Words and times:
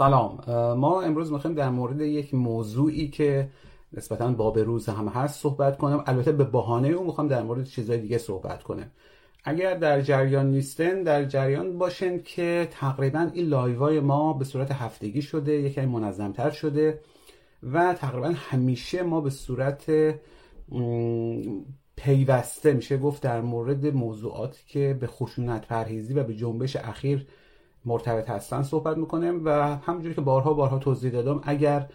سلام. 0.00 0.38
ما 0.76 1.02
امروز 1.02 1.32
می‌خوایم 1.32 1.56
در 1.56 1.70
مورد 1.70 2.00
یک 2.00 2.34
موضوعی 2.34 3.08
که 3.08 3.48
نسبتا 3.92 4.32
باب 4.32 4.58
روز 4.58 4.88
هم 4.88 5.08
هست 5.08 5.40
صحبت 5.40 5.78
کنم. 5.78 6.04
البته 6.06 6.32
به 6.32 6.44
بهانه 6.44 6.88
اون 6.88 7.06
می‌خوام 7.06 7.28
در 7.28 7.42
مورد 7.42 7.64
چیزهای 7.64 7.98
دیگه 7.98 8.18
صحبت 8.18 8.62
کنم. 8.62 8.90
اگر 9.44 9.74
در 9.74 10.00
جریان 10.00 10.50
نیستن 10.50 11.02
در 11.02 11.24
جریان 11.24 11.78
باشن 11.78 12.18
که 12.18 12.68
تقریبا 12.70 13.30
این 13.32 13.46
لایوای 13.46 14.00
ما 14.00 14.32
به 14.32 14.44
صورت 14.44 14.72
هفتگی 14.72 15.22
شده 15.22 15.52
یکی 15.52 15.80
منظمتر 15.80 16.50
شده 16.50 17.00
و 17.72 17.94
تقریبا 17.94 18.32
همیشه 18.36 19.02
ما 19.02 19.20
به 19.20 19.30
صورت 19.30 19.90
پیوسته 21.96 22.72
میشه 22.72 22.98
گفت 22.98 23.22
در 23.22 23.40
مورد 23.40 23.86
موضوعاتی 23.86 24.60
که 24.66 24.96
به 25.00 25.06
خشونت 25.06 25.66
پرهیزی 25.66 26.14
و 26.14 26.24
به 26.24 26.34
جنبش 26.34 26.76
اخیر 26.76 27.26
مرتبط 27.84 28.30
هستن 28.30 28.62
صحبت 28.62 28.96
می‌کنیم 28.96 29.44
و 29.44 29.76
همونجوری 29.76 30.14
که 30.14 30.20
بارها 30.20 30.52
بارها 30.52 30.78
توضیح 30.78 31.12
دادم 31.12 31.40
اگر 31.44 31.88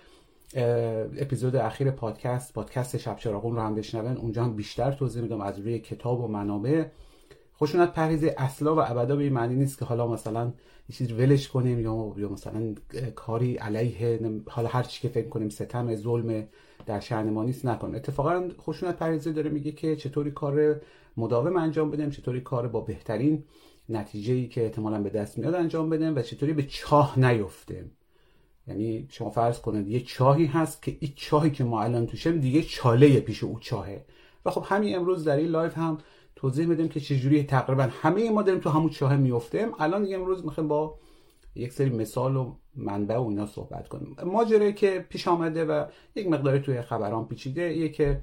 اپیزود 1.17 1.55
اخیر 1.55 1.91
پادکست 1.91 2.53
پادکست 2.53 2.97
شب 2.97 3.17
چراغون 3.17 3.55
رو 3.55 3.61
هم 3.61 3.75
بشنون 3.75 4.17
اونجا 4.17 4.43
هم 4.43 4.55
بیشتر 4.55 4.91
توضیح 4.91 5.21
میدم 5.21 5.41
از 5.41 5.59
روی 5.59 5.79
کتاب 5.79 6.21
و 6.21 6.27
منابع. 6.27 6.85
خشونت 7.61 7.93
پرهیزی 7.93 8.29
اصلا 8.29 8.75
و 8.75 8.79
ابدا 8.79 9.15
به 9.15 9.23
این 9.23 9.33
معنی 9.33 9.55
نیست 9.55 9.79
که 9.79 9.85
حالا 9.85 10.07
مثلا 10.07 10.53
یه 10.89 10.95
چیز 10.95 11.11
ولش 11.11 11.47
کنیم 11.47 11.79
یا 11.79 12.13
یا 12.17 12.29
مثلا 12.29 12.75
کاری 13.15 13.55
علیه 13.55 14.19
حالا 14.49 14.67
هر 14.67 14.83
چی 14.83 15.01
که 15.01 15.07
فکر 15.07 15.29
کنیم 15.29 15.49
ستم 15.49 15.95
ظلم 15.95 16.47
در 16.85 16.99
شأن 16.99 17.29
ما 17.29 17.43
نیست 17.43 17.65
نکنیم 17.65 17.95
اتفاقا 17.95 18.49
خشونت 18.61 18.95
پرهیزی 18.95 19.33
داره 19.33 19.49
میگه 19.49 19.71
که 19.71 19.95
چطوری 19.95 20.31
کار 20.31 20.81
مداوم 21.17 21.57
انجام 21.57 21.91
بدیم 21.91 22.09
چطوری 22.09 22.41
کار 22.41 22.67
با 22.67 22.81
بهترین 22.81 23.43
نتیجه 23.89 24.33
ای 24.33 24.47
که 24.47 24.63
احتمالا 24.63 25.01
به 25.03 25.09
دست 25.09 25.37
میاد 25.37 25.55
انجام 25.55 25.89
بدیم 25.89 26.15
و 26.15 26.21
چطوری 26.21 26.53
به 26.53 26.63
چاه 26.63 27.19
نیفتیم. 27.19 27.91
یعنی 28.67 29.07
شما 29.09 29.29
فرض 29.29 29.59
کنید 29.59 29.87
یه 29.87 29.99
چاهی 29.99 30.45
هست 30.45 30.81
که 30.81 30.97
این 30.99 31.11
چاهی 31.15 31.51
که 31.51 31.63
ما 31.63 31.81
الان 31.81 32.05
توشیم 32.05 32.39
دیگه 32.39 32.61
چاله 32.61 33.19
پیش 33.19 33.43
او 33.43 33.59
چاهه. 33.59 34.05
و 34.45 34.51
خب 34.51 34.63
همین 34.65 34.95
امروز 34.95 35.23
در 35.23 35.37
این 35.37 35.47
live 35.47 35.77
هم 35.77 35.97
توضیح 36.35 36.65
میدیم 36.65 36.89
که 36.89 36.99
چجوری 36.99 37.43
تقریبا 37.43 37.83
همه 37.83 38.29
ما 38.29 38.41
داریم 38.41 38.61
تو 38.61 38.69
همون 38.69 38.89
چاه 38.89 39.17
میفتیم. 39.17 39.67
الان 39.79 40.03
دیگه 40.03 40.15
امروز 40.15 40.45
می‌خوایم 40.45 40.67
با 40.67 40.99
یک 41.55 41.73
سری 41.73 41.89
مثال 41.89 42.35
و 42.35 42.55
منبع 42.75 43.17
و 43.17 43.27
اینا 43.27 43.45
صحبت 43.45 43.87
کنیم. 43.87 44.15
ماجرایی 44.25 44.73
که 44.73 45.05
پیش 45.09 45.27
آمده 45.27 45.65
و 45.65 45.85
یک 46.15 46.27
مقداری 46.27 46.59
توی 46.59 46.81
خبران 46.81 47.27
پیچیده 47.27 47.77
یه 47.77 47.89
که 47.89 48.21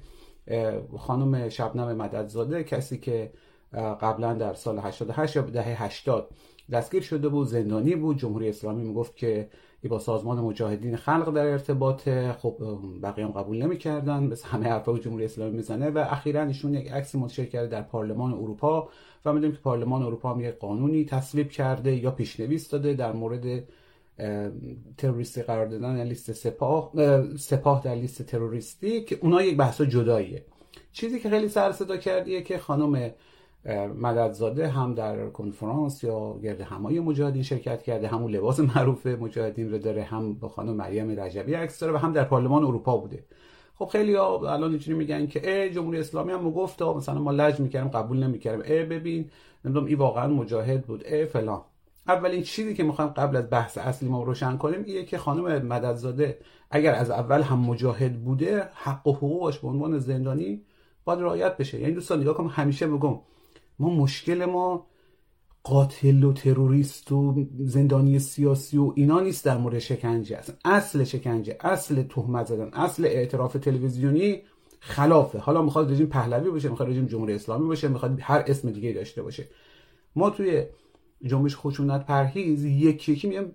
خانم 0.97 1.49
شبنم 1.49 1.97
مددزاده 1.97 2.63
کسی 2.63 2.97
که 2.97 3.31
قبلا 3.73 4.33
در 4.33 4.53
سال 4.53 4.79
88 4.79 5.35
یا 5.35 5.41
دهه 5.41 5.83
80 5.83 6.29
دستگیر 6.71 7.01
شده 7.01 7.29
بود 7.29 7.47
زندانی 7.47 7.95
بود. 7.95 8.17
جمهوری 8.17 8.49
اسلامی 8.49 8.83
می‌گفت 8.83 9.15
که 9.15 9.49
ای 9.81 9.89
با 9.89 9.99
سازمان 9.99 10.39
مجاهدین 10.39 10.95
خلق 10.95 11.33
در 11.33 11.45
ارتباط. 11.45 12.09
خب 12.41 12.57
بقیه 13.03 13.25
هم 13.25 13.31
قبول 13.31 13.63
نمی‌کردن. 13.63 14.29
بس 14.29 14.43
همه 14.43 14.69
حرفا 14.69 14.97
جمهوری 14.97 15.25
اسلامی 15.25 15.55
می‌زنه 15.55 15.89
و 15.89 15.97
اخیرا 16.09 16.43
ایشون 16.43 16.73
یک 16.73 16.91
عکس 16.91 17.15
منتشر 17.15 17.45
کرده 17.45 17.67
در 17.67 17.81
پارلمان 17.81 18.33
اروپا 18.33 18.89
و 19.25 19.33
می‌دونیم 19.33 19.55
که 19.55 19.61
پارلمان 19.61 20.03
اروپا 20.03 20.33
هم 20.33 20.41
یک 20.41 20.59
قانونی 20.59 21.05
تصویب 21.05 21.49
کرده 21.49 21.95
یا 21.95 22.11
پیشنویس 22.11 22.69
داده 22.69 22.93
در 22.93 23.11
مورد 23.11 23.63
تروریستی 24.97 25.41
قرار 25.41 25.65
دادن 25.65 26.03
لیست 26.03 26.31
سپاه 26.31 26.91
سپاه 27.37 27.83
در 27.83 27.95
لیست 27.95 28.21
تروریستی 28.21 29.03
که 29.03 29.17
اونها 29.21 29.41
یک 29.41 29.57
بحث 29.57 29.81
جداییه. 29.81 30.45
چیزی 30.91 31.19
که 31.19 31.29
خیلی 31.29 31.47
سر 31.47 31.71
صدا 31.71 31.97
کردیه 31.97 32.41
که 32.41 32.57
خانم 32.57 33.11
مددزاده 34.01 34.67
هم 34.67 34.93
در 34.93 35.29
کنفرانس 35.29 36.03
یا 36.03 36.39
گرد 36.43 36.61
همایی 36.61 36.99
مجاهدین 36.99 37.43
شرکت 37.43 37.83
کرده 37.83 38.07
همون 38.07 38.31
لباس 38.31 38.59
معروف 38.59 39.05
مجاهدین 39.05 39.71
رو 39.71 39.77
داره 39.77 40.03
هم 40.03 40.33
با 40.33 40.49
خانم 40.49 40.75
مریم 40.75 41.19
رجبی 41.19 41.53
عکس 41.53 41.79
داره 41.79 41.93
و 41.93 41.97
هم 41.97 42.13
در 42.13 42.23
پارلمان 42.23 42.63
اروپا 42.63 42.97
بوده. 42.97 43.23
خب 43.75 43.85
خیلی 43.85 44.15
ها 44.15 44.53
الان 44.53 44.69
اینجوری 44.69 44.97
میگن 44.97 45.27
که 45.27 45.51
ای 45.51 45.69
جمهوری 45.69 45.99
اسلامی 45.99 46.31
هم 46.31 46.51
گفت 46.51 46.81
مثلا 46.81 47.19
ما 47.19 47.31
لج 47.31 47.59
می‌کردیم 47.59 47.91
قبول 47.91 48.23
نمی‌کردیم. 48.23 48.61
ای 48.65 48.83
ببین 48.83 49.29
نمی‌دونم 49.65 49.85
این 49.85 49.97
واقعا 49.97 50.27
مجاهد 50.27 50.85
بود 50.85 51.05
ای 51.05 51.25
فلان. 51.25 51.61
اولین 52.07 52.43
چیزی 52.43 52.73
که 52.73 52.83
می‌خوایم 52.83 53.11
قبل 53.11 53.35
از 53.35 53.49
بحث 53.49 53.77
اصلی 53.77 54.09
ما 54.09 54.23
روشن 54.23 54.57
کنیم 54.57 54.83
اینه 54.85 55.03
که 55.03 55.17
خانم 55.17 55.65
مددزاده 55.65 56.37
اگر 56.71 56.95
از 56.95 57.09
اول 57.09 57.41
هم 57.41 57.59
مجاهد 57.59 58.23
بوده 58.23 58.69
حق 58.73 59.07
و 59.07 59.13
حقوقش 59.13 59.59
به 59.59 59.67
عنوان 59.67 59.99
زندانی 59.99 60.61
باید 61.05 61.19
رعایت 61.19 61.57
بشه. 61.57 61.79
یعنی 61.79 61.93
دوستان 61.93 62.21
نگاه 62.21 62.33
کنم 62.33 62.47
همیشه 62.47 62.85
میگم 62.85 63.19
ما 63.79 63.89
مشکل 63.89 64.45
ما 64.45 64.87
قاتل 65.63 66.23
و 66.23 66.33
تروریست 66.33 67.11
و 67.11 67.45
زندانی 67.59 68.19
سیاسی 68.19 68.77
و 68.77 68.93
اینا 68.95 69.19
نیست 69.19 69.45
در 69.45 69.57
مورد 69.57 69.79
شکنجه 69.79 70.37
اصلا. 70.37 70.55
اصل 70.65 71.03
شکنجه 71.03 71.57
اصل 71.59 72.03
تهمت 72.03 72.45
زدن 72.45 72.69
اصل 72.73 73.05
اعتراف 73.05 73.53
تلویزیونی 73.53 74.41
خلافه. 74.79 75.39
حالا 75.39 75.61
می‌خواد 75.61 75.91
رژیم 75.91 76.07
پهلوی 76.07 76.49
باشه 76.49 76.69
می‌خواد 76.69 76.89
رژیم 76.89 77.05
جمهوری 77.05 77.33
اسلامی 77.33 77.67
باشه 77.67 77.87
می‌خواد 77.87 78.19
هر 78.21 78.43
اسم 78.47 78.71
دیگه 78.71 78.91
داشته 78.91 79.21
باشه. 79.23 79.47
ما 80.15 80.29
توی 80.29 80.63
جنبش 81.25 81.57
خشونت 81.57 82.05
پرهیز 82.05 82.65
یکی 82.65 83.11
یکی 83.11 83.27
میگم 83.27 83.45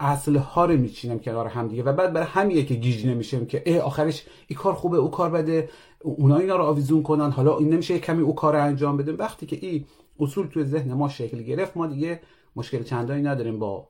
اصل 0.00 0.36
ها 0.36 0.64
رو 0.64 0.76
میچینم 0.76 1.18
کنار 1.18 1.46
هم 1.46 1.68
دیگه. 1.68 1.82
و 1.82 1.92
بعد 1.92 2.12
برای 2.12 2.26
همیه 2.26 2.64
که 2.64 2.74
گیج 2.74 3.06
نمیشیم 3.06 3.46
که 3.46 3.62
ای 3.66 3.78
آخرش 3.78 4.24
این 4.46 4.58
کار 4.58 4.74
خوبه 4.74 4.96
او 4.96 5.10
کار 5.10 5.30
بده. 5.30 5.68
اونا 6.02 6.36
اینا 6.36 6.56
رو 6.56 6.64
آویزون 6.64 7.02
کنن 7.02 7.30
حالا 7.30 7.58
این 7.58 7.72
نمیشه 7.72 7.98
کمی 7.98 8.22
او 8.22 8.34
کار 8.34 8.56
انجام 8.56 8.96
بدیم 8.96 9.16
وقتی 9.18 9.46
که 9.46 9.56
این 9.56 9.84
اصول 10.20 10.46
توی 10.46 10.64
ذهن 10.64 10.92
ما 10.92 11.08
شکل 11.08 11.42
گرفت 11.42 11.76
ما 11.76 11.86
دیگه 11.86 12.20
مشکل 12.56 12.82
چندانی 12.82 13.22
نداریم 13.22 13.58
با 13.58 13.88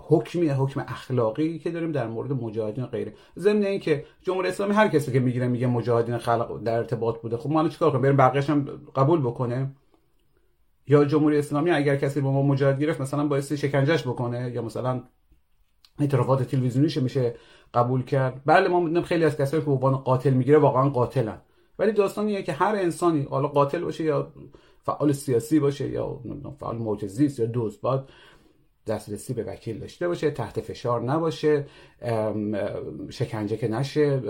حکمی 0.00 0.48
حکم 0.48 0.80
اخلاقی 0.80 1.58
که 1.58 1.70
داریم 1.70 1.92
در 1.92 2.08
مورد 2.08 2.32
مجاهدین 2.32 2.86
غیره. 2.86 3.14
ضمن 3.38 3.62
اینکه 3.62 4.04
جمهوری 4.22 4.48
اسلامی 4.48 4.74
هر 4.74 4.88
کسی 4.88 5.12
که 5.12 5.20
می‌گیره 5.20 5.48
میگه 5.48 5.66
مجاهدین 5.66 6.18
خلق 6.18 6.62
در 6.62 6.76
ارتباط 6.76 7.20
بوده. 7.20 7.36
خب 7.36 7.50
ما 7.50 7.68
چیکار 7.68 7.90
کنیم؟ 7.90 8.02
بریم 8.02 8.16
بقیه‌اش 8.16 8.50
هم 8.50 8.64
قبول 8.96 9.20
بکنه؟ 9.20 9.70
یا 10.86 11.04
جمهوری 11.04 11.38
اسلامی 11.38 11.70
اگر 11.70 11.96
کسی 11.96 12.20
با 12.20 12.32
ما 12.32 12.42
مجاهد 12.42 12.80
گرفت 12.80 13.00
مثلا 13.00 13.26
باعث 13.26 13.52
شکنجهش 13.52 14.02
بکنه؟ 14.02 14.50
یا 14.54 14.62
مثلا 14.62 15.02
اعترافات 15.98 16.42
تلویزیونیش 16.42 16.96
میشه 16.96 17.34
قبول 17.74 18.02
کرد. 18.02 18.42
بله 18.46 18.68
ما 18.68 18.80
می‌دونیم 18.80 19.02
خیلی 19.02 19.24
از 19.24 19.36
کسایی 19.36 19.62
که 19.62 19.70
عنوان 19.70 19.96
قاتل 19.96 20.30
می‌گیره 20.30 20.58
واقعا 20.58 20.88
قاتلن. 20.88 21.38
ولی 21.78 21.92
داستانیه 21.92 22.42
که 22.42 22.52
هر 22.52 22.76
انسانی 22.76 23.22
حالا 23.22 23.48
قاتل 23.48 23.84
باشه 23.84 24.04
یا 24.04 24.32
فعال 24.82 25.12
سیاسی 25.12 25.60
باشه 25.60 25.88
یا 25.88 26.20
فعال 26.60 26.78
معتزیست 26.78 27.38
یا 27.40 27.46
دوست 27.46 27.80
باید 27.80 28.00
دسترسی 28.86 29.34
به 29.34 29.44
وکیل 29.44 29.78
داشته 29.78 30.08
باشه 30.08 30.30
تحت 30.30 30.60
فشار 30.60 31.02
نباشه 31.02 31.66
شکنجه 33.10 33.56
که 33.56 33.68
نشه 33.68 34.22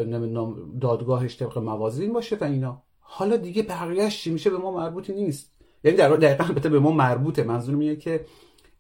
دادگاهش 0.81 1.39
طبق 1.39 1.59
موازین 1.59 2.13
باشه 2.13 2.37
و 2.37 2.45
اینا. 2.45 2.83
حالا 3.01 3.37
دیگه 3.37 3.63
بقیهش 3.63 4.23
چی 4.23 4.31
میشه؟ 4.31 4.51
به 4.51 4.59
ما 4.59 4.71
مربوطی 4.71 5.13
نیست. 5.13 5.53
یعنی 5.85 5.97
در 5.97 6.09
دقیقا 6.09 6.45
البته 6.45 6.69
به 6.69 6.79
ما 6.79 6.93
مربوطه. 6.93 7.43
منظور 7.43 7.75
میگه 7.75 7.97
که 7.97 8.25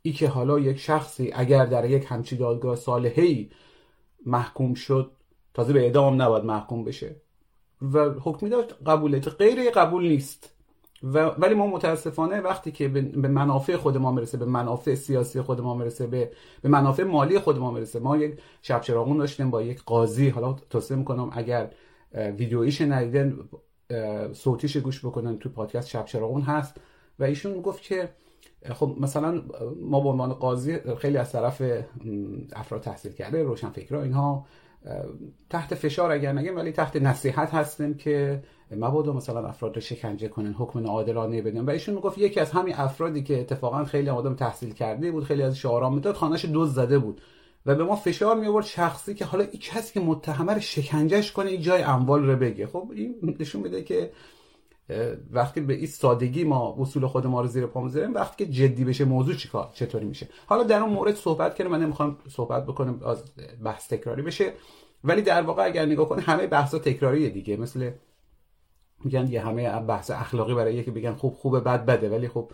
ای 0.03 0.13
که 0.13 0.29
حالا 0.29 0.59
یک 0.59 0.79
شخصی 0.79 1.33
اگر 1.35 1.67
در 1.67 1.91
یک 1.91 2.07
همچی 2.09 2.37
دادگاه 2.37 2.77
صالحی 2.77 3.51
محکوم 4.27 4.75
شد 4.75 5.11
تازه 5.55 5.73
به 5.73 5.81
اعدام 5.81 6.23
نباید 6.23 6.45
محکوم 6.45 6.85
بشه. 6.85 7.17
و 7.83 8.11
حکمی 8.11 8.51
داشت 8.51 8.75
قبولیت 8.87 9.29
غیر 9.29 9.71
قبول 9.71 10.09
نیست. 10.09 10.55
و 11.03 11.19
ولی 11.19 11.55
ما 11.55 11.67
متاسفانه 11.67 12.41
وقتی 12.41 12.73
که 12.73 12.89
به 12.89 13.29
منافع 13.29 13.77
خود 13.77 13.97
ما 13.97 14.13
می‌رسه 14.13 14.39
به 14.39 14.45
منافع 14.45 14.95
سیاسی 14.95 15.41
خود 15.41 15.61
ما 15.61 15.75
می‌رسه 15.75 16.07
به 16.07 16.33
به 16.63 16.69
منافع 16.69 17.05
مالی 17.05 17.39
خود 17.39 17.59
ما 17.59 17.71
می‌رسه. 17.71 17.99
ما 17.99 18.17
یک 18.17 18.41
شب 18.63 18.81
چراغون 18.81 19.19
داشتیم 19.19 19.51
با 19.51 19.63
یک 19.63 19.83
قاضی. 19.83 20.29
حالا 20.29 20.53
توصیه 20.71 20.97
می‌کنم 20.97 21.31
اگر 21.33 21.71
ویدیویش 22.15 22.81
ندیدن 22.81 23.39
صوتیش 24.33 24.77
گوش 24.77 25.05
بکنن 25.05 25.39
تو 25.39 25.49
پادکست 25.49 25.89
شب 25.89 26.05
چراغون 26.05 26.43
هست. 26.43 26.77
و 27.19 27.25
ایشون 27.25 27.63
گفت 27.63 27.83
که 27.83 28.09
خب 28.71 28.97
مثلا 29.01 29.43
ما 29.81 30.01
به 30.01 30.09
عنوان 30.09 30.33
قاضی 30.33 30.79
خیلی 30.99 31.17
از 31.17 31.33
طرف 31.33 31.63
افراد 32.53 32.81
تحصیل 32.81 33.13
کرده 33.13 33.43
روشن 33.43 33.69
فکرها 33.69 34.03
اینها 34.03 34.47
تحت 35.51 35.75
فشار 35.75 36.13
اگر 36.13 36.33
نگیم 36.33 36.57
ولی 36.57 36.73
تحت 36.73 36.97
نصیحت 36.97 37.55
هستیم 37.55 37.95
که 37.95 38.43
مبادا 38.77 39.13
مثلا 39.13 39.49
افراد 39.49 39.75
رو 39.75 39.81
شکنجه 39.81 40.29
کنن 40.29 40.53
حکم 40.53 40.79
ناعادلانه 40.79 41.43
بدن. 41.43 41.65
و 41.65 41.71
ایشون 41.71 41.95
می‌گفت 41.95 42.19
یکی 42.19 42.41
از 42.41 42.51
همین 42.51 42.75
افرادی 42.75 43.23
که 43.23 43.41
اتفاقا 43.41 43.85
خیلی 43.85 44.09
آدم 44.09 44.35
تحصیل 44.35 44.75
کرده 44.75 45.11
بود 45.11 45.25
خیلی 45.25 45.43
از 45.43 45.57
شعارا 45.57 45.91
می‌داد 45.91 46.15
خانهش 46.15 46.45
دوز 46.45 46.75
زده 46.75 46.99
بود. 46.99 47.21
و 47.67 47.75
به 47.75 47.85
ما 47.85 47.97
فشار 47.97 48.37
می 48.37 48.47
آورد 48.47 48.65
شخصی 48.65 49.15
که 49.15 49.25
حالا 49.25 49.45
این 49.45 49.61
کسی 49.61 49.95
که 49.95 50.01
متهمه 50.01 50.55
رو 50.55 50.61
شکنجهش 50.61 51.33
کنه 51.33 51.51
این 51.51 51.61
جای 51.61 51.83
اموال 51.83 52.31
رو 52.31 52.37
بگه. 52.37 52.67
خب 52.67 52.91
این 52.95 53.37
نشون 53.41 53.63
میده 53.63 53.83
که 53.83 54.11
وقتی 55.31 55.61
به 55.61 55.75
این 55.75 55.87
سادگی 55.87 56.45
ما 56.45 56.77
اصول 56.79 57.07
خود 57.07 57.27
ما 57.27 57.41
رو 57.41 57.47
زیر 57.47 57.67
پا 57.67 57.81
می‌ذاریم 57.81 58.15
وقتی 58.15 58.45
که 58.45 58.53
جدی 58.53 58.85
بشه 58.85 59.05
موضوع 59.05 59.35
چیکار 59.35 59.71
چطوری 59.75 60.07
میشه. 60.07 60.29
حالا 60.47 60.63
در 60.63 60.81
اون 60.81 60.93
مورد 60.93 61.15
صحبت 61.15 61.59
کنیم 61.59 61.71
من 61.71 61.83
نمی‌خوام 61.83 62.19
صحبت 62.29 62.67
بکنم 62.67 63.01
از 63.07 63.25
بحث 63.65 63.89
تکراری 63.89 64.23
بشه 64.23 64.53
ولی 65.05 65.23
در 65.23 65.43
واقع 65.43 65.65
اگر 65.65 65.87
نگاه 65.87 66.09
کنیم 66.09 66.25
همه 66.27 66.47
بحثا 66.47 66.79
تکراریه 66.79 67.29
دیگه. 67.29 67.57
مثل 67.57 67.91
میگن 69.05 69.29
یه 69.29 69.47
همه 69.47 69.81
بحث 69.81 70.11
اخلاقی 70.11 70.55
برای 70.55 70.75
یکی 70.75 70.91
بگن 70.91 71.13
خوب 71.13 71.35
خوبه 71.35 71.61
بد 71.61 71.87
بده 71.87 72.11
ولی 72.11 72.29
خب 72.29 72.51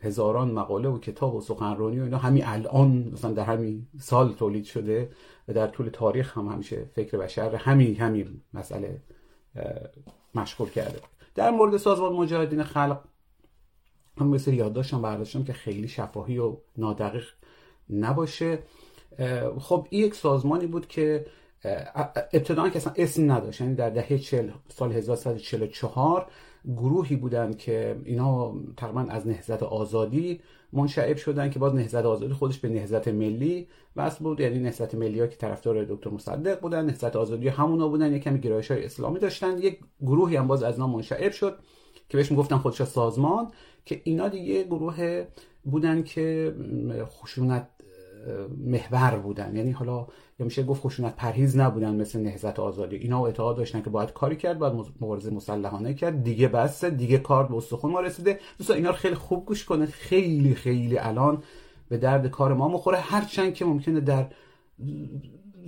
هزاران 0.00 0.50
مقاله 0.50 0.88
و 0.88 0.98
کتاب 0.98 1.34
و 1.34 1.40
سخنرانی 1.40 2.00
و 2.00 2.02
اینا 2.02 2.18
همین 2.18 2.42
الان 2.46 3.10
مثلا 3.12 3.32
در 3.32 3.44
همین 3.44 3.86
سال 4.00 4.32
تولید 4.32 4.64
شده 4.64 5.10
و 5.48 5.52
در 5.52 5.66
طول 5.66 5.88
تاریخ 5.88 6.38
هم 6.38 6.46
همیشه 6.46 6.84
فکر 6.94 7.18
بشر 7.18 7.54
همین 7.54 7.96
همین 7.96 8.40
مسئله 8.54 9.00
مشغول 10.34 10.70
کرده. 10.70 11.00
در 11.38 11.50
مورد 11.50 11.76
سازمان 11.76 12.12
مجاهدین 12.12 12.62
خلق 12.62 13.00
هم 14.20 14.26
مثل 14.26 14.52
یادداشتم 14.52 15.02
برداشتم 15.02 15.44
که 15.44 15.52
خیلی 15.52 15.88
شفاهی 15.88 16.38
و 16.38 16.56
نادقیق 16.76 17.24
نباشه. 17.90 18.58
خب 19.60 19.86
این 19.90 20.04
یک 20.04 20.14
سازمانی 20.14 20.66
بود 20.66 20.88
که 20.88 21.26
ابتدا 22.32 22.68
که 22.68 22.76
اصلا 22.76 22.92
اسم 22.96 23.32
نداشت 23.32 23.60
یعنی 23.60 23.74
در 23.74 23.90
دهه 23.90 24.18
40 24.18 24.50
سال 24.68 24.92
1344 24.92 26.26
گروهی 26.64 27.16
بودن 27.16 27.52
که 27.52 27.96
اینا 28.04 28.54
تقریبا 28.76 29.00
از 29.00 29.26
نهضت 29.26 29.62
آزادی 29.62 30.40
منشعب 30.72 31.16
شدن 31.16 31.50
که 31.50 31.58
باز 31.58 31.74
نهضت 31.74 32.04
آزادی 32.04 32.32
خودش 32.32 32.58
به 32.58 32.68
نهضت 32.68 33.08
ملی 33.08 33.68
وصل 33.96 34.24
بود. 34.24 34.40
یعنی 34.40 34.58
نهضت 34.58 34.94
ملی 34.94 35.20
ها 35.20 35.26
که 35.26 35.36
طرفدار 35.36 35.84
دکتر 35.84 36.10
مصدق 36.10 36.60
بودن 36.60 36.84
نهضت 36.84 37.16
آزادی 37.16 37.48
همونا 37.48 37.88
بودن 37.88 38.12
یک 38.12 38.22
کمی 38.22 38.40
گرایش 38.40 38.70
های 38.70 38.84
اسلامی 38.84 39.18
داشتن. 39.18 39.58
یک 39.58 39.78
گروهی 40.00 40.36
هم 40.36 40.46
باز 40.46 40.62
از 40.62 40.74
اینا 40.74 40.86
منشعب 40.86 41.32
شد 41.32 41.58
که 42.08 42.16
بهش 42.16 42.30
می‌گفتن 42.30 42.56
خودش 42.56 42.82
سازمان 42.82 43.50
که 43.84 44.00
اینا 44.04 44.28
دیگه 44.28 44.64
گروه 44.64 45.24
بودن 45.64 46.02
که 46.02 46.54
خشونت 47.04 47.68
محور 48.66 49.18
بودن. 49.18 49.56
یعنی 49.56 49.70
حالا 49.70 50.06
یا 50.38 50.44
میشه 50.44 50.62
گفت 50.62 50.82
خشونت 50.82 51.16
پرهیز 51.16 51.56
نبودن 51.56 51.94
مثل 51.94 52.20
نهضت 52.20 52.58
آزادی. 52.58 52.96
اینا 52.96 53.26
اعتقاد 53.26 53.56
داشتن 53.56 53.82
که 53.82 53.90
باید 53.90 54.12
کاری 54.12 54.36
کرد 54.36 54.58
باید 54.58 54.72
مبارزه 55.00 55.30
مسلحانه 55.30 55.94
کرد. 55.94 56.22
دیگه 56.22 56.48
بسه 56.48 56.90
دیگه 56.90 57.18
کار 57.18 57.46
به 57.46 57.54
استخون 57.54 57.92
ما 57.92 58.00
رسیده. 58.00 58.40
دوستان 58.58 58.76
اینا 58.76 58.90
رو 58.90 58.96
خیلی 58.96 59.14
خوب 59.14 59.46
گوش 59.46 59.64
کنه. 59.64 59.86
خیلی 59.86 60.54
خیلی 60.54 60.98
الان 60.98 61.42
به 61.88 61.98
درد 61.98 62.26
کار 62.26 62.54
ما 62.54 62.68
مخوره 62.68 62.98
هرچند 62.98 63.54
که 63.54 63.64
ممکنه 63.64 64.00
در 64.00 64.26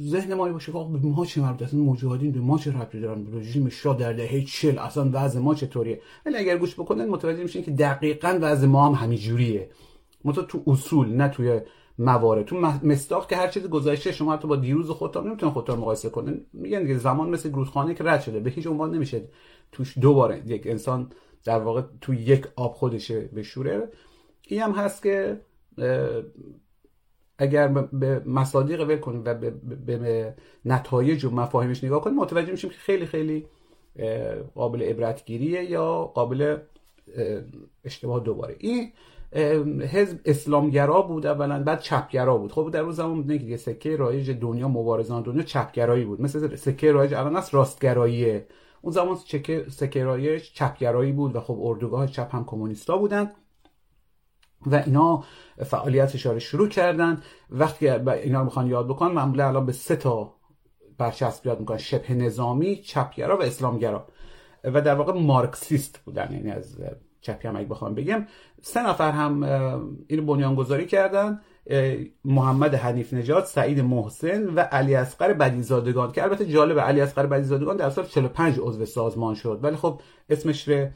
ذهن 0.01 0.35
ما 0.35 0.49
باشه 0.49 0.73
که 0.73 0.79
ما 0.79 1.27
چه 1.27 1.41
مربوطه؟ 1.41 1.65
اصلا 1.65 1.81
مجاهدین 1.81 2.33
به 2.33 2.41
ما 2.41 2.59
چه 2.59 2.71
ربطی 2.71 3.01
دارن؟ 3.01 3.27
رژیم 3.33 3.69
شاه 3.69 3.97
در 3.97 4.13
دهه 4.13 4.45
40 4.45 4.79
اصلا 4.79 5.11
وضع 5.13 5.41
ما 5.41 5.55
چطوریه؟ 5.55 6.01
ولی 6.27 6.37
اگر 6.37 6.59
گوش 6.59 6.75
بکنید 6.75 7.09
متوجه 7.09 7.43
میشین 7.43 7.63
که 7.63 7.71
دقیقا 7.71 8.39
وضع 8.43 8.67
ما 8.67 8.87
هم 8.87 8.93
همین 8.93 9.19
جوریه 9.19 9.71
تو 10.49 10.63
اصول 10.67 11.09
نه 11.09 11.29
توی 11.29 11.61
موارد. 12.01 12.45
تو 12.45 12.57
مستاق 12.83 13.29
که 13.29 13.37
هر 13.37 13.49
چیز 13.49 13.67
گذشته 13.67 14.13
شما 14.13 14.33
حتی 14.33 14.49
با 14.49 14.57
دیروز 14.57 14.91
خودتان 14.91 15.27
نمی‌تونن 15.27 15.53
خودتان 15.53 15.79
مقایسه 15.79 16.11
کنن 16.11 16.41
میگن 16.53 16.83
دیگه 16.83 16.99
زمان 16.99 17.31
مثل 17.31 17.49
گرودخانه 17.49 17.95
که 17.95 18.05
رد 18.05 18.21
شده. 18.21 18.41
به 18.41 18.51
هیچ 18.51 18.67
عنوان 18.67 18.95
نمیشه 18.95 19.29
توش 19.73 19.99
دوباره 19.99 20.43
یک 20.47 20.67
انسان 20.67 21.11
در 21.45 21.59
واقع 21.59 21.83
تو 22.01 22.15
یک 22.15 22.47
آب 22.57 22.73
خودشه 22.73 23.21
بشوره. 23.21 23.89
این 24.47 24.61
هم 24.61 24.73
هست 24.73 25.03
که 25.03 25.41
اگر 27.39 27.69
به 27.69 28.23
مصادیق 28.27 28.81
ول 28.81 28.97
کنیم 28.97 29.23
و 29.25 29.35
به 29.35 30.35
نتایج 30.65 31.25
و 31.25 31.31
مفاهیمش 31.31 31.85
نگاه 31.85 32.01
کنیم 32.01 32.17
متوجه 32.17 32.51
میشیم 32.51 32.71
که 32.71 32.77
خیلی 32.77 33.07
خیلی 33.07 33.47
قابل 34.55 34.83
عبرتگیریه 34.83 35.71
یا 35.71 36.05
قابل 36.05 36.57
اشتباه 37.85 38.21
دوباره. 38.21 38.57
این 38.59 38.93
حزب 39.33 40.19
اسلامگرا 40.25 41.03
بود 41.03 41.27
اولا 41.27 41.63
بعد 41.63 41.81
چپگرا 41.81 42.37
بود. 42.37 42.53
خب 42.53 42.71
در 42.73 42.81
اون 42.81 42.93
زمان 42.93 43.23
بودن 43.23 43.39
که 43.39 43.57
سکه 43.57 43.97
رایج 43.97 44.31
دنیا 44.31 44.69
مبارزان 44.69 45.23
دنیا 45.23 45.43
چپگرایی 45.43 46.05
بود. 46.05 46.21
مثل 46.21 46.57
سکه 46.57 46.93
رایج 46.93 47.15
الان 47.15 47.37
است 47.37 47.55
راستگراییه. 47.55 48.47
اون 48.83 48.93
زمان 48.93 49.17
چکه 49.25 49.67
سکه 49.69 50.05
رایج 50.05 50.43
چپگرایی 50.43 51.13
بود 51.13 51.37
و 51.37 51.41
خب 51.41 51.59
اردوگاه 51.61 52.07
چپ 52.07 52.35
هم 52.35 52.45
کمونیستا 52.45 52.99
بودن 52.99 53.31
و 54.67 54.83
اینا 54.87 55.25
فعالیتش 55.65 56.27
رو 56.27 56.39
شروع 56.39 56.69
کردن. 56.69 57.23
وقتی 57.51 57.89
اینا 57.89 58.39
رو 58.39 58.45
می‌خوان 58.45 58.67
یاد 58.67 58.89
بکنن 58.89 59.13
معمولا 59.13 59.49
الان 59.49 59.67
به 59.67 59.73
سه 59.73 59.97
تا 59.97 60.35
برچسب 60.99 61.47
یاد 61.47 61.61
می‌کنن. 61.61 61.79
شبه 61.79 62.15
نظامی 62.15 62.77
چپگرا 62.77 63.39
و 63.39 63.43
اسلامگرا. 63.43 64.07
و 64.65 64.81
در 64.81 64.95
واقع 64.95 65.13
مارکسیست 65.13 66.01
بودن 66.05 66.29
یعنی 66.33 66.51
از 66.51 66.77
چپی 67.21 67.49
هم 67.49 67.57
اگه 67.57 67.69
بخوام 67.69 67.95
بگم. 67.95 68.27
سه 68.63 68.89
نفر 68.89 69.11
هم 69.11 69.43
اینو 70.07 70.23
بنیانگذاری 70.23 70.87
کردن. 70.87 71.41
محمد 72.25 72.75
حنیف 72.75 73.13
نژاد 73.13 73.45
سعید 73.45 73.81
محسن 73.81 74.45
و 74.45 74.61
علی 74.61 74.95
اصغر 74.95 75.33
بدیزادگان 75.33 76.13
که 76.13 76.23
البته 76.23 76.47
جالب 76.47 76.79
علی 76.79 77.01
اصغر 77.01 77.27
بدیزادگان 77.27 77.77
در 77.77 77.91
سال 77.91 78.05
45 78.07 78.59
عضو 78.61 78.87
سازمان 78.87 79.35
شد. 79.35 79.61
ولی 79.63 79.77
خب 79.77 80.01
اسمش 80.31 80.69
رو 80.69 80.87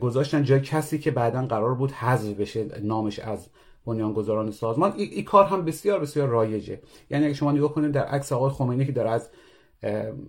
گذاشتن 0.00 0.42
جای 0.42 0.60
کسی 0.60 0.98
که 0.98 1.10
بعدا 1.10 1.46
قرار 1.46 1.74
بود 1.74 1.92
حذف 1.92 2.34
بشه 2.34 2.66
نامش 2.82 3.18
از 3.18 3.48
بنیانگذاران 3.86 4.50
سازمان. 4.50 4.92
این 4.96 5.10
ای 5.12 5.22
کار 5.22 5.44
هم 5.44 5.64
بسیار 5.64 6.00
بسیار 6.00 6.28
رایجه. 6.28 6.80
یعنی 7.10 7.24
اگه 7.24 7.34
شما 7.34 7.52
نگاه 7.52 7.74
کنید 7.74 7.92
در 7.92 8.04
عکس 8.04 8.32
آقای 8.32 8.50
خمینی 8.50 8.86
که 8.86 8.92
داره 8.92 9.10
از 9.10 9.30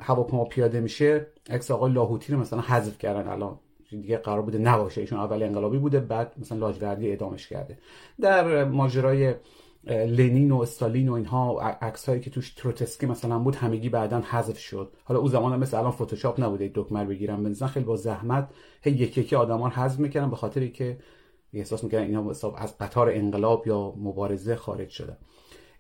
هواپیما 0.02 0.46
پیاده 0.46 0.80
میشه 0.80 1.28
عکس 1.50 1.72
آقای 1.72 1.92
لاهوتی 1.92 2.34
رو 2.34 2.40
مثلا 2.40 2.62
حذف 2.62 2.98
کردن 2.98 3.28
الان. 3.28 3.60
دیگه 3.90 4.18
قرار 4.18 4.42
بوده 4.42 4.58
نباشه. 4.58 5.02
ایشون 5.02 5.20
اول 5.20 5.44
انقلابی 5.44 5.78
بوده 5.78 6.00
بعد 6.00 6.34
مثلا 6.38 6.58
لاجوردی 6.58 7.12
ادامش 7.12 7.48
کرده. 7.48 7.78
در 8.22 8.64
ماجرای 8.64 9.36
لنین 9.88 10.52
و 10.52 10.62
استالین 10.62 11.10
و 11.10 11.14
اینها 11.14 11.62
عکس 11.62 12.10
هایی 12.10 12.22
که 12.22 12.30
توش 12.30 12.54
تروتسکی 12.54 13.06
مثلا 13.06 13.40
بود 13.40 13.56
همگی 13.56 13.90
بعدا 13.90 14.20
حذف 14.20 14.58
شد. 14.58 14.94
حالا 15.04 15.20
اون 15.20 15.30
زمان 15.30 15.60
مثل 15.60 15.78
الان 15.78 15.92
فتوشاپ 15.92 16.44
نبوده. 16.44 16.72
دکمه 16.76 17.06
بگیرن 17.06 17.44
بنزن 17.44 17.68
خیلی 17.68 17.86
با 17.86 17.96
زحمت 17.96 18.50
هی 18.82 18.92
یکی 18.92 19.22
یکی 19.22 19.36
آدما 19.36 19.70
حذف 19.70 20.00
می‌کردن 20.00 20.30
به 20.30 20.36
خاطری 20.36 20.72
که 20.72 20.98
احساس 21.54 21.84
می‌کردن 21.84 22.04
اینا 22.04 22.30
از 22.58 22.78
قطار 22.78 23.10
انقلاب 23.10 23.68
یا 23.68 23.94
مبارزه 23.98 24.56
خارج 24.56 24.90
شده 24.90 25.18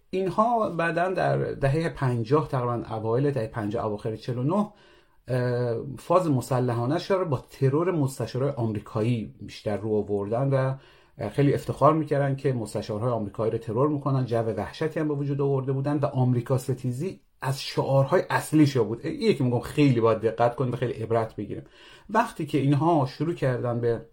اینها 0.09 0.69
بعدا 0.69 1.09
در 1.09 1.37
دهه 1.37 1.89
50 1.89 2.47
تقریبا 2.47 2.95
اوایل 2.95 3.31
دهه 3.31 3.47
50 3.47 3.85
اواخر 3.85 4.15
49 4.15 4.67
فاز 5.99 6.29
مسلحانه 6.29 7.07
رو 7.09 7.25
با 7.25 7.43
ترور 7.49 7.91
مستشارهای 7.91 8.51
آمریکایی 8.51 9.35
بیشتر 9.41 9.77
رو 9.77 9.95
آوردن 9.95 10.49
و 10.49 10.75
خیلی 11.29 11.53
افتخار 11.53 11.93
می‌کردن 11.93 12.35
که 12.35 12.53
مستشارهای 12.53 13.11
آمریکایی 13.11 13.51
رو 13.51 13.57
ترور 13.57 13.87
می‌کنن. 13.87 14.25
جو 14.25 14.37
وحشتی 14.37 14.99
هم 14.99 15.07
به 15.07 15.13
وجود 15.13 15.41
آورده 15.41 15.71
بودن 15.71 15.97
و 15.97 16.05
آمریکا 16.05 16.57
ستیزی 16.57 17.19
از 17.41 17.61
شعارهای 17.61 18.23
اصلیش 18.29 18.77
بود. 18.77 19.05
یکی 19.05 19.43
میگم 19.43 19.59
خیلی 19.59 19.99
باید 19.99 20.19
دقت 20.19 20.55
کنیم 20.55 20.73
و 20.73 20.75
خیلی 20.75 20.93
عبرت 20.93 21.35
بگیریم. 21.35 21.63
وقتی 22.09 22.45
که 22.45 22.57
اینها 22.57 23.05
شروع 23.05 23.33
کردن 23.33 23.81
به 23.81 24.05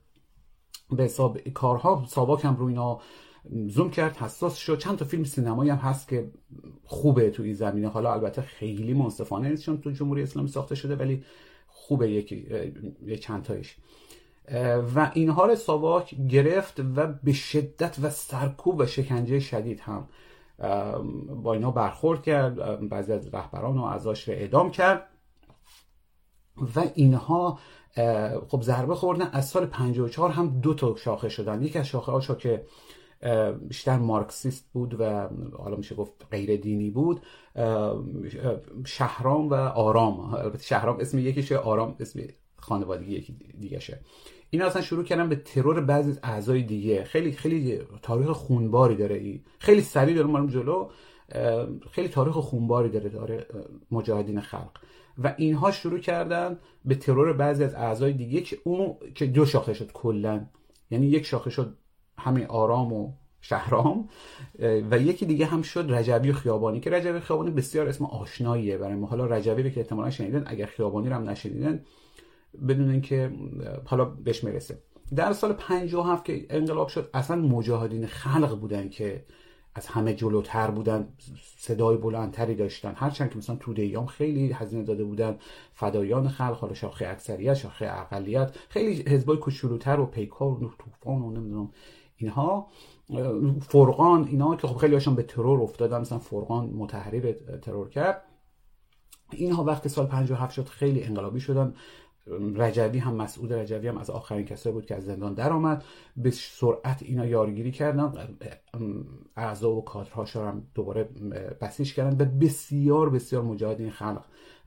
به 0.96 1.08
کارها 1.54 2.04
ساواک 2.08 2.44
هم 2.44 2.56
رو 2.56 2.66
اینا 2.66 3.00
زوم 3.68 3.90
کرد 3.90 4.16
حساس 4.16 4.56
شد. 4.56 4.78
چند 4.78 4.98
تا 4.98 5.04
فیلم 5.04 5.24
سینمایی 5.24 5.70
هم 5.70 5.76
هست 5.76 6.08
که 6.08 6.30
خوبه 6.84 7.30
تو 7.30 7.42
این 7.42 7.54
زمینه. 7.54 7.88
حالا 7.88 8.12
البته 8.12 8.42
خیلی 8.42 8.94
منصفانه 8.94 9.48
نیست 9.48 9.62
چون 9.62 9.80
تو 9.80 9.90
جمهوری 9.90 10.22
اسلامی 10.22 10.48
ساخته 10.48 10.74
شده 10.74 10.96
ولی 10.96 11.24
خوبه 11.66 12.10
یکی 12.10 12.46
یک 13.02 13.20
چند 13.20 13.42
تایش. 13.42 13.76
و 14.94 15.10
اینها 15.14 15.46
رو 15.46 15.54
ساواک 15.54 16.14
گرفت 16.28 16.80
و 16.96 17.06
به 17.06 17.32
شدت 17.32 17.96
و 18.02 18.10
سرکوب 18.10 18.80
و 18.80 18.86
شکنجه 18.86 19.40
شدید 19.40 19.80
هم 19.80 20.08
با 21.42 21.52
اینا 21.52 21.70
برخورد 21.70 22.22
کرد. 22.22 22.88
بعضی 22.88 23.12
از 23.12 23.34
رهبران 23.34 23.78
و 23.78 23.82
اعضاش 23.82 24.28
رو 24.28 24.34
اعدام 24.34 24.70
کرد. 24.70 25.08
و 26.76 26.84
اینها 26.94 27.58
خب 28.48 28.62
ضربه 28.62 28.94
خوردن 28.94 29.28
از 29.32 29.48
سال 29.48 29.66
54 29.66 30.30
هم 30.30 30.60
دو 30.60 30.74
تا 30.74 30.96
شاخه 30.96 31.28
شدن. 31.28 31.62
یکی 31.62 31.78
از 31.78 31.86
شاخه 31.86 32.12
هاشو 32.12 32.34
که 32.34 32.64
بیشتر 33.68 33.98
مارکسیست 33.98 34.72
بود 34.72 35.00
و 35.00 35.28
حالا 35.58 35.76
میشه 35.76 35.94
گفت 35.94 36.26
غیر 36.30 36.60
دینی 36.60 36.90
بود 36.90 37.20
شهرام 38.84 39.48
و 39.48 39.54
آرام. 39.54 40.34
البته 40.34 40.62
شهرام 40.62 40.96
اسم 41.00 41.18
یکیشه 41.18 41.56
آرام 41.56 41.96
اسم 42.00 42.20
خانوادگی 42.56 43.12
یکی 43.12 43.36
دیگه 43.60 43.78
شه 43.78 44.00
اصلا 44.60 44.82
شروع 44.82 45.04
کردن 45.04 45.28
به 45.28 45.36
ترور 45.36 45.80
بعضی 45.80 46.10
از 46.10 46.20
اعضای 46.22 46.62
دیگه. 46.62 47.04
خیلی 47.04 47.32
خیلی 47.32 47.78
تاریخ 48.02 48.28
خونباری 48.28 48.96
داره 48.96 49.16
ای. 49.16 49.40
خیلی 49.58 49.80
سریع 49.80 50.14
دارم 50.14 50.30
مارم 50.30 50.46
جلو. 50.46 50.88
خیلی 51.90 52.08
تاریخ 52.08 52.34
خونباری 52.34 52.88
داره 52.88 53.08
داره 53.08 53.46
مجاهدین 53.90 54.40
خلق. 54.40 54.70
و 55.18 55.34
اینها 55.36 55.70
شروع 55.70 55.98
کردن 55.98 56.58
به 56.84 56.94
ترور 56.94 57.32
بعضی 57.32 57.64
از 57.64 57.74
اعضای 57.74 58.12
دیگه 58.12 58.40
که 58.40 58.58
اون 58.64 58.96
که 59.14 59.26
دو 59.26 59.46
شاخه 59.46 59.74
شد 59.74 59.92
کلا. 59.92 60.46
یعنی 60.90 61.06
یک 61.06 61.26
شاخه 61.26 61.50
شد 61.50 61.76
همین 62.22 62.46
آرام 62.46 62.92
و 62.92 63.12
شهرام. 63.40 64.08
و 64.90 64.98
یکی 64.98 65.26
دیگه 65.26 65.46
هم 65.46 65.62
شد 65.62 65.92
رجبی 65.92 66.30
و 66.30 66.32
خیابانی 66.32 66.80
که 66.80 66.90
رجبی 66.90 67.20
خیابانی 67.20 67.50
بسیار 67.50 67.88
اسم 67.88 68.04
آشناییه 68.04 68.78
برای 68.78 68.94
ما. 68.94 69.06
حالا 69.06 69.26
رجبی 69.26 69.62
رو 69.62 69.70
که 69.70 69.80
احتمالا 69.80 70.10
شنیدن 70.10 70.44
اگر 70.46 70.66
خیابانی 70.66 71.08
رو 71.08 71.14
هم 71.14 71.30
نشنیدن 71.30 71.84
بدونین 72.68 73.00
که 73.00 73.32
حالا 73.84 74.04
بهش 74.04 74.44
می‌رسه. 74.44 74.78
در 75.16 75.32
سال 75.32 75.52
57 75.52 76.24
که 76.24 76.46
انقلاب 76.50 76.88
شد 76.88 77.10
اصلا 77.14 77.36
مجاهدین 77.36 78.06
خلق 78.06 78.60
بودن 78.60 78.88
که 78.88 79.24
از 79.74 79.86
همه 79.86 80.14
جلوتر 80.14 80.70
بودن 80.70 81.08
صدای 81.56 81.96
بلندتری 81.96 82.54
داشتن. 82.54 82.92
هرچند 82.96 83.30
که 83.30 83.38
مثلا 83.38 83.56
توده 83.56 83.82
ایام 83.82 84.06
خیلی 84.06 84.52
هزینه 84.52 84.82
داده 84.82 85.04
بودن. 85.04 85.38
فدایان 85.74 86.28
خلق 86.28 86.56
حالا 86.56 86.74
شاخه 86.74 87.08
اکثریت 87.08 87.54
شاخه 87.54 87.86
اقلیت. 87.90 88.56
خیلی 88.68 89.02
حزبای 89.02 89.36
کوچولوتر 89.36 90.00
و 90.00 90.06
پیکار 90.06 90.64
و 90.64 90.70
طوفان 90.78 91.22
و 91.22 91.30
نمی‌دونم 91.30 91.70
اینها 92.22 92.66
فرقان 93.60 94.24
اینا 94.24 94.56
که 94.56 94.66
خب 94.66 94.76
خیلی 94.76 94.94
هاشون 94.94 95.14
به 95.14 95.22
ترور 95.22 95.62
افتادن 95.62 96.00
مثلا 96.00 96.18
فرقان 96.18 96.66
متحریر 96.66 97.32
ترور 97.58 97.88
کرد. 97.88 98.22
اینها 99.32 99.64
وقتی 99.64 99.88
سال 99.88 100.06
57 100.06 100.54
شد 100.54 100.66
خیلی 100.66 101.02
انقلابی 101.02 101.40
شدن. 101.40 101.74
رجوی 102.56 102.98
هم 102.98 103.14
مسعود 103.14 103.52
رجوی 103.52 103.88
هم 103.88 103.98
از 103.98 104.10
آخرین 104.10 104.44
کسایی 104.44 104.74
بود 104.74 104.86
که 104.86 104.96
از 104.96 105.04
زندان 105.04 105.34
درآمد. 105.34 105.84
به 106.16 106.30
سرعت 106.30 107.02
اینا 107.02 107.26
یارگیری 107.26 107.70
کردن. 107.70 108.38
اعضا 109.36 109.70
و 109.70 109.84
کادرهاش 109.84 110.36
هم 110.36 110.66
دوباره 110.74 111.04
بسیج 111.60 111.94
کردن. 111.94 112.26
و 112.26 112.30
بسیار 112.38 113.10
بسیار 113.10 113.42
مجاهدین 113.42 113.90
خلق 113.90 114.24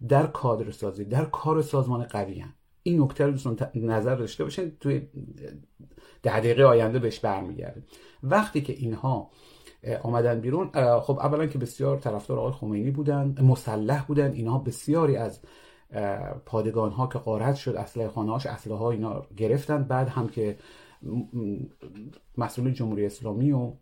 در 0.08 0.28
کادر 0.28 0.72
سازی 0.72 1.06
در 1.06 1.26
کار 1.26 1.62
سازمان 1.62 2.04
قوی 2.04 2.40
هم. 2.40 2.54
این 2.88 3.02
نکته 3.02 3.26
رو 3.26 3.32
دوستان 3.32 3.58
نظر 3.76 4.16
داشته 4.16 4.44
باشین 4.44 4.78
توی 4.80 5.02
ده 6.24 6.40
دقیقه 6.40 6.64
آینده 6.64 7.00
بهش 7.00 7.20
برمیگرده 7.20 7.84
وقتی 8.24 8.62
که 8.62 8.74
اینها 8.74 9.32
آمدن 10.04 10.42
بیرون 10.42 10.72
خب 11.00 11.20
اولا 11.20 11.46
که 11.46 11.58
بسیار 11.58 11.98
طرفدار 11.98 12.40
آقای 12.40 12.52
خمینی 12.52 12.92
بودن 12.92 13.36
مسلح 13.42 14.06
بودن. 14.06 14.32
اینها 14.32 14.60
بسیاری 14.60 15.16
از 15.16 15.40
پادگان 16.46 16.92
ها 16.92 17.08
که 17.08 17.20
قارت 17.20 17.56
شد 17.56 17.76
اسلحه 17.76 18.08
خانه 18.08 18.32
هاش 18.32 18.46
اسلحه 18.46 18.78
ها 18.78 18.92
اینا 18.92 19.26
گرفتن. 19.38 19.84
بعد 19.84 20.10
هم 20.10 20.28
که 20.28 20.58
مسئول 22.38 22.72
جمهوری 22.72 23.06
اسلامی 23.06 23.52
و 23.52 23.74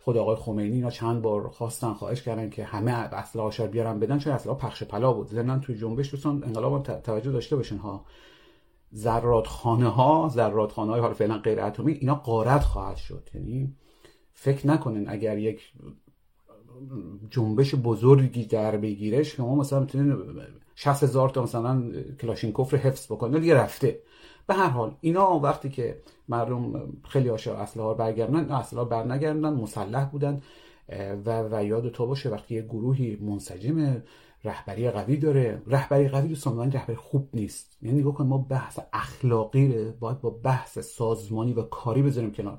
خود 0.00 0.16
آقای 0.16 0.36
خمینی 0.36 0.76
اینا 0.76 0.90
چند 0.90 1.22
بار 1.22 1.48
خواستن 1.48 1.92
خواهش 1.92 2.22
کردن 2.22 2.50
که 2.50 2.64
همه 2.64 2.90
اسلحه 2.92 3.44
هاشا 3.44 3.66
بیارن 3.66 3.98
بدن 3.98 4.18
چون 4.18 4.32
اسلحه 4.32 4.56
پخش 4.56 4.82
پلا 4.82 5.12
بود. 5.12 5.28
ضمن 5.28 5.60
توی 5.60 5.78
جنبش 5.78 6.10
دوستان 6.10 6.44
انقلاب 6.44 6.82
توجه 6.82 7.32
داشته 7.32 7.56
باشین 7.56 7.78
ها. 7.78 8.04
ذرات 8.94 9.46
خانه 9.46 9.88
ها 9.88 10.28
ذرات 10.32 10.72
خانه 10.72 10.92
های 10.92 11.00
حالا 11.00 11.14
فعلا 11.14 11.38
غیر 11.38 11.60
اتمی 11.60 11.92
اینا 11.92 12.14
قارت 12.14 12.62
خواهد 12.62 12.96
شد. 12.96 13.28
یعنی 13.34 13.76
فکر 14.32 14.66
نکنین 14.66 15.08
اگر 15.08 15.38
یک 15.38 15.72
جنبش 17.30 17.74
بزرگی 17.74 18.44
در 18.44 18.76
بگیره 18.76 19.22
شما 19.22 19.54
مثلا 19.54 19.80
می‌تونین 19.80 20.16
60 20.74 21.02
هزار 21.02 21.28
تا 21.28 21.42
مثلا 21.42 21.92
کلاشینکوف 22.20 22.72
رو 22.72 22.78
حفظ 22.78 23.12
بکنید 23.12 23.40
دیگه 23.40 23.54
رفته. 23.54 24.00
به 24.46 24.54
هر 24.54 24.68
حال 24.68 24.94
اینا 25.00 25.38
وقتی 25.38 25.68
که 25.68 26.02
مردم 26.28 26.92
خیلی 27.08 27.28
هاشا 27.28 27.56
اسلحه 27.56 27.86
ها 27.86 27.94
برگردن 27.94 28.50
اسلحه 28.50 28.84
برنگردن 28.84 29.52
مسلح 29.52 30.04
بودن 30.04 30.40
و 31.26 31.48
و 31.52 31.64
یاد 31.64 31.88
تو 31.88 32.06
باشه 32.06 32.30
وقتی 32.30 32.54
یه 32.54 32.62
گروهی 32.62 33.16
منسجم 33.16 34.02
رهبری 34.44 34.90
قوی 34.90 35.16
داره 35.16 35.62
رهبری 35.66 36.08
قوی 36.08 36.28
دوستان 36.28 36.72
رهبری 36.72 36.96
خوب 36.96 37.28
نیست. 37.34 37.76
یعنی 37.82 38.00
نگاه 38.00 38.14
کن 38.14 38.26
ما 38.26 38.38
بحث 38.38 38.78
اخلاقی 38.92 39.92
باید 40.00 40.20
با 40.20 40.30
بحث 40.30 40.78
سازمانی 40.78 41.52
و 41.52 41.62
کاری 41.62 42.02
بذاریم 42.02 42.32
کنار. 42.32 42.58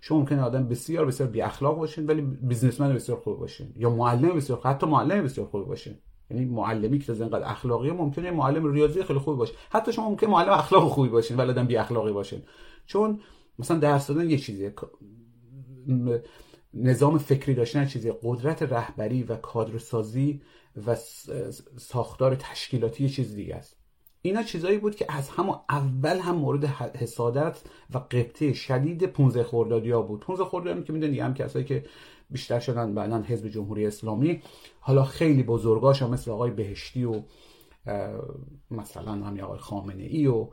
شما 0.00 0.18
ممکنه 0.18 0.42
آدم 0.42 0.68
بسیار 0.68 1.06
بسیار 1.06 1.28
بی 1.28 1.42
اخلاق 1.42 1.76
باشین 1.76 2.06
ولی 2.06 2.20
بیزنسمن 2.20 2.94
بسیار 2.94 3.18
خوب 3.18 3.38
باشین 3.38 3.72
یا 3.76 3.90
معلم 3.90 4.36
بسیار 4.36 4.58
خوب 4.58 4.70
حتی 4.70 4.86
معلم 4.86 5.24
بسیار 5.24 5.46
خوب 5.46 5.66
باشین. 5.66 5.94
یعنی 6.30 6.44
معلمی 6.44 6.98
که 6.98 7.12
اینقدر 7.12 7.44
اخلاقی 7.44 7.90
ممکنه 7.90 8.30
معلم 8.30 8.72
ریاضی 8.72 9.02
خیلی 9.02 9.18
خوبی 9.18 9.38
باشه. 9.38 9.52
حتی 9.70 9.92
شما 9.92 10.10
ممکنه 10.10 10.30
معلم 10.30 10.52
اخلاق 10.52 10.88
خوبی 10.88 11.08
باشین 11.08 11.36
ولی 11.36 11.50
آدم 11.50 11.66
بی 11.66 11.76
اخلاقی 11.76 12.12
باشین. 12.12 12.42
چون 12.86 13.20
مثلا 13.58 13.78
درس 13.78 14.06
دادن 14.06 14.30
یه 14.30 14.38
چیزیه 14.38 14.74
نظام 16.74 17.18
فکری 17.18 17.54
داشتن 17.54 17.86
چیزی 17.86 18.12
قدرت 18.22 18.62
رهبری 18.62 19.22
و 19.22 19.36
کادرسازی 19.36 20.40
و 20.86 20.96
ساختار 21.78 22.34
تشکیلاتی 22.34 23.04
یه 23.04 23.10
چیز 23.10 23.34
دیگه 23.34 23.54
است. 23.54 23.76
اینا 24.22 24.42
چیزایی 24.42 24.78
بود 24.78 24.96
که 24.96 25.06
از 25.08 25.28
همون 25.28 25.56
اول 25.70 26.18
هم 26.18 26.36
مورد 26.36 26.64
حسادت 26.96 27.62
و 27.94 27.98
قبطه 27.98 28.52
شدید 28.52 29.04
15 29.04 29.44
خردادی 29.44 29.90
ها 29.90 30.02
بود 30.02 30.20
15 30.20 30.44
خردادی 30.44 30.82
که 30.82 30.92
می‌دونی 30.92 31.20
هم 31.20 31.34
کسایی 31.34 31.64
که 31.64 31.84
بیشتر 32.34 32.60
شدن 32.60 32.94
بعدا 32.94 33.22
حزب 33.22 33.48
جمهوری 33.48 33.86
اسلامی 33.86 34.42
حالا 34.80 35.04
خیلی 35.04 35.42
بزرگاش 35.42 36.02
هم 36.02 36.10
مثل 36.10 36.30
آقای 36.30 36.50
بهشتی 36.50 37.04
و 37.04 37.22
مثلا 38.70 39.12
همین 39.12 39.40
آقای 39.40 39.58
خامنه 39.58 40.02
ای 40.02 40.26
و 40.26 40.48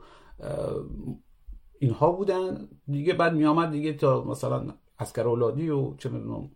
اینها 1.78 2.12
بودن. 2.12 2.68
دیگه 2.88 3.14
بعد 3.14 3.34
میامد 3.34 3.70
دیگه 3.70 3.92
تا 3.92 4.24
مثلا 4.24 4.74
اسکر 4.98 5.28
اولادی 5.28 5.70
و 5.70 5.94
چه 5.96 6.08
می‌دونم 6.08 6.50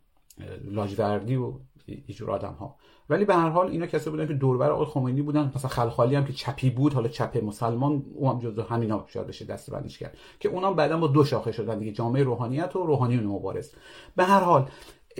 لاجوردی 0.65 1.37
و 1.37 1.53
اینجور 1.87 2.31
آدم 2.31 2.53
ها 2.53 2.77
ولی 3.09 3.25
به 3.25 3.35
هر 3.35 3.49
حال 3.49 3.71
اینا 3.71 3.87
کسایی 3.87 4.17
بودن 4.17 4.29
که 4.29 4.35
دوربر 4.35 4.71
آقای 4.71 4.87
خمینی 4.87 5.23
بودن. 5.23 5.53
مثلا 5.55 5.69
خلخالی 5.69 6.15
هم 6.15 6.25
که 6.25 6.33
چپی 6.33 6.71
بود 6.71 6.95
حالا 6.95 7.09
چپ 7.09 7.45
مسلمان 7.45 8.05
او 8.15 8.31
هم 8.31 8.39
جزو 8.39 8.63
همینا 8.63 9.05
شاید 9.09 9.27
بشه 9.27 9.45
دست 9.45 9.71
بندش 9.71 9.99
کرد. 9.99 10.17
که 10.41 10.49
اونا 10.49 10.73
بعدا 10.73 10.99
با 10.99 11.07
دو 11.07 11.25
شاخه 11.25 11.53
شدن 11.53 11.79
دیگه 11.79 11.93
جامعه 11.93 12.23
روحانیت 12.23 12.77
و 12.77 12.87
روحانیون 12.87 13.25
مبارز 13.25 13.73
به 14.17 14.25
هر 14.25 14.41
حال 14.41 14.69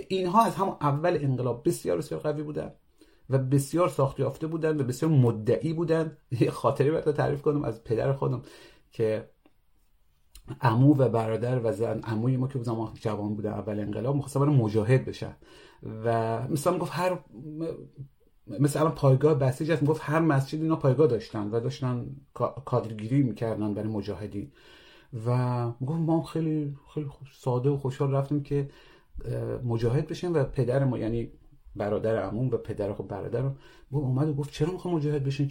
اینها 0.07 0.45
از 0.45 0.55
همون 0.55 0.75
اول 0.81 1.17
انقلاب 1.21 1.67
بسیار 1.67 1.97
بسیار 1.97 2.21
قوی 2.21 2.43
بودن 2.43 2.71
و 3.29 3.37
بسیار 3.37 3.89
ساخت 3.89 4.19
یافته 4.19 4.47
بودن 4.47 4.81
و 4.81 4.83
بسیار 4.83 5.11
مدعی 5.11 5.73
بودن. 5.73 6.17
یه 6.41 6.51
خاطری 6.51 6.91
برات 6.91 7.09
تعریف 7.09 7.41
کنم 7.41 7.63
از 7.63 7.83
پدر 7.83 8.13
خودم 8.13 8.41
که 8.91 9.29
عمو 10.61 10.95
و 10.97 11.09
برادر 11.09 11.59
و 11.63 11.71
زن 11.71 11.99
عموی 11.99 12.37
ما 12.37 12.47
که 12.47 12.63
زمان 12.63 12.93
جوان 12.93 13.35
بودن 13.35 13.53
اول 13.53 13.79
انقلاب 13.79 14.15
می‌خواستن 14.15 14.41
مجاهد 14.41 15.05
بشن. 15.05 15.35
و 16.05 16.39
مثلا 16.47 16.77
گفت 16.77 16.91
هر 16.95 17.19
مثل 18.47 18.79
الان 18.79 18.95
پایگاه 18.95 19.33
بسیج 19.33 19.71
هست 19.71 19.81
می‌گفت 19.81 20.01
هر 20.03 20.19
مسجد 20.19 20.61
اینا 20.61 20.75
پایگاه 20.75 21.07
داشتن 21.07 21.49
و 21.51 21.59
داشتن 21.59 22.15
کادرگیری 22.65 23.23
می‌کردن 23.23 23.73
برای 23.73 23.89
مجاهدین. 23.89 24.51
و 25.25 25.71
گفت 25.71 25.99
ما 25.99 26.23
خیلی 26.23 26.75
خیلی 26.93 27.07
ساده 27.33 27.69
و 27.69 27.77
خوشحال 27.77 28.11
رفتیم 28.11 28.43
که 28.43 28.69
مجاهد 29.63 30.07
بشیم 30.07 30.33
و 30.33 30.43
پدر 30.43 30.83
ما 30.83 30.97
یعنی 30.97 31.31
برادر 31.75 32.23
عموم 32.23 32.47
و 32.47 32.57
پدر 32.57 32.93
خب 32.93 33.07
برادرم 33.07 33.57
گفت 33.91 34.03
اومد 34.03 34.29
و 34.29 34.33
گفت 34.33 34.51
چرا 34.51 34.71
می‌خوام 34.71 34.95
مجاهد 34.95 35.23
بشین؟ 35.23 35.49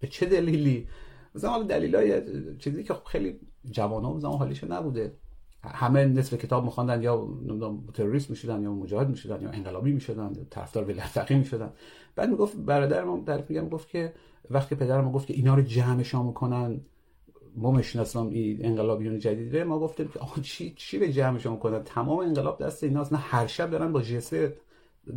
به 0.00 0.06
چه 0.06 0.26
دلیلی؟ 0.26 0.88
مثلا 1.34 1.62
دلیلای 1.62 2.22
چیزی 2.58 2.82
که 2.82 2.94
خب 2.94 3.04
خیلی 3.04 3.40
جوانان 3.70 4.18
زمان 4.18 4.38
حالیش 4.38 4.64
نبوده. 4.64 5.16
همه 5.64 6.04
نصف 6.04 6.34
کتاب 6.34 6.64
میخواندن 6.64 7.02
یا 7.02 7.28
نمی‌دونم 7.46 7.86
تروریست 7.94 8.30
می‌شدن 8.30 8.62
یا 8.62 8.72
مجاهد 8.72 9.08
می‌شدن 9.08 9.42
یا 9.42 9.50
انقلابی 9.50 9.92
می‌شدن 9.92 10.32
طرفدار 10.50 10.84
ولایت 10.84 11.32
می‌شدن. 11.32 11.70
بعد 12.16 12.30
می‌گفت 12.30 12.56
برادرم 12.56 13.24
در 13.24 13.44
میگم 13.48 13.68
گفت 13.68 13.88
که 13.88 14.12
وقتی 14.50 14.74
پدرم 14.74 15.12
گفت 15.12 15.26
که 15.26 15.34
اینا 15.34 15.54
رو 15.54 15.62
جمعشان 15.62 16.26
می‌کنن 16.26 16.80
ما 17.56 17.70
می‌شناسم 17.70 18.28
این 18.28 18.66
انقلابیون 18.66 19.18
جدیده 19.18 19.64
ما 19.64 19.78
گفتیم 19.78 20.08
که 20.08 20.18
آقا 20.18 20.42
چی 20.42 20.74
چی 20.76 20.98
به 20.98 21.12
جمعشان 21.12 21.52
می‌کنن 21.52 21.82
تمام 21.82 22.18
انقلاب 22.18 22.64
دست 22.64 22.84
ایناست. 22.84 23.12
نه 23.12 23.18
هر 23.18 23.46
شب 23.46 23.70
دارن 23.70 23.92
با 23.92 24.02
جسد 24.02 24.52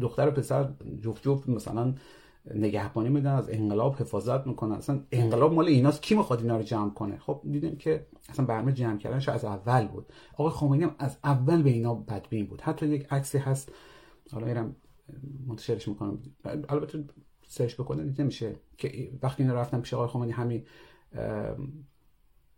دختر 0.02 0.28
و 0.28 0.32
پسر 0.32 0.70
جفت 1.02 1.24
جفت 1.24 1.50
مثلا 1.50 1.94
نگهبانی 2.56 3.10
میدن 3.10 3.32
از 3.32 3.50
انقلاب 3.50 3.96
حفاظت 3.96 4.48
می‌کنن. 4.48 4.76
اصلا 4.76 5.04
انقلاب 5.12 5.54
مال 5.54 5.68
ایناست. 5.68 6.02
کی 6.02 6.16
می‌خواد 6.16 6.42
اینا 6.42 6.58
رو 6.58 6.64
جمع 6.64 6.90
کنه؟ 6.90 7.18
خب 7.18 7.42
دیدیم 7.52 7.76
که 7.76 8.08
اصلا 8.30 8.46
برنامه 8.46 8.74
جمع 8.74 8.98
کردنش 8.98 9.30
از 9.30 9.46
اول 9.46 9.88
بود. 9.88 10.06
آقای 10.34 10.52
خمینی 10.52 10.84
هم 10.84 10.96
از 11.00 11.18
اول 11.24 11.62
به 11.62 11.70
اینا 11.70 11.94
بدبین 11.94 12.46
بود. 12.46 12.62
حتی 12.62 12.88
یک 12.88 13.08
عکسی 13.12 13.38
هست. 13.38 13.72
حالا 14.32 14.46
میرم 14.46 14.76
منتشرش 15.48 15.88
می‌کنم. 15.88 16.20
البته 16.70 17.04
سرچ 17.48 17.76
بکنه 17.76 18.04
دیده 18.04 18.24
میشه 18.24 18.56
که 18.78 19.12
وقتی 19.24 19.44
اینا 19.44 19.56
رفتن 19.56 19.82
پیش 19.82 19.94
آقای 19.94 20.08
خمینی 20.08 20.32
همین 20.32 20.64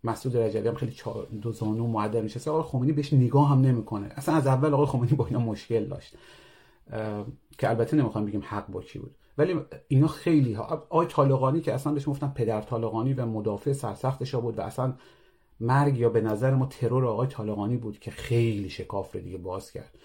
مسعود 0.04 0.38
رجبی 0.38 0.68
هم 0.68 0.76
خیلی 0.76 0.96
دو 1.42 1.52
زانو 1.52 1.88
معدل 1.88 2.22
میشه 2.22 2.52
آقای 2.52 2.64
خمینی 2.64 2.92
بهش 2.92 3.14
نگاه 3.14 3.50
هم 3.50 3.62
نمی‌کنه. 3.62 4.10
اصلا 4.16 4.36
از 4.36 4.48
اول 4.48 4.74
آقای 4.74 4.86
خمینی 4.86 5.14
با 5.14 5.26
اینا 5.26 5.40
مشکل 5.40 5.86
داشت. 5.86 6.16
که 7.58 7.70
البته 7.70 7.98
نمی‌خوام 7.98 8.26
بگیم 8.26 8.42
حق 8.46 8.68
با 8.68 8.82
کی 8.82 9.00
بود. 9.00 9.16
ولی 9.38 9.56
اینا 9.88 10.08
خیلی 10.08 10.54
ها 10.54 10.64
آقای 10.64 11.08
طالقانی 11.08 11.62
که 11.62 11.74
اصلا 11.74 11.94
بهش 11.94 12.10
گفتن 12.10 12.32
پدر 12.36 12.62
طالقانی 12.62 13.14
و 13.14 13.26
مدافع 13.26 13.74
سرسختش 13.74 14.36
بود 14.36 14.60
و 14.60 14.62
اصلا 14.62 14.94
مرگ 15.60 15.98
یا 15.98 16.10
به 16.10 16.22
نظر 16.22 16.56
ما 16.56 16.66
ترور 16.66 17.06
آقای 17.06 17.28
طالقانی 17.28 17.78
بود 17.78 18.00
که 18.00 18.12
خیلی 18.12 18.70
شکاف 18.70 19.16
رو 19.16 19.22
دیگه 19.22 19.38
باز 19.38 19.72
کرد. 19.72 19.96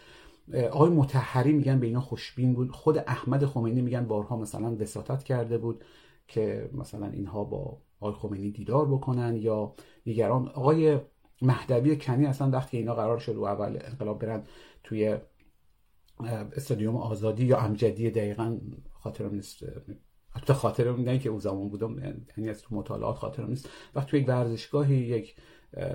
آقای 0.70 0.90
متحری 0.90 1.52
میگن 1.52 1.80
به 1.80 1.86
اینا 1.86 2.00
خوشبین 2.00 2.54
بود. 2.54 2.70
خود 2.70 2.98
احمد 2.98 3.44
خمینی 3.44 3.82
میگن 3.82 4.06
بارها 4.06 4.36
مثلا 4.36 4.76
وساطت 4.80 5.22
کرده 5.22 5.58
بود 5.58 5.84
که 6.28 6.70
مثلا 6.72 7.06
اینها 7.06 7.44
با 7.44 7.76
آقای 8.04 8.20
خمینی 8.20 8.50
دیدار 8.50 8.88
بکنن 8.88 9.36
یا 9.36 9.74
دیگران 10.04 10.48
آقای 10.48 10.98
مهدوی 11.42 11.96
کنی 11.96 12.26
اصلا 12.26 12.50
وقتی 12.50 12.76
اینا 12.76 12.94
قرار 12.94 13.18
شد 13.18 13.36
و 13.36 13.44
اول 13.44 13.78
انقلاب 13.84 14.18
برن 14.18 14.42
توی 14.84 15.16
استادیوم 16.56 16.96
آزادی 16.96 17.44
یا 17.44 17.58
امجدی 17.58 18.10
دقیقا 18.10 18.58
خاطرم 18.92 19.34
نیست. 19.34 19.64
حتی 20.30 20.52
خاطرم 20.52 20.94
میدن 20.94 21.18
که 21.18 21.28
اون 21.28 21.38
زمان 21.38 21.68
بودم 21.68 21.98
یعنی 22.38 22.50
از 22.50 22.62
تو 22.62 22.74
مطالعات 22.74 23.16
خاطرم 23.16 23.48
نیست. 23.48 23.68
وقتی 23.94 24.10
توی 24.10 24.20
یک 24.20 24.28
ورزشگاهی 24.28 24.96
یک 24.96 25.36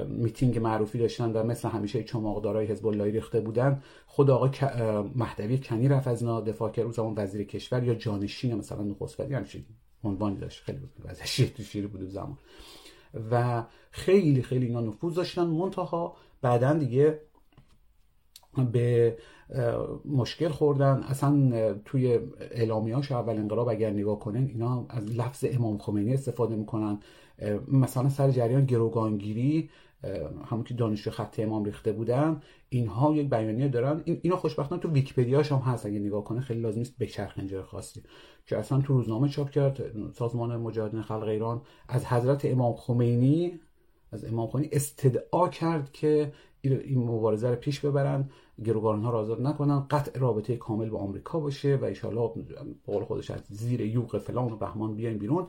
میتینگ 0.07 0.59
معروفی 0.59 0.99
داشتن 0.99 1.31
و 1.31 1.43
مثل 1.43 1.69
همیشه 1.69 2.03
چماقدارای 2.03 2.65
حزب 2.65 2.87
الله 2.87 3.11
ریخته 3.11 3.41
بودن 3.41 3.81
خود 4.05 4.29
آقای 4.29 4.49
مهدوی 5.15 5.57
کنی 5.57 5.87
رفت 5.87 6.07
از 6.07 6.23
دفاع 6.23 6.71
کرد. 6.71 6.83
اون 6.83 6.93
زمان 6.93 7.13
وزیر 7.17 7.43
کشور 7.43 7.83
یا 7.83 7.95
جانشین 7.95 8.55
مثلا 8.55 8.83
نخست 8.83 9.19
وزیر 9.19 9.37
همچین 9.37 9.65
عنوانی 10.03 10.37
داشت. 10.37 10.63
خیلی 10.63 10.79
وضعیت 11.05 11.53
تو 11.53 11.63
شیر 11.63 11.87
بود 11.87 12.09
زمان. 12.09 12.37
و 13.31 13.63
خیلی 13.91 14.41
خیلی 14.41 14.65
اینا 14.65 14.81
نفوذ 14.81 15.15
داشتن. 15.15 15.43
منتها 15.43 16.15
بعدا 16.41 16.73
دیگه 16.73 17.21
به 18.71 19.17
مشکل 20.05 20.49
خوردن. 20.49 21.03
اصلا 21.03 21.73
توی 21.85 22.19
اعلامیاش 22.39 23.11
اول 23.11 23.37
انقلاب 23.37 23.69
اگر 23.69 23.89
نگاه 23.89 24.19
کنین 24.19 24.47
اینا 24.47 24.85
از 24.89 25.11
لفظ 25.11 25.45
امام 25.51 25.77
خمینی 25.77 26.13
استفاده 26.13 26.55
می‌کنن. 26.55 26.99
مثلا 27.67 28.09
سر 28.09 28.31
جریان 28.31 28.65
گروگانگیری 28.65 29.69
همون 30.45 30.63
که 30.63 30.73
دانشجو 30.73 31.11
خط 31.11 31.39
امام 31.39 31.63
ریخته 31.63 31.91
بودن 31.91 32.41
اینها 32.69 33.13
یک 33.13 33.29
بیانیه 33.29 33.67
دارن. 33.67 34.01
این 34.05 34.19
اینا 34.23 34.35
خوشبختانه 34.35 34.81
تو 34.81 34.89
ویکی‌پدیاش 34.89 35.51
هم 35.51 35.57
هست. 35.57 35.85
اگه 35.85 35.99
نگاه 35.99 36.23
کنه 36.23 36.41
خیلی 36.41 36.61
لازم 36.61 36.79
نیست 36.79 36.97
بچرخ 36.99 37.33
اینجا 37.37 37.63
خاصی. 37.63 38.03
که 38.45 38.57
اصلا 38.57 38.81
تو 38.81 38.93
روزنامه 38.93 39.29
چاپ 39.29 39.49
کرد 39.49 39.81
سازمان 40.13 40.57
مجاهدین 40.57 41.01
خلق 41.01 41.23
ایران 41.23 41.61
از 41.87 42.05
حضرت 42.05 42.45
امام 42.45 42.73
خمینی 42.73 43.59
از 44.11 44.25
امام 44.25 44.47
خمینی 44.47 44.69
استدعا 44.71 45.49
کرد 45.49 45.91
که 45.91 46.31
این 46.61 47.07
مبارزه 47.07 47.49
رو 47.49 47.55
پیش 47.55 47.79
ببرن 47.79 48.29
گروگان 48.63 49.03
ها 49.03 49.11
را 49.11 49.19
آزاد 49.19 49.41
نکنن 49.41 49.79
قطع 49.89 50.19
رابطه 50.19 50.57
کامل 50.57 50.89
با 50.89 50.99
آمریکا 50.99 51.39
باشه 51.39 51.75
و 51.75 51.85
ایشالا 51.85 52.33
قول 52.85 53.03
خودش 53.03 53.31
از 53.31 53.41
زیر 53.49 53.81
یوق 53.81 54.17
فلان 54.17 54.51
و 54.51 54.55
بهمان 54.55 54.95
بیاین 54.95 55.17
بیرون. 55.17 55.47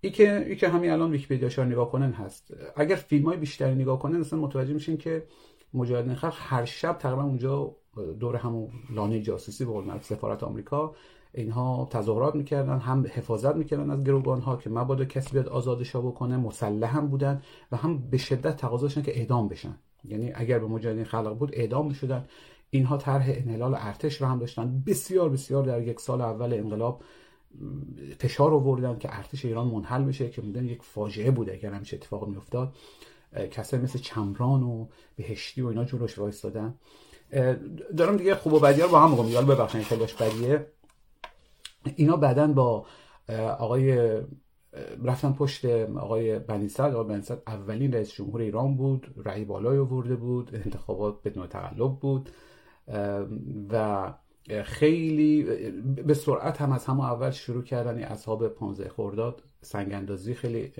ای 0.00 0.10
که, 0.10 0.44
ای 0.48 0.56
که 0.56 0.68
همین 0.68 0.90
الان 0.90 1.10
ویکی‌پدیا 1.10 1.64
نگاه 1.64 1.90
کنن 1.90 2.12
هست. 2.12 2.54
اگر 2.76 2.96
فیلم 2.96 3.24
های 3.24 3.36
بیشتری 3.36 3.74
نگاه 3.74 3.98
کنن 3.98 4.20
اصلا 4.20 4.38
متوجه 4.38 4.72
میشین 4.72 4.96
که 4.96 5.26
مجاهدین 5.74 6.14
خلق 6.14 6.34
هر 6.36 6.64
شب 6.64 6.98
تقریبا 6.98 7.22
اونجا 7.22 7.76
دور 8.20 8.36
همون 8.36 8.68
لانه 8.90 9.20
جاسوسی 9.20 9.64
به 9.64 9.72
قول 9.72 9.98
سفارت 10.00 10.42
آمریکا 10.42 10.94
اینها 11.34 11.88
تظاهرات 11.90 12.34
می‌کردن 12.34 12.78
هم 12.78 13.06
حفاظت 13.12 13.56
می‌کردن 13.56 13.90
از 13.90 14.04
گروگان 14.04 14.40
ها 14.40 14.56
که 14.56 14.70
مبادا 14.70 15.04
کسی 15.04 15.30
بیاد 15.32 15.48
آزادش 15.48 15.96
بکنه 15.96 16.36
مسلح 16.36 16.96
هم 16.96 17.06
بودن 17.06 17.42
و 17.72 17.76
هم 17.76 18.10
به 18.10 18.18
شدت 18.18 18.56
تقاضاشن 18.56 19.02
که 19.02 19.18
اعدام 19.18 19.48
بشن. 19.48 19.78
یعنی 20.04 20.32
اگر 20.34 20.58
به 20.58 20.66
مجاهدین 20.66 21.04
خلق 21.04 21.38
بود 21.38 21.50
اعدام 21.54 21.86
می‌شدن. 21.86 22.24
اینها 22.70 22.96
طرح 22.96 23.24
انحلال 23.28 23.74
ارتش 23.74 24.20
رو 24.20 24.26
هم 24.26 24.38
داشتن. 24.38 24.82
بسیار 24.86 25.28
بسیار 25.28 25.64
در 25.64 25.82
یک 25.82 26.00
سال 26.00 26.20
اول 26.20 26.54
انقلاب 26.54 27.02
فشار 28.18 28.54
آوردن 28.54 28.98
که 28.98 29.16
ارتش 29.16 29.44
ایران 29.44 29.68
منحل 29.68 30.04
بشه 30.04 30.30
که 30.30 30.42
میدن 30.42 30.64
یک 30.64 30.82
فاجعه 30.82 31.30
بوده 31.30 31.52
اگر 31.52 31.72
همیشه 31.72 31.96
اتفاق 31.96 32.28
میافتاد. 32.28 32.74
کسایی 33.50 33.82
مثل 33.82 33.98
چمران 33.98 34.62
و 34.62 34.86
بهشتی 35.16 35.62
و 35.62 35.66
اینا 35.66 35.84
جلوش 35.84 36.18
وایستادن. 36.18 36.74
دارم 37.96 38.16
دیگه 38.16 38.34
خوب 38.34 38.52
و 38.52 38.60
بدی 38.60 38.80
رو 38.80 38.88
با 38.88 39.00
هم 39.00 39.10
میگم. 39.10 39.28
یالا 39.28 39.46
ببخشید 39.46 39.82
خیلی 39.82 40.04
بدیه. 40.20 40.66
اینا 41.96 42.16
بعدا 42.16 42.46
با 42.46 42.86
آقای 43.58 44.20
رفتن 45.04 45.32
پشت 45.32 45.64
آقای 45.96 46.38
بنی 46.38 46.68
صدر 46.68 46.96
آقای 46.96 47.08
بنی 47.08 47.22
اولین 47.46 47.92
رئیس 47.92 48.12
جمهور 48.12 48.40
ایران 48.40 48.76
بود 48.76 49.14
رأی 49.24 49.44
بالای 49.44 49.78
آورده 49.78 50.16
بود 50.16 50.50
انتخابات 50.54 51.22
بدون 51.24 51.46
تقلب 51.46 51.98
بود. 52.00 52.30
و 53.70 54.14
خیلی 54.64 55.42
به 56.06 56.14
سرعت 56.14 56.60
هم 56.60 56.72
از 56.72 56.84
همه 56.84 57.04
اول 57.04 57.30
شروع 57.30 57.62
کردن. 57.62 57.98
اصحاب 57.98 58.48
15 58.48 58.88
خرداد 58.88 59.42
سنگ 59.60 59.92
اندازی 59.92 60.34
خیلی 60.34 60.72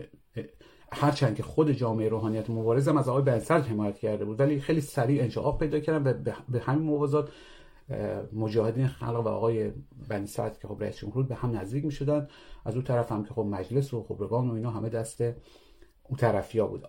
هرچند 0.92 1.35
که 1.35 1.42
خود 1.42 1.70
جامعه 1.70 2.08
روحانیت 2.08 2.50
مبارز 2.50 2.88
هم 2.88 2.96
از 2.96 3.08
آقای 3.08 3.23
بنسل 3.23 3.61
حمایت 3.61 3.99
کرده 3.99 4.25
بود 4.25 4.40
ولی 4.40 4.61
خیلی 4.61 4.80
سریع 4.80 5.23
انشعاب 5.23 5.58
پیدا 5.58 5.80
کردن 5.80 6.11
و 6.11 6.32
به 6.49 6.61
همین 6.61 6.82
موازات 6.82 7.30
مجاهدین 8.32 8.87
خلق 8.87 9.26
و 9.26 9.28
آقای 9.28 9.73
بنی 10.08 10.26
سعد 10.26 10.58
که 10.58 10.68
خب 10.68 10.82
رئیس 10.82 10.96
جمهور 10.96 11.26
به 11.26 11.35
هم 11.35 11.56
نزدیک 11.56 11.85
می 11.85 11.90
شدن 11.90 12.28
از 12.64 12.75
اون 12.75 12.85
طرف 12.85 13.12
هم 13.12 13.25
که 13.25 13.35
خب 13.35 13.42
مجلس 13.42 13.94
و 13.94 14.02
خبرگان 14.02 14.50
و 14.50 14.54
اینا 14.54 14.70
همه 14.70 14.88
دست 14.88 15.20
اون 16.02 16.16
طرفیا 16.18 16.66
بود. 16.66 16.85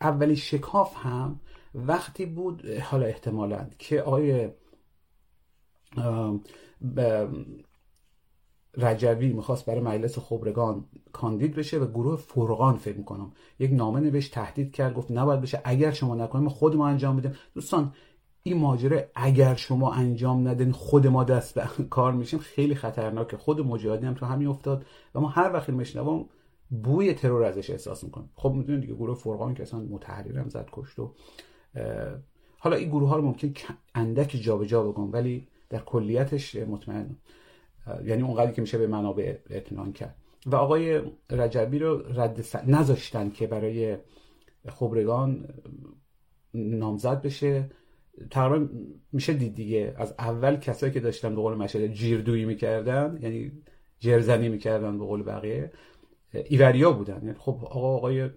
اولی 0.00 0.36
شکاف 0.36 0.96
هم 0.96 1.40
وقتی 1.74 2.26
بود 2.26 2.70
حالا 2.70 3.06
احتمالا 3.06 3.66
که 3.78 4.02
آقای 4.02 4.48
رجوی 8.76 9.32
می‌خواست 9.32 9.66
برای 9.66 9.80
مجلس 9.80 10.18
خبرگان 10.18 10.84
کاندید 11.12 11.54
بشه 11.54 11.78
و 11.78 11.86
گروه 11.86 12.16
فرقان 12.16 12.76
فکر 12.76 12.96
می‌کنم. 12.96 13.32
یک 13.58 13.72
نامه 13.72 14.00
نوشت 14.00 14.34
تهدید 14.34 14.72
کرد 14.72 14.94
گفت 14.94 15.10
نباید 15.10 15.40
بشه 15.40 15.60
اگر 15.64 15.90
شما 15.90 16.14
نکنیم 16.14 16.48
خود 16.48 16.76
ما 16.76 16.88
انجام 16.88 17.16
بدیم. 17.16 17.32
دوستان 17.54 17.92
این 18.42 18.58
ماجره 18.58 19.10
اگر 19.14 19.54
شما 19.54 19.92
انجام 19.92 20.48
ندین 20.48 20.72
خود 20.72 21.06
ما 21.06 21.24
دست 21.24 21.54
به 21.54 21.68
کار 21.90 22.12
میشیم. 22.12 22.38
خیلی 22.38 22.74
خطرناکه. 22.74 23.36
خود 23.36 23.60
مجاهدین 23.60 24.08
هم 24.08 24.14
تو 24.14 24.26
همین 24.26 24.48
افتاد 24.48 24.86
و 25.14 25.20
ما 25.20 25.28
هر 25.28 25.52
وقت 25.52 25.68
میشنوم 25.68 26.28
بوی 26.70 27.14
ترور 27.14 27.44
ازش 27.44 27.70
احساس 27.70 28.04
می‌کنیم 28.04 28.30
خب 28.34 28.52
می‌دونید 28.52 28.80
دیگه 28.80 28.94
گروه 28.94 29.16
فرقان 29.16 29.54
که 29.54 29.62
اصلا 29.62 29.80
متحررم 29.80 30.48
زد 30.48 30.68
کشت 30.72 30.98
و 30.98 31.14
حالا 32.58 32.76
این 32.76 32.88
گروه 32.88 33.08
ها 33.08 33.16
رو 33.16 33.22
ممکن 33.22 33.52
اندک 33.94 34.30
جابجا 34.30 34.66
جا 34.66 34.82
بگم 34.82 35.12
ولی 35.12 35.48
در 35.68 35.78
کلیتش 35.78 36.56
مطمئن 36.56 37.16
یعنی 38.04 38.22
اونقدری 38.22 38.52
که 38.52 38.60
میشه 38.60 38.78
به 38.78 38.86
منابع 38.86 39.36
اطمینان 39.50 39.92
کرد. 39.92 40.16
و 40.46 40.56
آقای 40.56 41.02
رجبی 41.30 41.78
رو 41.78 42.02
رد 42.20 42.40
س... 42.40 42.56
نذاشتن 42.56 43.30
که 43.30 43.46
برای 43.46 43.96
خبرگان 44.68 45.48
نامزد 46.54 47.22
بشه. 47.22 47.70
تقریبا 48.30 48.68
میشه 49.12 49.32
دید 49.32 49.54
دیگه. 49.54 49.94
از 49.96 50.14
اول 50.18 50.56
کسایی 50.56 50.92
که 50.92 51.00
داشتن 51.00 51.34
به 51.34 51.40
قول 51.40 51.54
مشهد 51.54 51.92
جیردویی 51.92 52.44
می‌کردن 52.44 53.18
یعنی 53.22 53.52
جرزنی 53.98 54.48
می‌کردن 54.48 54.98
به 54.98 55.04
قول 55.04 55.22
بقیه 55.22 55.72
ایوریا 56.34 56.92
بودن. 56.92 57.20
یعنی 57.22 57.34
خب 57.38 57.60
آقا 57.64 57.96
آقای 57.96 58.30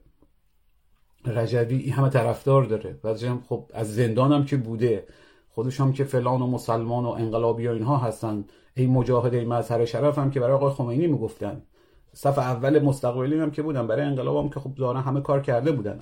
رجبی 1.26 1.89
همه 1.89 2.10
طرفدار 2.10 2.63
داره. 2.63 3.00
و 3.04 3.15
خب 3.50 3.72
از 3.74 3.96
زندان 3.96 4.32
هم 4.32 4.46
که 4.46 4.58
بوده. 4.58 5.08
خودش 5.60 5.82
هم 5.82 5.93
که 5.93 6.04
فلان 6.04 6.41
و 6.41 6.48
مسلمان 6.48 7.06
و 7.06 7.10
انقلابی 7.10 7.67
و 7.67 7.72
اینها 7.72 7.98
هستن 7.98 8.45
این 8.76 8.89
مجاهد 8.89 9.34
این 9.34 9.48
مظهر 9.48 9.86
شرف 9.86 10.17
هم 10.17 10.32
که 10.32 10.39
برای 10.39 10.54
آقای 10.54 10.69
خمینی 10.69 11.08
می‌گفتن. 11.08 11.62
صف 12.13 12.38
اول 12.38 12.80
مستقبلی 12.80 13.39
هم 13.39 13.52
که 13.52 13.62
بودن 13.62 13.88
برای 13.88 14.06
انقلاب 14.06 14.38
هم 14.43 14.50
که 14.50 14.60
خب 14.60 14.72
ظاهرا 14.80 15.02
همه 15.02 15.22
کار 15.22 15.41
کرده 15.41 15.72
بودن. 15.72 16.00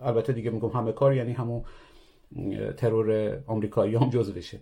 البته 0.00 0.32
دیگه 0.32 0.50
میگم 0.50 0.68
همه 0.68 0.92
کار 0.92 1.14
یعنی 1.14 1.32
همون 1.32 1.62
ترور 2.76 3.38
آمریکایی 3.46 3.94
هم 3.94 4.10
جزو 4.10 4.32
بشه. 4.32 4.60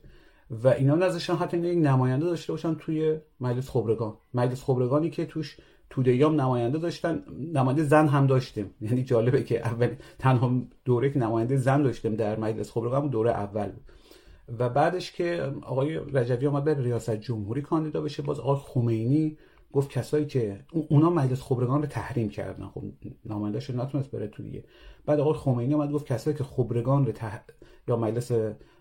و 0.51 0.69
اینا 0.69 0.95
نذاشتن 0.95 1.35
حتی 1.35 1.59
یک 1.59 1.79
نماینده 1.79 2.27
داشته 2.27 2.53
باشن 2.53 2.75
توی 2.75 3.19
مجلس 3.41 3.71
خبرگان. 3.71 4.15
مجلس 4.35 4.65
خبرگانی 4.65 5.11
که 5.11 5.27
توش 5.27 5.57
تودیام 5.91 6.41
نماینده 6.41 6.79
داشتن 6.79 7.25
نماینده 7.55 7.83
زن 7.83 8.07
هم 8.07 8.27
داشتیم. 8.27 8.75
یعنی 8.81 9.03
جالبه 9.03 9.43
که 9.43 9.67
اول 9.67 9.95
تنها 10.19 10.51
دوره 10.85 11.11
که 11.11 11.19
نماینده 11.19 11.57
زن 11.57 11.83
داشتیم 11.83 12.15
در 12.15 12.39
مجلس 12.39 12.71
خبرگان 12.71 13.09
دوره 13.09 13.31
اول 13.31 13.69
بود. 13.69 13.85
و 14.59 14.69
بعدش 14.69 15.13
که 15.13 15.53
آقای 15.63 15.95
رجوی 15.95 16.47
آمد 16.47 16.65
به 16.65 16.75
ریاست 16.75 17.11
جمهوری 17.17 17.63
کاندیدا 17.63 18.01
بشه 18.01 18.23
باز 18.23 18.41
آقای 18.41 18.57
خمینی 18.57 19.39
گفت 19.73 19.91
کسایی 19.91 20.27
که 20.27 20.65
اونا 20.89 21.11
مجلس 21.11 21.43
خبرگان 21.43 21.83
رو 21.83 21.89
تحریم 21.89 22.29
کردن. 22.29 22.67
خب 22.67 22.85
نمایندهش 23.25 23.71
نتونست 23.71 24.11
بره 24.11 24.29
تو 24.29 24.43
دیگه. 24.43 24.65
بعد 25.07 25.21
آقای 25.21 25.35
خمینی 25.35 25.75
آمد 25.75 25.93
گفت 25.93 26.07
کسایی 26.07 26.37
که 26.37 26.45
خبرگان 26.45 27.07
رو 27.07 27.13
تح... 27.13 27.39
یا 27.89 27.97
مجلس 27.97 28.33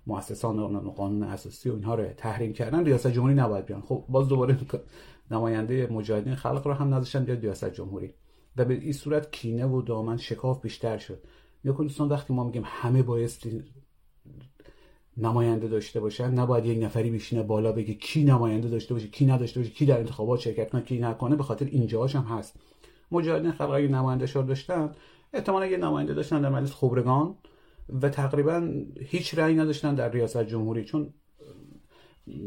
مؤسسان 0.08 0.80
قانون 0.89 1.23
اساسی 1.23 1.69
و 1.69 1.73
اینها 1.73 1.95
رو 1.95 2.06
تحریم 2.06 2.53
کردن 2.53 2.86
ریاست 2.86 3.08
جمهوری 3.08 3.34
نباید 3.34 3.65
بیان. 3.65 3.82
خب 3.82 4.06
باز 4.10 4.27
دوباره 4.27 4.58
نماینده 5.32 5.88
مجاهدین 5.91 6.36
خلق 6.36 6.67
رو 6.67 6.73
هم 6.73 6.93
نذاشتن 6.93 7.23
بیاد 7.23 7.39
ریاست 7.39 7.73
جمهوری. 7.73 8.13
و 8.58 8.65
به 8.65 8.73
این 8.73 8.93
صورت 8.93 9.32
کینه 9.32 9.65
و 9.65 9.82
دامن 9.82 10.17
شکاف 10.17 10.62
بیشتر 10.62 10.97
شد. 10.97 11.23
یا 11.63 11.73
دوستان 11.73 12.10
وقتی 12.10 12.34
ما 12.34 12.43
میگیم 12.43 12.63
همه 12.65 13.03
بایستی 13.03 13.63
نماینده 15.17 15.67
داشته 15.67 15.99
باشن 15.99 16.34
نباید 16.34 16.65
یک 16.65 16.84
نفری 16.84 17.12
بشینه 17.12 17.43
بالا 17.43 17.71
بگه 17.71 17.93
کی 17.93 18.23
نماینده 18.23 18.69
داشته 18.69 18.93
باشه 18.93 19.08
کی 19.08 19.25
نداشته 19.25 19.60
باشه 19.60 19.71
کی 19.71 19.86
در 19.86 19.99
انتخابات 19.99 20.39
شرکت 20.39 20.69
کنه 20.69 20.82
کی 20.82 20.99
نکنه 20.99 21.36
به 21.36 21.43
خاطر 21.43 21.65
اینجاهاش 21.65 22.15
هم 22.15 22.23
هست. 22.23 22.60
مجاهدین 23.12 23.51
خلق 23.51 23.69
اگه 23.69 23.88
نماینده 23.88 24.25
شار 24.25 24.43
داشتن 24.43 24.91
احتمالا 25.34 25.65
یه 25.65 25.77
نماینده 25.77 26.13
داشتن 26.13 26.41
در 26.41 26.49
مجلس 26.49 26.71
خبرگان 26.71 27.36
و 28.01 28.10
تقریبا 28.10 28.71
هیچ 28.99 29.38
رأی 29.38 29.56
نداشتن 29.56 29.95
در 29.95 30.12
ریاست 30.12 30.43
جمهوری 30.43 30.86
چون 30.86 31.13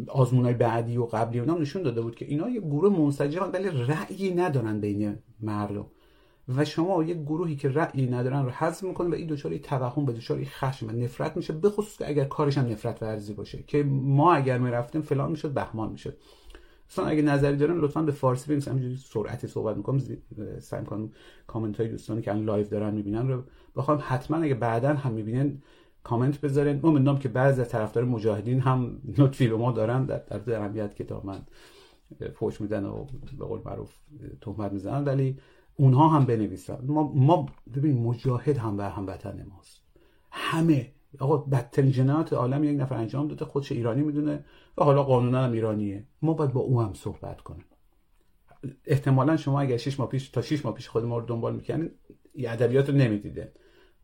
آزمونای 0.09 0.55
بعدی 0.55 0.97
و 0.97 1.05
قبلی 1.05 1.39
اونا 1.39 1.55
نشون 1.55 1.83
داده 1.83 2.01
بود 2.01 2.15
که 2.15 2.25
اینا 2.25 2.49
یه 2.49 2.61
گروه 2.61 2.99
منسجم 2.99 3.51
ولی 3.53 3.69
رأیی 3.69 4.35
ندارن 4.35 4.81
بین 4.81 5.19
مردم. 5.41 5.87
و 6.57 6.65
شما 6.65 7.05
یک 7.05 7.19
گروهی 7.23 7.57
که 7.57 7.69
رأیی 7.69 8.07
ندارن 8.07 8.45
رو 8.45 8.51
حذف 8.51 8.83
می‌کنه 8.83 9.09
و 9.09 9.15
این 9.15 9.27
دچار 9.27 9.57
توهم 9.59 10.05
و 10.05 10.13
دچار 10.13 10.45
خشم 10.45 10.89
و 10.89 10.91
نفرت 10.93 11.37
میشه 11.37 11.53
به 11.53 11.71
خصوص 11.71 11.99
که 11.99 12.09
اگر 12.09 12.25
کارش 12.25 12.59
هم 12.59 12.67
نفرت 12.67 13.03
ورزی 13.03 13.35
باشه 13.35 13.65
که 13.67 13.83
ما 13.83 14.35
اگر 14.35 14.59
می‌رفتیم 14.59 15.03
فلان 15.03 15.31
می‌شد 15.31 15.51
بهمان 15.53 15.93
می‌شد. 15.93 16.17
مثلا 16.91 17.07
اگه 17.07 17.23
نظری 17.23 17.57
دارن 17.57 17.79
لطفا 17.79 18.03
به 18.03 18.13
فارسی 18.13 18.49
بنویسید 18.49 18.69
همینجوری 18.69 18.97
سرعتی 18.97 19.47
صحبت 19.47 19.77
می‌کنم 19.77 20.01
سعی 20.59 20.81
می‌کنم 20.81 21.11
کامنت 21.47 21.81
های 21.81 21.89
دوستانی 21.89 22.23
که 22.23 22.31
الان 22.31 22.45
live 22.45 22.69
دارن 22.69 22.95
می‌بینن 22.95 23.29
رو 23.29 23.43
بخوام 23.77 24.03
حتما 24.03 24.37
اگه 24.37 24.55
بعدا 24.55 24.95
هم 24.95 25.13
می‌بینن 25.13 25.63
کامنت 26.05 26.41
بذارین. 26.41 26.81
ما 26.83 26.91
می‌دونم 26.91 27.19
که 27.19 27.29
بعضی 27.29 27.61
از 27.61 27.69
طرفدار 27.69 28.05
مجاهدین 28.05 28.61
هم 28.61 29.01
لطفی 29.19 29.49
به 29.49 29.57
ما 29.57 29.73
دارن 29.73 30.05
در 30.05 30.19
در 30.19 30.61
اهمیت 30.61 30.95
کتاب 30.95 31.27
من 31.27 31.41
فوش 32.35 32.61
میدن 32.61 32.85
و 32.85 33.07
به 33.39 33.45
قول 33.45 33.61
معروف 33.65 33.95
تهمت 34.41 34.73
می‌زنن. 34.73 35.05
ولی 35.05 35.39
اونها 35.81 36.09
هم 36.09 36.25
بنویسن. 36.25 36.79
ما 36.87 37.13
ما 37.15 37.47
ببین 37.77 38.03
مجاهد 38.03 38.57
هم 38.57 38.79
و 38.79 38.83
هموطن 38.83 39.47
ماست. 39.51 39.83
همه. 40.31 40.93
آقا 41.19 41.37
بدترین 41.37 41.91
جنایات 41.91 42.33
عالم 42.33 42.65
یک 42.65 42.81
نفر 42.81 42.95
انجام 42.95 43.29
داده 43.29 43.45
خودش 43.45 43.73
ایرانی 43.73 44.03
می‌دونه 44.03 44.45
و 44.79 44.85
حالا 44.85 45.03
قانونا 45.03 45.45
هم 45.45 45.53
ایرانیه. 45.53 46.07
ما 46.23 46.33
باید 46.33 46.53
با 46.53 46.61
او 46.61 46.81
هم 46.81 46.95
صحبت 46.95 47.41
کنیم. 47.41 47.65
احتمالا 48.85 49.37
شما 49.37 49.61
اگر 49.61 49.77
6 49.77 50.01
ماه 50.01 50.09
پیش 50.09 50.29
تا 50.29 50.43
6 50.43 50.65
ماه 50.65 50.75
پیش 50.75 50.89
خود 50.89 51.05
ما 51.05 51.19
رو 51.19 51.27
دنبال 51.27 51.55
می‌کنین 51.55 51.91
ادبیات 52.39 52.91
رو 52.91 52.97
نمی‌دیده 52.97 53.53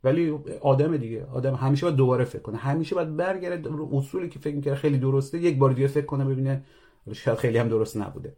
ولی 0.05 0.39
آدم 0.61 0.97
دیگه 0.97 1.25
آدم 1.25 1.55
همیشه 1.55 1.87
باید 1.87 1.97
دوباره 1.97 2.25
فکر 2.25 2.43
کنه. 2.43 2.57
همیشه 2.57 2.95
باید 2.95 3.17
برگرده 3.17 3.71
اصولی 3.93 4.29
که 4.29 4.39
فکر 4.39 4.55
می‌کرده 4.55 4.77
خیلی 4.77 4.99
درسته 4.99 5.39
یک 5.39 5.59
بار 5.59 5.73
دیگه 5.73 5.87
فکر 5.87 6.07
کنه 6.07 6.25
ببینه 6.25 6.65
شاید 7.13 7.39
خیلی 7.39 7.59
هم 7.59 7.69
درست 7.69 7.97
نبوده. 7.97 8.37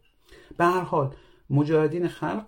به 0.57 0.65
هر 0.65 0.81
حال 0.81 1.15
مجاهدین 1.49 2.07
خلق 2.07 2.45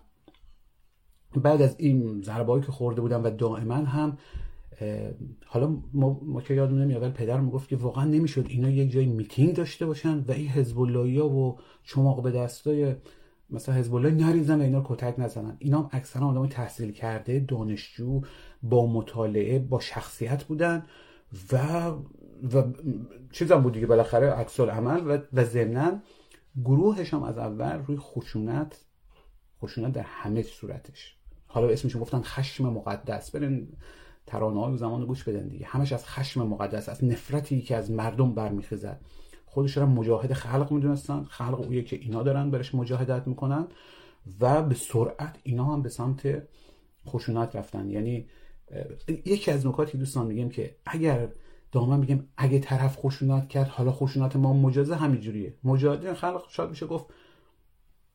بعد 1.39 1.62
از 1.62 1.76
این 1.80 2.22
ضربایی 2.22 2.63
که 2.63 2.72
خورده 2.72 3.02
بودن 3.02 3.22
و 3.22 3.30
دائما 3.30 3.76
هم 3.76 4.17
حالا 5.46 5.78
ما, 5.94 6.20
ما 6.24 6.41
که 6.41 6.54
یادم 6.54 6.78
نمیاد 6.78 7.02
ولی 7.02 7.12
پدر 7.12 7.39
می‌گفت 7.39 7.70
که 7.70 7.76
واقعا 7.76 8.06
نمی‌شد 8.06 8.46
اینا 8.50 8.70
یک 8.70 8.91
جای 8.91 9.06
میتینگ 9.06 9.56
داشته 9.56 9.86
باشن 9.86 10.20
و 10.28 10.32
این 10.32 10.48
حزب 10.48 10.78
ها 10.78 11.30
و 11.30 11.58
چماق 11.84 12.24
به 12.24 12.32
دستای 12.32 12.96
مثلا 13.50 13.76
حزب 13.76 13.96
الله 13.96 14.12
نریزن 14.12 14.60
و 14.60 14.63
اینا 14.63 14.78
رو 14.78 14.86
کتک 14.88 15.15
نزنن. 15.17 15.56
اینا 15.60 15.80
هم 15.80 15.89
اکثرا 15.91 16.28
آدم 16.28 16.48
تحصیل 16.48 16.91
کرده 16.91 17.39
دانشجو 17.39 18.22
با 18.63 18.86
مطالعه 18.88 19.60
با 19.60 19.80
شخصیت 19.80 20.44
بودن 20.44 20.86
و 21.54 21.58
و 22.54 22.63
چیزم 23.32 23.62
بود 23.62 23.74
دیگه 23.74 23.88
بالاخره 23.88 24.30
عکس 24.30 24.60
عمل 24.60 25.02
و 25.08 25.17
و 25.34 25.44
ضمنا 25.44 26.02
گروهش 26.63 27.13
هم 27.13 27.24
از 27.24 27.38
اول 27.38 27.80
روی 27.88 27.98
خشونت 27.98 28.86
خشونت 29.62 29.94
در 29.94 30.06
همه 30.06 30.41
صورتش. 30.41 31.17
حالا 31.54 31.70
اسمش 31.70 31.98
گفتن 31.98 32.22
خشم 32.22 32.70
مقدس. 32.70 33.32
برین 33.32 33.68
ترانه 34.26 34.60
های 34.60 34.78
زمان 34.78 35.06
گوش 35.06 35.24
بدن 35.24 35.48
دیگه. 35.48 35.66
همش 35.66 35.94
از 35.94 36.06
خشم 36.06 36.48
مقدس 36.48 36.90
از 36.90 37.04
نفرتی 37.04 37.62
که 37.62 37.76
از 37.76 37.92
مردم 37.92 38.34
برمیخیزد. 38.34 39.02
خودش 39.46 39.78
را 39.78 39.86
مجاهد 39.86 40.34
خلق 40.34 40.72
می‌دونستن. 40.72 41.24
خلق 41.24 41.60
اویه 41.60 41.84
که 41.84 41.96
اینا 41.96 42.24
دارن 42.24 42.52
برش 42.52 42.76
مجاهدت 42.76 43.28
می‌کنن 43.28 43.68
و 44.40 44.64
به 44.64 44.76
سرعت 44.76 45.40
اینا 45.44 45.66
هم 45.66 45.82
به 45.82 45.90
سمت 45.90 46.44
خشونت 47.08 47.56
رفتن. 47.56 47.90
یعنی 47.90 48.26
یکی 49.08 49.52
از 49.52 49.68
نکاتی 49.68 49.98
دوستان 49.98 50.28
میگیم 50.28 50.50
که 50.50 50.76
اگر 50.86 51.28
دائما 51.72 51.98
میگیم 51.98 52.30
اگه 52.38 52.60
طرف 52.60 52.98
خشونت 52.98 53.50
کرد 53.50 53.68
حالا 53.68 53.92
خشونت 53.92 54.36
ما 54.36 54.54
مجازه 54.54 54.96
همینجوریه. 54.96 55.54
مجاهدین 55.64 56.14
خلق 56.14 56.44
شاید 56.50 56.70
میشه 56.70 56.86
گفت 56.86 57.06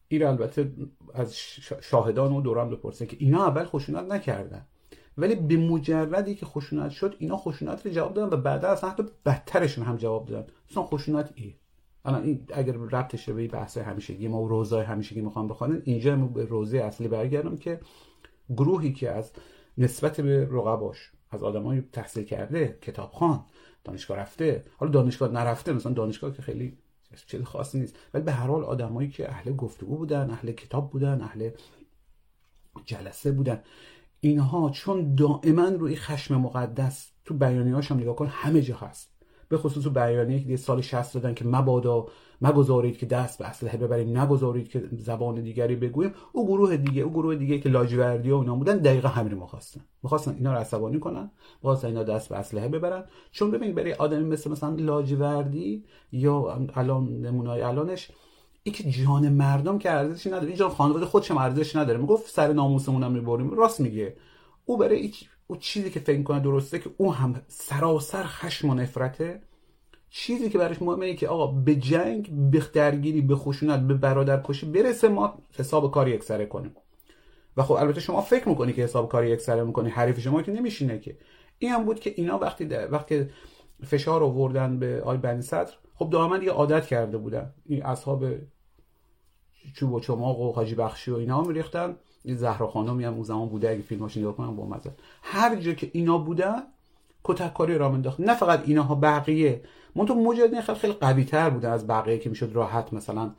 این 0.08 0.22
البته 0.22 0.72
از 1.14 1.36
شاهدان 1.82 2.32
و 2.32 2.40
دوران 2.40 2.70
بپرسه 2.70 3.06
که 3.06 3.16
اینا 3.20 3.46
اول 3.46 3.64
خشونت 3.64 4.04
نکردن. 4.04 4.66
ولی 5.18 5.34
به 5.34 5.56
مجردی 5.56 6.34
که 6.34 6.46
خشونت 6.46 6.90
شد 6.90 7.16
اینا 7.18 7.36
خشونت 7.36 7.86
رو 7.86 7.92
جواب 7.92 8.14
دادن 8.14 8.36
و 8.36 8.40
بعدا 8.40 8.68
از 8.68 8.84
حتی 8.84 9.04
بدترشون 9.26 9.84
هم 9.84 9.96
جواب 9.96 10.26
دادن. 10.26 10.46
مثلا 10.70 10.82
خشونت 10.82 11.32
ای 11.34 11.54
الان 12.06 12.22
این 12.22 12.46
اگر 12.54 12.72
ربطش 12.72 13.28
به 13.30 13.48
بحث 13.48 13.78
همیشگی 13.78 14.28
ما 14.28 14.42
و 14.42 14.48
روزای 14.48 14.84
همیشگی 14.84 15.20
می‌خوام 15.20 15.48
بخوانن 15.48 15.82
اینجا 15.84 16.16
به 16.16 16.44
روزه 16.44 16.78
اصلی 16.78 17.08
برگردم 17.08 17.56
که 17.56 17.80
گروهی 18.48 18.92
که 18.92 19.10
از 19.10 19.32
نسبت 19.78 20.20
به 20.20 20.48
رقباش 20.50 21.12
از 21.30 21.42
آدمای 21.42 21.82
تحصیل 21.92 22.24
کرده 22.24 22.78
کتابخوان 22.82 23.44
دانشگاه 23.84 24.16
رفته 24.16 24.64
حالا 24.76 24.92
دانشگاه 24.92 25.32
نرفته 25.32 25.72
مثلا 25.72 25.92
دانشگاه 25.92 26.32
که 26.36 26.42
خیلی 26.42 26.78
چیز 27.26 27.42
خاصی 27.42 27.78
نیست. 27.80 27.96
ولی 28.14 28.24
به 28.24 28.32
هر 28.32 28.46
حال 28.46 28.64
آدمایی 28.64 29.10
که 29.10 29.30
اهل 29.30 29.56
گفتگو 29.56 29.96
بودن 29.96 30.30
اهل 30.30 30.52
کتاب 30.52 30.90
بودن 30.90 31.20
اهل 31.20 31.50
جلسه 32.84 33.32
بودن 33.32 33.62
اینها 34.20 34.70
چون 34.70 35.14
دائما 35.14 35.68
روی 35.68 35.96
خشم 35.96 36.36
مقدس 36.36 37.10
تو 37.24 37.34
بیانیه‌هاش 37.34 37.90
هم 37.90 37.96
نگاه 37.96 38.16
کن 38.16 38.26
همه 38.26 38.62
جا 38.62 38.76
هست. 38.76 39.15
به 39.48 39.58
خصوص 39.58 39.86
بیانیه 39.86 40.44
که 40.44 40.56
سال 40.56 40.80
60 40.80 41.14
دادن 41.14 41.34
که 41.34 41.44
مبادا 41.44 42.06
مگذارید 42.40 42.98
که 42.98 43.06
دست 43.06 43.38
به 43.38 43.44
اسلحه 43.44 43.78
ببریم 43.78 44.18
نگذارید 44.18 44.68
که 44.68 44.88
زبان 44.98 45.34
دیگری 45.34 45.76
بگوییم. 45.76 46.14
او 46.32 46.46
گروه 46.46 46.76
دیگه 46.76 47.02
او 47.02 47.10
گروه 47.10 47.34
دیگه 47.34 47.58
که 47.58 47.68
لاجوردی 47.68 48.30
و 48.30 48.36
اینا 48.36 48.54
بودن 48.54 48.78
دقیقا 48.78 49.08
همین 49.08 49.32
رو 49.32 49.40
می‌خواستن. 49.40 49.80
می‌خواستن 50.02 50.34
اینا 50.34 50.52
رو 50.52 50.58
عصبانی 50.58 50.98
کنن 50.98 51.30
واسه 51.62 51.86
اینا 51.86 52.02
دست 52.02 52.28
به 52.28 52.36
اسلحه 52.36 52.68
ببرن 52.68 53.04
چون 53.30 53.50
ببین 53.50 53.74
برای 53.74 53.92
آدمی 53.92 54.24
مثل 54.24 54.50
مثلا 54.50 54.74
لاجوردی 54.78 55.84
یا 56.12 56.66
الان 56.74 57.08
نمونای 57.08 57.62
الانش 57.62 58.10
که 58.64 58.90
جان 58.90 59.28
مردم 59.28 59.78
که 59.78 59.90
ارزشی 59.90 60.28
نداره. 60.28 60.46
این 60.46 60.56
جان 60.56 60.70
خانواده 60.70 61.06
خودش 61.06 61.30
هم 61.30 61.38
ارزش 61.38 61.76
نداره. 61.76 61.98
می‌گفت 61.98 62.30
سر 62.30 62.52
ناموسمون 62.52 63.02
هم 63.02 63.12
می‌بریم. 63.12 63.50
راست 63.50 63.80
میگه. 63.80 64.16
او 64.64 64.76
برای 64.76 64.96
او 65.46 65.56
چیزی 65.56 65.90
که 65.90 66.00
فکر 66.00 66.22
کنه 66.22 66.40
درسته 66.40 66.78
که 66.78 66.90
او 66.96 67.14
هم 67.14 67.42
سراسر 67.48 68.22
خشم 68.22 68.70
و 68.70 68.74
نفرته 68.74 69.42
چیزی 70.10 70.50
که 70.50 70.58
براش 70.58 70.82
مهمه 70.82 71.14
که 71.14 71.28
آقا 71.28 71.46
به 71.46 71.74
جنگ 71.74 72.50
به 72.50 72.62
درگیری 72.72 73.20
به 73.20 73.36
خشونت 73.36 73.80
به 73.80 73.94
برادر 73.94 74.42
کشی 74.44 74.66
برسه 74.66 75.08
ما 75.08 75.38
حساب 75.58 75.90
کاری 75.90 76.10
یکسره 76.10 76.46
کنیم. 76.46 76.74
و 77.56 77.62
خب 77.62 77.72
البته 77.72 78.00
شما 78.00 78.20
فکر 78.20 78.48
می‌کنی 78.48 78.72
که 78.72 78.82
حساب 78.82 79.08
کاری 79.08 79.30
یکسره 79.30 79.64
می‌کنی 79.64 79.90
حریف 79.90 80.20
شما 80.20 80.42
که 80.42 80.52
نمیشینه 80.52 80.98
که. 80.98 81.16
این 81.58 81.70
هم 81.70 81.84
بود 81.84 82.00
که 82.00 82.12
اینا 82.16 82.38
وقتی 82.38 82.64
وقتی 82.64 83.26
فشار 83.84 84.22
آوردن 84.22 84.78
به 84.78 85.02
آی 85.04 85.16
بنی 85.16 85.42
صدر 85.42 85.72
خب 85.94 86.10
دائما 86.10 86.36
یه 86.36 86.50
عادت 86.50 86.86
کرده 86.86 87.18
بودن. 87.18 87.54
این 87.64 87.82
اصحاب 87.82 88.24
چوب 89.74 89.92
و 89.92 90.00
چماق 90.00 90.40
و 90.40 90.52
حاجی 90.52 90.74
بخشی 90.74 91.10
و 91.10 91.14
اینا 91.14 91.42
میریختن 91.42 91.96
زهرا 92.34 92.66
خانمی 92.66 93.04
هم 93.04 93.14
اون 93.14 93.22
زمان 93.22 93.48
بوده 93.48 93.70
اگه 93.70 93.82
فیلماش 93.82 94.16
نگاه 94.16 94.36
کنم 94.36 94.56
با 94.56 94.66
مزه. 94.66 94.90
هر 95.22 95.56
جا 95.56 95.72
که 95.72 95.90
اینا 95.92 96.18
بودن 96.18 96.62
کتککاری 97.24 97.78
را 97.78 97.88
انداخت 97.88 98.20
نه 98.20 98.34
فقط 98.34 98.62
ایناها 98.66 98.94
بقیه. 98.94 99.62
تو 99.94 100.14
مجاهدین 100.14 100.60
خیلی 100.60 100.78
خیلی 100.78 100.92
قوی 100.92 101.24
تر 101.24 101.50
بودن 101.50 101.70
از 101.70 101.86
بقیه 101.86 102.18
که 102.18 102.30
می‌شد 102.30 102.50
راحت 102.54 102.92
مثلا 102.92 103.30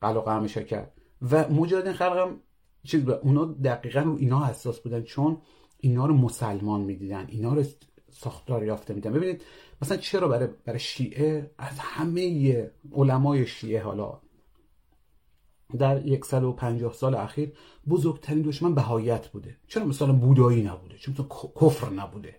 قلقه 0.00 0.38
میشه 0.38 0.64
کرد. 0.64 0.92
و 1.30 1.48
مجاهدین 1.52 1.92
خلق 1.92 2.16
هم 2.16 2.40
چیز 2.84 3.04
بود. 3.04 3.14
اونا 3.22 3.44
دقیقا 3.44 4.00
رو 4.00 4.16
اینا 4.16 4.44
حساس 4.44 4.80
بودن 4.80 5.02
چون 5.02 5.36
اینا 5.80 6.06
رو 6.06 6.14
مسلمان 6.14 6.80
می‌دیدن. 6.80 7.26
اینا 7.28 7.54
رو 7.54 7.62
ساختار 8.10 8.64
یافته 8.64 8.94
میدن 8.94 9.12
ببینید 9.12 9.42
مثلا 9.82 9.96
چرا 9.96 10.28
برای 10.28 10.48
برای 10.64 10.78
شیعه؟ 10.78 11.50
از 11.58 11.78
همه 11.78 12.70
علمای 12.92 13.46
شیعه 13.46 13.82
حالا 13.82 14.20
در 15.78 16.06
یک 16.06 16.24
سال 16.24 17.14
اخیر 17.14 17.52
بزرگترین 17.88 18.42
دشمن 18.42 18.74
بهایت 18.74 19.28
بوده. 19.28 19.56
چرا 19.66 19.84
مثلا 19.84 20.12
بودایی 20.12 20.62
نبوده؟ 20.62 20.96
چون 20.96 21.14
کفر 21.60 21.90
نبوده. 21.90 22.34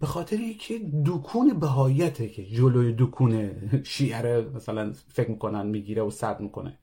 به 0.00 0.06
خاطر 0.06 0.36
اینکه 0.36 0.80
دکون 1.06 1.58
بهایته 1.58 2.28
که 2.28 2.44
جلوی 2.44 2.94
دکون 2.98 3.50
شیعه 3.84 4.46
مثلا 4.54 4.92
فکر 5.08 5.30
می‌کنن 5.30 5.66
می‌گیره 5.66 6.02
و 6.02 6.10
صد 6.10 6.40
می‌کنه. 6.40 6.78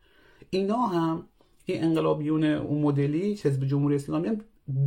اینا 0.49 0.77
هم 0.77 1.27
این 1.65 1.83
انقلابیون 1.83 2.43
اون 2.43 2.81
مدلی 2.81 3.33
حزب 3.33 3.65
جمهوری 3.65 3.95
اسلامی 3.95 4.27
هم 4.27 4.37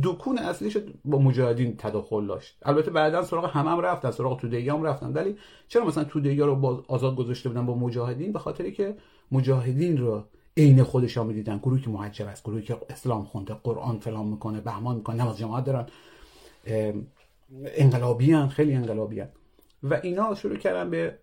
دکون 0.03 0.37
اصلیش 0.37 0.77
با 1.05 1.19
مجاهدین 1.19 1.77
تداخل 1.77 2.27
داشت. 2.27 2.57
البته 2.61 2.91
بعدا 2.91 3.23
سراغ 3.23 3.45
همه 3.45 3.69
هم 3.69 3.79
رفتن 3.79 4.11
سراغ 4.11 4.39
توده 4.39 4.73
هم 4.73 4.83
رفتن. 4.83 5.13
ولی 5.13 5.35
چرا 5.67 5.85
مثلا 5.85 6.03
توده 6.03 6.45
رو 6.45 6.55
با 6.55 6.83
آزاد 6.87 7.15
گذاشته 7.15 7.49
بودن 7.49 7.65
با 7.65 7.75
مجاهدین؟ 7.75 8.31
به 8.31 8.39
خاطری 8.39 8.71
که 8.71 8.97
مجاهدین 9.31 9.97
رو 9.97 10.23
عین 10.57 10.83
خودش 10.83 11.17
ها 11.17 11.23
می‌دیدن 11.23 11.57
گروهی 11.57 11.81
که 11.81 11.89
محجب 11.89 12.27
است 12.27 12.43
گروهی 12.43 12.63
که 12.63 12.77
اسلام 12.89 13.25
خونده 13.25 13.53
قرآن 13.53 13.99
فلان 13.99 14.25
می‌کنه 14.25 14.61
بهمان 14.61 14.95
می‌کنه 14.95 15.15
نماز 15.23 15.37
جماعت 15.37 15.63
دارن. 15.63 15.85
انقلابی 17.65 18.47
خیلی 18.47 18.73
انقلابی 18.73 19.23
و 19.83 19.99
اینا 20.03 20.35
شروع 20.35 20.57
کردن 20.57 20.89
به 20.89 21.19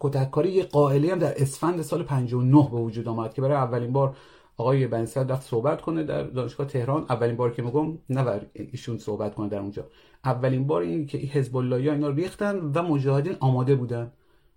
کتککاری 0.00 0.52
یه 0.52 0.64
قائلی 0.64 1.10
هم 1.10 1.18
در 1.18 1.42
اسفند 1.42 1.82
سال 1.82 2.02
59 2.02 2.68
به 2.70 2.76
وجود 2.76 3.08
آمد 3.08 3.34
که 3.34 3.42
برای 3.42 3.56
اولین 3.56 3.92
بار 3.92 4.16
آقای 4.56 4.86
بنسد 4.86 5.32
رفت 5.32 5.48
صحبت 5.48 5.80
کنه 5.80 6.02
در 6.02 6.22
دانشگاه 6.22 6.66
تهران. 6.66 7.06
اولین 7.10 7.36
بار 7.36 7.52
که 7.52 7.62
میگم 7.62 7.98
نه 8.10 8.40
ایشون 8.54 8.98
صحبت 8.98 9.34
کنه 9.34 9.48
در 9.48 9.58
اونجا. 9.58 9.86
اولین 10.24 10.66
بار 10.66 10.82
این 10.82 11.06
که 11.06 11.18
حزب 11.18 11.56
الله 11.56 11.92
اینا 11.92 12.08
ریختن 12.08 12.58
و 12.58 12.82
مجاهدین 12.82 13.36
آماده 13.40 13.74
بودن. 13.74 14.12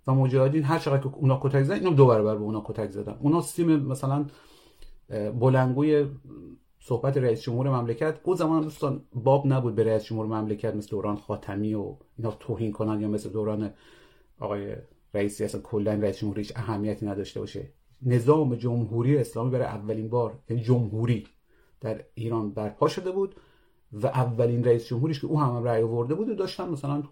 و 0.10 0.16
مجاهدین 0.16 0.64
هر 0.64 0.80
چقدر 0.80 1.02
که 1.02 1.16
اونا 1.16 1.40
کتک 1.44 1.64
زدن 1.64 1.76
اینا 1.76 1.90
دو 1.90 2.06
برابر 2.06 2.36
به 2.36 2.42
اونا 2.42 2.64
کتک 2.66 2.90
زدن. 2.90 3.18
اونا 3.20 3.42
سیم 3.42 3.76
مثلا 3.76 4.26
بلنگوی 5.40 6.06
صحبت 6.80 7.18
رئیس 7.18 7.42
جمهور 7.42 7.70
مملکت. 7.70 8.20
اون 8.24 8.36
زمان 8.36 8.62
دوستان 8.62 9.02
باب 9.14 9.48
نبود 9.48 9.76
به 9.76 9.84
رئیس 9.84 10.04
جمهور 10.04 10.26
مملکت 10.26 10.76
مثل 10.76 10.90
دوران 10.90 11.16
خاتمی 11.16 11.74
و 11.74 11.96
اینا 12.18 12.32
توهین 12.32 12.72
کنن 12.72 13.02
یا 13.02 13.08
مثل 13.08 13.30
دوران 13.30 13.70
آقای 14.40 14.76
رئیسی 15.14 15.44
اصلا 15.44 15.62
کلا 15.62 15.94
رئیس 15.94 16.18
جمهوری 16.18 16.48
اهمیتی 16.56 17.06
نداشته 17.06 17.40
باشه. 17.40 17.74
نظام 18.02 18.56
جمهوری 18.56 19.18
اسلامی 19.18 19.52
برای 19.52 19.66
اولین 19.66 20.10
بار 20.10 20.40
یعنی 20.50 20.64
جمهوری 20.64 21.28
در 21.82 22.04
ایران 22.14 22.52
برپا 22.52 22.88
شده 22.88 23.12
بود 23.12 23.36
و 23.92 24.08
اولین 24.08 24.64
رئیس 24.64 24.86
جمهوریش 24.86 25.22
که 25.22 25.28
او 25.28 25.40
هم 25.40 25.64
رأی 25.64 25.84
آورده 25.84 26.16
بود 26.16 26.30
و 26.30 26.36
داشتن 26.36 26.70
مثلا 26.70 27.04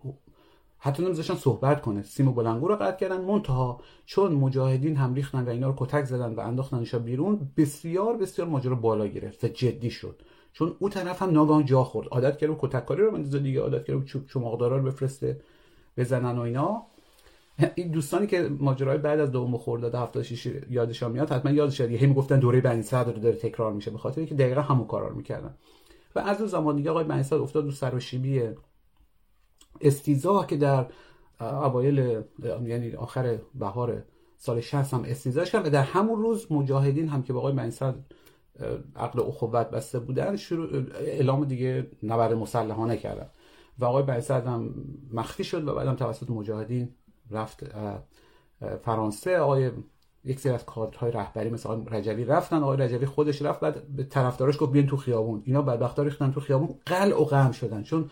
حتی 0.80 1.04
نمیذاشتن 1.04 1.36
صحبت 1.36 1.82
کنه. 1.82 2.04
سیم 2.04 2.32
بلنگو 2.32 2.68
رو 2.68 2.76
قطع 2.76 2.98
کردن. 2.98 3.22
منتها 3.22 3.82
چون 4.06 4.34
مجاهدین 4.34 4.96
هم 4.96 5.14
ریختن 5.14 5.46
و 5.46 5.50
اینا 5.50 5.68
رو 5.68 5.74
کتک 5.78 6.06
زدن 6.06 6.34
و 6.34 6.40
انداختنش 6.40 6.96
بیرون 6.96 7.52
بسیار 7.58 8.18
بسیار 8.18 8.48
ماجرا 8.48 8.76
بالا 8.76 9.08
گرفت 9.08 9.44
و 9.44 9.48
جدی 9.48 9.90
شد. 9.90 10.22
چون 10.54 10.76
او 10.80 10.90
طرف 10.90 11.22
هم 11.22 11.30
ناگهان 11.30 11.66
جا 11.66 11.84
خورد. 11.84 12.08
عادت 12.08 12.38
کرد 12.38 12.58
کتککاری 12.60 13.02
رو 13.02 13.12
بندازه 13.12 13.40
دیگه 13.40 13.62
عادت 13.62 13.86
کرد 13.86 14.26
چماقدارا 14.34 14.78
رو 14.78 14.84
بفرسته 14.84 15.42
بزنن 15.98 16.38
و 16.38 16.42
اینا. 16.42 16.84
این 17.76 17.92
دوستانی 17.92 18.28
که 18.28 18.50
ماجرای 18.60 18.98
بعد 18.98 19.20
از 19.20 19.32
دوم 19.32 19.58
خرداد 19.58 19.96
76 19.96 20.48
یادشان 20.70 21.12
میاد 21.12 21.30
حتما 21.30 21.52
یادش 21.52 21.82
هی 21.82 22.08
می‌گفتن 22.08 22.40
دوره 22.40 22.62
بنی 22.62 22.82
صدر 22.82 23.12
داره 23.12 23.36
تکرار 23.36 23.74
میشه 23.74 23.92
به 23.92 23.98
خاطر 23.98 24.20
اینکه 24.20 24.36
دقیقا 24.36 24.62
همون 24.62 24.88
کارا 24.88 25.08
رو 25.08 25.16
می‌کردن. 25.16 25.54
و 26.16 26.20
از 26.20 26.38
اون 26.40 26.48
زمان 26.48 26.76
دیگه 26.76 26.90
آقای 26.90 27.04
بنی 27.04 27.24
صدر 27.24 27.42
افتاد 27.42 27.66
رو 27.66 27.72
سر 27.72 27.96
و 27.96 28.00
شیبی 28.00 28.42
استیزا 29.82 30.44
که 30.44 30.58
در 30.58 30.86
اوایل 31.42 32.24
یعنی 32.66 32.96
آخر 32.96 33.38
بهار 33.56 34.04
سال 34.38 34.62
60 34.62 34.94
هم 34.94 35.04
استیزاش 35.04 35.52
کرد 35.52 35.70
در 35.70 35.82
همون 35.82 36.22
روز 36.22 36.52
مجاهدین 36.52 37.08
هم 37.08 37.24
که 37.24 37.34
با 37.34 37.40
آقای 37.40 37.54
بنی 37.54 37.72
صدر 37.72 37.96
عقل 38.96 39.20
اخوت 39.20 39.52
بسته 39.52 40.00
بودن 40.00 40.36
شروع 40.36 40.84
اعلام 40.96 41.46
دیگه 41.46 41.88
نبرد 42.04 42.34
مسلحانه 42.34 42.98
کردن. 42.98 43.30
و 43.80 43.86
آقای 43.86 44.04
بنی 44.04 44.24
هم 44.28 44.74
مخفی 45.14 45.44
شد 45.44 45.68
و 45.68 45.76
بعدم 45.76 45.96
توسط 45.96 46.30
مجاهدین 46.30 46.90
رفت 47.32 47.64
فرانسه. 48.84 49.38
آقای 49.38 49.72
یک 50.24 50.40
سری 50.40 50.54
از 50.54 50.66
کادرهای 50.66 51.12
رهبری 51.12 51.50
مثل 51.50 51.70
آقای 51.70 52.00
رجوی 52.00 52.26
رفتن. 52.26 52.64
آقای 52.64 52.78
رجوی 52.78 53.06
خودش 53.06 53.42
رفت 53.42 53.60
بعد 53.60 53.88
به 53.88 54.04
طرفداراش 54.04 54.58
گفت 54.60 54.72
بیان 54.72 54.88
تو 54.88 54.98
خیابون. 54.98 55.42
اینا 55.46 55.62
بدبختا 55.62 56.04
ریختن 56.04 56.32
تو 56.32 56.40
خیابون 56.40 56.76
قلع 56.86 57.22
و 57.22 57.26
قم 57.26 57.52
شدن. 57.52 57.84
چون 57.84 58.10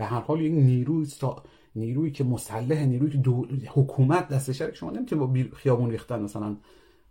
به 0.00 0.06
هر 0.06 0.20
حال 0.20 0.40
یک 0.40 0.52
نیروی 0.52 1.04
سا... 1.04 1.42
نیرویی 1.76 2.12
که 2.12 2.24
مسلح 2.24 2.84
نیرویی 2.84 3.10
که 3.10 3.18
دو... 3.18 3.46
حکومت 3.68 4.28
دستش 4.28 4.62
شما 4.62 4.90
نمی‌تونید 4.90 5.48
با 5.50 5.56
خیابون 5.56 5.90
ریختن 5.90 6.22
مثلا 6.22 6.56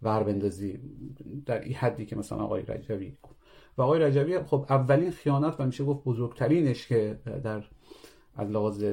ور 0.02 0.24
بندازی 0.24 0.80
در 1.46 1.62
این 1.62 1.74
حدی 1.74 2.06
که 2.06 2.16
مثلا 2.16 2.38
آقای 2.38 2.62
رجوی 2.62 3.18
و 3.78 3.82
آقای 3.82 4.00
رجوی 4.00 4.44
خب 4.44 4.66
اولین 4.70 5.12
خیانت 5.12 5.56
و 5.60 5.66
میشه 5.66 5.84
گفت 5.84 6.04
بزرگترینش 6.04 6.88
که 6.88 7.20
در 7.44 7.64
از 8.36 8.50
لحاظ 8.50 8.84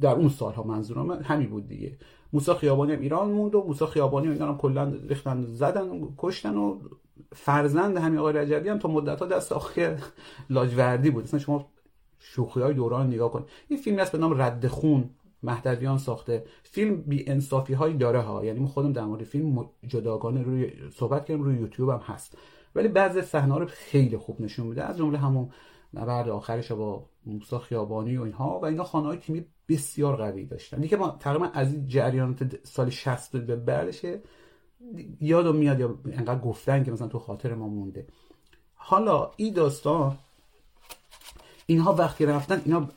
در 0.00 0.14
اون 0.14 0.28
سالها 0.28 0.62
منظورم 0.62 1.10
همین 1.10 1.50
بود 1.50 1.68
دیگه. 1.68 1.98
موسی 2.32 2.54
خیابانی 2.54 2.92
هم 2.92 3.00
ایران 3.00 3.30
موند 3.30 3.54
و 3.54 3.62
موسی 3.62 3.86
خیابانی 3.86 4.38
هم 4.38 4.58
کلا 4.58 4.84
ریختن 5.08 5.42
زدن 5.42 5.88
و 5.88 6.12
کشتن 6.18 6.56
و 6.56 6.78
فرزند 7.34 7.96
همین 7.96 8.18
آقای 8.18 8.32
رجبی 8.32 8.68
هم 8.68 8.78
تا 8.78 8.88
مدت 8.88 9.20
ها 9.20 9.26
دست 9.26 9.52
آقای 9.52 9.96
لاجوردی 10.50 11.10
بود. 11.10 11.24
اصلا 11.24 11.40
شما 11.40 11.70
شوخی 12.18 12.60
های 12.60 12.74
دوران 12.74 13.06
نگاه 13.06 13.32
کن. 13.32 13.46
این 13.68 13.78
فیلمی 13.80 14.00
هست 14.00 14.12
به 14.12 14.18
نام 14.18 14.42
رد 14.42 14.66
خون 14.66 15.10
مهدویان 15.42 15.98
ساخته. 15.98 16.44
فیلم 16.62 16.96
بی 16.96 17.24
انصافی 17.28 17.74
هایی 17.74 17.96
داره 17.96 18.20
ها. 18.20 18.44
یعنی 18.44 18.60
من 18.60 18.66
خودم 18.66 18.92
در 18.92 19.04
مورد 19.04 19.24
فیلم 19.24 19.70
جداگانه 19.86 20.42
روی 20.42 20.72
صحبت 20.94 21.24
کردم 21.24 21.42
روی 21.42 21.56
یوتیوب 21.56 21.90
هم 21.90 22.00
هست. 22.06 22.38
ولی 22.74 22.88
بعضی 22.88 23.22
صحنه 23.22 23.58
رو 23.58 23.66
خیلی 23.66 24.16
خوب 24.16 24.40
نشون 24.40 24.66
میده. 24.66 24.84
از 24.84 24.98
جمله 24.98 25.18
همون 25.18 25.50
نبرد 25.94 26.28
آخرش 26.28 26.72
با 26.72 27.06
موسی 27.26 27.58
خیابانی 27.58 28.16
و 28.16 28.22
اینها. 28.22 28.60
و 28.60 28.64
اینا 28.64 28.84
خانه 28.84 29.06
های 29.06 29.16
تیمی 29.16 29.44
بسیار 29.68 30.16
قوی 30.16 30.44
داشتن. 30.44 30.80
دیگه 30.80 30.96
ما 30.96 31.16
تقریبا 31.20 31.46
از 31.46 31.72
این 31.72 31.86
جریانات 31.86 32.66
سال 32.66 32.90
60 32.90 33.36
به 33.36 33.56
بعدش 33.56 34.04
یادم 35.20 35.56
میاد 35.56 35.80
یا 35.80 35.98
انقدر 36.12 36.40
گفتن 36.40 36.84
که 36.84 36.90
مثلا 36.90 37.08
تو 37.08 37.18
خاطر 37.18 37.54
ما 37.54 37.68
مونده. 37.68 38.06
حالا 38.74 39.30
این 39.36 39.54
داستان 39.54 40.18
اینها 41.66 41.94
وقتی 41.94 42.26
رفتن 42.26 42.62
اینا 42.64 42.88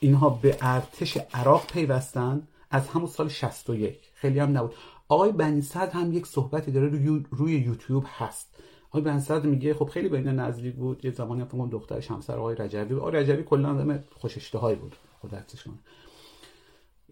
اینها 0.00 0.30
به 0.30 0.56
ارتش 0.60 1.16
عراق 1.34 1.66
پیوستن 1.66 2.48
از 2.70 2.88
همون 2.88 3.06
سال 3.06 3.28
61 3.28 4.10
خیلی 4.14 4.38
هم 4.38 4.58
نبود. 4.58 4.74
آقای 5.08 5.32
بنی 5.32 5.62
هم 5.92 6.12
یک 6.12 6.26
صحبتی 6.26 6.72
داره 6.72 6.88
روی, 6.88 7.24
روی 7.30 7.52
یوتیوب 7.52 8.04
هست. 8.06 8.62
آقای 8.88 9.02
بنصد 9.02 9.44
میگه 9.44 9.74
خب 9.74 9.88
خیلی 9.88 10.08
بین 10.08 10.28
نزدیک 10.28 10.74
بود. 10.74 11.04
یه 11.04 11.10
زمانی 11.10 11.42
هم 11.52 11.68
دخترش 11.68 12.10
همسر 12.10 12.38
آقای 12.38 12.56
رجبی 12.56 12.94
آقای 12.94 13.12
رجبی 13.12 13.42
کلا 13.42 13.70
آدم 13.70 14.04
خوش 14.14 14.36
اشتهایی 14.36 14.76
بود. 14.76 14.96
خود 15.20 15.34
حفظش 15.34 15.64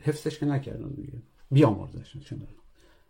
حفظش 0.00 0.38
که 0.38 0.46
نکردن 0.46 0.88
دیگه. 0.88 1.12
بیامرزش 1.50 2.16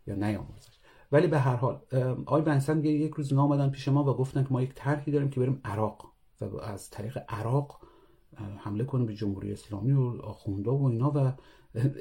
یا 0.06 0.14
نیامرزش 0.14 0.73
ولی 1.12 1.26
به 1.26 1.38
هر 1.38 1.56
حال 1.56 1.80
آقای 2.26 2.42
بنصد 2.42 2.76
میگه 2.76 2.90
یک 2.90 3.12
روز 3.12 3.32
آمدن 3.32 3.70
پیش 3.70 3.88
ما 3.88 4.04
و 4.04 4.16
گفتن 4.16 4.42
که 4.42 4.48
ما 4.50 4.62
یک 4.62 4.72
طرحی 4.74 5.12
داریم 5.12 5.30
که 5.30 5.40
بریم 5.40 5.60
عراق 5.64 6.12
و 6.40 6.60
از 6.60 6.90
طریق 6.90 7.18
عراق 7.28 7.80
حمله 8.58 8.84
کنیم 8.84 9.06
به 9.06 9.14
جمهوری 9.14 9.52
اسلامی 9.52 9.92
و 9.92 10.22
آخونده 10.22 10.70
و 10.70 10.84
اینا 10.84 11.10
و 11.10 11.32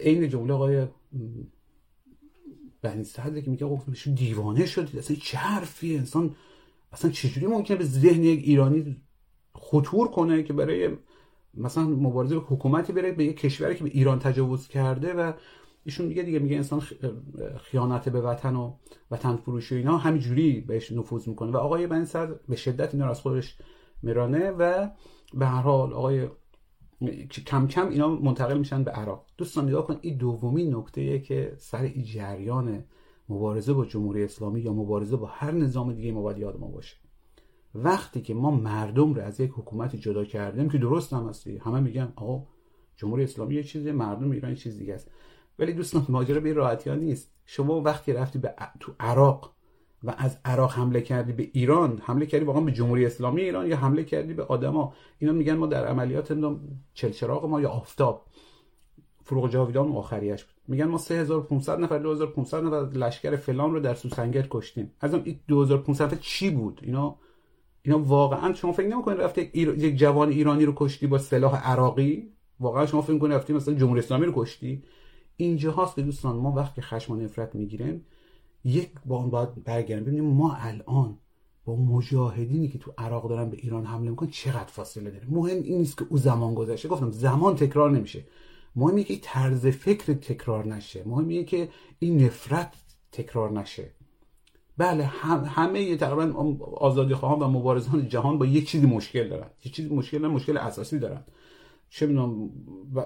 عین 0.02 0.30
جمله 0.30 0.54
آقای 0.54 0.88
بنی 2.82 3.04
که 3.42 3.50
میگه 3.50 3.68
گفت 3.68 4.10
دیوانه 4.10 4.66
شدید. 4.66 4.98
اصلا 4.98 5.18
چه 5.22 5.38
حرفی؟ 5.38 5.98
انسان 5.98 6.36
اصلا 6.92 7.12
چجوری 7.12 7.48
ممکنه 7.48 7.78
به 7.78 7.84
ذهن 7.84 8.24
یک 8.24 8.40
ایرانی 8.44 8.98
خطور 9.56 10.08
کنه 10.08 10.44
که 10.44 10.54
برای 10.54 10.90
مثلا 11.54 11.84
مبارزه 11.84 12.36
به 12.36 12.42
حکومتی 12.42 12.94
بره 12.94 13.12
به 13.12 13.26
یک 13.26 13.38
کشوری 13.40 13.76
که 13.76 13.84
به 13.84 13.90
ایران 13.90 14.20
تجاوز 14.20 14.68
کرده 14.68 15.14
و 15.14 15.34
ایشون 15.86 16.06
میگه 16.06 16.24
دیگه 16.24 16.40
میگه 16.40 16.56
انسان 16.56 16.80
خیانت 17.58 18.10
به 18.10 18.22
وطن 18.22 18.56
و 18.56 18.74
وطن 19.12 19.36
فروشی 19.36 19.76
و 19.76 19.78
اینا 19.78 19.98
همینجوری 19.98 20.62
بهش 20.62 20.92
نفوذ 20.92 21.28
می‌کنه 21.28 21.52
و 21.52 21.58
آقای 21.58 21.88
بنی 21.88 22.06
به 22.50 22.56
شدت 22.56 22.94
اینا 22.94 23.10
از 23.10 23.22
خودش 23.22 23.58
میرانه 24.02 24.52
و 24.52 24.90
به 25.34 25.46
هر 25.46 25.62
حال 25.62 25.94
آقای 25.94 26.28
کم 27.46 27.68
کم 27.68 27.90
اینا 27.90 28.08
منتقل 28.08 28.58
میشن 28.58 28.84
به 28.84 28.92
عراق. 28.92 29.26
دوستان 29.38 29.68
نگاه 29.68 29.88
کن 29.88 29.98
این 30.02 30.18
دومین 30.18 30.76
نکته 30.76 31.20
که 31.20 31.54
سر 31.58 31.82
این 31.82 32.04
جریان 32.04 32.84
مبارزه 33.30 33.74
با 33.74 33.86
جمهوری 33.86 34.24
اسلامی 34.24 34.62
یا 34.62 34.74
مبارزه 34.74 35.18
با 35.18 35.26
هر 35.26 35.52
نظام 35.52 35.94
دیگه 35.94 36.12
ما 36.12 36.22
باید 36.22 36.38
یاد 36.38 36.60
ما 36.60 36.68
باشه. 36.68 36.96
وقتی 37.76 38.22
که 38.22 38.34
ما 38.34 38.52
مردم 38.52 39.14
رو 39.14 39.22
از 39.22 39.40
یک 39.40 39.52
حکومت 39.52 39.96
جدا 39.96 40.26
کردیم 40.26 40.70
که 40.70 40.78
درست 40.78 41.14
هم 41.14 41.30
هستی 41.30 41.58
همه 41.58 41.80
میگن 41.80 42.14
آقا 42.16 42.48
جمهوری 42.96 43.24
اسلامی 43.24 43.56
یه 43.56 43.64
چیزی 43.64 43.92
مردم 43.92 44.32
ایران 44.32 44.52
یه 44.52 44.58
چیز 44.58 44.78
دیگه 44.78 44.94
است. 44.94 45.12
ولی 45.60 45.74
دوستان 45.74 46.06
ماجرا 46.10 46.40
به 46.40 46.54
راحتی 46.54 46.90
ها 46.90 46.96
نیست. 46.96 47.34
شما 47.46 47.82
وقتی 47.82 48.14
رفتی 48.14 48.40
به 48.40 48.54
تو 48.80 48.94
عراق 49.00 49.54
و 50.04 50.14
از 50.18 50.38
عراق 50.46 50.72
حمله 50.72 51.02
کردی 51.02 51.34
به 51.34 51.50
ایران 51.54 52.02
حمله 52.06 52.26
کردی 52.26 52.46
واقعا 52.46 52.62
به 52.62 52.72
جمهوری 52.72 53.06
اسلامی 53.06 53.42
ایران 53.42 53.68
یا 53.68 53.78
حمله 53.78 54.04
کردی 54.04 54.34
به 54.34 54.44
آدما؟ 54.44 54.94
اینا 55.20 55.34
میگن 55.34 55.54
ما 55.54 55.68
در 55.68 55.88
عملیات 55.88 56.38
چلچراغ 56.94 57.46
ما 57.46 57.62
یا 57.62 57.70
آفتاب. 57.70 58.26
فروغ 59.24 59.50
جاویدان 59.50 59.92
آخریش 59.92 60.44
بود. 60.44 60.54
میگن 60.68 60.86
ما 60.86 60.98
3500 60.98 61.80
نفر 61.80 61.98
2500 61.98 62.64
نفر 62.64 62.98
لشکر 62.98 63.36
فلان 63.36 63.72
رو 63.72 63.80
در 63.80 63.94
سوسنگت 63.94 64.48
کشتیم. 64.50 64.92
ازم 65.00 65.22
این 65.24 65.40
2500 65.48 66.06
نفر 66.06 66.16
چی 66.16 66.50
بود؟ 66.50 66.80
اینا 66.84 67.16
اینا 67.82 68.00
واقعا 68.00 68.54
شما 68.54 68.72
فکر 68.72 68.88
نمی‌کنید 68.88 69.22
رفته 69.22 69.58
یک 69.58 69.98
جوان 69.98 70.30
ایرانی 70.30 70.66
رو 70.66 70.74
کشتی 70.76 71.08
با 71.08 71.18
سلاح 71.18 71.72
عراقی؟ 71.72 72.34
واقعا 72.60 72.86
شما 72.86 73.02
فکر 73.02 73.14
می‌کنید 73.14 73.34
رفتی 73.34 73.54
مثلا 73.54 73.74
جمهوری 73.74 74.00
اسلامی 74.00 74.26
رو 74.26 74.32
کشتی؟ 74.36 74.84
اینجا 75.38 75.72
هاست 75.72 76.00
دوستان 76.00 76.36
ما 76.36 76.52
وقتی 76.52 76.82
خشم 76.82 77.14
و 77.14 77.16
نفرت 77.16 77.56
می‌گیریم 77.56 78.06
یک 78.64 78.90
با 79.06 79.18
اون 79.18 79.30
باید 79.30 79.64
برگردیم 79.64 80.06
ببینیم 80.06 80.26
ما 80.26 80.56
الان 80.56 81.18
با 81.66 81.76
مجاهدینی 81.76 82.68
که 82.68 82.78
تو 82.78 82.94
عراق 82.98 83.30
دارن 83.30 83.50
به 83.50 83.58
ایران 83.58 83.86
حمله 83.86 84.10
می‌کنن 84.10 84.30
چقدر 84.30 84.66
فاصله 84.66 85.12
داره 85.12 85.28
مهم 85.30 85.64
این 85.64 85.78
نیست 85.78 85.98
که 85.98 86.06
او 86.10 86.18
زمان 86.18 86.54
گذشته. 86.54 86.90
گفتم 86.90 87.12
زمان 87.12 87.56
تکرار 87.56 87.92
نمیشه. 87.92 88.26
مهم 88.76 89.04
که 89.04 89.18
طرز 89.22 89.68
فکر 89.68 90.14
تکرار 90.14 90.68
نشه. 90.68 91.04
مهم 91.08 91.46
که 91.46 91.70
این 92.00 92.26
نفرت 92.26 92.74
تکرار 93.12 93.52
نشه. 93.52 93.92
بله 94.78 95.04
هم 95.04 95.44
همه 95.44 95.98
تقریبا 95.98 96.56
آزادی 96.76 97.14
خواهان 97.14 97.40
و 97.40 97.48
مبارزان 97.48 98.08
جهان 98.08 98.38
با 98.38 98.46
یک 98.46 98.70
چیزی 98.70 98.88
مشکل 98.88 99.30
دارن. 99.30 99.50
یه 99.66 99.72
چیزی 99.72 99.90
مشکل 99.90 100.28
مشکل 100.28 100.58
اساسی 100.58 101.00
دارن. 101.00 101.24
چه 101.90 102.06
می‌دونم 102.06 102.50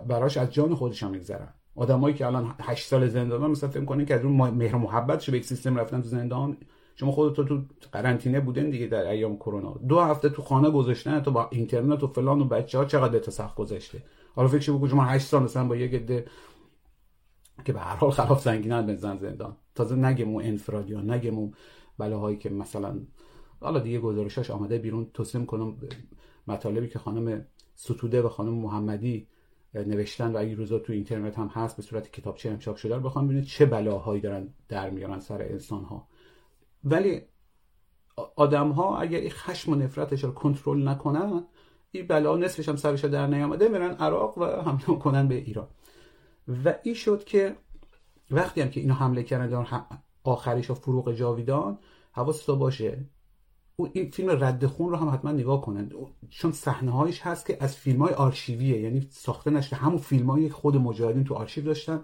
براش 0.07 0.37
از 0.37 0.53
جان 0.53 0.75
خودش 0.75 1.03
هم 1.03 1.11
میگذرن. 1.11 1.53
آدمایی 1.77 2.15
که 2.15 2.25
الان 2.25 2.55
8 2.59 2.87
سال 2.87 3.07
زندان 3.07 3.51
مثلا 3.51 3.69
فکر 3.69 3.85
کنین 3.85 4.05
که 4.05 4.15
از 4.15 4.25
اون 4.25 4.49
مهر 4.49 4.75
محبت 4.75 5.25
به 5.25 5.37
یک 5.37 5.45
سیستم 5.45 5.75
رفتن 5.75 6.01
تو 6.01 6.07
زندان. 6.07 6.57
شما 6.95 7.11
خودت 7.11 7.35
تو 7.35 7.61
قرنطینه 7.91 8.39
بودن 8.39 8.69
دیگه 8.69 8.87
در 8.87 9.09
ایام 9.09 9.37
کرونا. 9.37 9.79
دو 9.87 9.99
هفته 9.99 10.29
تو 10.29 10.41
خانه 10.41 10.69
گذاشتن 10.69 11.19
تو 11.19 11.31
با 11.31 11.49
اینترنت 11.51 12.03
و 12.03 12.07
فلان 12.07 12.41
و 12.41 12.45
بچه 12.45 12.77
ها 12.77 12.85
چقدر 12.85 13.19
به 13.19 13.31
سخت 13.31 13.55
گذاشته 13.55 14.03
حالا 14.35 14.47
فکر 14.47 14.71
بگو 14.71 14.87
شما 14.87 15.03
8 15.03 15.25
سال 15.25 15.43
مثلا 15.43 15.67
با 15.67 15.75
یه 15.75 15.87
گده 15.87 16.25
که 17.65 17.73
به 17.73 17.79
هر 17.79 17.95
حال 17.95 18.11
خلاف 18.11 18.43
زنگینن 18.43 18.87
بزن 18.87 19.17
زندان. 19.17 19.55
تازه 19.75 19.95
نگم 19.95 20.29
اون 20.29 20.43
انفرادی 20.43 20.93
ها 20.93 21.01
نگم 21.01 21.37
اون 21.37 21.53
بلاهایی 21.97 22.37
که 22.37 22.49
مثلا 22.49 22.99
حالا 23.61 23.79
دیگه 23.79 23.99
گزارشاش 23.99 24.51
آمده 24.51 24.77
بیرون. 24.77 25.07
توصیم 25.13 25.45
کنم 25.45 25.77
مطالبی 26.47 26.87
که 26.87 26.99
خانم 26.99 27.45
ستوده 27.75 28.21
و 28.21 28.29
خانم 28.29 28.53
محمدی 28.53 29.27
نوشتن 29.83 30.33
و 30.33 30.37
این 30.37 30.57
روزا 30.57 30.79
تو 30.79 30.93
اینترنت 30.93 31.39
هم 31.39 31.47
هست 31.47 31.77
به 31.77 31.83
صورت 31.83 32.11
کتابچه 32.11 32.51
هم 32.51 32.59
چاپ 32.59 32.75
شده 32.75 32.95
رو 32.95 33.01
بخوام 33.01 33.27
ببینید 33.27 33.45
چه 33.45 33.65
بلاهایی 33.65 34.21
دارن 34.21 34.53
در 34.69 34.89
میارن 34.89 35.19
سر 35.19 35.41
انسان 35.41 35.83
ها 35.83 36.07
ولی 36.83 37.21
آدم 38.35 38.71
ها 38.71 38.97
اگر 38.97 39.19
این 39.19 39.29
خشم 39.29 39.71
و 39.71 39.75
نفرتش 39.75 40.23
رو 40.23 40.31
کنترل 40.31 40.87
نکنن 40.87 41.43
این 41.91 42.07
بلا 42.07 42.37
نصفش 42.37 42.69
هم 42.69 42.75
سرش 42.75 43.05
در 43.05 43.27
نیامده 43.27 43.67
میرن 43.67 43.91
عراق 43.91 44.37
و 44.37 44.45
حمله 44.45 44.99
کنن 44.99 45.27
به 45.27 45.35
ایران. 45.35 45.67
و 46.65 46.73
این 46.83 46.95
شد 46.95 47.23
که 47.23 47.55
وقتی 48.31 48.61
هم 48.61 48.69
که 48.69 48.79
اینا 48.79 48.93
حمله 48.93 49.23
کردن 49.23 49.65
آخریش 50.23 50.71
فروغ 50.71 51.13
جاویدان 51.13 51.79
حواست 52.11 52.51
باشه 52.51 53.05
این 53.83 54.11
فیلم 54.11 54.29
رد 54.43 54.65
خون 54.65 54.89
رو 54.89 54.95
هم 54.95 55.09
حتما 55.09 55.31
نگاه 55.31 55.61
کنند 55.61 55.93
چون 56.29 56.51
صحنه 56.51 56.91
هایش 56.91 57.21
هست 57.21 57.45
که 57.45 57.57
از 57.59 57.75
فیلم 57.75 58.01
های 58.01 58.13
آرشیویه 58.13 58.81
یعنی 58.81 59.07
ساخته 59.09 59.51
نشده. 59.51 59.75
همون 59.75 59.97
فیلم 59.97 60.29
های 60.29 60.49
خود 60.49 60.75
مجاهدین 60.75 61.23
تو 61.23 61.33
آرشیو 61.33 61.65
داشتن. 61.65 62.01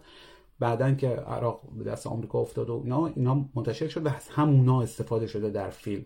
بعدا 0.60 0.94
که 0.94 1.10
عراق 1.10 1.62
به 1.78 1.84
دست 1.84 2.08
آمریکا 2.08 2.40
افتاد 2.40 2.70
و 2.70 2.82
اینا 2.84 3.08
اینا 3.08 3.46
منتشر 3.56 3.88
شد 3.88 4.06
و 4.06 4.10
از 4.10 4.30
همونا 4.30 4.82
استفاده 4.82 5.28
شده 5.28 5.50
در 5.50 5.70
فیلم 5.70 6.06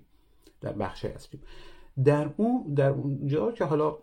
در 0.62 0.74
بخش 0.74 1.06
از 1.06 1.28
فیلم. 1.28 1.44
در 2.04 2.30
اون 2.38 2.74
در 2.74 2.90
اونجا 2.90 3.52
که 3.52 3.66
حالا 3.66 3.98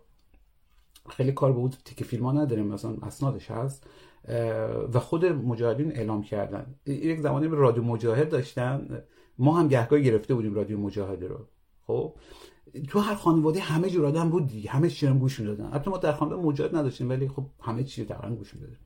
خیلی 1.08 1.32
کار 1.32 1.52
به 1.52 1.58
بود 1.58 1.76
تیک 1.84 2.04
فیلم 2.04 2.24
ها 2.24 2.32
نداریم 2.32 2.66
مثلا 2.66 2.96
اسنادش 3.02 3.50
هست 3.50 3.86
و 4.92 5.00
خود 5.00 5.24
مجاهدین 5.24 5.92
اعلام 5.92 6.22
کردن. 6.22 6.74
یک 6.86 7.20
زمانی 7.20 7.48
به 7.48 7.56
رادیو 7.56 7.82
مجاهد 7.82 8.28
داشتن. 8.28 9.02
ما 9.38 9.58
هم 9.58 9.68
گهگاه 9.68 10.00
گرفته 10.00 10.34
بودیم 10.34 10.54
رادیو 10.54 10.78
مجاهد 10.78 11.24
رو. 11.24 11.46
خب؟ 11.86 12.14
تو 12.88 12.98
هر 12.98 13.14
خانواده 13.14 13.60
همه 13.60 13.90
جور 13.90 14.06
آدم 14.06 14.30
بود 14.30 14.46
دیگه. 14.46 14.70
همه 14.70 14.90
چی 14.90 15.06
هم 15.06 15.18
گوش 15.18 15.40
می‌دادن. 15.40 15.70
حتی 15.72 15.90
ما 15.90 15.98
در 15.98 16.12
خانواده 16.12 16.42
مجاهد 16.42 16.76
نداشتیم 16.76 17.08
ولی 17.08 17.28
خب 17.28 17.46
همه 17.60 17.84
چی 17.84 18.04
تقریبا 18.04 18.36
گوش 18.36 18.54
می‌دادیم. 18.54 18.78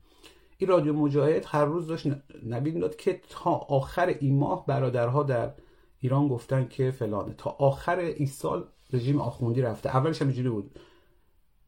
این 0.57 0.69
رادیو 0.69 0.93
مجاهد 0.93 1.45
هر 1.47 1.65
روز 1.65 1.87
داشت 1.87 2.07
نوید 2.43 2.73
می‌داد 2.73 2.95
که 2.95 3.21
تا 3.29 3.51
آخر 3.51 4.07
این 4.07 4.39
ماه 4.39 4.65
برادرها 4.65 5.23
در 5.23 5.51
ایران 5.99 6.27
گفتن 6.27 6.67
که 6.67 6.91
فلانه. 6.91 7.33
تا 7.33 7.49
آخر 7.49 7.97
این 7.97 8.27
سال 8.27 8.67
رژیم 8.93 9.21
آخوندی 9.21 9.61
رفته. 9.61 9.89
اولش 9.89 10.21
هم 10.21 10.27
اینجوری 10.27 10.49
بود. 10.49 10.79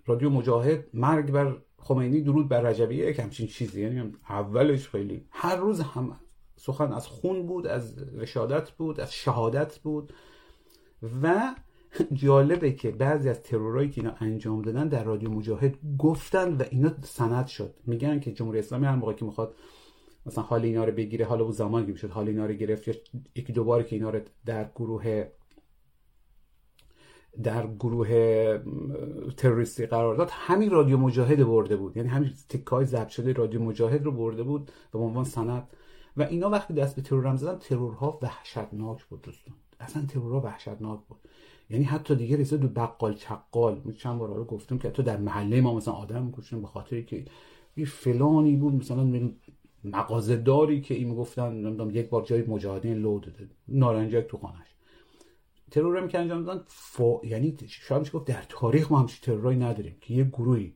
رادیو 0.06 0.30
مجاهد 0.30 0.86
مرگ 0.94 1.32
بر 1.32 1.58
خمینی 1.78 2.22
درود 2.22 2.50
بر 2.50 2.62
رجبیه 2.62 3.10
یک 3.10 3.20
همچین 3.20 3.48
چیزی. 3.48 3.82
یعنی 3.82 4.14
اولش 4.30 4.90
خیلی. 4.90 5.26
هر 5.30 5.56
روز 5.56 5.80
هم 5.82 6.20
سخن 6.56 6.94
از 6.94 7.08
خون 7.08 7.48
بود 7.48 7.68
از 7.68 7.98
رشادت 8.18 8.72
بود 8.72 9.00
از 9.00 9.14
شهادت 9.14 9.80
بود. 9.80 10.14
و 11.22 11.56
جالبه 12.14 12.72
که 12.72 12.92
بعضی 12.92 13.30
از 13.30 13.44
ترورایی 13.44 13.90
که 13.90 14.02
اینا 14.02 14.16
انجام 14.20 14.62
دادن 14.62 14.88
در 14.88 15.04
رادیو 15.04 15.30
مجاهد 15.30 15.78
گفتن 15.98 16.54
و 16.54 16.64
اینا 16.72 16.92
سند 17.02 17.48
شد. 17.48 17.74
میگن 17.86 18.20
که 18.20 18.32
جمهوری 18.32 18.60
اسلامی 18.60 18.86
هر 18.86 18.96
موقع 18.96 19.14
که 19.14 19.26
می‌خواد 19.26 19.56
مثلا 20.26 20.44
حال 20.44 20.64
اینا 20.64 20.84
رو 20.84 20.92
بگیره 20.92 21.26
حالا 21.26 21.44
اون 21.44 21.52
زمان 21.52 21.86
که 21.86 21.92
می‌شد 21.92 22.10
حال 22.10 22.28
اینا 22.28 22.46
رو 22.46 22.54
گرفت 22.54 22.88
یا 22.88 22.94
یکی 23.36 23.54
دوباره 23.54 23.84
که 23.84 23.96
اینا 23.96 24.10
رو 24.10 24.20
در 24.46 24.70
گروه 24.76 25.26
در 27.44 27.68
گروه 27.68 28.10
تروریستی 29.38 29.86
قرار 29.86 30.16
داد 30.16 30.30
همین 30.32 30.70
رادیو 30.70 30.98
مجاهد 30.98 31.44
برده 31.48 31.76
بود. 31.76 31.98
یعنی 31.98 32.10
همین 32.10 32.32
تکای 32.50 32.86
ضبط 32.86 33.08
شده 33.08 33.34
رادیو 33.34 33.62
مجاهد 33.62 34.06
رو 34.06 34.12
برده 34.12 34.44
بود 34.44 34.72
به 34.92 35.00
عنوان 35.00 35.24
سند. 35.24 35.68
و 36.18 36.24
اینا 36.24 36.50
وقتی 36.50 36.74
دست 36.74 36.96
به 36.96 37.02
ترور 37.02 37.28
هم 37.28 37.36
زدن 37.36 37.58
ترورها 37.58 38.20
وحشتناک 38.22 39.06
بود 39.06 39.22
دوستان. 39.22 39.56
اصلا 39.82 40.06
ترورها 40.06 40.42
وحشتناک 40.42 41.00
بود. 41.10 41.18
یعنی 41.70 41.84
حتی 41.84 42.16
دیگه 42.16 42.38
رسید 42.38 42.60
دو 42.60 42.68
بقال 42.68 43.14
چقال 43.14 43.94
چند 43.98 44.20
بار 44.20 44.36
رو 44.36 44.46
گفتم 44.46 44.78
که 44.78 44.90
تو 44.90 45.04
در 45.04 45.18
محله 45.18 45.62
ما 45.62 45.76
مثلا 45.76 45.94
آدم 45.94 46.24
می‌کشن 46.24 46.62
به 46.62 46.68
خاطر 46.68 47.02
که 47.02 47.26
این 47.76 47.86
فلانی 47.86 48.56
بود 48.56 48.74
مثلا 48.74 49.32
مغازه 49.84 50.36
داری 50.36 50.82
که 50.82 50.94
این 50.94 51.08
می‌گفتن 51.08 51.54
نمی‌دونم 51.54 51.96
یک 51.96 52.10
بار 52.10 52.24
جای 52.26 52.42
مجاهدین 52.42 52.94
لو 52.94 53.20
داده 53.20 53.50
نارنجک 53.68 54.28
تو 54.28 54.38
خانش 54.38 54.76
ترور 55.72 55.98
هم 55.98 56.08
که 56.08 56.20
انجام 56.20 56.44
دادن 56.44 56.64
فا... 56.68 57.26
یعنی 57.26 57.58
شاید 57.68 58.12
گفت 58.12 58.26
در 58.26 58.46
تاریخ 58.50 58.92
ما 58.92 59.00
همچین 59.00 59.20
ترورایی 59.22 59.60
نداریم 59.60 59.98
که 60.02 60.14
یه 60.14 60.24
گروهی 60.24 60.74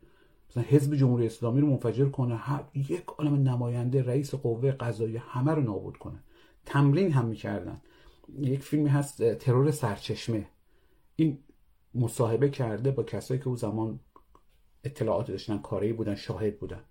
مثلا 0.50 0.64
حزب 0.64 0.96
جمهوری 0.96 1.26
اسلامی 1.26 1.62
رو 1.62 1.68
منفجر 1.68 2.10
کنه 2.10 2.36
هر 2.36 2.64
یک 2.74 3.04
عالم 3.18 3.36
نماینده 3.36 4.04
رئیس 4.04 4.36
قوه 4.36 4.72
قضاییه 4.72 5.20
همه 5.20 5.52
رو 5.52 5.62
نابود 5.62 5.98
کنه. 5.98 6.24
تمرین 6.66 7.12
هم 7.12 7.26
می‌کردن. 7.26 7.82
یک 8.40 8.64
فیلمی 8.64 8.90
هست 8.90 9.34
ترور 9.34 9.72
سرچشمه. 9.72 10.48
این 11.16 11.40
مصاحبه 11.96 12.50
کرده 12.50 12.92
با 12.92 13.04
کسایی 13.04 13.40
که 13.40 13.48
او 13.48 13.56
زمان 13.56 14.00
اطلاعات 14.84 15.28
داشتن 15.28 15.58
کاری 15.58 15.94
بودن 15.94 16.16
شاهد 16.16 16.60
بودن. 16.60 16.82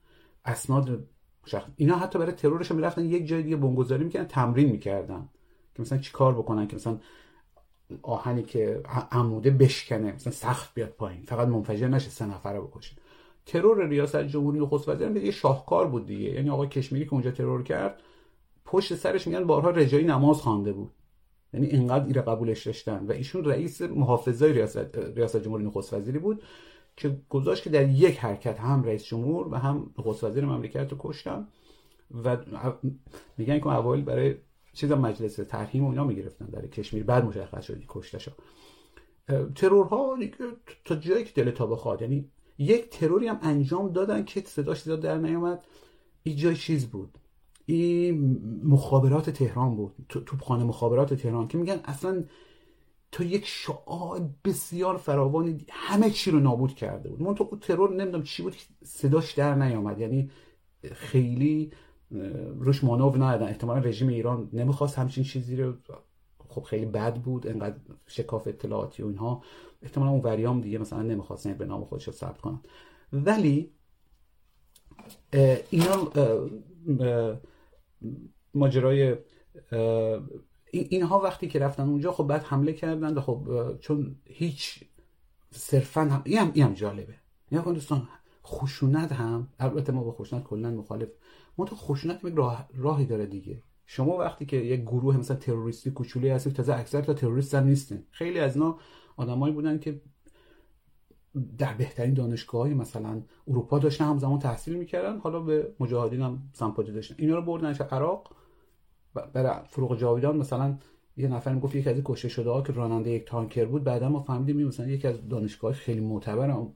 اسناد 0.44 1.06
شخص 1.46 1.66
اینا 1.76 1.96
حتی 1.96 2.18
برای 2.18 2.32
ترورش 2.32 2.72
می‌رفتن 2.72 3.04
یک 3.04 3.26
جای 3.26 3.42
دیگه 3.42 3.56
بنگذاری 3.56 4.04
می‌کردن 4.04 4.26
تمرین 4.26 4.70
می‌کردن. 4.70 5.28
که 5.74 5.82
مثلا 5.82 5.98
چیکار 5.98 6.34
بکنن 6.34 6.68
که 6.68 6.76
مثلا 6.76 6.98
آهنی 8.02 8.42
که 8.42 8.80
عموده 9.12 9.50
بشکنه 9.50 10.12
مثلا 10.12 10.32
سخت 10.32 10.74
بیاد 10.74 10.88
پایین. 10.88 11.22
فقط 11.22 11.48
منفجر 11.48 11.88
نشه 11.88 12.10
سه 12.10 12.26
نفره 12.26 12.60
بکشه. 12.60 12.96
ترور 13.46 13.86
ریاست 13.88 14.24
جمهوری 14.24 14.60
نخست 14.60 14.88
وزیر 14.88 15.16
یه 15.16 15.30
شاهکار 15.30 15.86
بود 15.86 16.06
دیگه. 16.06 16.30
یعنی 16.30 16.50
آقای 16.50 16.68
کشمیری 16.68 17.04
که 17.04 17.12
اونجا 17.12 17.30
ترور 17.30 17.62
کرد 17.62 18.02
پشت 18.64 18.94
سرش 18.94 19.26
میگن 19.26 19.44
بارها 19.44 19.70
رجایی 19.70 20.04
نماز 20.04 20.36
خوانده 20.36 20.72
بود. 20.72 20.90
یعنی 21.54 21.66
اینقدر 21.66 22.06
ایره 22.06 22.22
قبولش 22.22 22.66
داشتن. 22.66 23.06
و 23.06 23.12
ایشون 23.12 23.44
رئیس 23.44 23.82
محافظای 23.82 24.52
ریاست, 24.52 24.98
ریاست 24.98 25.42
جمهوری 25.42 25.64
نخست 25.64 25.92
وزیری 25.92 26.18
بود 26.18 26.42
که 26.96 27.16
گذاشت 27.28 27.62
که 27.62 27.70
در 27.70 27.88
یک 27.88 28.18
حرکت 28.18 28.60
هم 28.60 28.84
رئیس 28.84 29.04
جمهور 29.04 29.48
و 29.48 29.54
هم 29.54 29.90
نخست 29.98 30.24
وزیر 30.24 30.44
مملکت 30.44 30.92
رو 30.92 30.96
کشتن 31.00 31.48
و 32.24 32.36
میگن 33.38 33.58
که 33.58 33.66
اوایل 33.66 34.04
برای 34.04 34.34
چیز 34.72 34.92
مجلس 34.92 35.36
ترحیم 35.36 35.84
و 35.84 35.90
اینا 35.90 36.04
می‌گرفتن 36.04 36.46
در 36.46 36.66
کشمیر 36.66 37.04
بعد 37.04 37.24
مشخص 37.24 37.64
شد 37.64 37.82
کشتشا 37.88 38.32
ترورها 39.54 40.18
تا 40.84 40.94
جایی 40.96 41.24
که 41.24 41.42
دل 41.42 41.50
تا 41.50 41.66
بخواد. 41.66 42.02
یعنی 42.02 42.30
یک 42.58 42.90
تروری 42.90 43.28
هم 43.28 43.38
انجام 43.42 43.92
دادن 43.92 44.24
که 44.24 44.40
صداش 44.40 44.82
زیاد 44.82 45.00
در 45.00 45.18
نیامد. 45.18 45.64
این 46.22 46.36
جای 46.36 46.56
چیز 46.56 46.86
بود. 46.86 47.18
این 47.66 48.40
مخابرات 48.64 49.30
تهران 49.30 49.76
بود 49.76 49.94
توپخانه 50.08 50.64
مخابرات 50.64 51.14
تهران 51.14 51.48
که 51.48 51.58
میگن 51.58 51.80
اصلا 51.84 52.24
تا 53.12 53.24
یک 53.24 53.46
شعاع 53.46 54.20
بسیار 54.44 54.96
فراوانی 54.96 55.66
همه 55.70 56.10
چی 56.10 56.30
رو 56.30 56.40
نابود 56.40 56.74
کرده 56.74 57.08
بود. 57.08 57.22
من 57.22 57.34
تو 57.34 57.56
ترور 57.60 57.94
نمی‌دونم 57.94 58.24
چی 58.24 58.42
بود 58.42 58.56
صداش 58.84 59.32
در 59.32 59.54
نیامد. 59.54 60.00
یعنی 60.00 60.30
خیلی 60.92 61.72
روش 62.58 62.84
مانو 62.84 63.16
ندادن 63.16 63.46
احتمالا 63.46 63.80
رژیم 63.80 64.08
ایران 64.08 64.48
نمی‌خواست 64.52 64.98
همچین 64.98 65.24
چیزی 65.24 65.56
رو 65.56 65.74
خب 66.48 66.62
خیلی 66.62 66.86
بد 66.86 67.14
بود 67.14 67.46
انقدر 67.46 67.76
شکاف 68.06 68.48
اطلاعاتی 68.48 69.02
و 69.02 69.06
اینها. 69.06 69.42
احتمالا 69.82 70.10
اون 70.10 70.20
وریام 70.20 70.60
دیگه 70.60 70.78
مثلا 70.78 71.02
نمی‌خواستن 71.02 71.54
به 71.54 71.64
نام 71.64 71.84
خودش 71.84 72.06
رو 72.06 72.12
ثبت 72.12 72.40
کنن. 72.40 72.60
ولی 73.12 73.70
اینا 75.70 76.10
ماجرای 78.54 79.16
اینها 80.70 81.20
وقتی 81.20 81.48
که 81.48 81.58
رفتن 81.58 81.82
اونجا 81.82 82.12
خب 82.12 82.26
بعد 82.26 82.42
حمله 82.42 82.72
کردن 82.72 83.20
خب 83.20 83.48
چون 83.80 84.16
هیچ 84.24 84.84
صرفا 85.50 86.00
هم 86.00 86.22
این 86.24 86.38
هم, 86.38 86.52
هم 86.56 86.74
جالبه. 86.74 87.14
یا 87.50 87.62
دوستان 87.62 88.08
خشونت 88.46 89.12
هم 89.12 89.48
البته 89.58 89.92
ما 89.92 90.04
با 90.04 90.12
خشونت 90.12 90.44
کلا 90.44 90.70
مخالف. 90.70 91.08
ما 91.58 91.64
تو 91.64 91.76
خشونت 91.76 92.24
یک 92.24 92.36
راه 92.36 92.68
راهی 92.74 93.06
داره 93.06 93.26
دیگه. 93.26 93.62
شما 93.86 94.16
وقتی 94.16 94.46
که 94.46 94.56
یک 94.56 94.80
گروه 94.80 95.16
مثلا 95.16 95.36
تروریستی 95.36 95.90
کوچولی 95.90 96.28
هستید 96.28 96.52
تازه 96.52 96.74
اکثر 96.74 97.02
تا 97.02 97.14
تروریست 97.14 97.54
هم 97.54 97.66
نیستین 97.66 98.04
خیلی 98.10 98.38
از 98.38 98.56
اینا 98.56 98.78
آدمایی 99.16 99.54
بودن 99.54 99.78
که 99.78 100.00
در 101.58 101.74
بهترین 101.74 102.14
دانشگاه 102.14 102.68
مثلا 102.68 103.22
اروپا 103.48 103.78
داشتن 103.78 104.04
هم 104.04 104.18
زمان 104.18 104.38
تحصیل 104.38 104.74
می‌کردن. 104.74 105.18
حالا 105.18 105.40
به 105.40 105.74
مجاهدین 105.80 106.20
هم 106.20 106.42
سمپاتی 106.52 106.92
داشتن. 106.92 107.14
اینا 107.18 107.34
رو 107.34 107.42
بردن 107.42 107.74
عراق 107.74 108.36
برای 109.32 109.64
فروغ 109.66 109.98
جاویدان 109.98 110.36
مثلا 110.36 110.78
یه 111.16 111.28
نفر 111.28 111.58
گفت 111.58 111.74
یکی 111.74 111.90
از 111.90 112.00
کشته 112.04 112.28
شده 112.28 112.50
ها 112.50 112.62
که 112.62 112.72
راننده 112.72 113.10
یک 113.10 113.24
تانکر 113.24 113.64
بود 113.64 113.84
بعدا 113.84 114.08
ما 114.08 114.20
فهمیدیم 114.20 114.66
مثلا 114.66 114.86
یکی 114.86 115.08
از 115.08 115.28
دانشگاه 115.28 115.72
خیلی 115.72 116.00
معتبر 116.00 116.66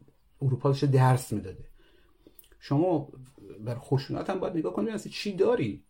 اروپا 0.42 0.68
داشته 0.68 0.86
درس 0.86 1.32
می‌داده. 1.32 1.64
شما 2.58 3.08
بر 3.64 3.74
خشونت 3.78 4.30
هم 4.30 4.40
باید 4.40 4.56
نگاه 4.56 4.72
کنید 4.72 4.90
اصلا 4.90 5.12
چی 5.12 5.32
داری؟ 5.32 5.84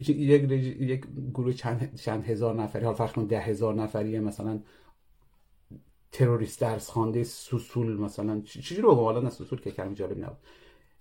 یک 0.00 0.08
یک 0.08 1.06
گروه 1.34 1.52
چند, 1.52 1.94
چند 1.94 2.24
هزار 2.24 2.54
نفری 2.54 2.84
حال 2.84 2.94
فرق 2.94 3.24
ده 3.24 3.40
هزار 3.40 3.74
نفریه 3.74 4.20
مثلا 4.20 4.60
تروریست 6.14 6.60
درس 6.60 6.90
خوانده 6.90 7.24
سوسول 7.24 7.96
مثلا. 7.96 8.40
چیزی 8.40 8.80
رو 8.80 8.94
حالا 8.94 9.20
نه 9.20 9.30
سوسول 9.30 9.60
که 9.60 9.70
کمی 9.70 9.94
جالب 9.94 10.18
نبود. 10.18 10.38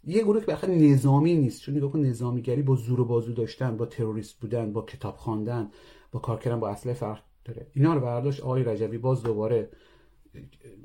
یه 0.03 0.23
گروه 0.23 0.39
که 0.39 0.45
بخاطر 0.45 0.73
نظامی 0.73 1.35
نیست 1.35 1.61
چون 1.61 1.77
نگاه 1.77 1.91
کن 1.91 1.99
نظامیگری 1.99 2.61
با 2.61 2.75
زور 2.75 3.01
و 3.01 3.05
بازو 3.05 3.33
داشتن 3.33 3.77
با 3.77 3.85
تروریست 3.85 4.39
بودن 4.39 4.73
با 4.73 4.81
کتاب 4.81 5.15
خواندن 5.15 5.71
با 6.11 6.19
کار 6.19 6.39
کردن 6.39 6.59
با 6.59 6.69
اصله 6.69 6.93
فرق 6.93 7.19
داره. 7.45 7.67
اینا 7.73 7.93
رو 7.93 7.99
برداشت 7.99 8.41
آقای 8.41 8.63
رجبی 8.63 8.97
باز 8.97 9.23
دوباره 9.23 9.69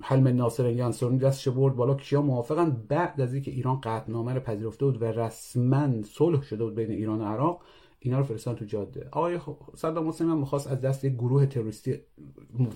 حلم 0.01 0.29
ناصر 0.29 0.71
ینسرونی 0.71 1.19
دستش 1.19 1.49
برد 1.49 1.77
بالا. 1.77 1.95
کیا 1.95 2.23
موافقن؟ 2.23 2.85
بعد 2.89 3.21
از 3.21 3.35
اینکه 3.35 3.51
ایران 3.51 3.81
قطعنامه 3.81 4.35
رو 4.35 4.41
پذیرفته 4.41 4.85
بود 4.85 5.03
و 5.03 5.05
رسما 5.05 6.03
صلح 6.03 6.43
شده 6.43 6.65
بود 6.65 6.75
بین 6.75 6.91
ایران 6.91 7.21
و 7.21 7.25
عراق 7.25 7.63
اینا 8.01 8.19
رو 8.19 8.25
فرستادن 8.25 8.59
تو 8.59 8.65
جاده. 8.65 9.09
آقای 9.13 9.39
صدام 9.75 10.09
حسین 10.09 10.29
هم 10.29 10.39
می‌خواست 10.39 10.67
از 10.67 10.81
دست 10.81 11.05
یک 11.05 11.15
گروه 11.15 11.47
تروریستی 11.47 12.01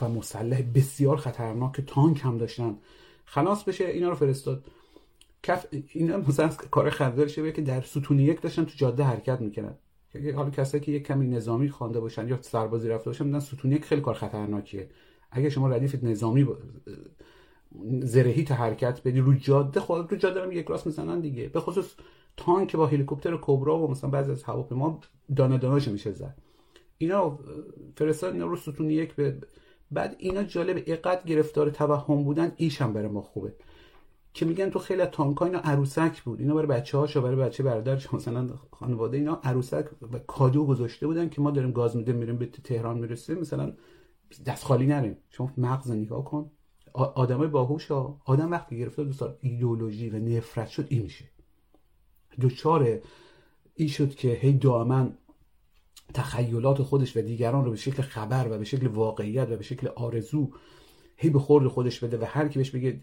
و 0.00 0.08
مسلح 0.08 0.62
بسیار 0.74 1.16
خطرناک 1.16 1.80
تانک 1.80 2.20
هم 2.24 2.38
داشتن. 2.38 2.76
خلاص 3.24 3.64
بشه 3.64 3.84
اینا 3.84 4.08
رو 4.08 4.14
فرستاد. 4.14 4.64
کف 5.42 5.66
اینا 5.92 6.16
مثلا 6.16 6.48
کار 6.48 6.90
خندرشه 6.90 7.52
که 7.52 7.62
در 7.62 7.80
ستون 7.80 8.18
یک 8.18 8.40
داشتن 8.40 8.64
تو 8.64 8.72
جاده 8.76 9.04
حرکت 9.04 9.40
می‌کنن 9.40 9.74
حالا 10.34 10.50
کسایی 10.50 10.84
که 10.84 10.92
یک 10.92 11.06
کمی 11.06 11.28
نظامی 11.28 11.68
خوانده 11.68 12.00
باشن 12.00 12.28
یا 12.28 12.38
سربازی 12.42 12.88
رفته 12.88 13.10
باشن 13.10 13.26
میدن 13.26 13.38
ستون 13.40 13.72
یک 13.72 13.84
خیلی 13.84 14.00
کار 14.00 14.14
خطرناکیه. 14.14 14.88
اگه 15.30 15.50
شما 15.50 15.68
ردیف 15.68 16.04
نظامی 16.04 16.46
زرهی 18.00 18.44
تا 18.44 18.54
حرکت 18.54 19.02
بدی 19.02 19.20
رو 19.20 19.34
جاده 19.34 19.80
خود 19.80 20.12
رو 20.12 20.18
جاده 20.18 20.42
هم 20.42 20.52
یک 20.52 20.66
راست 20.66 20.86
می‌زنن 20.86 21.20
دیگه. 21.20 21.48
به 21.48 21.60
خصوص 21.60 21.94
تانک 22.36 22.76
با 22.76 22.86
هلیکوپتر 22.86 23.38
کبرا 23.42 23.78
و 23.78 23.90
مثلا 23.90 24.10
بعضی 24.10 24.30
از 24.30 24.42
هواپیما 24.42 25.00
دانه 25.36 25.58
دانه‌اش 25.58 25.88
میشه 25.88 26.12
زد. 26.12 26.38
اینا 26.98 27.38
فرستاد 27.96 28.32
اینا 28.32 28.46
رو 28.46 28.56
ستون 28.56 28.90
یک 28.90 29.14
به 29.14 29.36
بعد 29.92 30.16
اینا 30.18 30.42
جالب 30.42 30.82
اقد 30.86 31.24
گرفتار 31.24 31.70
توهم 31.70 32.24
بودن 32.24 32.52
ایش 32.56 32.82
هم 32.82 32.92
برای 32.92 33.08
ما 33.08 33.22
خوبه. 33.22 33.54
که 34.34 34.46
میگن 34.46 34.70
تو 34.70 34.78
خیلی 34.78 35.04
تانکا 35.04 35.44
اینا 35.44 35.58
عروسک 35.58 36.22
بود. 36.22 36.40
اینا 36.40 36.54
برای 36.54 36.66
بچه 36.66 36.98
هاشو 36.98 37.20
برای 37.20 37.36
بچه 37.36 37.62
برادرش 37.62 38.14
مثلا 38.14 38.50
خانواده 38.70 39.16
اینا 39.16 39.40
عروسک 39.44 39.86
و 40.12 40.18
کادو 40.18 40.66
گذاشته 40.66 41.06
بودن 41.06 41.28
که 41.28 41.40
ما 41.40 41.50
داریم 41.50 41.72
گاز 41.72 41.96
میده 41.96 42.12
میریم 42.12 42.36
به 42.36 42.46
تهران 42.46 42.98
می‌رسیم 42.98 43.38
مثلا 43.38 43.72
دست 44.46 44.64
خالی 44.64 44.86
نریم. 44.86 45.16
شما 45.30 45.52
مغز 45.56 45.90
نگاه 45.90 46.24
کن. 46.24 46.50
آدمای 46.94 47.48
باهوش 47.48 47.90
ها 47.90 48.20
آدم 48.24 48.50
وقتی 48.50 48.78
گرفته 48.78 49.04
دوستان 49.04 49.36
ایدئولوژی 49.40 50.10
و 50.10 50.18
نفرت 50.18 50.68
شد 50.68 50.86
این 50.88 51.02
میشه. 51.02 51.24
دوچار 52.40 53.00
این 53.74 53.88
شد 53.88 54.14
که 54.14 54.28
هی 54.28 54.52
دائما 54.52 55.08
تخیلات 56.14 56.82
خودش 56.82 57.16
و 57.16 57.20
دیگران 57.20 57.64
رو 57.64 57.70
به 57.70 57.76
شکل 57.76 58.02
خبر 58.02 58.48
و 58.50 58.58
به 58.58 58.64
شکل 58.64 58.86
واقعیت 58.86 59.48
و 59.50 59.56
به 59.56 59.62
شکل 59.62 59.88
آرزو 59.88 60.50
هی 61.16 61.30
به 61.30 61.38
خورد 61.38 61.66
خودش 61.66 62.04
بده 62.04 62.18
و 62.18 62.24
هر 62.24 62.48
کی 62.48 62.58
بهش 62.58 62.70
بگه 62.70 63.00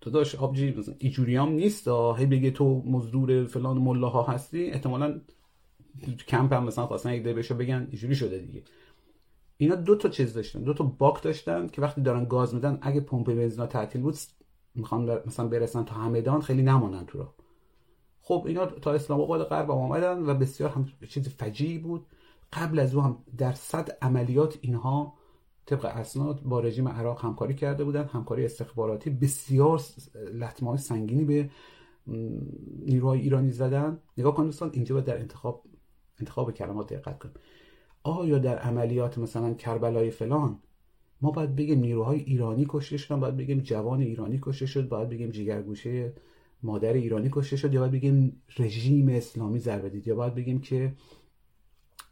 تو 0.00 0.10
داشت 0.10 0.34
آبجی 0.34 0.74
ایجوریام 0.98 1.52
نیست 1.52 1.88
هی 1.88 2.26
بگه 2.26 2.50
تو 2.50 2.82
مزدور 2.86 3.46
فلان 3.46 3.78
ملاها 3.78 4.22
هستی؟ 4.22 4.66
احتمالا 4.66 5.20
کمپ 6.28 6.52
هم 6.52 6.64
مثلا 6.64 6.86
خواستن 6.86 7.12
یک 7.12 7.22
بهش 7.22 7.52
بگن 7.52 7.86
اینجوری 7.90 8.14
شده 8.14 8.38
دیگه. 8.38 8.62
اینا 9.56 9.74
دو 9.74 9.96
تا 9.96 10.08
چیز 10.08 10.34
داشتن 10.34 10.62
دو 10.62 10.74
تا 10.74 10.84
باک 10.84 11.22
داشتن 11.22 11.66
که 11.66 11.82
وقتی 11.82 12.00
دارن 12.00 12.24
گاز 12.24 12.54
میدن 12.54 12.78
اگه 12.82 13.00
پمپ 13.00 13.26
بنزینا 13.26 13.66
تعطیل 13.66 14.02
بود 14.02 14.16
می‌خوان 14.74 15.20
مثلا 15.26 15.48
برسن 15.48 15.84
تا 15.84 15.94
همدان 15.94 16.40
خیلی 16.40 16.62
نمانن 16.62 17.06
تو 17.06 17.18
را. 17.18 17.34
خب 18.22 18.44
اینا 18.46 18.66
تا 18.66 18.92
اسلام 18.92 19.20
آباد 19.20 19.42
غرب 19.42 19.70
آمدن 19.70 20.18
و 20.18 20.34
بسیار 20.34 20.70
هم 20.70 20.86
چیز 21.08 21.28
فجیعی 21.28 21.78
بود. 21.78 22.06
قبل 22.56 22.78
از 22.78 22.94
او 22.94 23.02
هم 23.02 23.24
در 23.38 23.52
صد 23.52 23.98
عملیات 24.02 24.58
اینها 24.60 25.14
طبق 25.66 25.84
اسناد 25.84 26.42
با 26.42 26.60
رژیم 26.60 26.88
عراق 26.88 27.24
همکاری 27.24 27.54
کرده 27.54 27.84
بودن 27.84 28.04
همکاری 28.04 28.44
استخباراتی 28.44 29.10
بسیار 29.10 29.82
لطمه 30.34 30.76
سنگینی 30.76 31.24
به 31.24 31.50
نیروهای 32.86 33.20
ایرانی 33.20 33.50
زدن. 33.50 33.98
نگاه 34.18 34.34
کن 34.34 34.44
دوستان 34.44 34.70
اینجا 34.72 34.94
باید 34.94 35.06
در 35.06 35.18
انتخاب 35.18 35.64
انتخاب 36.20 36.52
کلمات 36.52 36.92
دقت 36.92 37.18
کنیم. 37.18 37.34
آیا 38.02 38.38
در 38.38 38.58
عملیات 38.58 39.18
مثلا 39.18 39.54
کربلای 39.54 40.10
فلان 40.10 40.58
ما 41.20 41.30
باید 41.30 41.56
بگیم 41.56 41.78
نیروهای 41.78 42.20
ایرانی 42.20 42.66
کشته 42.68 42.96
شدن 42.96 43.20
باید 43.20 43.36
بگیم 43.36 43.60
جوان 43.60 44.00
ایرانی 44.00 44.38
کشته 44.42 44.66
شد 44.66 44.88
باید 44.88 45.08
بگیم 45.08 45.30
جیگرگوشه 45.30 46.12
مادر 46.62 46.92
ایرانی 46.92 47.28
کشته 47.32 47.56
شد 47.56 47.74
یا 47.74 47.80
باید 47.80 47.92
بگیم 47.92 48.42
رژیم 48.58 49.08
اسلامی 49.08 49.58
ضربه 49.58 49.88
دید 49.88 50.06
یا 50.06 50.14
باید 50.14 50.34
بگیم 50.34 50.60
که 50.60 50.94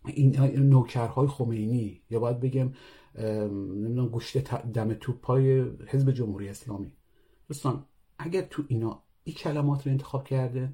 این 0.07 0.41
نوکرهای 0.57 1.27
خمینی 1.27 2.03
یا 2.11 2.21
باید 2.21 2.41
بگیم 2.41 2.75
نمی‌دونم 3.19 4.09
گوشت 4.09 4.39
دم 4.63 4.95
توپای 4.95 5.61
حزب 5.87 6.11
جمهوری 6.11 6.49
اسلامی. 6.49 6.93
دوستان 7.49 7.85
اگر 8.19 8.43
تو 8.43 8.63
اینا 8.69 9.03
این 9.25 9.37
کلمات 9.37 9.87
رو 9.87 9.93
انتخاب 9.93 10.25
کرده 10.25 10.73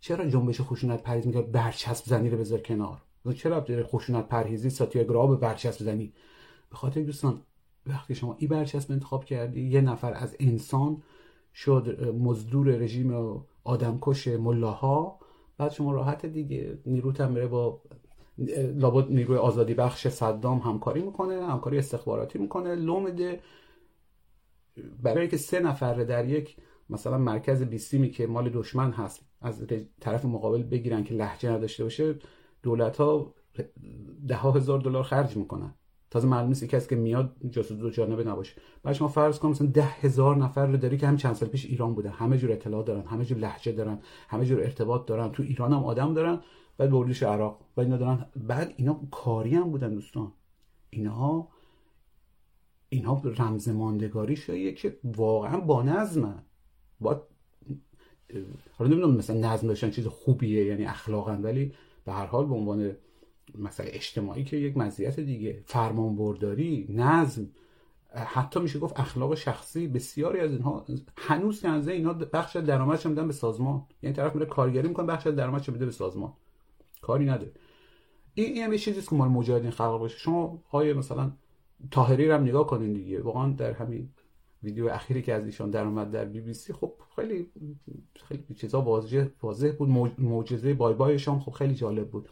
چرا 0.00 0.26
جنبش 0.26 0.60
خشونت 0.60 1.02
پریز 1.02 1.26
میگه 1.26 1.42
برچسب 1.42 2.04
زنی 2.06 2.30
رو 2.30 2.38
بذار 2.38 2.60
کنار. 2.60 3.02
چرا 3.36 3.60
داره 3.60 3.82
خشونت 3.82 4.28
پرهیزی 4.28 4.70
ساتیاگرا 4.70 5.26
به 5.26 5.36
برچسب 5.36 5.84
زنی؟ 5.84 6.12
به 6.70 6.76
خاطر 6.76 7.02
دوستان 7.02 7.40
وقتی 7.86 8.14
شما 8.14 8.36
این 8.38 8.48
برچسب 8.48 8.92
انتخاب 8.92 9.24
کردی 9.24 9.68
یه 9.68 9.80
نفر 9.80 10.14
از 10.14 10.36
انسان 10.40 11.02
شد 11.54 12.00
مزدور 12.18 12.68
رژیم 12.68 13.40
آدمکش 13.64 14.28
ملاها 14.28 15.18
بعد 15.58 15.72
شما 15.72 15.92
راحت 15.92 16.26
دیگه 16.26 16.78
نیروت 16.86 17.20
هم 17.20 17.48
با 17.48 17.82
لابد 18.74 19.12
نیروی 19.12 19.36
آزادی 19.36 19.74
بخش 19.74 20.08
صدام 20.08 20.58
همکاری 20.58 21.02
می‌کنه 21.02 21.46
همکاری 21.46 21.78
استخباراتی 21.78 22.38
می‌کنه 22.38 22.74
لو 22.74 23.00
میده 23.00 23.40
برای 25.02 25.28
که 25.28 25.36
سه 25.36 25.60
نفر 25.60 25.94
در 25.94 26.28
یک 26.28 26.56
مثلا 26.90 27.18
مرکز 27.18 27.62
بیسیمی 27.62 28.10
که 28.10 28.26
مال 28.26 28.48
دشمن 28.48 28.90
هست 28.90 29.26
از 29.40 29.66
طرف 30.00 30.24
مقابل 30.24 30.62
بگیرن 30.62 31.04
که 31.04 31.14
لحجه 31.14 31.50
نداشته 31.50 31.82
باشه 31.82 32.14
دولت 32.62 32.96
ها 32.96 33.34
ده 34.28 34.36
ها 34.36 34.50
هزار 34.50 34.78
دلار 34.78 35.02
خرج 35.02 35.36
می‌کنن. 35.36 35.74
تازه 36.10 36.28
معلوم 36.28 36.48
نیست 36.48 36.64
کسی 36.64 36.88
که 36.88 36.96
میاد 36.96 37.36
جاسوس 37.50 37.78
دو 37.78 37.90
جانبه 37.90 38.24
نباشه. 38.24 38.52
بعد 38.82 38.94
شما 38.94 39.08
فرض 39.08 39.38
کن 39.38 39.48
مثلا 39.48 39.66
ده 39.66 39.84
هزار 39.84 40.36
نفر 40.36 40.66
رو 40.66 40.76
داری 40.76 40.98
که 40.98 41.06
همین 41.06 41.18
چند 41.18 41.34
سال 41.34 41.48
پیش 41.48 41.66
ایران 41.66 41.94
بودن 41.94 42.10
همه 42.10 42.38
جور 42.38 42.52
اطلاع 42.52 42.84
دارن 42.84 43.06
همه 43.06 43.24
جور 43.24 43.38
لحجه 43.38 43.72
دارن 43.72 43.98
همه 44.28 44.44
جور 44.44 44.60
ارتباط 44.60 45.06
دارن. 45.06 45.32
تو 45.32 45.42
ایران 45.42 45.72
هم 45.72 45.84
آدم 45.84 46.14
دارن. 46.14 46.40
بعد 46.76 46.90
بردیش 46.90 47.22
عراق. 47.22 47.60
و 47.76 47.80
اینا 47.80 47.96
دارن 47.96 48.26
بعد 48.36 48.74
اینا 48.76 49.00
کاری 49.10 49.54
هم 49.54 49.70
بودن 49.70 49.94
دوستان. 49.94 50.32
اینها 50.90 51.48
اینها 52.88 53.22
رمز 53.24 53.68
ماندگاری 53.68 54.36
شاییه 54.36 54.72
که 54.72 54.98
واقعا 55.04 55.60
با 55.60 55.82
نظمه. 55.82 56.34
با 57.00 57.22
حالا 58.72 58.90
نمی‌دونم 58.90 59.16
مثلا 59.16 59.54
نظم 59.54 59.68
داشتن 59.68 59.90
چیز 59.90 60.06
خوبیه 60.06 60.64
یعنی 60.64 60.84
اخلاقا 60.84 61.32
ولی 61.32 61.74
به 62.04 62.12
هر 62.12 62.26
حال 62.26 62.46
به 62.46 62.54
عنوان 62.54 62.96
مسئله 63.58 63.90
اجتماعی 63.92 64.44
که 64.44 64.56
یک 64.56 64.76
مزیت 64.76 65.20
دیگه. 65.20 65.62
فرمان 65.66 66.16
برداری 66.16 66.86
نظم. 66.90 67.50
حتی 68.14 68.60
میشه 68.60 68.78
گفت 68.78 69.00
اخلاق 69.00 69.34
شخصی 69.34 69.88
بسیاری 69.88 70.40
از 70.40 70.50
اینها 70.50 70.84
هنوز 71.16 71.60
که 71.60 71.68
از 71.68 71.88
اینا 71.88 72.12
بخش 72.12 72.56
درآمدش 72.56 73.06
میدن 73.06 73.26
به 73.26 73.32
سازمان. 73.32 73.86
یعنی 74.02 74.16
طرف 74.16 74.34
میره 74.34 74.46
کارگری 74.46 74.88
می‌کنه 74.88 75.06
بخش 75.06 75.26
درآمدش 75.26 75.68
میده 75.68 75.84
به 75.84 75.92
سازمان. 75.92 76.32
کاری 77.04 77.24
نداره 77.24 77.52
این 78.34 78.56
این 78.56 78.72
یه 78.72 78.78
چیزی 78.78 79.00
که 79.00 79.14
مال 79.14 79.28
مجاهدین 79.28 79.70
خلق 79.70 79.98
باشه 79.98 80.18
شما 80.18 80.62
های 80.70 80.92
مثلا 80.92 81.32
تاهری 81.90 82.28
رو 82.28 82.34
هم 82.34 82.42
نگاه 82.42 82.66
کنین 82.66 82.92
دیگه. 82.92 83.22
واقعا 83.22 83.52
در 83.52 83.72
همین 83.72 84.08
ویدیو 84.62 84.88
اخیری 84.88 85.22
که 85.22 85.34
از 85.34 85.46
ایشان 85.46 85.70
در 85.70 85.84
اومد 85.84 86.10
در 86.10 86.24
بی 86.24 86.40
بی 86.40 86.54
سی 86.54 86.72
خب 86.72 86.92
خیلی 87.16 87.50
خیلی 88.28 88.54
چیزا 88.54 88.80
واضح 88.80 89.26
واضح 89.42 89.72
بود. 89.78 89.88
معجزه 90.18 90.74
بای 90.74 90.94
بایشان 90.94 91.40
خب 91.40 91.52
خیلی 91.52 91.74
جالب 91.74 92.10
بود. 92.10 92.28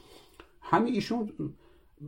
همین 0.61 0.95
ایشون 0.95 1.33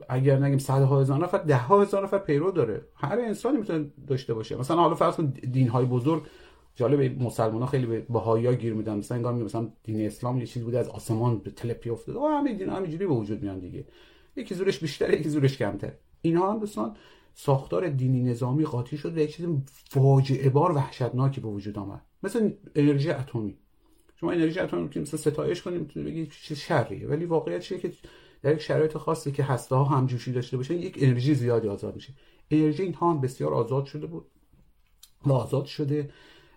اگر 0.08 0.38
نگیم 0.38 0.58
صدها 0.58 1.00
هزار 1.00 1.18
نفر 1.18 1.38
ده 1.38 1.56
ها 1.56 1.82
هزار 1.82 2.04
نفر 2.04 2.18
پیرو 2.18 2.50
داره. 2.50 2.86
هر 2.94 3.18
انسانی 3.18 3.58
می‌تونه 3.58 3.90
داشته 4.06 4.34
باشه. 4.34 4.56
مثلا 4.56 4.76
حالا 4.76 4.94
فرض 4.94 5.16
کن 5.16 5.26
دین 5.26 5.68
های 5.68 5.86
بزرگ 5.86 6.22
جالب 6.74 7.22
مسلمان 7.22 7.60
ها 7.60 7.66
خیلی 7.66 7.86
به 7.86 8.00
بهایی 8.00 8.46
ها 8.46 8.54
گیر 8.54 8.74
میدن. 8.74 8.98
مثلا 8.98 9.16
انگار 9.16 9.34
مثلا 9.34 9.68
دین 9.82 10.06
اسلام 10.06 10.38
یه 10.38 10.46
چیزی 10.46 10.64
بوده 10.64 10.78
از 10.78 10.88
آسمان 10.88 11.38
به 11.38 11.50
تلپی 11.50 11.90
افتاده 11.90 12.18
آه 12.18 12.32
همه 12.32 12.54
دین 12.54 12.68
همینجوری 12.68 13.06
به 13.06 13.14
وجود 13.14 13.42
میان 13.42 13.58
دیگه. 13.58 13.84
یکی 14.36 14.54
زورش 14.54 14.78
بیشتره 14.78 15.20
یکی 15.20 15.28
زورش 15.28 15.58
کمتر. 15.58 15.92
اینها 16.22 16.52
هم 16.52 16.58
دوستان 16.58 16.96
ساختار 17.34 17.88
دینی 17.88 18.22
نظامی 18.22 18.64
قاطی 18.64 18.96
شد 18.96 19.16
و 19.16 19.20
یک 19.20 19.36
چیز 19.36 19.46
فاجعه 19.88 20.48
بار 20.48 20.72
وحشتناکی 20.72 21.40
به 21.40 21.48
وجود 21.48 21.78
آمد. 21.78 22.02
مثل 22.22 22.50
انرژی 22.74 23.10
اتمی. 23.10 23.56
شما 24.16 24.32
انرژی 24.32 24.60
اتمی 24.60 24.88
که 24.88 25.00
مثلا 25.00 25.20
ستایش 25.20 25.62
کنیم 25.62 25.84
بگید 25.84 26.32
چه 26.42 26.54
شریه. 26.54 27.08
ولی 27.08 27.24
واقعیت 27.24 27.60
چیه 27.60 27.78
که 27.78 27.92
در 28.42 28.52
یک 28.52 28.60
شرایط 28.60 28.96
خاصی 28.96 29.32
که 29.32 29.44
هسته 29.44 29.74
ها 29.74 29.84
همجوشی 29.84 30.32
داشته 30.32 30.56
باشه 30.56 30.74
یک 30.74 30.98
انرژی 30.98 31.34
زیادی 31.34 31.68
آزاد 31.68 31.94
میشه. 31.94 32.12
انرژی 32.50 32.82
اینها 32.82 33.10
هم 33.10 33.20
بسیار 33.20 33.54
آزاد 33.54 33.84
شده 33.84 34.06
بود. 34.06 34.26
و 35.26 35.32
آزاد 35.32 35.64
شده. 35.64 36.10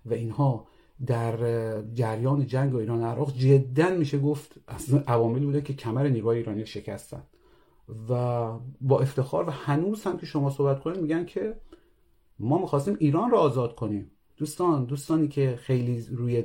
و 0.10 0.14
اینها 0.14 0.68
در 1.06 1.38
جریان 1.82 2.48
جنگ 2.48 2.74
و 2.74 2.78
ایران 2.78 3.04
عراق 3.04 3.34
جدا 3.34 3.90
میشه 3.90 4.20
گفت 4.20 4.56
از 4.68 4.94
عواملی 4.94 5.46
بوده 5.46 5.62
که 5.62 5.74
کمر 5.74 6.08
نیروهای 6.08 6.38
ایرانی 6.38 6.66
شکستن. 6.66 7.24
و 8.10 8.52
با 8.82 9.00
افتخار 9.00 9.50
و 9.50 9.52
هنوز 9.52 10.04
هم 10.04 10.18
که 10.18 10.26
شما 10.26 10.50
صحبت 10.50 10.80
کنید 10.80 11.02
میگن 11.02 11.26
که 11.26 11.56
ما 12.40 12.58
می‌خواستیم 12.58 12.98
ایران 13.00 13.32
رو 13.32 13.38
آزاد 13.38 13.76
کنیم. 13.76 14.12
دوستان 14.38 14.86
دوستانی 14.86 15.28
که 15.28 15.60
خیلی 15.62 16.06
روی 16.12 16.44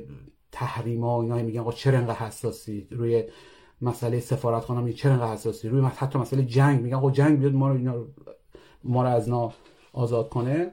تحریم 0.51 1.03
ها 1.03 1.21
اینا 1.21 1.35
میگن 1.35 1.59
آقا 1.59 1.71
چرا 1.71 1.97
انقدر 1.97 2.15
حساسی؟ 2.15 2.87
روی 2.91 3.23
مسئله 3.81 4.19
سفارت 4.19 4.63
خانه 4.63 4.81
میگن 4.81 4.97
چرا 4.97 5.13
انقدر 5.13 5.33
حساسی؟ 5.33 5.69
روی 5.69 5.81
حتی 5.81 6.19
مسئله 6.19 6.43
جنگ 6.43 6.81
میگن 6.81 6.95
آقا 6.95 7.11
جنگ 7.11 7.39
بیاد 7.39 7.53
ما 7.53 7.69
رو 7.69 7.75
اینا 7.75 8.05
ما 8.83 9.03
رو 9.03 9.09
از 9.09 9.29
نا 9.29 9.53
آزاد 9.93 10.29
کنه. 10.29 10.71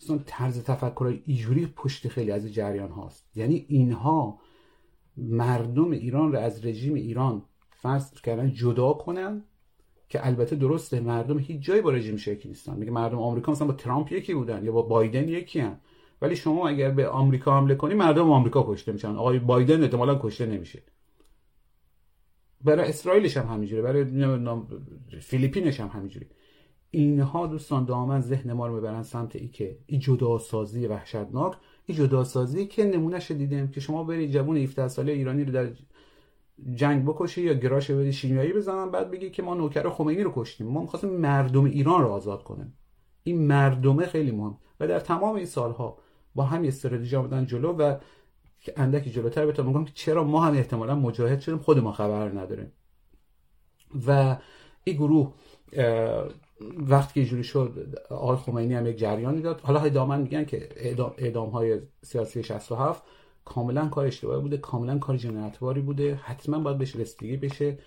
دوستان 0.00 0.22
طرز 0.26 0.64
تفکر 0.64 1.18
ایجوری 1.26 1.66
پشت 1.66 2.08
خیلی 2.08 2.30
از 2.30 2.52
جریان 2.52 2.90
هاست. 2.90 3.36
یعنی 3.36 3.66
اینها 3.68 4.38
مردم 5.16 5.90
ایران 5.90 6.32
رو 6.32 6.38
از 6.38 6.66
رژیم 6.66 6.94
ایران 6.94 7.42
فرض 7.70 8.20
کردن 8.20 8.52
جدا 8.52 8.92
کنن 8.92 9.44
که 10.08 10.26
البته 10.26 10.56
درسته 10.56 11.00
مردم 11.00 11.38
هیچ 11.38 11.62
جایی 11.62 11.80
با 11.80 11.90
رژیم 11.90 12.16
شکل 12.16 12.48
نیستن. 12.48 12.76
میگه 12.76 12.90
مردم 12.90 13.18
آمریکا 13.18 13.52
مثلا 13.52 13.66
با 13.66 13.72
ترامپ 13.72 14.12
یکی 14.12 14.34
بودن 14.34 14.64
یا 14.64 14.72
با 14.72 14.82
بایدن 14.82 15.28
یکی 15.28 15.60
هم 15.60 15.80
ولی 16.22 16.36
شما 16.36 16.68
اگر 16.68 16.90
به 16.90 17.08
آمریکا 17.08 17.56
حمله 17.56 17.74
کنی 17.74 17.94
مردم 17.94 18.30
آمریکا 18.30 18.64
کشته 18.68 18.92
میشن. 18.92 19.16
آقای 19.16 19.38
بایدن 19.38 19.82
احتمالا 19.82 20.20
کشته 20.22 20.46
نمیشه. 20.46 20.82
برای 22.64 22.88
اسرائیلش 22.88 23.36
هم 23.36 23.46
همینجوره 23.46 23.82
برای 23.82 24.04
فیلیپینش 25.20 25.80
هم 25.80 25.88
همینجوری 25.88 26.26
اینها 26.90 27.46
دوستان 27.46 27.84
دامن 27.84 28.20
ذهن 28.20 28.52
ما 28.52 28.66
رو 28.66 28.74
می‌برن 28.74 29.02
سمت 29.02 29.36
ای 29.36 29.48
که 29.48 29.78
این 29.86 30.00
جداسازی 30.00 30.86
وحشتناک 30.86 31.54
این 31.86 31.98
جداسازی 31.98 32.66
که 32.66 32.84
نمونهش 32.84 33.30
دیدیم 33.30 33.68
که 33.68 33.80
شما 33.80 34.04
بری 34.04 34.28
جوون 34.28 34.56
17 34.56 34.88
ساله 34.88 35.12
ایرانی 35.12 35.44
رو 35.44 35.52
در 35.52 35.68
جنگ 36.74 37.04
بکشی 37.04 37.42
یا 37.42 37.54
گراش 37.54 37.90
بدی 37.90 38.12
شیمیایی 38.12 38.52
بزنن 38.52 38.90
بعد 38.90 39.10
بگی 39.10 39.30
که 39.30 39.42
ما 39.42 39.54
نوکر 39.54 39.88
خمینی 39.88 40.22
رو 40.22 40.32
کشتیم. 40.34 40.66
ما 40.66 40.80
می‌خواستیم 40.80 41.10
مردم 41.10 41.64
ایران 41.64 42.02
رو 42.02 42.08
آزاد 42.08 42.42
کنیم. 42.42 42.74
این 43.22 43.46
مردمه 43.46 44.06
خیلی 44.06 44.30
مهم. 44.30 44.58
و 44.80 44.88
در 44.88 45.00
تمام 45.00 45.34
این 45.34 45.46
سالها 45.46 45.98
با 46.34 46.44
همین 46.44 46.68
استراتژی 46.68 47.16
آمدن 47.16 47.46
جلو 47.46 47.72
و 47.72 47.96
اندکی 48.76 49.10
جلوتر 49.10 49.46
بهتون 49.46 49.66
میگم 49.66 49.84
که 49.84 49.92
چرا 49.94 50.24
ما 50.24 50.40
هم 50.40 50.54
احتمالا 50.54 50.94
مجاهد 50.94 51.40
شدیم 51.40 51.58
خود 51.58 51.78
ما 51.78 51.92
خبر 51.92 52.28
نداریم. 52.28 52.72
و 54.06 54.36
این 54.84 54.96
گروه 54.96 55.32
وقتی 56.78 57.20
که 57.20 57.30
جوری 57.30 57.44
شد 57.44 57.98
آقای 58.10 58.36
خمینی 58.36 58.74
هم 58.74 58.86
یک 58.86 58.98
جریانی 58.98 59.42
داد. 59.42 59.60
حالا 59.60 59.80
های 59.80 59.90
دامن 59.90 60.20
میگن 60.20 60.44
که 60.44 60.68
اعدام, 61.18 61.50
های 61.50 61.80
سیاسی 62.02 62.42
67 62.42 63.02
کاملا 63.44 63.88
کار 63.88 64.06
اشتباهی 64.06 64.40
بوده 64.40 64.56
کاملا 64.56 64.98
کار 64.98 65.16
جنایتواری 65.16 65.80
بوده. 65.80 66.14
حتما 66.14 66.58
باید 66.58 66.78
بهش 66.78 66.96
رسیدگی 66.96 67.36
بشه. 67.36 67.78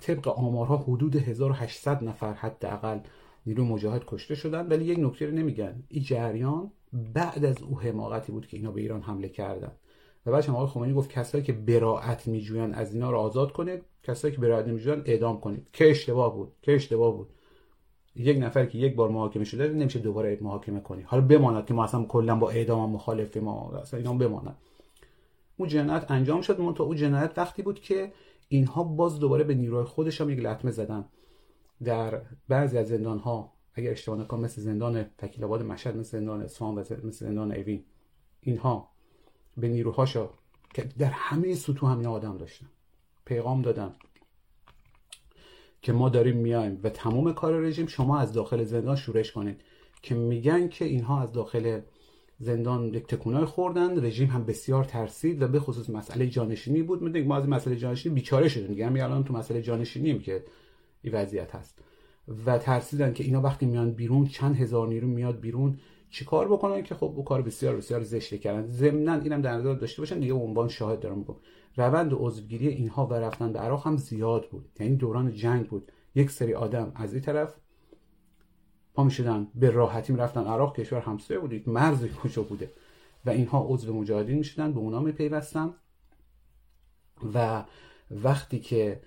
طبق 0.00 0.28
آمارها 0.28 0.76
حدود 0.76 1.16
1800 1.16 2.04
نفر 2.04 2.32
حداقل 2.32 2.98
نیرو 3.46 3.64
مجاهد 3.64 4.02
کشته 4.06 4.34
شدن. 4.34 4.68
ولی 4.68 4.84
یک 4.84 4.98
نکته 4.98 5.26
رو 5.26 5.32
نمیگن. 5.32 5.82
این 5.88 6.02
جریان 6.02 6.70
بعد 7.14 7.44
از 7.44 7.62
او 7.62 7.80
حماقتی 7.80 8.32
بود 8.32 8.46
که 8.46 8.56
اینا 8.56 8.70
به 8.70 8.80
ایران 8.80 9.02
حمله 9.02 9.28
کردن. 9.28 9.72
و 10.26 10.32
بعد 10.32 10.50
آقای 10.50 10.66
خمینی 10.66 10.94
گفت 10.94 11.10
کسایی 11.10 11.44
که 11.44 11.52
براعت 11.52 12.26
میجوین 12.26 12.74
از 12.74 12.94
اینا 12.94 13.10
رو 13.10 13.18
آزاد 13.18 13.52
کنید. 13.52 13.82
کسایی 14.02 14.34
که 14.34 14.40
براعت 14.40 14.68
نمیجوین 14.68 15.02
اعدام 15.06 15.40
کنید. 15.40 15.66
که 15.72 15.90
اشتباه 15.90 16.34
بود. 16.34 16.52
که 16.62 16.74
اشتباه 16.74 17.16
بود. 17.16 17.33
یک 18.16 18.38
نفر 18.40 18.66
که 18.66 18.78
یک 18.78 18.94
بار 18.94 19.08
محاکمه 19.08 19.44
شده 19.44 19.68
نمیشه 19.68 19.98
دوباره 19.98 20.38
محاکمه 20.40 20.80
کنی. 20.80 21.02
حالا 21.02 21.26
بماند 21.26 21.66
که 21.66 21.74
ما 21.74 21.84
اصلا 21.84 22.04
کلا 22.04 22.36
با 22.36 22.50
اعدام 22.50 22.90
مخالفیم 22.90 23.44
ما 23.44 23.70
اصلا 23.70 23.98
اینا 23.98 24.12
بماند. 24.12 24.56
اون 25.56 25.68
جنایت 25.68 26.10
انجام 26.10 26.40
شد 26.40 26.60
من 26.60 26.74
تا 26.74 26.84
اون 26.84 26.96
جنایت 26.96 27.32
وقتی 27.36 27.62
بود 27.62 27.80
که 27.80 28.12
اینها 28.48 28.84
باز 28.84 29.18
دوباره 29.18 29.44
به 29.44 29.54
نیروی 29.54 29.84
خودشان 29.84 30.30
یک 30.30 30.38
لطمه 30.38 30.70
زدن. 30.70 31.04
در 31.84 32.22
بعضی 32.48 32.78
از 32.78 32.88
زندان 32.88 33.18
ها 33.18 33.52
اگر 33.74 33.90
اشتباه 33.90 34.18
نکنم 34.18 34.40
مثل 34.40 34.62
زندان 34.62 35.02
تکیل 35.18 35.44
آباد 35.44 35.62
مشهد 35.62 35.96
مثل 35.96 36.18
زندان 36.18 36.42
اصفهان 36.42 36.74
مثل 36.74 37.10
زندان 37.10 37.52
اوین 37.52 37.84
اینها 38.40 38.88
به 39.56 39.68
نیروهاشا 39.68 40.30
که 40.74 40.82
در 40.98 41.10
همه 41.10 41.54
سطوح 41.54 41.90
همین 41.90 42.06
آدم 42.06 42.38
داشتن. 42.38 42.66
پیغام 43.24 43.62
دادن. 43.62 43.92
که 45.84 45.92
ما 45.92 46.08
داریم 46.08 46.36
میایم 46.36 46.80
و 46.82 46.88
تمام 46.88 47.32
کار 47.32 47.60
رژیم 47.60 47.86
شما 47.86 48.18
از 48.18 48.32
داخل 48.32 48.64
زندان 48.64 48.96
شورش 48.96 49.32
کنید. 49.32 49.60
که 50.02 50.14
میگن 50.14 50.68
که 50.68 50.84
اینها 50.84 51.22
از 51.22 51.32
داخل 51.32 51.80
زندان 52.38 52.84
یک 52.84 53.06
تکونای 53.06 53.44
خوردن 53.44 54.04
رژیم 54.04 54.28
هم 54.28 54.44
بسیار 54.44 54.84
ترسید 54.84 55.42
و 55.42 55.48
به 55.48 55.60
خصوص 55.60 55.90
مسئله 55.90 56.26
جانشینی 56.26 56.82
بود. 56.82 57.02
می‌دونید 57.02 57.28
ما 57.28 57.36
از 57.36 57.48
مسئله 57.48 57.76
جانشینی 57.76 58.14
بیچاره 58.14 58.48
شدیم. 58.48 58.66
دیگه 58.66 58.86
همین 58.86 59.02
الان 59.02 59.24
تو 59.24 59.34
مسئله 59.34 59.62
جانشینیم 59.62 60.18
که 60.18 60.44
این 61.02 61.14
وضعیت 61.14 61.54
هست. 61.54 61.78
و 62.46 62.58
ترسیدن 62.58 63.12
که 63.12 63.24
اینا 63.24 63.40
وقتی 63.40 63.66
میان 63.66 63.90
بیرون 63.90 64.26
چند 64.26 64.56
هزار 64.56 64.88
نیرو 64.88 65.08
میاد 65.08 65.40
بیرون 65.40 65.78
چیکار 66.14 66.48
بکنن 66.48 66.82
که 66.82 66.94
خب 66.94 67.12
او 67.16 67.24
کار 67.24 67.42
بسیار 67.42 67.76
بسیار 67.76 68.02
زشتی 68.02 68.38
کردن. 68.38 68.66
ضمن 68.66 69.20
اینم 69.20 69.42
در 69.42 69.52
نظر 69.52 69.74
داشته 69.74 70.02
باشن 70.02 70.20
دیگه 70.20 70.32
عنوان 70.32 70.68
شاهد 70.68 71.00
دارم 71.00 71.18
میگم. 71.18 71.34
روند 71.76 72.12
عضوگیری 72.14 72.68
اینها 72.68 73.06
و 73.06 73.14
رفتن 73.14 73.52
به 73.52 73.58
عراق 73.58 73.86
هم 73.86 73.96
زیاد 73.96 74.48
بود. 74.48 74.68
یعنی 74.80 74.96
دوران 74.96 75.32
جنگ 75.32 75.66
بود. 75.66 75.92
یک 76.14 76.30
سری 76.30 76.54
آدم 76.54 76.92
از 76.94 77.12
این 77.12 77.22
طرف 77.22 77.54
پا 78.94 79.04
می‌شدن 79.04 79.48
به 79.54 79.70
راحتی 79.70 80.12
می‌رفتن 80.12 80.44
عراق 80.44 80.76
کشور 80.76 81.00
همسایه 81.00 81.40
بود. 81.40 81.68
مرز 81.68 82.06
کجا 82.06 82.42
بوده. 82.42 82.72
و 83.24 83.30
اینها 83.30 83.66
عضو 83.68 83.94
مجاهدین 83.94 84.38
می‌شدن 84.38 84.72
به 84.72 84.78
اونا 84.78 85.00
میپیوستن. 85.00 85.74
و 87.34 87.64
وقتی 88.10 88.60
که 88.60 89.00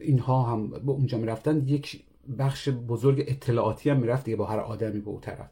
اینها 0.00 0.42
هم 0.42 0.70
به 0.70 0.90
اونجا 0.90 1.18
می‌رفتن 1.18 1.68
یک 1.68 2.04
بخش 2.38 2.68
بزرگ 2.68 3.24
اطلاعاتی 3.28 3.90
هم 3.90 3.96
می‌رفت 3.96 4.24
دیگه 4.24 4.36
با 4.36 4.46
هر 4.46 4.58
آدمی 4.58 5.00
به 5.00 5.08
اون 5.08 5.20
طرف. 5.20 5.50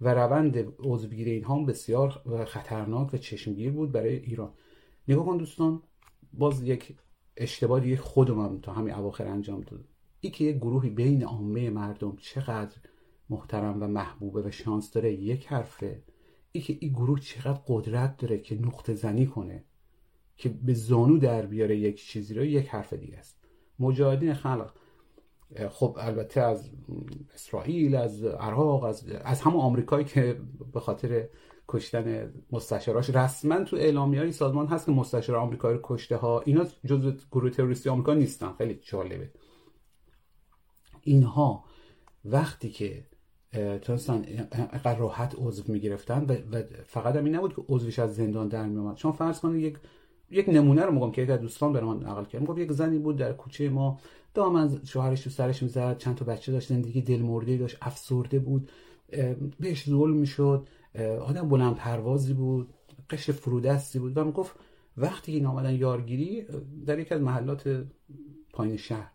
و 0.00 0.14
روند 0.14 0.74
عضوگیری 0.78 1.30
اینها 1.30 1.54
هم 1.54 1.66
بسیار 1.66 2.10
خطرناک 2.46 3.14
و 3.14 3.16
چشمگیر 3.16 3.72
بود 3.72 3.92
برای 3.92 4.16
ایران. 4.16 4.52
نگاه 5.08 5.26
کن 5.26 5.36
دوستان 5.36 5.82
باز 6.32 6.62
یک 6.62 6.96
اشتباه 7.36 7.80
دیگه 7.80 7.96
خودم 7.96 8.60
تا 8.60 8.72
همین 8.72 8.94
اواخر 8.94 9.26
انجام 9.26 9.60
داد 9.60 9.84
ای 10.20 10.30
که 10.30 10.44
یک 10.44 10.56
گروهی 10.56 10.90
بین 10.90 11.24
عامه 11.24 11.70
مردم 11.70 12.16
چقدر 12.16 12.76
محترم 13.30 13.82
و 13.82 13.86
محبوبه 13.86 14.42
و 14.42 14.50
شانس 14.50 14.90
داره 14.90 15.12
یک 15.12 15.46
حرفه. 15.46 16.02
ای 16.52 16.60
که 16.60 16.76
این 16.80 16.92
گروه 16.92 17.20
چقدر 17.20 17.60
قدرت 17.66 18.16
داره 18.16 18.38
که 18.38 18.54
نقطه 18.54 18.94
زنی 18.94 19.26
کنه 19.26 19.64
که 20.36 20.48
به 20.48 20.74
زانو 20.74 21.18
در 21.18 21.46
بیاره 21.46 21.76
یک 21.76 22.06
چیزی 22.06 22.34
رو 22.34 22.44
یک 22.44 22.68
حرف 22.68 22.92
دیگه 22.92 23.16
است. 23.16 23.36
مجاهدین 23.78 24.34
خلق 24.34 24.74
خب 25.70 25.96
البته 26.00 26.40
از 26.40 26.70
اسرائیل 27.34 27.96
از 27.96 28.24
عراق 28.24 28.84
از 28.84 29.08
از 29.24 29.40
همون 29.40 29.60
آمریکایی 29.60 30.04
که 30.04 30.40
به 30.72 30.80
خاطر 30.80 31.28
کشتن 31.68 32.32
مستشاراش 32.52 33.10
رسما 33.10 33.64
تو 33.64 33.76
اعلامی 33.76 34.18
های 34.18 34.32
سازمان 34.32 34.66
هست 34.66 34.86
که 34.86 34.92
مستشار 34.92 35.36
آمریکایی 35.36 35.76
رو 35.76 35.80
کشته 35.84 36.16
ها. 36.16 36.40
اینا 36.40 36.66
جزو 36.86 37.12
گروه 37.32 37.50
تروریستی 37.50 37.88
آمریکا 37.88 38.14
نیستن. 38.14 38.52
خیلی 38.52 38.74
جالبه. 38.74 39.30
اینها 41.02 41.64
وقتی 42.24 42.70
که 42.70 43.06
تونستن 43.82 44.24
اینقدر 44.24 44.98
راحت 44.98 45.34
عضو 45.38 45.72
می‌گرفتن 45.72 46.24
و, 46.24 46.62
فقط 46.86 47.16
هم 47.16 47.24
این 47.24 47.34
نبود 47.34 47.56
که 47.56 47.62
عضوش 47.68 47.98
از 47.98 48.14
زندان 48.14 48.48
در 48.48 48.66
میومد 48.66 48.96
شما 48.96 49.12
فرض 49.12 49.40
کنید 49.40 49.62
یک 49.62 49.78
یک 50.30 50.48
نمونه 50.48 50.82
رو 50.82 50.92
میگم 50.92 51.10
که 51.10 51.22
یک 51.22 51.30
دوستان 51.30 51.72
برام 51.72 52.06
نقل 52.06 52.24
کرد 52.24 52.40
میگم 52.40 52.58
یک 52.58 52.72
زنی 52.72 52.98
بود 52.98 53.16
در 53.16 53.32
کوچه 53.32 53.68
ما. 53.68 53.98
دامن 54.34 54.80
شوهرش 54.84 55.20
تو 55.20 55.30
سرش 55.30 55.62
می‌زد. 55.62 55.98
چند 55.98 56.14
تا 56.14 56.24
بچه 56.24 56.52
داشت. 56.52 56.68
زندگی 56.68 57.02
دلمرده 57.02 57.56
داشت. 57.56 57.76
افسرده 57.82 58.38
بود. 58.38 58.70
بهش 59.60 59.88
ظلم 59.88 60.16
می‌شد. 60.16 60.68
آدم 61.26 61.48
بلند 61.48 61.74
پروازی 61.74 62.34
بود. 62.34 62.68
قشر 63.10 63.32
فرودستی 63.32 63.98
بود. 63.98 64.16
و 64.16 64.24
می‌گفت 64.24 64.56
وقتی 64.96 65.32
این 65.32 65.46
آمدن 65.46 65.74
یارگیری 65.74 66.46
در 66.86 66.98
یک 66.98 67.12
از 67.12 67.20
محلات 67.20 67.84
پایین 68.52 68.76
شهر. 68.76 69.10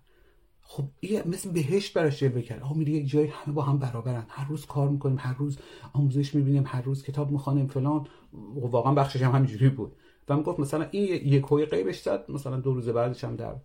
خب 0.61 0.84
این 0.99 1.22
مثل 1.26 1.51
بهشت 1.51 1.93
براش 1.93 2.20
جلوه 2.20 2.41
کرد. 2.41 2.61
آقا 2.61 2.74
میری 2.74 2.91
یک 2.91 3.09
جایی 3.09 3.28
همه 3.28 3.55
با 3.55 3.61
هم 3.61 3.78
برابرن. 3.78 4.26
هر 4.28 4.47
روز 4.47 4.66
کار 4.66 4.89
می‌کنیم 4.89 5.18
هر 5.20 5.38
روز 5.38 5.57
آموزش 5.93 6.36
می‌بینیم 6.36 6.63
هر 6.66 6.82
روز 6.82 7.03
کتاب 7.03 7.32
می‌خوانیم 7.32 7.68
فلان. 7.68 8.07
واقعا 8.55 8.93
بخشش 8.93 9.22
هم 9.22 9.32
همینجوری 9.32 9.70
بود. 9.70 9.95
و 10.30 10.41
گفت 10.41 10.59
مثلا 10.59 10.88
این 10.91 11.03
یک 11.03 11.43
هوی 11.43 11.65
قیبش 11.65 12.01
زد 12.01 12.26
مثلا 12.32 12.59
دو 12.59 12.73
روز 12.73 12.89
بعدش 12.89 13.23
هم 13.23 13.36
در 13.36 13.55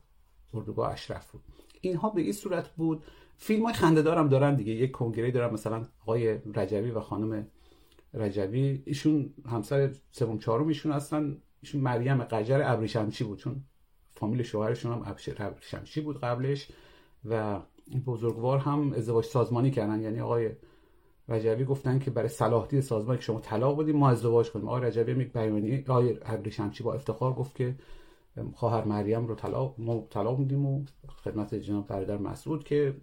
اردوگاه 0.55 0.93
اشرف 0.93 1.31
بود. 1.31 1.43
اینها 1.81 2.11
به 2.11 2.21
این 2.21 2.33
صورت 2.33 2.69
بود. 2.69 3.03
فیلم 3.37 3.65
های 3.65 3.75
خنده 3.75 4.03
دارم 4.03 4.29
دارن 4.29 4.55
دیگه. 4.55 4.73
یک 4.73 4.91
کنگره 4.91 5.31
دارم 5.31 5.53
مثلا 5.53 5.89
آقای 6.03 6.39
رجوی 6.55 6.91
و 6.91 7.01
خانم 7.01 7.47
رجوی. 8.15 8.83
ایشون 8.87 9.35
همسر 9.51 9.95
سوم 10.11 10.39
چهارم 10.39 10.69
ایشون 10.69 10.93
اصلا 10.93 11.37
ایشون 11.63 11.81
مریم 11.81 12.25
قجر 12.25 12.63
ابریشمچی 12.65 13.25
بود 13.25 13.39
چون 13.39 13.65
فامیل 14.11 14.43
شوهرشون 14.43 14.93
هم 14.93 15.17
ابریشمچی 15.39 16.01
بود 16.01 16.21
قبلش. 16.21 16.69
و 17.25 17.61
بزرگوار 18.07 18.59
هم 18.59 18.93
ازدواج 18.93 19.25
سازمانی 19.25 19.71
کردن. 19.71 20.01
یعنی 20.01 20.21
آقای 20.21 20.51
رجوی 21.31 21.65
گفتن 21.65 21.99
که 21.99 22.11
برای 22.11 22.29
صلاحیت 22.29 22.81
سازمان 22.81 23.17
که 23.17 23.23
شما 23.23 23.41
طلاق 23.41 23.83
بدیم 23.83 23.97
ما 23.97 24.11
ازدواج 24.11 24.51
کنیم. 24.51 24.69
آقای 24.69 24.83
رجوی 24.83 25.23
یک 25.23 25.33
بیانیه 25.33 25.85
آقای 25.89 26.17
ابریشمچی 26.23 26.83
با 26.83 26.95
افتخار 26.95 27.33
گفت 27.33 27.57
که 27.57 27.75
خواهر 28.55 28.85
مریم 28.85 29.27
رو 29.27 29.35
طلاق 29.35 29.75
ما 29.79 30.07
طلاق 30.11 30.39
میدیم 30.39 30.67
و 30.67 30.85
خدمت 31.25 31.55
جناب 31.55 31.87
برادر 31.87 32.17
مسعود 32.17 32.65
که 32.65 32.95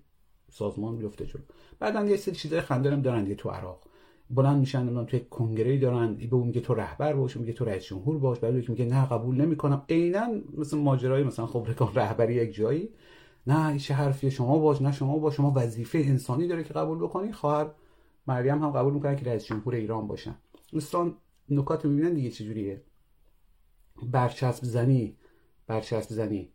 سازمان 0.52 0.98
بیفته 0.98 1.26
جلو. 1.26 1.42
بعدا 1.80 2.06
یه 2.06 2.18
سری 2.18 2.36
چیزای 2.36 2.62
خنده 2.62 2.92
هم 2.92 3.02
دارن 3.02 3.36
تو 3.36 3.50
عراق. 3.50 3.80
بلند 4.30 4.60
میشن 4.60 4.82
نمی‌دونم 4.82 5.06
توی 5.06 5.20
کنگره 5.20 5.78
دارن 5.78 6.16
به 6.16 6.36
اون 6.36 6.48
میگه 6.48 6.62
تو 6.62 6.74
رهبر 6.74 7.14
باش 7.14 7.38
میگه 7.38 7.54
تو 7.54 7.66
رئیس 7.66 7.84
جمهور 7.84 8.18
باش 8.18 8.40
بعد 8.40 8.54
میگه 8.54 8.86
نه 8.86 9.06
قبول 9.06 9.42
نمی‌کنم. 9.42 9.82
عینا 9.90 10.28
مثل 10.58 10.78
ماجرای 10.78 11.24
مثلا 11.24 11.46
خبرگان 11.46 11.90
رهبری 11.96 12.34
یک 12.34 12.54
جایی. 12.54 12.90
نه 13.48 13.80
چه 13.80 13.94
حرفیه 13.94 14.30
شما 14.30 14.60
باش 14.60 14.82
نه 14.82 14.92
شما 14.92 15.18
باش. 15.18 15.36
شما 15.36 15.54
وظیفه 15.56 15.98
انسانی 15.98 16.48
داره 16.48 16.64
که 16.64 16.74
قبول 16.74 16.98
بکنی. 16.98 17.32
خواهر 17.32 17.70
مریم 18.28 18.64
هم 18.64 18.72
قبول 18.72 18.94
می‌کنه 18.94 19.16
که 19.16 19.26
رئیس 19.26 19.46
جمهور 19.46 19.76
ایران 19.76 20.08
باشن. 20.08 20.38
دوستان 20.72 21.18
نکات 21.50 21.86
می‌بینن 21.86 22.14
دیگه 22.14 22.32
چجوریه 22.32 22.84
برچسب 24.04 24.66
زنی 24.66 25.18
برچسب 25.68 26.14
زنی. 26.14 26.52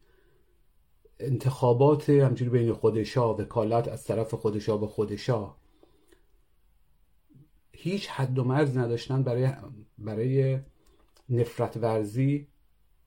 انتخابات 1.19 2.11
همجوری 2.11 2.51
بین 2.51 2.73
خودشا 2.73 3.35
وکالت 3.35 3.89
از 3.89 4.05
طرف 4.05 4.35
خودشا 4.35 4.77
به 4.77 4.87
خودشا. 4.87 5.57
هیچ 7.73 8.09
حد 8.09 8.39
و 8.39 8.45
مرز 8.45 8.77
نداشتن 8.77 9.23
برای 9.23 9.53
برای 9.99 10.59
نفرت 11.29 11.77
ورزی 11.77 12.49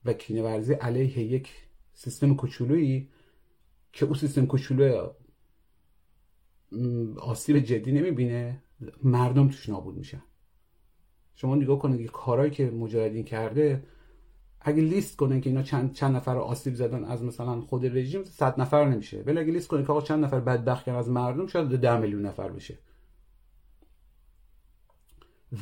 و 0.04 0.12
کینه 0.12 0.42
ورزی 0.42 0.72
علیه 0.72 1.18
یک 1.18 1.52
سیستم 1.92 2.34
کوچولویی 2.34 3.08
که 3.92 4.04
اون 4.04 4.14
سیستم 4.14 4.46
کوچولو 4.46 5.10
آسیب 7.16 7.58
جدی 7.58 7.92
نمی‌بینه. 7.92 8.62
مردم 9.02 9.48
توش 9.48 9.68
نابود 9.68 9.96
میشن. 9.96 10.22
شما 11.34 11.54
نگاه 11.54 11.78
کنید 11.78 12.00
که 12.00 12.08
کارهایی 12.08 12.50
که 12.50 12.70
مجاهدین 12.70 13.24
کرده 13.24 13.82
اگه 14.60 14.82
لیست 14.82 15.16
کنه 15.16 15.40
که 15.40 15.50
اینا 15.50 15.62
چند 15.62 15.92
چند 15.92 16.16
نفر 16.16 16.36
آسیب 16.36 16.74
زدن 16.74 17.04
از 17.04 17.24
مثلا 17.24 17.60
خود 17.60 17.86
رژیم 17.86 18.24
100 18.24 18.60
نفر 18.60 18.84
نمیشه. 18.84 19.22
ولی 19.26 19.38
اگه 19.38 19.52
لیست 19.52 19.68
کنه 19.68 19.82
که 19.82 19.92
آقا 19.92 20.00
چند 20.00 20.24
نفر 20.24 20.40
بدبخت 20.40 20.84
کردن 20.84 20.98
از 20.98 21.08
مردم 21.08 21.46
شاید 21.46 21.68
10 21.68 22.00
میلیون 22.00 22.26
نفر 22.26 22.48
بشه. 22.48 22.78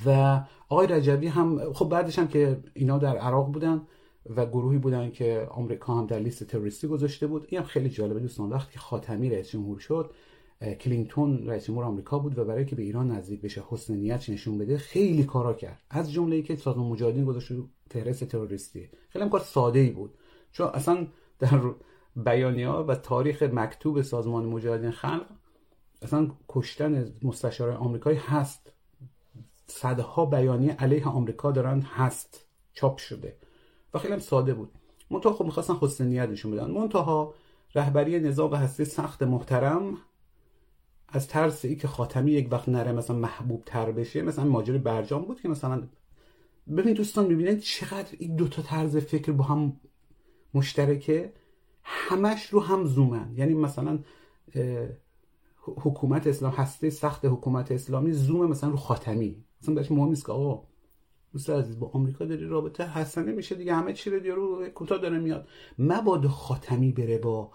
و 0.06 0.40
آقای 0.68 0.86
رجبی 0.86 1.26
هم 1.26 1.72
خب 1.72 1.88
بعدش 1.88 2.18
هم 2.18 2.28
که 2.28 2.60
اینا 2.74 2.98
در 2.98 3.16
عراق 3.16 3.52
بودن 3.52 3.82
و 4.36 4.46
گروهی 4.46 4.78
بودن 4.78 5.10
که 5.10 5.46
آمریکا 5.50 5.94
هم 5.94 6.06
در 6.06 6.18
لیست 6.18 6.44
تروریستی 6.44 6.86
گذاشته 6.86 7.26
بود. 7.26 7.46
این 7.48 7.60
هم 7.60 7.66
خیلی 7.66 7.88
جالبه 7.88 8.20
دوستان 8.20 8.50
وقتی 8.50 8.78
خاتمی 8.78 9.30
رئیس 9.30 9.50
جمهور 9.50 9.78
شد 9.78 10.14
کلینتون 10.64 11.46
رئیس 11.46 11.64
جمهور 11.64 11.84
آمریکا 11.84 12.18
بود 12.18 12.38
و 12.38 12.44
برای 12.44 12.64
که 12.64 12.76
به 12.76 12.82
ایران 12.82 13.10
نزدیک 13.10 13.42
بشه 13.42 13.64
حسن 13.68 13.94
نیت 13.94 14.30
نشون 14.30 14.58
بده 14.58 14.78
خیلی 14.78 15.24
کارا 15.24 15.52
کرد. 15.52 15.82
از 15.90 16.12
جمله 16.12 16.42
که 16.42 16.56
سازمان 16.56 16.86
مجاهدین 16.86 17.24
گذاشت 17.24 17.52
فهرست 17.90 18.24
تروریستی. 18.24 18.88
خیلی 19.08 19.24
هم 19.24 19.30
کار 19.30 19.40
ساده 19.40 19.78
ای 19.78 19.90
بود. 19.90 20.14
چون 20.52 20.66
اصلا 20.66 21.06
در 21.38 21.60
بیانیه 22.16 22.68
و 22.68 22.94
تاریخ 22.94 23.42
مکتوب 23.42 24.02
سازمان 24.02 24.44
مجاهدین 24.44 24.90
خلق 24.90 25.26
اصلا 26.02 26.30
کشتن 26.48 27.12
مستشار 27.22 27.70
آمریکایی 27.70 28.18
هست. 28.18 28.72
صدها 29.66 30.26
بیانیه 30.26 30.72
علیه 30.72 31.08
آمریکا 31.08 31.52
دارن 31.52 31.80
هست. 31.80 32.46
چاپ 32.72 32.98
شده. 32.98 33.36
و 33.94 33.98
خیلی 33.98 34.14
هم 34.14 34.20
ساده 34.20 34.54
بود. 34.54 34.70
منتها 35.10 35.32
خب 35.32 35.44
می‌خواستن 35.44 35.74
حسن 35.74 36.06
نیت 36.06 36.28
نشون 36.28 36.50
بدن. 36.50 36.70
منتها 36.70 37.34
رهبری 37.74 38.20
نظام 38.20 38.54
هستی 38.54 38.84
سخت 38.84 39.22
محترم 39.22 39.96
از 41.08 41.28
ترس 41.28 41.64
ای 41.64 41.76
که 41.76 41.88
خاتمی 41.88 42.32
یک 42.32 42.48
وقت 42.52 42.68
نره 42.68 42.92
مثلا 42.92 43.16
محبوب 43.16 43.62
تر 43.66 43.92
بشه 43.92 44.22
مثلا 44.22 44.44
ماجرای 44.44 44.78
برجام 44.78 45.22
بود 45.22 45.40
که 45.40 45.48
مثلا 45.48 45.82
ببین 46.76 46.94
دوستان 46.94 47.26
می‌بینید 47.26 47.58
چقدر 47.58 48.16
این 48.18 48.36
دوتا 48.36 48.62
طرز 48.62 48.96
فکر 48.96 49.32
با 49.32 49.44
هم 49.44 49.76
مشترکه؟ 50.54 51.32
همش 51.82 52.46
رو 52.46 52.60
هم 52.60 52.84
زومن. 52.84 53.32
یعنی 53.36 53.54
مثلا 53.54 53.98
حکومت 55.56 56.26
اسلام 56.26 56.52
هسته 56.52 56.90
سخت 56.90 57.24
حکومت 57.24 57.72
اسلامی 57.72 58.12
زوم 58.12 58.46
مثلا 58.46 58.70
رو 58.70 58.76
خاتمی. 58.76 59.44
مثلا 59.62 59.74
بهش 59.74 59.90
مهم 59.90 60.08
نیست 60.08 60.26
که 60.26 60.32
آقا 60.32 60.66
دوست 61.32 61.50
عزیز 61.50 61.78
با 61.78 61.90
آمریکا 61.94 62.24
داری 62.24 62.46
رابطه؟ 62.46 62.90
حسنه 62.90 63.32
میشه 63.32 63.54
دیگه 63.54 63.74
همه 63.74 63.92
چی 63.92 64.10
رو 64.10 64.34
رو 64.34 64.68
کوتاه 64.68 64.98
داره 64.98 65.18
میاد. 65.18 65.48
مبادا 65.78 66.28
خاتمی 66.28 66.92
بره 66.92 67.18
با 67.18 67.50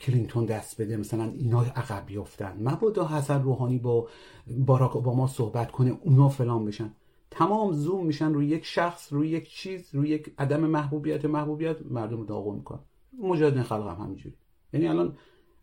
کلینتون 0.00 0.44
دست 0.44 0.80
بده 0.80 0.96
مثلا 0.96 1.24
اینا 1.24 1.62
عقب 1.62 2.06
بیفتن 2.06 2.56
مبادا 2.60 3.08
حسن 3.08 3.42
روحانی 3.42 3.78
با 3.78 4.08
باراک 4.46 4.96
اوباما 4.96 5.26
صحبت 5.26 5.70
کنه 5.70 5.98
اونا 6.00 6.28
فلان 6.28 6.64
بشن. 6.64 6.94
تمام 7.30 7.72
زوم 7.72 8.06
میشن 8.06 8.32
روی 8.32 8.46
یک 8.46 8.64
شخص 8.64 9.12
روی 9.12 9.28
یک 9.28 9.50
چیز 9.50 9.94
روی 9.94 10.08
یک 10.08 10.34
عدم 10.38 10.60
محبوبیت 10.60 11.24
محبوبیت 11.24 11.76
مردم 11.82 12.26
داغون 12.26 12.56
می‌کنن. 12.56 12.80
مجاهدین 13.22 13.62
خلق 13.62 13.88
هم 13.88 14.04
همینجوری. 14.04 14.36
یعنی 14.72 14.88
الان 14.88 15.16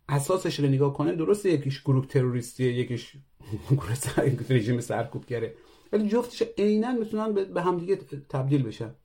اساسش 0.10 0.60
رو 0.60 0.66
نگاه 0.66 0.94
کنه 0.94 1.16
درسته 1.16 1.52
یکیش 1.52 1.82
گروه 1.82 2.08
تروریستیه 2.08 2.74
یکیش 2.74 3.18
گروه 3.72 3.96
رژیم 4.50 4.80
سرکوبگره 4.80 5.56
ولی 5.92 6.10
جفتش 6.10 6.44
عینا 6.58 6.92
می‌تونن 6.92 7.34
به 7.34 7.62
همدیگه 7.62 7.96
تبدیل 8.30 8.64
بشن. 8.64 8.96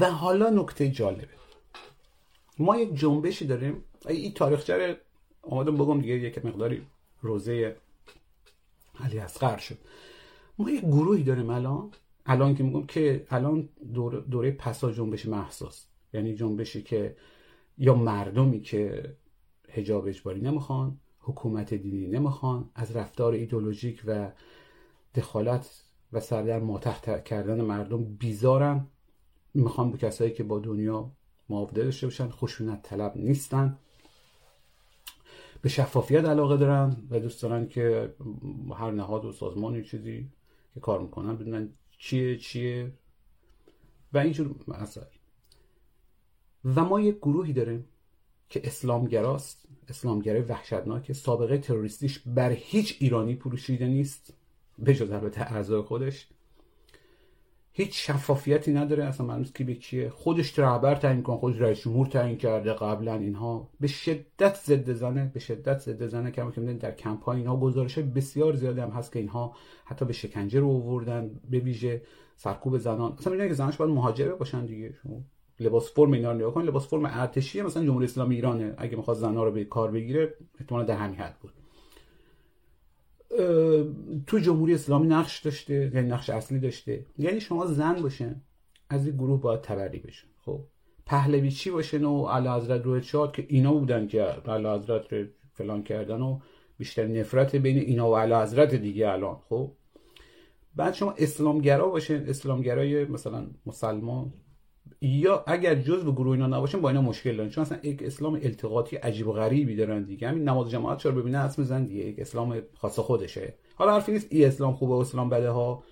و 0.00 0.10
حالا 0.10 0.50
نکته 0.50 0.90
جالبه. 0.90 1.28
ما 2.58 2.76
یک 2.76 2.94
جنبشی 2.94 3.46
داریم. 3.46 3.84
این 4.08 4.32
تاریخچه 4.32 4.96
رو 5.42 5.72
بگم 5.72 6.00
دیگه 6.00 6.14
یک 6.14 6.44
مقداری 6.44 6.86
روزه 7.22 7.76
علی 9.00 9.18
اصغر 9.18 9.56
شد. 9.56 9.78
ما 10.58 10.70
یک 10.70 10.80
گروهی 10.80 11.22
داریم 11.22 11.50
الان. 11.50 11.90
الان 12.26 12.54
که 12.54 12.62
میگم 12.62 12.86
که 12.86 13.26
الان 13.30 13.68
دوره, 13.94 14.20
دوره 14.20 14.50
پسا 14.50 14.92
جنبش 14.92 15.26
محساس 15.26 15.86
یعنی 16.12 16.34
جنبشی 16.34 16.82
که 16.82 17.16
یا 17.78 17.94
مردمی 17.94 18.60
که 18.60 19.14
هجاب 19.68 20.06
اجباری 20.06 20.40
نمی‌خوان 20.40 20.96
حکومت 21.20 21.74
دینی 21.74 22.06
نمی‌خوان 22.06 22.70
از 22.74 22.96
رفتار 22.96 23.32
ایدولوژیک 23.32 24.02
و 24.06 24.30
دخالت 25.14 25.82
و 26.12 26.20
سردر 26.20 26.58
ماتح 26.58 27.18
کردن 27.18 27.60
مردم 27.60 28.04
بیزارن. 28.04 28.86
می‌خوان 29.54 29.90
به 29.90 29.98
کسایی 29.98 30.30
که 30.30 30.44
با 30.44 30.58
دنیا 30.58 31.10
معاوده 31.48 31.84
داشته 31.84 32.06
باشن 32.06 32.30
خشونت 32.30 32.82
طلب 32.82 33.12
نیستن. 33.16 33.78
به 35.62 35.68
شفافیت 35.68 36.24
علاقه 36.24 36.56
دارن 36.56 36.96
و 37.10 37.20
دوست 37.20 37.42
دارن 37.42 37.68
که 37.68 38.14
هر 38.76 38.90
نهاد 38.90 39.24
و 39.24 39.32
سازمان 39.32 39.82
چیزی 39.82 40.28
که 40.74 40.80
کار 40.80 41.00
می‌کنن 41.00 41.36
بدونن 41.36 41.68
چیه 41.98 42.38
چیه. 42.38 42.92
و 44.12 44.18
اینجور 44.18 44.54
مسائل. 44.68 45.06
و 46.64 46.84
ما 46.84 47.00
یک 47.00 47.16
گروهی 47.16 47.52
داریم 47.52 47.88
که 48.50 48.60
اسلامگراست 48.64 49.68
اسلامگرای 49.88 50.40
وحشتناک 50.40 51.12
سابقه 51.12 51.58
تروریستیش 51.58 52.18
بر 52.18 52.50
هیچ 52.50 52.96
ایرانی 53.00 53.34
پروشیده 53.34 53.86
نیست 53.86 54.34
به 54.78 54.94
جز 54.94 55.10
البته 55.10 55.40
اعضای 55.40 55.82
خودش. 55.82 56.28
هیچ 57.78 58.06
شفافیتی 58.06 58.72
نداره. 58.72 59.04
اصلا 59.04 59.26
معلوم 59.26 59.44
کی 59.44 59.64
به 59.64 59.74
کیه. 59.74 60.08
خودش 60.08 60.58
رهبر 60.58 60.94
تعیین 60.94 61.22
کن 61.22 61.36
خودش 61.36 61.60
رئیس 61.60 61.80
جمهور 61.80 62.06
تعیین 62.06 62.38
کرده. 62.38 62.72
قبلا 62.72 63.14
اینها 63.14 63.68
به 63.80 63.86
شدت 63.86 64.56
ضد 64.56 64.92
زنه 64.92 65.30
به 65.34 65.40
شدت 65.40 65.78
ضد 65.78 66.06
زنه 66.06 66.30
کما 66.30 66.50
که 66.50 66.60
در 66.60 66.90
کمپاین 66.90 67.38
اینها 67.38 67.56
گزارش 67.56 67.98
بسیار 67.98 68.54
زیادی 68.54 68.80
هم 68.80 68.90
هست 68.90 69.12
که 69.12 69.18
اینها 69.18 69.54
حتی 69.84 70.04
به 70.04 70.12
شکنجه 70.12 70.60
رو 70.60 70.68
آوردن 70.68 71.30
به 71.50 71.58
ویژه 71.58 72.02
سرکوب 72.36 72.78
زنان. 72.78 73.12
اصلا 73.18 73.32
میگن 73.32 73.48
که 73.48 73.54
زناش 73.54 73.76
باید 73.76 73.90
مهاجره 73.90 74.34
باشن 74.34 74.66
دیگه. 74.66 74.94
شما 75.02 75.20
لباس 75.60 75.90
فرم 75.94 76.12
اینا 76.12 76.32
رو 76.32 76.38
نگاه 76.38 76.62
لباس 76.62 76.86
فرم 76.88 77.04
ارتشی 77.04 77.62
مثلا 77.62 77.84
جمهوری 77.84 78.04
اسلامی 78.04 78.34
ایرانه. 78.34 78.74
اگه 78.78 78.96
می‌خواد 78.96 79.16
زنا 79.16 79.44
رو 79.44 79.52
به 79.52 79.64
کار 79.64 79.90
بگیره 79.90 80.34
احتمالاً 80.60 80.84
در 80.84 80.96
همین 80.96 81.18
حد 81.18 81.36
بود. 81.40 81.52
تو 84.26 84.38
جمهوری 84.38 84.74
اسلامی 84.74 85.06
نقش 85.06 85.40
داشته 85.40 85.90
یعنی 85.94 86.08
نقش 86.08 86.30
اصلی 86.30 86.58
داشته. 86.58 87.06
یعنی 87.18 87.40
شما 87.40 87.66
زن 87.66 88.02
باشن 88.02 88.42
از 88.88 89.06
این 89.06 89.16
گروه 89.16 89.40
باید 89.40 89.60
تبری 89.60 89.98
بشن 89.98 90.28
خب. 90.44 90.60
پهلوی 91.06 91.50
چی 91.50 91.70
باشن 91.70 92.04
و 92.04 92.26
علی 92.26 92.48
حضرت 92.48 92.82
روی 92.82 93.02
شاد 93.02 93.32
که 93.32 93.46
اینا 93.48 93.74
بودن 93.74 94.06
که 94.06 94.22
علی 94.22 94.68
حضرت 94.68 95.28
فلان 95.52 95.82
کردن 95.82 96.22
و 96.22 96.38
بیشتر 96.78 97.06
نفرت 97.06 97.56
بین 97.56 97.78
اینا 97.78 98.10
و 98.10 98.16
علی 98.16 98.34
حضرت 98.34 98.74
دیگه 98.74 99.08
الان. 99.08 99.36
خب. 99.48 99.72
بعد 100.76 100.94
شما 100.94 101.14
اسلامگرا 101.18 101.88
باشن 101.88 102.24
اسلامگرای 102.28 103.04
مثلا 103.04 103.46
مسلمان 103.66 104.32
یا 105.06 105.44
اگر 105.46 105.74
جز 105.74 106.04
به 106.04 106.12
گروه 106.12 106.32
اینا 106.32 106.46
نباشن 106.46 106.80
با 106.80 106.88
اینا 106.88 107.02
مشکل 107.02 107.36
دارن. 107.36 107.48
چون 107.48 107.62
اصلا 107.62 107.78
یک 107.82 108.02
اسلام 108.02 108.34
التقاطی 108.34 108.96
عجیب 108.96 109.28
و 109.28 109.32
غریبی 109.32 109.76
دارن 109.76 110.02
دیگه. 110.02 110.28
همین 110.28 110.48
نماز 110.48 110.70
جماعت 110.70 110.98
چرا 110.98 111.12
ببینه؟ 111.12 111.38
اسم 111.38 111.62
زن 111.62 111.84
دیگه. 111.84 112.04
یک 112.04 112.18
اسلام 112.18 112.62
خاص 112.74 112.98
خودشه. 112.98 113.54
حالا 113.74 113.92
حرفی 113.92 114.12
نیست 114.12 114.26
ای 114.30 114.44
اسلام 114.44 114.74
خوبه 114.74 114.94
و 114.94 114.98
اسلام 114.98 115.28
بده 115.28 115.50
ها. 115.50 115.82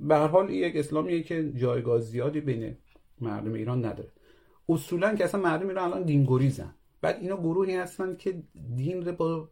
به 0.00 0.14
هر 0.14 0.26
حال 0.26 0.50
یک 0.50 0.76
اسلامیه 0.76 1.22
که 1.22 1.52
جایگاه 1.52 2.00
زیادی 2.00 2.40
بین 2.40 2.76
مردم 3.20 3.52
ایران 3.52 3.84
نداره. 3.84 4.12
اصولا 4.68 5.14
که 5.14 5.24
اصلا 5.24 5.40
مردم 5.40 5.68
ایران 5.68 5.92
الان 5.92 6.02
دینگریزن 6.02 6.74
بعد 7.00 7.18
اینا 7.20 7.36
گروهی 7.36 7.76
هستن 7.76 8.16
که 8.16 8.42
دین 8.76 9.06
رو 9.06 9.12
با 9.12 9.48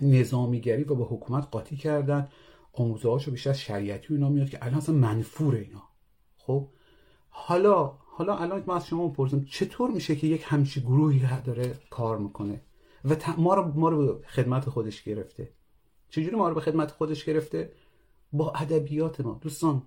نظامیگری 0.00 0.84
و 0.84 0.94
با 0.94 1.04
حکومت 1.04 1.48
قاطی 1.50 1.76
کردن. 1.76 2.28
آموزه 2.72 3.08
هاشو 3.08 3.30
بیشتر 3.30 3.52
شریعتی 3.52 4.14
اینا 4.14 4.28
میاد 4.28 4.50
که 4.50 4.58
الان 4.62 4.76
اصلا 4.76 4.94
منفور 4.94 5.54
اینا. 5.54 5.82
خب؟ 6.36 6.68
حالا 7.36 7.92
حالا 8.06 8.36
الان 8.36 8.64
ما 8.66 8.76
از 8.76 8.86
شما 8.86 9.06
می‌پرسیم 9.06 9.44
چطور 9.50 9.90
میشه 9.90 10.16
که 10.16 10.26
یک 10.26 10.42
همچی 10.44 10.80
گروهی 10.80 11.22
داره 11.44 11.78
کار 11.90 12.18
می‌کنه 12.18 12.60
و 13.04 13.16
ما 13.38 13.54
رو 13.54 13.72
ما 13.74 13.88
رو 13.88 14.06
به 14.06 14.26
خدمت 14.26 14.68
خودش 14.68 15.02
گرفته؟ 15.02 15.52
چجوری 16.10 16.36
ما 16.36 16.48
رو 16.48 16.54
به 16.54 16.60
خدمت 16.60 16.90
خودش 16.90 17.24
گرفته؟ 17.24 17.72
با 18.32 18.52
ادبیات 18.52 19.20
ما. 19.20 19.38
دوستان 19.40 19.82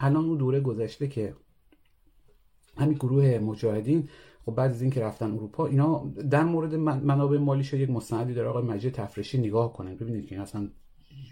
الان 0.00 0.24
اون 0.24 0.38
دوره 0.38 0.60
گذشته 0.60 1.08
که 1.08 1.36
همین 2.78 2.94
گروه 2.94 3.38
مجاهدین 3.38 4.08
خب 4.46 4.54
بعد 4.54 4.70
از 4.70 4.82
اینکه 4.82 5.00
رفتن 5.00 5.30
اروپا 5.32 5.66
اینا 5.66 6.12
در 6.30 6.44
مورد 6.44 6.74
منابع 6.74 7.38
مالی 7.38 7.64
شد 7.64 7.80
یک 7.80 7.90
مستندی 7.90 8.34
داره 8.34 8.48
آقای 8.48 8.62
مجید 8.62 8.92
تفرشی 8.92 9.38
نگاه 9.38 9.72
کنن 9.72 9.94
ببینید 9.94 10.26
که 10.26 10.40
اصلا 10.40 10.68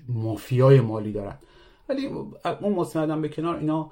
مافیای 0.08 0.80
مالی 0.80 1.12
دارن. 1.12 1.38
ولی 1.88 2.06
اون 2.60 2.72
مستندم 2.72 3.22
به 3.22 3.28
کنار 3.28 3.56
اینا 3.56 3.90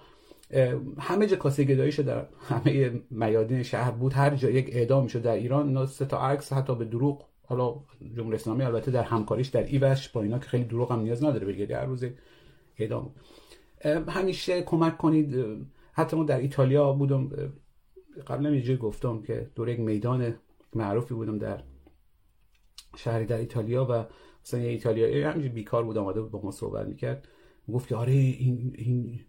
همه 0.98 1.26
جا 1.26 1.36
کاسه 1.36 1.64
گداییشو 1.64 2.02
در 2.02 2.26
همه 2.48 3.00
میادین 3.10 3.62
شهر 3.62 3.90
بود. 3.90 4.12
هر 4.12 4.36
جا 4.36 4.50
یک 4.50 4.70
اعدام 4.72 5.06
شد 5.06 5.22
در 5.22 5.34
ایران 5.34 5.66
اینا 5.66 5.86
سه 5.86 6.04
تا 6.04 6.18
عکس 6.18 6.52
حتی 6.52 6.74
به 6.74 6.84
دروغ 6.84 7.24
حالا 7.44 7.80
جمهوری 8.16 8.36
اسلامی 8.36 8.62
البته 8.62 8.90
در 8.90 9.02
همکاریش 9.02 9.48
در 9.48 9.62
ایوش 9.62 10.08
با 10.08 10.22
اینا 10.22 10.38
که 10.38 10.46
خیلی 10.46 10.64
دروغ 10.64 10.92
هم 10.92 11.00
نیاز 11.00 11.24
نداره 11.24 11.46
بگیری 11.46 11.74
هر 11.74 11.84
روز 11.84 12.04
اعدام 12.78 13.14
همیشه 14.08 14.62
کمک 14.62 14.98
کنید. 14.98 15.44
حتی 15.92 16.16
ما 16.16 16.24
در 16.24 16.38
ایتالیا 16.38 16.92
بودم 16.92 17.30
قبلا 18.26 18.50
یه 18.50 18.76
گفتم 18.76 19.22
که 19.22 19.50
دور 19.54 19.68
یک 19.68 19.80
میدان 19.80 20.34
معروفی 20.74 21.14
بودم 21.14 21.38
در 21.38 21.62
شهری 22.96 23.26
در 23.26 23.36
ایتالیا 23.36 23.86
و 23.90 24.04
مثلا 24.44 24.60
یه 24.60 24.68
ایتالیایی 24.68 25.22
همینجوری 25.22 25.54
بیکار 25.54 25.84
بود 25.84 25.98
آمده 25.98 26.20
بود 26.20 26.30
با 26.30 26.40
ما 26.42 26.50
صحبت 26.50 26.86
می‌کرد. 26.86 27.28
گفت 27.72 27.88
که 27.88 27.96
آره 27.96 28.12
این 28.12 28.74
این 28.78 29.20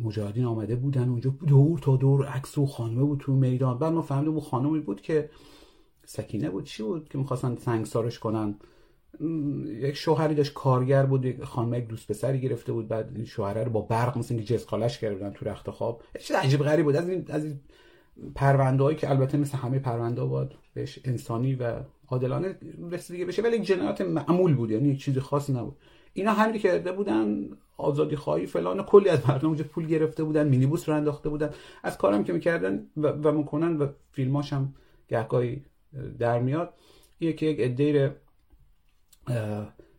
مجاهدین 0.00 0.44
آمده 0.44 0.76
بودن 0.76 1.08
اونجا. 1.08 1.34
دور 1.46 1.78
تا 1.78 1.96
دور 1.96 2.26
عکس 2.26 2.58
و 2.58 2.66
خانمه 2.66 3.04
بود 3.04 3.20
تو 3.20 3.32
میدان. 3.32 3.78
بعد 3.78 3.92
ما 3.92 4.02
فهمیدیم 4.02 4.32
اون 4.32 4.40
خانمی 4.40 4.80
بود 4.80 5.00
که 5.00 5.30
سکینه 6.06 6.50
بود. 6.50 6.64
چی 6.64 6.82
بود؟ 6.82 7.08
که 7.08 7.18
می‌خواستن 7.18 7.56
سنگسارش 7.56 8.18
کنن. 8.18 8.54
یک 9.66 9.94
شوهری 9.94 10.34
داشت 10.34 10.54
کارگر 10.54 11.06
بود. 11.06 11.44
خانم 11.44 11.74
یک 11.74 11.88
دوست 11.88 12.08
پسری 12.08 12.40
گرفته 12.40 12.72
بود. 12.72 12.88
بعد 12.88 13.24
شوهره 13.24 13.64
رو 13.64 13.70
با 13.70 13.80
برق 13.80 14.18
مثل 14.18 14.34
اینکه 14.34 14.54
جزقالش 14.54 14.98
کرده 14.98 15.30
تو 15.30 15.44
رخت 15.44 15.70
خواب. 15.70 16.02
چیز 16.20 16.36
عجیب 16.36 16.60
غریب 16.60 16.84
بود. 16.84 16.96
از 16.96 17.08
این 17.08 17.24
از 17.28 17.44
این 17.44 17.60
پرونده 18.34 18.94
که 18.94 19.10
البته 19.10 19.38
مثل 19.38 19.58
همه 19.58 19.78
پرونده 19.78 20.24
بود 20.24 20.54
بهش 20.74 20.98
انسانی 21.04 21.54
و 21.54 21.80
عادلانه 22.08 22.58
رسیدگی 22.90 23.24
بشه 23.24 23.42
ولی 23.42 23.58
جنایات 23.58 24.00
معمول 24.00 24.54
بود. 24.54 24.70
یعنی 24.70 24.96
چیزی 24.96 25.20
خاصی 25.20 25.52
نبود. 25.52 25.76
اینا 26.12 26.32
همین 26.32 26.60
کرده 26.60 26.92
بودن 26.92 27.48
آزادی 27.76 28.16
خواهی 28.16 28.46
فلان 28.46 28.82
کلی 28.82 29.08
از 29.08 29.28
مردم 29.28 29.48
اونجا 29.48 29.64
پول 29.64 29.86
گرفته 29.86 30.24
بودن 30.24 30.48
مینیبوس 30.48 30.88
رو 30.88 30.94
انداخته 30.94 31.28
بودن. 31.28 31.50
از 31.82 31.98
کارم 31.98 32.24
که 32.24 32.32
می‌کردن 32.32 32.86
و, 32.96 33.06
و 33.06 33.32
می‌کنن 33.32 33.76
و 33.76 33.86
فیلماش 34.12 34.52
هم 34.52 34.74
گهگاهی 35.08 35.64
در 36.18 36.38
میاد 36.38 36.74
یکی 37.20 37.46
یک 37.46 37.60
عده 37.60 38.16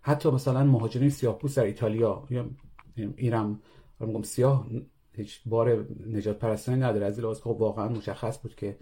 حتی 0.02 0.30
مثلا 0.30 0.64
مهاجرین 0.64 1.10
سیاه‌پوست 1.10 1.58
در 1.58 1.64
ایتالیا 1.64 2.24
یا 2.30 2.50
ایرم 2.96 3.62
میگم 4.00 4.22
سیاه 4.22 4.68
هیچ 5.14 5.42
بار 5.46 5.88
نجات 6.08 6.40
پرستانی 6.40 6.82
نداره. 6.82 7.06
از 7.06 7.20
لحاظ 7.20 7.42
خب 7.42 7.56
واقعا 7.60 7.90
مشخص 7.90 8.42
بود 8.42 8.56
که 8.56 8.78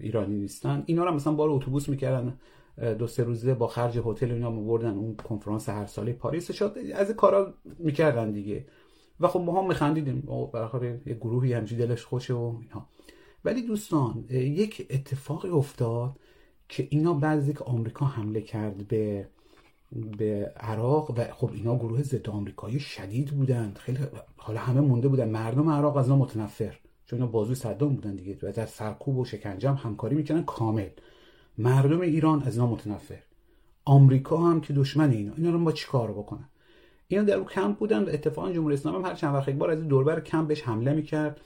ایرانی 0.00 0.36
نیستن. 0.36 0.82
اینا 0.86 1.04
رو 1.04 1.14
مثلا 1.14 1.32
بار 1.32 1.50
اتوبوس 1.50 1.88
می‌کردن 1.88 2.38
دو 2.98 3.06
سه 3.06 3.24
روزه 3.24 3.54
با 3.54 3.66
خرج 3.66 3.98
هتل 4.04 4.32
اینا 4.32 4.50
بردن 4.50 4.96
اون 4.96 5.16
کنفرانس 5.16 5.68
هر 5.68 5.86
ساله 5.86 6.12
پاریس. 6.12 6.52
شد 6.52 6.76
از 6.94 7.10
کارا 7.10 7.54
می‌کردن 7.78 8.32
دیگه. 8.32 8.66
و 9.20 9.28
خب 9.28 9.40
ما 9.40 9.62
هم 9.62 9.68
میخندیدیم. 9.68 10.28
برای 10.52 10.98
یه 11.06 11.14
گروهی 11.14 11.52
همجی 11.52 11.76
دلش 11.76 12.04
خوشه 12.04 12.34
و 12.34 12.54
اینا. 12.60 12.86
ولی 13.44 13.62
دوستان 13.62 14.24
یک 14.30 14.86
اتفاقی 14.90 15.48
افتاد 15.48 16.12
که 16.68 16.88
اینا 16.90 17.14
بعضی 17.14 17.52
که 17.52 17.64
آمریکا 17.64 18.06
حمله 18.06 18.40
کرد 18.40 18.88
به 18.88 19.28
به 20.18 20.52
عراق 20.56 21.10
و 21.10 21.24
خب 21.32 21.50
اینا 21.52 21.76
گروه 21.76 22.02
ضد 22.02 22.28
آمریکایی 22.28 22.80
شدید 22.80 23.30
بودند. 23.30 23.78
خیلی 23.78 23.98
حالا 24.36 24.60
همه 24.60 24.80
مونده 24.80 25.08
بودن. 25.08 25.30
مردم 25.30 25.68
عراق 25.70 25.96
از 25.96 26.04
اینا 26.04 26.16
متنفر. 26.16 26.78
چون 27.10 27.26
بازوی 27.26 27.54
صدام 27.54 27.94
بودن 27.94 28.16
دیگه 28.16 28.38
و 28.42 28.52
در 28.52 28.66
سرکوب 28.66 29.18
و 29.18 29.24
شکنجه 29.24 29.68
هم 29.68 29.74
همکاری 29.74 30.16
می‌کنن 30.16 30.44
کامل. 30.44 30.88
مردم 31.58 32.00
ایران 32.00 32.42
از 32.42 32.56
اینا 32.56 32.70
متنفر. 32.70 33.22
آمریکا 33.84 34.36
هم 34.36 34.60
که 34.60 34.72
دشمن 34.72 35.10
اینا. 35.10 35.32
اینا 35.36 35.50
رو 35.50 35.58
با 35.58 35.72
چیکار 35.72 36.12
بکنن 36.12 36.48
اینا 37.08 37.22
در 37.22 37.34
اون 37.34 37.46
کمپ 37.46 37.78
بودن 37.78 38.04
و 38.04 38.08
اتفاقا 38.08 38.52
جمهوری 38.52 38.74
اسلامی 38.74 38.98
هم 38.98 39.04
هر 39.04 39.14
چند 39.14 39.34
وقت 39.34 39.48
یک 39.48 39.56
بار 39.56 39.70
از 39.70 39.88
دوربر 39.88 40.20
کمپ 40.20 40.48
بهش 40.48 40.62
حمله 40.62 40.92
می‌کرد. 40.92 41.40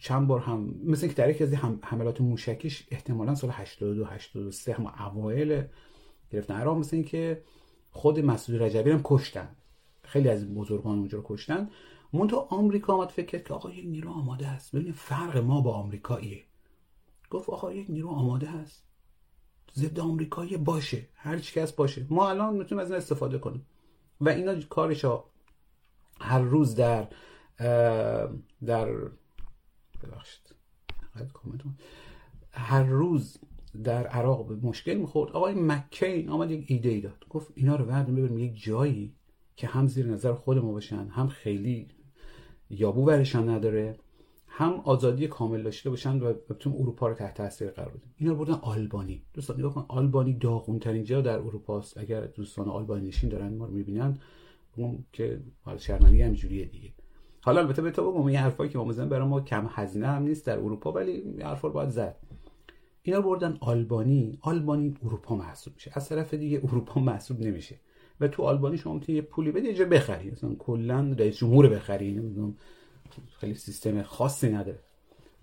چند 0.00 0.26
بار 0.26 0.40
هم 0.40 0.74
مثل 0.84 1.08
که 1.08 1.14
در 1.14 1.30
یکی 1.30 1.44
از 1.44 1.54
حملات 1.82 2.20
موشکیش 2.20 2.86
احتمالا 2.90 3.34
سال 3.34 3.50
82 3.52 4.04
83 4.04 4.72
هم 4.72 4.86
اوایل 4.86 5.62
گرفتن. 6.30 6.54
عراق 6.54 6.78
مثل 6.78 7.02
که 7.02 7.42
خود 7.90 8.20
مسعود 8.20 8.62
رجبی 8.62 8.90
هم 8.90 9.00
کشتن. 9.04 9.48
خیلی 10.02 10.28
از 10.28 10.54
بزرگان 10.54 10.98
اونجا 10.98 11.18
رو 11.18 11.24
کشتن. 11.26 11.70
تو 12.28 12.36
آمریکا 12.36 12.94
آمد 12.94 13.08
فکر 13.08 13.26
کرد 13.26 13.44
که 13.44 13.54
آقا 13.54 13.70
یک 13.70 13.86
نیرو 13.86 14.10
آماده 14.10 14.48
است 14.48 14.76
ببین 14.76 14.92
فرق 14.92 15.36
ما 15.36 15.60
با 15.60 15.74
آمریکاییه. 15.74 16.44
گفت 17.30 17.50
آقا 17.50 17.72
یک 17.72 17.90
نیرو 17.90 18.08
آماده 18.08 18.50
است 18.50 18.84
ضد 19.74 20.00
آمریکایی 20.00 20.56
باشه. 20.56 21.08
هر 21.14 21.38
چی 21.38 21.60
کس 21.60 21.72
باشه. 21.72 22.06
ما 22.10 22.28
الان 22.28 22.56
می‌تونیم 22.56 22.82
از 22.82 22.90
این 22.90 22.96
استفاده 22.96 23.38
کنیم. 23.38 23.66
و 24.20 24.28
اینا 24.28 24.60
کارش 24.60 25.04
هر 26.20 26.40
روز 26.40 26.74
در 26.74 27.08
در 28.66 28.88
ببخشید. 30.02 30.54
هر 32.52 32.82
روز 32.82 33.38
در 33.84 34.06
عراق 34.06 34.46
به 34.46 34.68
مشکل 34.68 34.94
می‌خورد. 34.94 35.32
آقای 35.32 35.54
مکین 35.54 36.28
آمد 36.28 36.50
یک 36.50 36.64
ایده 36.68 36.88
ای 36.88 37.00
داد. 37.00 37.24
گفت 37.30 37.52
اینا 37.54 37.76
رو 37.76 37.84
بعد 37.84 38.06
ببریم 38.06 38.38
یک 38.38 38.62
جایی 38.62 39.14
که 39.56 39.66
هم 39.66 39.86
زیر 39.86 40.06
نظر 40.06 40.34
خود 40.34 40.58
ما 40.58 40.72
باشن 40.72 41.08
هم 41.08 41.28
خیلی 41.28 41.88
یابو 42.78 43.04
ورشان 43.04 43.48
نداره. 43.48 43.96
هم 44.46 44.72
آزادی 44.72 45.28
کامل 45.28 45.62
داشته 45.62 45.90
باشن 45.90 46.20
و 46.20 46.32
بتون 46.32 46.72
اروپا 46.72 47.08
رو 47.08 47.14
تحت 47.14 47.34
تاثیر 47.34 47.70
قرار 47.70 47.88
بدن. 47.88 48.10
اینا 48.16 48.34
بردن 48.34 48.52
آلبانی. 48.52 49.22
دوستان 49.34 49.58
نگاه 49.58 49.74
کن 49.74 49.84
آلبانی 49.88 50.32
داغون 50.32 50.78
ترین 50.78 51.04
جا 51.04 51.20
در 51.20 51.38
اروپا 51.38 51.78
است 51.78 51.98
اگر 51.98 52.20
دوستان 52.20 52.68
آلبانی 52.68 53.08
نشین 53.08 53.30
دارن 53.30 53.56
ما 53.56 53.64
رو 53.64 53.72
می‌بینن 53.72 54.18
اون 54.76 55.04
که 55.12 55.40
حال 55.62 55.78
شرمندگی 55.78 56.22
هم 56.22 56.32
جوریه 56.32 56.64
دیگه. 56.64 56.92
حالا 57.40 57.60
البته 57.60 57.82
به 57.82 57.90
تو 57.90 58.12
بگم 58.12 58.24
این 58.24 58.36
حرفایی 58.36 58.70
که 58.70 58.78
ما 58.78 58.84
می‌زنیم 58.84 59.08
برای 59.08 59.28
ما 59.28 59.40
کم 59.40 59.66
هزینه 59.70 60.06
هم 60.06 60.22
نیست 60.22 60.46
در 60.46 60.58
اروپا 60.58 60.92
ولی 60.92 61.12
این 61.12 61.42
حرفا 61.42 61.68
رو 61.68 61.74
باید 61.74 61.88
زد. 61.88 62.16
اینا 63.02 63.20
بردن 63.20 63.56
آلبانی. 63.60 64.38
آلبانی 64.40 64.94
اروپا 65.04 65.36
محسوب 65.36 65.74
میشه. 65.74 65.90
از 65.94 66.08
طرف 66.08 66.34
دیگه 66.34 66.60
اروپا 66.64 67.00
محسوب 67.00 67.40
نمیشه. 67.40 67.80
و 68.20 68.28
تو 68.28 68.42
آلبانی 68.42 68.78
شما 68.78 68.94
می‌تونی 68.94 69.16
یه 69.16 69.22
پولی 69.22 69.52
بدی 69.52 69.68
یه 69.68 69.84
بخری. 69.84 70.30
مثلا 70.30 70.54
کلا 70.54 71.14
رئیس 71.18 71.36
جمهور 71.36 71.68
بخری. 71.68 72.12
نمی‌دونم 72.12 72.56
خیلی 73.38 73.54
سیستم 73.54 74.02
خاصی 74.02 74.48
نداره. 74.48 74.78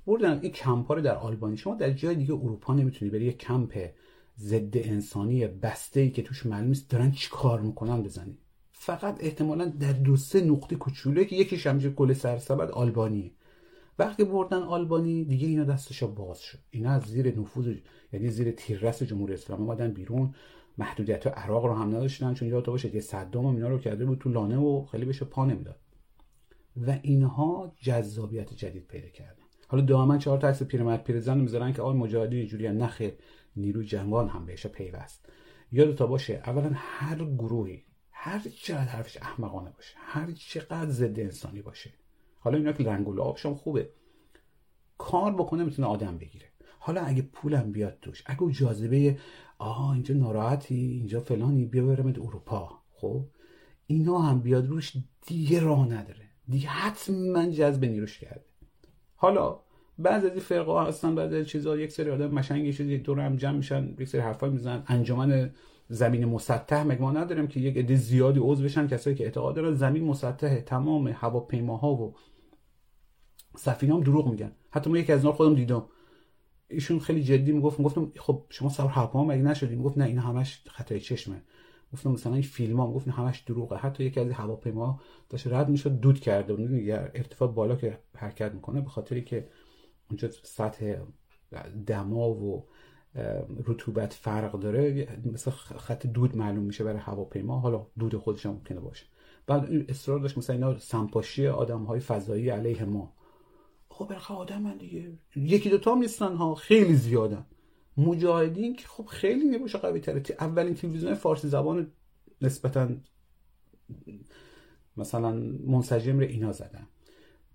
بردن 0.08 0.40
این 0.42 0.52
کمپ 0.52 0.92
رو 0.92 1.02
در 1.02 1.16
آلبانی. 1.16 1.58
شما 1.58 1.76
در 1.76 1.92
جای 1.92 2.16
دیگه 2.16 2.34
اروپا 2.34 2.74
نمی‌تونی 2.74 3.12
بری. 3.12 3.26
یه 3.26 3.34
کمپ 3.34 3.90
ضد 4.40 4.78
انسانی 4.78 5.48
بسته 5.48 6.00
ای 6.00 6.10
که 6.10 6.22
توش 6.22 6.46
معلوم 6.46 6.68
نیست 6.68 6.90
دارن 6.90 7.12
چی 7.12 7.30
کار 7.32 7.62
می‌کنن 7.62 8.04
بزنی. 8.04 8.38
فقط 8.72 9.18
احتمالا 9.20 9.66
در 9.66 9.94
دو 9.94 10.18
سه 10.18 10.42
نقطه 10.42 10.76
کوچولو 10.76 11.24
که 11.24 11.36
یکیش 11.36 11.68
همجه 11.68 11.90
کل 11.90 12.14
سرسبد 12.14 12.72
آلبانیه. 12.72 13.32
وقتی 14.00 14.24
بردن 14.24 14.64
آلبانی 14.64 15.26
دیگه 15.26 15.48
اینا 15.48 15.64
دستشا 15.64 16.08
باز 16.08 16.40
شد. 16.40 16.60
اینا 16.70 16.92
از 16.92 17.02
زیر 17.02 17.40
نفوذ 17.40 17.76
یعنی 18.14 18.30
زیر 18.30 18.52
تیررس 18.52 19.04
جمهوری 19.04 19.34
اسلامی 19.34 19.64
اومدن 19.64 19.92
بیرون. 19.92 20.36
محدودیت 20.78 21.28
عراق 21.28 21.66
رو 21.66 21.74
هم 21.74 21.88
نداشتن 21.88 22.34
چون 22.34 22.48
یادت 22.48 22.66
باشه 22.66 22.90
که 22.90 23.00
صدام 23.00 23.46
اینا 23.46 23.70
رو 23.70 23.78
کرده 23.78 24.06
بود 24.06 24.20
تو 24.20 24.30
لانه 24.30 24.58
و 24.58 24.86
خیلی 24.86 25.06
بهش 25.06 25.24
پا 25.24 25.46
نمی‌داد. 25.46 25.80
و 26.78 27.00
اینها 27.02 27.76
جذابیت 27.82 28.54
جدید 28.54 28.88
پیدا 28.88 29.08
کردن. 29.08 29.44
حالا 29.68 29.84
دائما 29.86 30.18
چهار 30.18 30.38
تا 30.38 30.48
عکس 30.48 30.64
پیرمرد 30.64 31.04
پیرزن 31.04 31.38
می‌ذارن 31.38 31.74
که 31.74 31.82
آقای 31.82 31.98
مجاهدین 31.98 32.40
اینجوری 32.40 32.70
نخیر 32.70 33.14
نیروی 33.56 33.86
جنگان 33.86 34.30
هم 34.30 34.46
بهش 34.46 34.68
پیوست. 34.68 35.26
یادت 35.72 36.02
باشه 36.02 36.42
اولا 36.46 36.72
هر 36.74 37.16
گروهی 37.16 37.84
هر 38.12 38.40
چقدر 38.40 38.82
حرفش 38.82 39.18
احمقانه 39.18 39.72
باشه 39.72 39.96
هر 39.98 40.32
چقدر 40.32 40.90
ضد 40.90 41.20
انسانی 41.20 41.62
باشه 41.62 41.90
حالا 42.44 42.58
اینا 42.58 42.72
که 42.72 42.84
رنگ 42.84 43.08
و 43.08 43.34
خوبه. 43.34 43.90
کار 44.98 45.34
بکنه 45.34 45.64
می‌تونه 45.64 45.88
آدم 45.88 46.18
بگیره. 46.18 46.46
حالا 46.80 47.02
اگه 47.02 47.22
پولم 47.22 47.72
بیاد 47.72 47.98
توش 48.02 48.24
اگه 48.26 48.52
جاذبه 48.52 49.18
آه 49.58 49.92
اینجا 49.92 50.16
ناراحتی 50.16 50.76
اینجا 50.76 51.20
فلانی 51.20 51.66
بیا 51.66 51.86
برمت 51.86 52.20
اروپا. 52.20 52.70
خب 52.94 53.26
اینا 53.88 54.20
هم 54.20 54.40
بیاد 54.40 54.68
روش 54.68 54.94
دیگه 55.28 55.60
راه 55.60 55.88
نداره. 55.88 56.30
دیگه 56.48 56.68
حتما 56.68 57.46
جذب 57.46 57.86
نیروش 57.86 58.20
کرده. 58.20 58.46
حالا 59.16 59.60
بعضی 59.98 60.28
از 60.28 60.38
فرقه 60.38 60.88
هستن 60.88 61.16
بعضی 61.16 61.36
از 61.36 61.46
چیزا 61.46 61.78
یک 61.78 61.92
سری 61.92 62.12
آدم 62.12 62.32
مشنگی 62.32 62.74
چیزی 62.74 62.98
دور 62.98 63.20
هم 63.20 63.36
جمع 63.36 63.58
میشن 63.58 63.96
یک 64.00 64.08
سری 64.08 64.22
حرفای 64.22 64.50
می‌زنن. 64.50 64.84
انجمن 64.88 65.54
زمین 65.90 66.26
مسطح 66.26 66.84
مگه 66.84 67.02
ما 67.02 67.12
نداریم 67.12 67.48
که 67.48 67.60
یک 67.60 67.78
عده 67.78 67.96
زیادی 67.96 68.40
عضو 68.40 68.64
بشن 68.64 68.88
کسایی 68.88 69.16
که 69.16 69.24
اعتقاد 69.24 69.56
دارن 69.56 69.74
زمین 69.74 70.04
مسطح 70.04 70.60
تمام 70.60 71.08
هواپیماها 71.08 71.94
و 71.94 72.16
سفینه 73.58 73.94
هم 73.94 74.02
دروغ 74.02 74.30
میگن. 74.30 74.52
حتی 74.72 74.90
ما 74.90 74.98
یکی 74.98 75.12
از 75.12 75.20
اینا 75.20 75.34
خودم 75.34 75.56
دیدم. 75.56 75.86
ایشون 76.68 77.00
خیلی 77.00 77.24
جدی 77.24 77.52
می‌گفت 77.52 77.80
می‌گفتم 77.80 78.12
خب 78.18 78.44
شما 78.50 78.70
سوار 78.70 78.90
هواپیما 78.90 79.24
مگه 79.24 79.42
نشدی؟ 79.42 79.76
می‌گفت 79.76 79.98
نه 79.98 80.06
اینا 80.06 80.22
همش 80.22 80.62
خطای 80.68 81.00
چشمه. 81.00 81.42
گفتم 81.94 82.12
مثلا 82.12 82.34
این 82.34 82.42
فیلم 82.42 82.80
ها 82.80 82.92
گفت 82.92 83.08
همش 83.08 83.40
دروغه. 83.40 83.76
حتی 83.76 84.04
یکی 84.04 84.20
از 84.20 84.32
هواپیما 84.32 85.02
داشت 85.30 85.48
رد 85.48 85.70
می‌شد 85.70 86.00
دود 86.00 86.20
کرده 86.20 86.54
بود. 86.54 86.70
ارتفاع 86.90 87.52
بالا 87.52 87.76
که 87.76 87.98
حرکت 88.16 88.54
می‌کنه 88.54 88.82
به 88.82 88.90
خاطری 88.90 89.24
که 89.24 89.48
اونجا 90.10 90.30
سطح 90.44 90.96
دما 91.88 92.30
و 92.30 92.68
رطوبت 93.68 94.14
فرق 94.14 94.60
داره 94.60 95.08
مثلا 95.34 95.54
خط 95.54 96.08
دود 96.08 96.36
معلوم 96.36 96.64
میشه 96.64 96.84
برای 96.84 97.00
هواپیما. 97.00 97.60
حالا 97.60 97.88
دود 98.00 98.18
خودش 98.18 98.46
هم 98.46 98.52
ممکنه 98.52 98.80
باشه. 98.80 99.06
بعد 99.48 99.70
اصرار 99.90 100.20
داشت 100.20 100.38
مثلا 100.38 100.56
اینا 100.56 100.80
سمپاشی 100.80 101.48
آدم 101.48 101.84
های 101.84 102.00
فضایی 102.00 102.50
علیه 102.50 102.86
ما. 102.86 103.14
خب 104.02 104.08
برخه 104.08 104.34
آدم 104.34 104.62
من 104.62 104.78
دیگه. 104.78 105.12
یکی 105.36 105.70
دو 105.70 105.78
تا 105.78 105.96
نیستن 105.96 106.36
ها 106.36 106.56
خیلی 106.56 106.94
زیادن 106.94 107.46
مجاهدین 107.98 108.76
که 108.76 108.88
خب 108.88 109.06
خیلی 109.06 109.50
نیروش 109.50 109.76
قوی 109.76 110.00
تره 110.00 110.24
اولین 110.40 110.74
تلویزیون 110.74 111.14
فارسی 111.14 111.48
زبان 111.48 111.92
نسبتا 112.42 112.90
مثلا 114.98 115.32
منسجم 115.68 116.20
رو 116.20 116.26
اینا 116.26 116.52
زدن. 116.52 116.88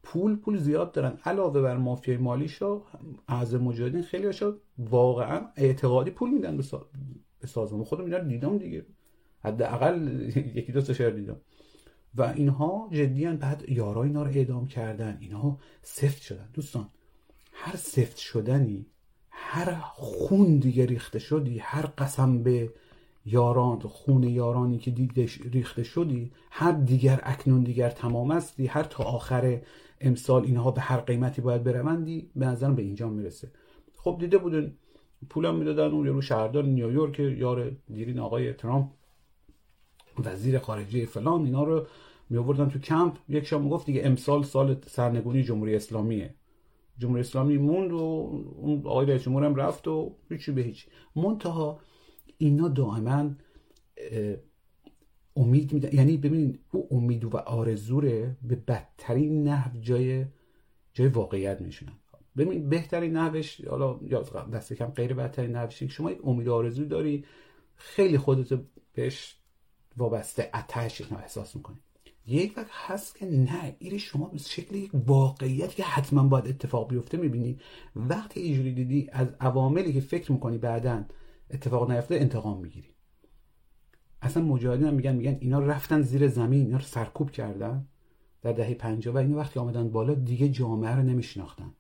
پول 0.03 0.37
پول 0.37 0.57
زیاد 0.57 0.93
دارن. 0.93 1.19
علاوه 1.25 1.63
بر 1.63 1.77
مافیای 1.77 2.17
مالیشو 2.17 2.85
از 3.29 3.55
مجاهدین 3.55 4.03
خیلی 4.03 4.27
هاشو 4.27 4.59
واقعا 4.79 5.47
اعتقادی 5.57 6.11
پول 6.11 6.31
میدن 6.31 6.57
به 7.41 7.47
سازمان. 7.47 7.85
خودم 7.85 8.05
اینا 8.05 8.19
دیدم 8.19 8.59
دیگه. 8.59 8.87
حداقل 9.41 10.09
یکی 10.59 10.73
دو 10.73 10.83
تا 10.83 10.93
شهر 10.93 11.11
دیدم. 11.11 11.41
و 12.19 12.23
اینها 12.23 12.89
جدیا 12.93 13.37
بعد 13.37 13.69
یارا 13.69 14.03
اینا 14.03 14.23
رو 14.23 14.29
اعدام 14.29 14.67
کردن. 14.67 15.19
اینها 15.21 15.59
سفت 15.83 16.23
شدن. 16.23 16.49
دوستان 16.55 16.89
هر 17.53 17.77
سفت 17.77 18.17
شدنی 18.17 18.87
هر 19.31 19.75
خون 19.75 20.59
دیگه 20.59 20.87
ریخته 20.87 21.19
شدی 21.19 21.59
هر 21.59 21.87
قسم 21.99 22.43
به 22.43 22.73
یاران 23.27 23.79
خون 23.79 24.23
یارانی 24.23 24.79
که 24.79 24.91
دیگه 24.91 25.29
ریخته 25.53 25.83
شدی 25.83 26.33
هر 26.51 26.73
دیگر 26.73 27.21
اکنون 27.23 27.62
دیگر 27.62 27.91
تمام 27.91 28.31
استی 28.31 28.67
هر 28.67 28.83
تا 28.83 29.05
آخر 29.05 29.61
امسال 30.01 30.45
اینها 30.45 30.71
به 30.71 30.81
هر 30.81 30.97
قیمتی 30.97 31.43
باید 31.43 31.64
بروندی 31.64 32.31
به 32.37 32.47
نظرم 32.47 32.75
به 32.75 32.83
اینجا 32.83 33.09
می‌رسه. 33.09 33.51
خب 33.97 34.17
دیده 34.21 34.39
بودن 34.39 34.73
پولم 35.29 35.55
می‌دادن 35.55 35.95
اون 35.95 36.07
یارو 36.07 36.23
شهردار 36.23 36.64
نیویورک 36.64 37.21
یار 37.21 37.71
دیرین 37.95 38.19
آقای 38.19 38.53
ترامپ. 38.53 38.91
وزیر 40.27 40.59
خارجه 40.59 41.07
فلان 41.07 41.45
اینا 41.45 41.64
رو 41.64 41.87
می 42.31 42.39
آوردن 42.39 42.68
تو 42.68 42.79
کمپ. 42.79 43.16
یک 43.29 43.45
شام 43.45 43.68
گفت 43.68 43.87
دیگه 43.87 44.03
امسال 44.05 44.43
سال 44.43 44.77
سرنگونی 44.87 45.43
جمهوری 45.43 45.77
اسلامیه. 45.77 46.35
جمهوری 46.99 47.20
اسلامی 47.20 47.59
موند 47.59 47.93
و 47.93 47.97
اون 48.57 48.83
آقای 48.85 49.07
رئیس 49.07 49.22
جمهور 49.22 49.45
هم 49.45 49.55
رفت 49.55 49.89
و 49.89 50.16
هیچی 50.29 50.53
به 50.53 50.62
هیچ 50.62 50.87
منتها 51.16 51.81
اینا 52.39 52.68
دائما 52.68 53.31
امید 55.37 55.72
میدن. 55.72 55.89
یعنی 55.93 56.16
ببینید 56.16 56.61
او 56.72 56.89
امید 56.91 57.24
و 57.24 57.37
آرزوره 57.37 58.37
به 58.43 58.57
بدترین 58.57 59.49
نحو 59.49 59.79
جای 59.81 60.24
جای 60.95 61.09
واقعیت 61.09 61.61
میشونن 61.61 61.93
ببین 62.37 62.68
بهترین 62.68 63.12
نحوش 63.12 63.61
حالا 63.64 63.99
یا 64.03 64.22
دست 64.53 64.72
کم 64.72 64.87
غیر 64.87 65.14
بدترین 65.14 65.53
نحوش 65.53 65.83
شما 65.83 66.11
یک 66.11 66.18
امید 66.24 66.49
و 66.49 66.55
آرزو 66.55 66.85
داری 66.85 67.24
خیلی 67.77 68.18
خودت 68.18 68.61
بهش 68.95 69.37
وابسته 69.97 70.51
اتش 70.55 71.13
احساس 71.13 71.57
می‌کنی 71.57 71.77
یک 72.27 72.55
وقت 72.57 72.71
هست 72.71 73.17
که 73.17 73.27
نه 73.27 73.77
این 73.79 73.99
شما 73.99 74.27
به 74.29 74.39
شکل 74.39 74.75
یک 74.75 74.91
واقعیت 74.95 75.75
که 75.75 75.85
حتما 75.85 76.23
باید 76.23 76.49
اتفاق 76.49 76.89
بیفته 76.89 77.19
می‌بینی. 77.19 77.59
وقتی 77.97 78.41
اینجوری 78.41 78.75
دیدی 78.75 79.09
از 79.13 79.29
عواملی 79.41 79.93
که 79.93 80.01
فکر 80.01 80.33
می‌کنی 80.33 80.59
بعدا 80.59 81.05
اتفاق 81.51 81.91
نیفته 81.91 82.15
انتقام 82.15 82.61
می‌گیری. 82.61 82.89
اصلا 84.23 84.43
مجاهدین 84.43 84.87
هم 84.87 84.95
میگن 84.95 85.15
میگن 85.17 85.39
اینا 85.41 85.59
رفتن 85.59 86.03
زیر 86.03 86.29
زمین 86.29 86.61
اینا 86.65 86.77
رو 86.77 86.83
سرکوب 86.83 87.31
کردن 87.31 87.87
در 88.43 88.53
دهه 88.53 88.75
50 88.75 89.15
و 89.15 89.19
اینا 89.19 89.37
وقتی 89.37 89.61
آمدن 89.61 89.91
بالا 89.91 90.15
دیگه 90.15 90.49
جامعه 90.49 90.95
رو 90.97 91.03
نمیشناختن. 91.03 91.75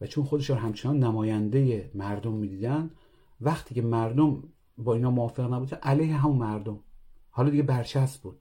و 0.00 0.06
چون 0.06 0.24
خودشون 0.24 0.58
همچنان 0.58 0.98
نماینده 0.98 1.90
مردم 1.94 2.32
می‌دیدن 2.32 2.90
وقتی 3.40 3.74
که 3.74 3.82
مردم 3.82 4.42
با 4.78 4.94
اینا 4.94 5.10
موافق 5.10 5.54
نبودن 5.54 5.76
علیه 5.82 6.16
همون 6.16 6.36
مردم. 6.36 6.80
حالا 7.30 7.50
دیگه 7.50 7.62
برچسب 7.62 8.22
بود. 8.22 8.38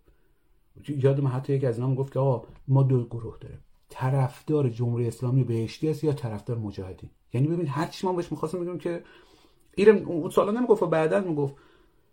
یادم 0.87 1.27
حتی 1.27 1.53
یکی 1.53 1.65
از 1.65 1.79
اینا 1.79 1.95
گفت 1.95 2.13
که 2.13 2.19
آقا 2.19 2.47
ما 2.67 2.83
دو 2.83 3.05
گروه 3.05 3.37
داریم. 3.41 3.59
طرفدار 3.89 4.69
جمهوری 4.69 5.07
اسلامی 5.07 5.43
بهشتی 5.43 5.89
است 5.89 6.03
یا 6.03 6.13
طرفدار 6.13 6.57
مجاهدین؟ 6.57 7.09
یعنی 7.33 7.47
ببین 7.47 7.67
هر 7.67 7.87
چی 7.87 8.07
ما 8.07 8.13
بهش 8.13 8.31
می‌خواستم 8.31 8.59
بگم 8.59 8.77
که 8.77 9.03
ایرم 9.75 9.97
اون 9.97 10.29
سوالا 10.29 10.51
نمی‌گفت 10.51 10.83
بعدا 10.83 11.19
می‌گفت. 11.19 11.55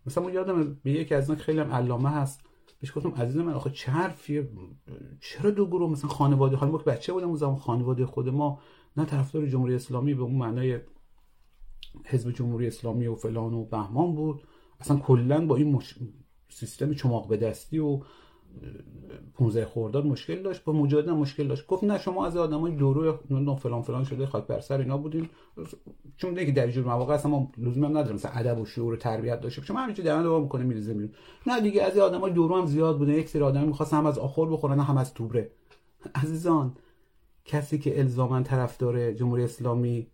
مثلا 0.06 0.30
یادم 0.30 0.74
به 0.82 0.90
یکی 0.90 1.14
از 1.14 1.30
اینا 1.30 1.42
خیلی 1.42 1.58
هم 1.60 1.72
علامه 1.72 2.10
هست. 2.10 2.40
بهش 2.80 2.96
گفتم 2.96 3.10
عزیز 3.10 3.36
من 3.36 3.52
آخه 3.52 3.70
چه 3.70 3.92
حرفیه 3.92 4.48
چرا 5.20 5.50
دو 5.50 5.66
گروه؟ 5.66 5.90
مثلا 5.90 6.10
خانواده 6.10 6.56
حالا 6.56 6.78
که 6.78 6.84
بچه 6.84 7.12
بودم 7.12 7.26
اون 7.26 7.36
زمان 7.36 7.56
خانواده 7.56 8.06
خود 8.06 8.28
ما 8.28 8.60
نه 8.96 9.04
طرفدار 9.04 9.46
جمهوری 9.46 9.74
اسلامی 9.74 10.14
به 10.14 10.22
اون 10.22 10.34
معنای 10.34 10.80
حزب 12.04 12.30
جمهوری 12.30 12.66
اسلامی 12.66 13.06
و 13.06 13.14
فلان 13.14 13.54
و 13.54 13.64
بهمان 13.64 14.14
بود. 14.14 14.42
اصلا 14.80 14.96
کلا 14.96 15.46
با 15.46 15.56
این 15.56 15.72
مش... 15.72 15.98
سیستم 16.48 16.94
چماق 16.94 17.28
به 17.28 17.36
دستی 17.36 17.78
و 17.78 18.00
15 19.34 19.66
خرداد 19.66 20.06
مشکل 20.06 20.42
داشت. 20.42 20.64
با 20.64 20.72
مجاهدین 20.72 21.12
مشکل 21.12 21.48
داشت. 21.48 21.66
گفت 21.66 21.84
نه 21.84 21.98
شما 21.98 22.26
از 22.26 22.36
آدمای 22.36 22.72
دورو 22.72 23.18
نمی‌دونم 23.30 23.56
فلان 23.56 23.82
فلان 23.82 24.04
شده 24.04 24.26
خاک 24.26 24.46
بر 24.46 24.60
سر 24.60 24.78
اینا 24.78 24.98
بودین. 24.98 25.28
چون 26.16 26.34
دیگه 26.34 26.52
در 26.52 26.70
جور 26.70 26.84
مواقع 26.84 27.14
اصلا 27.14 27.30
ما 27.30 27.52
لزوما 27.58 27.88
نداریم. 27.88 28.14
مثلا 28.14 28.30
ادب 28.30 28.60
و 28.60 28.64
شعور 28.64 28.94
و 28.94 28.96
تربیت 28.96 29.40
داشته 29.40 29.62
شما 29.62 29.80
همینجوری 29.80 30.08
درآمد 30.08 30.24
دوام 30.24 30.42
می‌کنه 30.42 30.64
میریزه 30.64 30.94
میرون 30.94 31.12
نه 31.46 31.60
دیگه 31.60 31.82
از 31.82 31.98
آدمای 31.98 32.32
دورو 32.32 32.56
هم 32.56 32.66
زیاد 32.66 32.98
بوده. 32.98 33.12
یک 33.12 33.28
سری 33.28 33.42
آدم 33.42 33.64
می‌خواستن 33.64 33.96
هم 33.96 34.06
از 34.06 34.18
آخر 34.18 34.46
بخورن 34.46 34.80
هم 34.80 34.96
از 34.96 35.14
توبره. 35.14 35.50
عزیزان 36.14 36.76
کسی 37.44 37.78
که 37.78 37.98
الزاما 37.98 38.42
طرفدار 38.42 39.12
جمهوری 39.12 39.44
اسلامی 39.44 40.06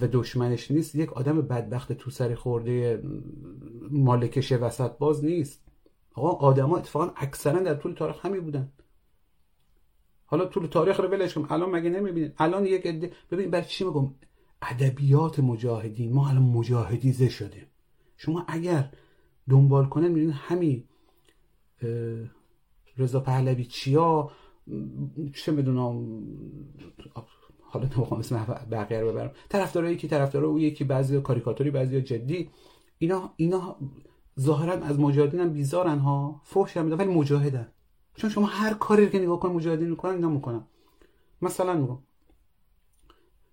و 0.00 0.08
دشمنش 0.12 0.70
نیست 0.70 0.94
یک 0.94 1.12
آدم 1.12 1.40
بدبخت 1.40 1.92
تو 1.92 2.10
سری 2.10 2.34
خورده 2.34 3.02
مالکش 3.90 4.52
وسط 4.52 4.90
باز 4.98 5.24
نیست. 5.24 5.62
آقا 6.14 6.30
آدما 6.30 6.76
اتفاقا 6.76 7.12
اکثرا 7.16 7.60
در 7.60 7.74
طول 7.74 7.92
تاریخ 7.92 8.26
همین 8.26 8.40
بودن. 8.40 8.72
حالا 10.26 10.44
طول 10.46 10.66
تاریخ 10.66 11.00
رو 11.00 11.08
ولش 11.08 11.34
کن 11.34 11.46
الان 11.50 11.70
مگه 11.70 11.90
نمی‌بینید 11.90 12.34
الان 12.38 12.66
یک 12.66 12.86
عده 12.86 13.12
ببین 13.30 13.50
برای 13.50 13.66
چی 13.66 13.84
میگم؟ 13.84 14.14
ادبیات 14.62 15.40
مجاهدین 15.40 16.12
ما 16.12 16.28
الان 16.28 16.42
مجاهدیزه 16.42 17.28
شدیم 17.28 17.66
شما 18.16 18.44
اگر 18.48 18.92
دنبال 19.50 19.86
کنه 19.86 20.08
می‌بینید 20.08 20.34
همین 20.38 20.84
رضا 22.98 23.20
پهلوی 23.20 23.64
چیا 23.64 24.30
چه 25.34 25.52
می‌دونم 25.52 26.22
حالا 27.76 27.88
نمی‌خوام 27.96 28.20
اسم 28.20 28.66
بقیه 28.70 29.00
رو 29.00 29.12
ببرم. 29.12 29.30
طرفدارایی 29.48 29.96
که 29.96 30.08
طرفدارا 30.08 30.48
او 30.48 30.58
یکی 30.58 30.84
بعضی 30.84 31.20
کاریکاتوری 31.20 31.70
بعضی 31.70 32.02
جدی. 32.02 32.50
اینا 32.98 33.32
اینا 33.36 33.76
ظاهرا 34.40 34.72
از 34.72 35.00
مجاهدین 35.00 35.40
هم 35.40 35.52
بیزارن 35.52 35.98
ها. 35.98 36.40
فحش 36.44 36.76
هم 36.76 36.98
ولی 36.98 37.14
مجاهدن. 37.14 37.68
چون 38.14 38.30
شما 38.30 38.46
هر 38.46 38.74
کاری 38.74 39.10
که 39.10 39.18
نگاه 39.18 39.40
کن 39.40 39.50
مجاهدین 39.50 39.90
می‌کنن 39.90 40.14
اینا 40.14 40.28
می‌کنن. 40.28 40.64
مثلا 41.42 41.74
میگم 41.74 41.98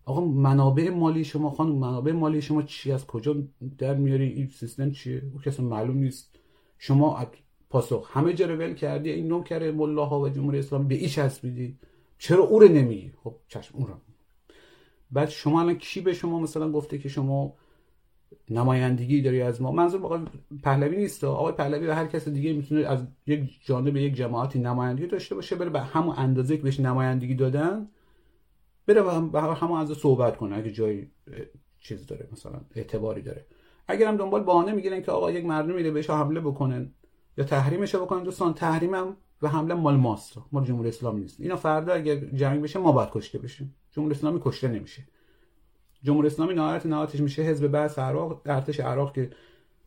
آقا 0.06 0.22
منابع 0.26 0.90
مالی 0.90 1.24
شما 1.24 1.50
خانم 1.50 1.76
منابع 1.76 2.12
مالی 2.12 2.42
شما 2.42 2.62
چی؟ 2.62 2.92
از 2.92 3.08
کجا 3.08 3.36
در 3.78 3.96
میاری؟ 3.96 4.28
این 4.28 4.48
سیستم 4.48 4.92
چیه؟ 4.92 5.24
او 5.34 5.42
کسی 5.42 5.62
معلوم 5.62 5.98
نیست. 5.98 6.40
شما 6.78 7.26
پاسخ 7.70 8.10
همه 8.14 8.34
جا 8.34 8.48
ول 8.48 8.74
کردی 8.74 9.10
این 9.10 9.28
نوکر 9.28 9.72
ملاها 9.72 10.20
و 10.20 10.30
جمهوری 10.30 10.60
اسلامی 10.60 10.86
به 10.86 10.96
ایش 10.96 11.16
چسبیدی. 11.16 11.78
چرا 12.18 12.44
او 12.44 12.60
رو 12.60 12.68
نمیگی؟ 12.68 13.12
خب 13.24 13.36
چشم 13.48 13.78
اون 13.78 13.88
رو. 13.88 13.94
بعد 15.14 15.30
شما 15.30 15.62
الان 15.62 15.76
کی 15.76 16.02
به 16.02 16.14
شما 16.14 16.40
مثلا 16.40 16.72
گفته 16.72 16.98
که 16.98 17.10
شما 17.10 17.54
نمایندگی 18.50 19.22
داری 19.22 19.42
از 19.42 19.62
ما؟ 19.62 19.72
منظور 19.72 20.06
آقای 20.06 20.20
پهلوی 20.64 20.98
نیست. 20.98 21.24
آقای 21.24 21.54
پهلوی 21.54 21.88
و 21.88 21.94
هر 21.94 22.08
کس 22.08 22.28
دیگه 22.28 22.54
می‌تونه 22.54 22.82
از 22.82 23.08
یک 23.28 23.66
جانب 23.66 23.98
یک 23.98 24.16
جماعتی 24.16 24.60
نمایندگی 24.60 25.08
داشته 25.08 25.36
باشه 25.36 25.56
بره 25.56 25.70
به 25.70 25.82
همون 25.82 26.16
اندازه 26.18 26.58
که 26.58 26.64
بهش 26.64 26.80
نمایندگی 26.80 27.36
دادن 27.36 27.88
بره 28.88 29.02
به 29.32 29.42
همون 29.42 29.80
اندازه 29.80 30.00
صحبت 30.00 30.38
کنه 30.38 30.58
اگه 30.58 30.72
جایی 30.72 31.12
چیز 31.80 32.06
داره 32.06 32.28
مثلا 32.32 32.62
اعتباری 32.76 33.22
داره. 33.22 33.46
اگر 33.88 34.08
هم 34.08 34.18
دنبال 34.18 34.44
بهانه 34.44 34.72
می‌گیرن 34.72 35.02
که 35.02 35.12
آقا 35.12 35.32
یک 35.32 35.46
مردم 35.46 35.76
میره 35.76 35.92
بهش 35.92 36.10
حمله 36.10 36.40
بکنن 36.40 36.92
یا 37.38 37.44
تحریمش 37.44 37.96
بکنن 37.96 38.24
دوستان 38.24 38.54
تحریمم 38.54 39.18
و 39.42 39.48
حمله 39.48 39.74
مال 39.74 39.96
ماست. 39.96 40.38
مال 40.52 40.66
جمهوری 40.66 40.90
اسلامی 40.90 41.22
نیست. 41.22 41.42
اینا 41.42 41.56
فردا 41.56 41.94
اگر 41.94 42.16
جنگ 42.16 42.62
بشه 42.62 42.80
ما 42.80 42.92
باید 42.92 43.10
کشته 43.12 43.40
بشیم. 43.40 43.76
جمهوری 43.94 44.16
اسلامی 44.16 44.40
کشته 44.44 44.68
نمیشه. 44.68 45.04
جمهوری 46.04 46.28
اسلامی 46.28 46.54
نهایت 46.54 46.86
نهایتش 46.86 47.20
میشه 47.20 47.42
حزب 47.42 47.68
بعث 47.68 48.00
عراق 48.00 48.42
ارتش 48.46 48.80
عراق 48.80 49.14
که 49.14 49.30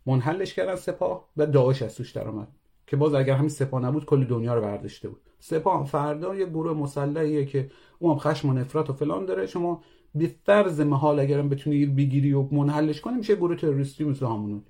منحلش 0.07 0.54
کردن 0.54 0.76
سپاه 0.76 1.28
و 1.36 1.46
داعش 1.46 1.82
از 1.82 1.94
توش 1.94 2.16
اومد. 2.16 2.48
که 2.86 2.96
باز 2.96 3.14
اگر 3.14 3.34
همین 3.34 3.48
سپاه 3.48 3.82
نبود 3.82 4.04
کل 4.04 4.24
دنیا 4.24 4.54
رو 4.54 4.61
برداشته 4.61 5.09
بود. 5.09 5.20
سپاه 5.40 5.86
فردا 5.86 6.34
یه 6.34 6.46
گروه 6.46 6.72
مسلحیه 6.72 7.44
که 7.44 7.70
اون 7.98 8.12
هم 8.12 8.18
خشم 8.18 8.48
و 8.48 8.52
نفرت 8.52 8.90
و 8.90 8.92
فلان 8.92 9.26
داره. 9.26 9.46
شما 9.46 9.82
به 10.14 10.34
فرض 10.44 10.80
محال 10.80 11.20
اگرم 11.20 11.48
بتونی 11.48 11.86
بگیری 11.86 12.32
و 12.32 12.42
منحلش 12.42 13.00
کنی 13.00 13.16
میشه 13.16 13.36
گروه 13.36 13.57
تروریستی 13.57 14.04
مثل 14.04 14.26
همون 14.26 14.62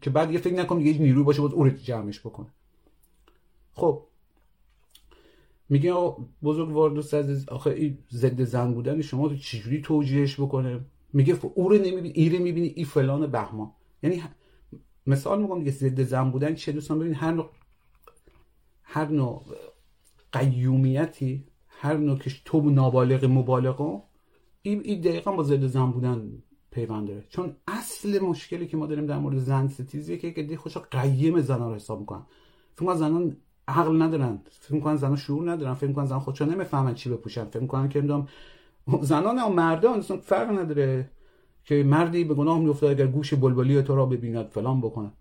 که 0.00 0.10
بعد 0.10 0.32
یه 0.32 0.38
فکر 0.38 0.54
نکنی 0.54 0.84
یه 0.84 0.98
نیروی 0.98 1.22
باشه 1.22 1.42
باز 1.42 1.52
اون 1.52 1.76
جمعش 1.76 2.20
بکنه. 2.20 2.46
خب 3.74 4.02
میگه 5.68 5.92
بزرگ 6.42 6.94
دوست 6.94 7.14
عزیز 7.14 7.48
آخه 7.48 7.70
این 7.70 7.98
ضد 8.10 8.44
زن 8.44 8.74
بودن 8.74 9.02
شما 9.02 9.26
رو 9.26 9.36
چجوری 9.36 9.80
توجیهش 9.80 10.40
بکنه؟ 10.40 10.80
میگه 11.12 11.38
او 11.54 11.68
رو 11.68 11.76
نمی‌بینی 11.76 12.08
ایره 12.08 12.38
می‌بینی 12.38 12.66
ای 12.66 12.84
فلان 12.84 13.26
بهمان. 13.26 13.70
یعنی 14.02 14.22
مثال 15.06 15.42
میگم 15.42 15.58
دیگه 15.58 15.70
ضد 15.70 16.02
زن 16.02 16.30
بودن 16.30 16.54
چه 16.54 16.72
دوستان 16.72 16.98
ببین 16.98 17.14
هر 17.14 17.32
نوع 17.32 17.50
هر 18.82 19.08
نوع 19.08 19.44
قیومیتی 20.32 21.44
هر 21.68 21.96
نوع 21.96 22.18
که 22.18 22.30
تو 22.44 22.70
نابالغ 22.70 23.24
مبالغه 23.24 24.02
این 24.62 24.80
ای 24.84 24.96
دقیقا 24.96 25.32
با 25.32 25.42
ضد 25.42 25.66
زن 25.66 25.90
بودن 25.90 26.42
پیوند 26.70 27.08
داره. 27.08 27.24
چون 27.28 27.56
اصل 27.68 28.18
مشکلی 28.18 28.66
که 28.66 28.76
ما 28.76 28.86
داریم 28.86 29.06
در 29.06 29.18
مورد 29.18 29.38
زن 29.38 29.68
ستیزیه 29.68 30.16
که 30.16 30.42
دی 30.42 30.56
خوشا 30.56 30.80
قیم 30.80 31.40
زنا 31.40 31.68
رو 31.68 31.74
حساب 31.74 32.00
می‌کنن. 32.00 32.26
فکر 32.74 32.94
زنان 32.94 33.36
عقل 33.68 34.02
ندارن. 34.02 34.40
فکر 34.50 34.74
می‌کنن 34.74 34.96
زنان 34.96 35.16
شعور 35.16 35.50
ندارن. 35.52 35.74
فکر 35.74 35.86
می‌کنن 35.86 36.06
زن 36.06 36.18
خودشون 36.18 36.48
نمی‌فهمن 36.48 36.94
چی 36.94 37.10
بپوشن. 37.10 37.44
فکر 37.44 37.60
می‌کنن 37.60 37.88
که 37.88 38.00
می‌دونم 38.00 38.28
زنان 39.02 39.38
و 39.38 39.48
مردان 39.48 40.00
فرق 40.00 40.58
نداره 40.58 41.10
که 41.64 41.82
مردی 41.82 42.24
به 42.24 42.34
گناه 42.34 42.58
میفته 42.58 42.86
اگر 42.86 43.06
گوش 43.06 43.34
بلبلی 43.34 43.82
تو 43.82 43.96
را 43.96 44.06
ببیند 44.06 44.48
فلان 44.48 44.80
بکنه. 44.80 45.12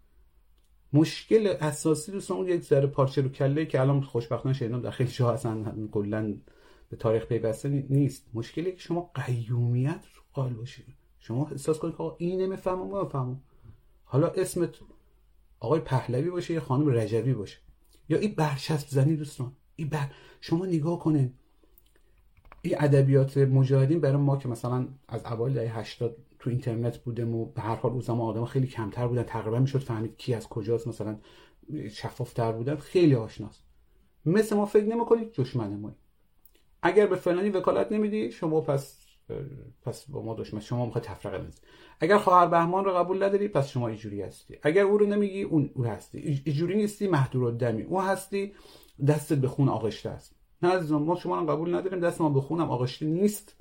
مشکل 0.94 1.54
اساسی 1.62 2.12
دوستان 2.12 2.38
اون 2.38 2.48
یک 2.48 2.62
ذره 2.62 2.88
پارچه 2.88 3.22
رو 3.22 3.30
کله 3.30 3.66
که 3.66 3.82
الان 3.82 4.02
خوشبختانه 4.02 4.56
شنیدم 4.56 4.82
در 4.82 4.92
خیلی 4.92 5.12
جاها 5.12 5.34
اصلا 5.34 5.88
کلا 5.92 6.36
به 6.90 6.98
تاریخ 6.98 7.26
پیوسته 7.26 7.86
نیست. 7.90 8.26
مشکلی 8.34 8.72
که 8.72 8.80
شما 8.80 9.12
قیومیت 9.16 10.06
رو 10.16 10.22
قائل 10.34 10.54
باشید 10.54 10.86
شما 11.20 11.48
احساس 11.52 11.80
کنید 11.80 11.96
که 11.96 12.04
این 12.18 12.42
نمی‌فهمم 12.42 12.96
نمی‌فهمم. 12.96 13.42
حالا 14.04 14.28
اسمت 14.28 14.76
آقای 15.60 15.80
پهلوی 15.80 16.30
باشه 16.30 16.54
یا 16.54 16.60
خانم 16.60 16.90
رجبی 16.90 17.34
باشه. 17.34 17.58
یا 18.10 18.18
این 18.18 18.36
برچسب 18.36 18.88
زنی 18.90 19.16
دوستان 19.16 19.52
این 19.76 19.90
بر... 19.90 20.10
شما 20.42 20.66
نگاه 20.66 21.00
کنید 21.00 21.34
این 22.62 22.76
ادبیات 22.80 23.38
مجاهدین 23.38 24.00
برای 24.00 24.18
ما 24.18 24.38
که 24.38 24.48
مثلا 24.48 24.88
از 25.08 25.26
اوایل 25.26 25.54
دهه 25.54 25.80
80 25.80 26.18
تو 26.40 26.50
اینترنت 26.50 26.98
بودم 26.98 27.36
و 27.36 27.46
به 27.46 27.62
هر 27.62 27.76
حال 27.76 27.92
اون 27.92 28.02
زمان 28.02 28.30
آدم 28.30 28.46
خیلی 28.46 28.68
کمتر 28.68 29.08
بودن 29.08 29.24
تقریبا 29.24 29.60
می‌شد 29.60 29.80
فهمید 29.80 30.18
کی 30.18 30.34
از 30.34 30.48
کجاست 30.48 30.88
مثلا 30.88 31.20
شفافتر 31.92 32.52
بودن. 32.52 32.76
خیلی 32.76 33.16
آشناست. 33.16 33.64
مثل 34.26 34.56
ما 34.56 34.66
فکر 34.66 34.86
نمی‌کنید 34.86 35.32
دشمن 35.34 35.76
ما. 35.76 35.96
اگر 36.82 37.08
به 37.08 37.16
فلانی 37.16 37.50
وکالت 37.50 37.92
نمیدی 37.92 38.32
شما 38.32 38.62
پس 38.62 39.03
پس 39.82 40.10
با 40.10 40.22
ما 40.22 40.34
دشمن 40.34 40.60
شما 40.60 40.86
می‌خواد 40.86 41.04
تفرقه 41.04 41.38
بندازی. 41.38 41.62
اگر 42.00 42.18
خواهر 42.18 42.48
بهمان 42.48 42.86
رو 42.86 42.92
قبول 42.92 43.24
نداری 43.24 43.48
پس 43.48 43.70
شما 43.70 43.88
اینجوری 43.88 44.22
هستی. 44.22 44.58
اگر 44.64 44.84
او 44.84 44.98
رو 44.98 45.06
نمیگی 45.06 45.44
اون 45.44 45.70
او 45.74 45.86
هستی. 45.86 46.42
اینجوری 46.46 46.76
نیستی 46.76 47.08
محدور 47.08 47.52
دمی 47.52 47.82
او 47.82 48.02
هستی 48.02 48.54
دستت 49.08 49.38
به 49.38 49.48
خون 49.48 49.70
آغشته 49.70 50.10
است. 50.10 50.36
نه 50.62 50.70
عزیزان 50.70 51.04
ما 51.04 51.16
شما 51.16 51.40
رو 51.40 51.46
قبول 51.46 51.76
نداریم 51.76 52.00
دست 52.00 52.22
ما 52.22 52.30
به 52.30 52.42
خونم 52.42 52.72
آغشته 52.72 53.06
نیست. 53.06 53.56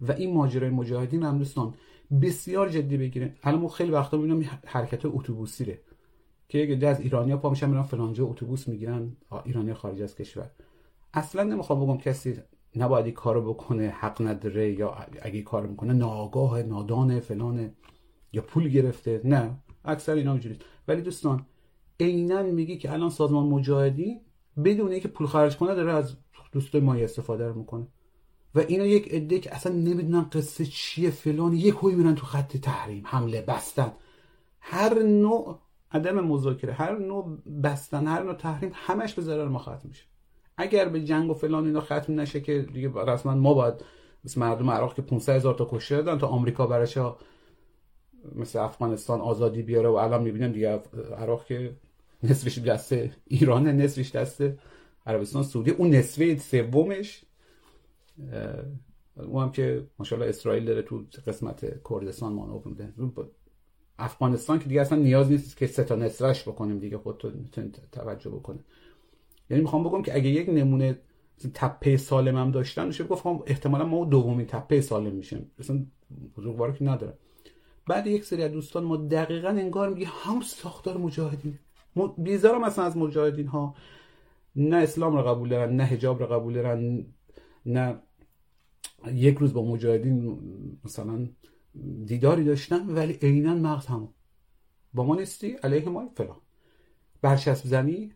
و 0.00 0.12
این 0.12 0.34
ماجرای 0.34 0.70
مجاهدین 0.70 1.22
هم 1.22 1.38
دوستان 1.38 1.74
بسیار 2.22 2.68
جدی 2.68 2.96
بگیرین. 2.96 3.32
الان 3.42 3.60
ما 3.60 3.68
خیلی 3.68 3.90
وقتا 3.90 4.16
می‌بینم 4.16 4.60
حرکت 4.66 5.00
اتوبوسی 5.04 5.64
ره 5.64 5.80
که 6.48 6.58
یه 6.58 6.88
از 6.88 7.00
ایرانیا 7.00 7.36
پا 7.36 7.50
میشن 7.50 7.70
میرن 7.70 7.82
فلانجا 7.82 8.26
اتوبوس 8.26 8.68
می‌گیرن. 8.68 9.16
ایرانی 9.44 9.74
خارج 9.74 10.02
از 10.02 10.14
کشور. 10.14 10.50
اصلا 11.14 11.42
نمی‌خوام 11.42 11.84
بگم 11.84 11.98
کسی 11.98 12.38
نباید 12.76 13.04
این 13.04 13.14
کارو 13.14 13.54
بکنه 13.54 13.88
حق 13.88 14.22
نداره 14.22 14.72
یا 14.72 14.96
اگه 15.22 15.42
کار 15.42 15.66
می‌کنه 15.66 15.92
ناگاه 15.92 16.62
نادانه 16.62 17.20
فلانه 17.20 17.74
یا 18.32 18.42
پول 18.42 18.68
گرفته. 18.68 19.20
نه 19.24 19.56
اکثر 19.84 20.12
اینا 20.12 20.32
اینجوریه. 20.32 20.58
ولی 20.88 21.02
دوستان 21.02 21.46
عینا 22.00 22.42
میگی 22.42 22.78
که 22.78 22.92
الان 22.92 23.10
سازمان 23.10 23.46
مجاهدی 23.46 24.20
بدون 24.64 24.90
اینکه 24.90 25.08
پول 25.08 25.26
خرج 25.26 25.56
کنه 25.56 25.74
داره 25.74 25.92
از 25.92 26.16
دوستای 26.52 26.80
ما 26.80 26.94
استفاده 26.94 27.48
رو 27.48 27.54
می‌کنه. 27.54 27.86
و 28.54 28.60
اینا 28.60 28.84
یک 28.84 29.08
عده 29.14 29.38
که 29.38 29.54
اصلا 29.54 29.72
نمی‌دونن 29.72 30.22
قصه 30.32 30.66
چیه 30.66 31.10
فلان 31.10 31.52
یک 31.52 31.74
هوی 31.74 31.94
میرن 31.94 32.14
تو 32.14 32.26
خط 32.26 32.56
تحریم 32.56 33.02
حمله 33.06 33.42
بستن. 33.42 33.92
هر 34.60 35.02
نوع 35.02 35.58
عدم 35.92 36.20
مذاکره 36.20 36.72
هر 36.72 36.98
نوع 36.98 37.38
بستن 37.62 38.06
هر 38.06 38.22
نوع 38.22 38.34
تحریم 38.34 38.70
همش 38.74 39.14
به 39.14 39.22
ضرر 39.22 39.48
ما 39.48 39.58
ختم 39.58 39.88
میشه. 39.88 40.04
اگر 40.56 40.88
به 40.88 41.04
جنگ 41.04 41.30
و 41.30 41.34
فلان 41.34 41.66
اینا 41.66 41.80
ختم 41.80 42.20
نشه 42.20 42.40
که 42.40 42.62
دیگه 42.72 42.90
رسما 43.06 43.34
ما 43.34 43.54
باید 43.54 43.74
مثل 44.24 44.40
مردم 44.40 44.70
عراق 44.70 44.94
که 44.94 45.02
500 45.02 45.32
هزار 45.32 45.54
تا 45.54 45.68
کشته 45.70 46.02
دادن 46.02 46.18
تا 46.18 46.26
آمریکا 46.26 46.66
برش 46.66 46.98
مثل 48.34 48.58
افغانستان 48.58 49.20
آزادی 49.20 49.62
بیاره 49.62 49.88
و 49.88 49.92
الان 49.92 50.22
می‌بینیم 50.22 50.52
دیگه 50.52 50.82
عراق 51.16 51.44
که 51.44 51.76
نصفش 52.22 52.58
دست 52.58 52.94
ایرانه 53.24 53.72
نصفش 53.72 54.10
دست 54.10 54.42
عربستان 55.06 55.42
سعودی. 55.42 55.70
اون 55.70 55.90
نصفه 55.90 56.38
سومش 56.38 57.24
اون 59.16 59.42
هم 59.42 59.52
که 59.52 59.86
ماشاءالله 59.98 60.28
اسرائیل 60.28 60.64
داره 60.64 60.82
تو 60.82 61.04
قسمت 61.26 61.82
کردستان 61.90 62.32
مانور 62.32 62.62
میده. 62.64 62.92
افغانستان 63.98 64.58
که 64.58 64.68
دیگه 64.68 64.80
اصلا 64.80 64.98
نیاز 64.98 65.30
نیست 65.30 65.56
که 65.56 65.66
سه 65.66 65.84
تا 65.84 65.96
نصرش 65.96 66.48
بکنیم 66.48 66.78
دیگه 66.78 66.98
خودتون 66.98 67.50
توجه 67.92 68.30
بکنه. 68.30 68.58
یعنی 69.50 69.62
می‌خوام 69.62 69.84
بگم 69.84 70.02
که 70.02 70.14
اگه 70.14 70.28
یک 70.28 70.48
نمونه 70.48 70.98
تپه 71.54 71.96
سالم 71.96 72.36
هم 72.36 72.50
داشتن 72.50 72.86
میشه 72.86 73.04
گفت 73.04 73.22
خب 73.22 73.42
احتمالا 73.46 73.84
ما 73.84 74.04
دومین 74.04 74.46
تپه 74.46 74.80
سالم 74.80 75.12
میشیم. 75.14 75.50
مثلا 75.58 75.86
بزرگوار 76.36 76.72
که 76.72 76.84
نداره. 76.84 77.18
بعد 77.86 78.06
یک 78.06 78.24
سری 78.24 78.42
از 78.42 78.52
دوستان 78.52 78.84
ما 78.84 78.96
دقیقا 78.96 79.48
انگار 79.48 79.88
میگه 79.88 80.06
هم 80.06 80.40
ساختار 80.40 80.96
مجاهدین 80.96 81.58
بیزارم 82.18 82.60
مثلا 82.60 82.84
از 82.84 82.96
مجاهدین 82.96 83.46
ها 83.46 83.74
نه 84.56 84.76
اسلام 84.76 85.16
رو 85.16 85.22
قبول 85.22 85.48
دارن 85.48 85.76
نه 85.76 85.84
حجاب 85.84 86.22
رو 86.22 86.26
قبول 86.26 86.54
دارن 86.54 87.06
نه 87.66 87.98
یک 89.12 89.38
روز 89.38 89.52
با 89.52 89.64
مجاهدین 89.64 90.38
مثلا 90.84 91.28
دیداری 92.04 92.44
داشتن 92.44 92.86
ولی 92.86 93.12
عینا 93.12 93.54
مغز 93.54 93.86
همون. 93.86 94.08
با 94.94 95.04
ما 95.04 95.14
نیستی؟ 95.14 95.52
علیه 95.52 95.88
ما 95.88 96.08
فلان. 96.16 96.36
برچسب 97.22 97.66
زنی 97.66 98.12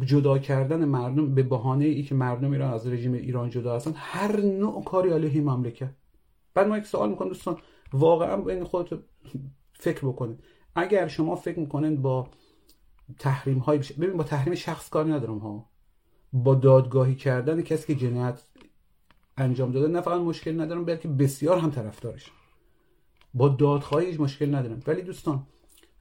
جدا 0.00 0.38
کردن 0.38 0.84
مردم 0.84 1.34
به 1.34 1.42
بهانه 1.42 1.84
ای 1.84 2.02
که 2.02 2.14
مردم 2.14 2.52
ایران 2.52 2.72
از 2.72 2.86
رژیم 2.86 3.12
ایران 3.12 3.50
جدا 3.50 3.76
هستن 3.76 3.92
هر 3.96 4.40
نوع 4.40 4.84
کاری 4.84 5.10
علیه 5.10 5.40
مملکت. 5.40 5.94
بعد 6.54 6.68
ما 6.68 6.78
یک 6.78 6.86
سوال 6.86 7.10
می‌کنم 7.10 7.28
دوستان 7.28 7.56
واقعا 7.92 8.36
بین 8.36 8.64
خودت 8.64 9.00
فکر 9.72 10.06
بکنید. 10.06 10.44
اگر 10.74 11.08
شما 11.08 11.36
فکر 11.36 11.58
می‌کنید 11.58 12.02
با 12.02 12.28
تحریم 13.18 13.58
های 13.58 13.78
بشه 13.78 13.94
ببین 13.94 14.16
با 14.16 14.24
تحریم 14.24 14.54
شخص 14.54 14.88
کاری 14.88 15.10
ندارم 15.10 15.38
ها. 15.38 15.70
با 16.32 16.54
دادگاهی 16.54 17.14
کردن 17.14 17.62
کسی 17.62 17.94
که 17.94 18.00
جنایت 18.00 18.42
انجام 19.36 19.72
داده 19.72 19.88
نه 19.88 20.00
فقط 20.00 20.20
مشکل 20.20 20.60
ندارم 20.60 20.84
بلکه 20.84 21.08
بسیار 21.08 21.58
هم 21.58 21.70
طرفدارش. 21.70 22.30
با 23.34 23.48
دادخواهیش 23.48 24.20
مشکل 24.20 24.54
ندارم. 24.54 24.80
ولی 24.86 25.02
دوستان 25.02 25.46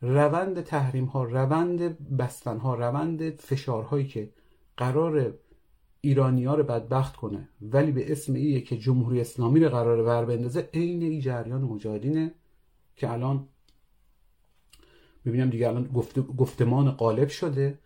روند 0.02 0.62
تحریم 0.62 1.06
ها 1.06 1.24
روند 1.24 2.08
بستن 2.18 2.58
ها 2.58 2.76
روند 2.76 3.30
فشارهایی 3.30 4.08
که 4.08 4.30
قرار 4.78 5.34
ایرانی 6.02 6.46
ها 6.46 6.56
رو 6.56 6.64
بدبخت 6.64 7.16
کنه 7.16 7.50
ولی 7.62 7.92
به 7.92 8.12
اسم 8.12 8.34
ایه 8.34 8.62
که 8.62 8.78
جمهوری 8.78 9.22
اسلامی 9.22 9.60
رو 9.60 9.70
قرار 9.70 10.02
ور 10.02 10.26
بندازه 10.26 10.70
عین 10.74 11.02
این 11.02 11.20
جریان 11.20 11.62
مجاهدینه 11.62 12.34
که 12.96 13.12
الان 13.12 13.48
ببینم 15.26 15.50
دیگه 15.50 15.68
الان 15.68 15.90
گفتمان 16.38 16.92
غالب 16.92 17.30
شده 17.30 17.80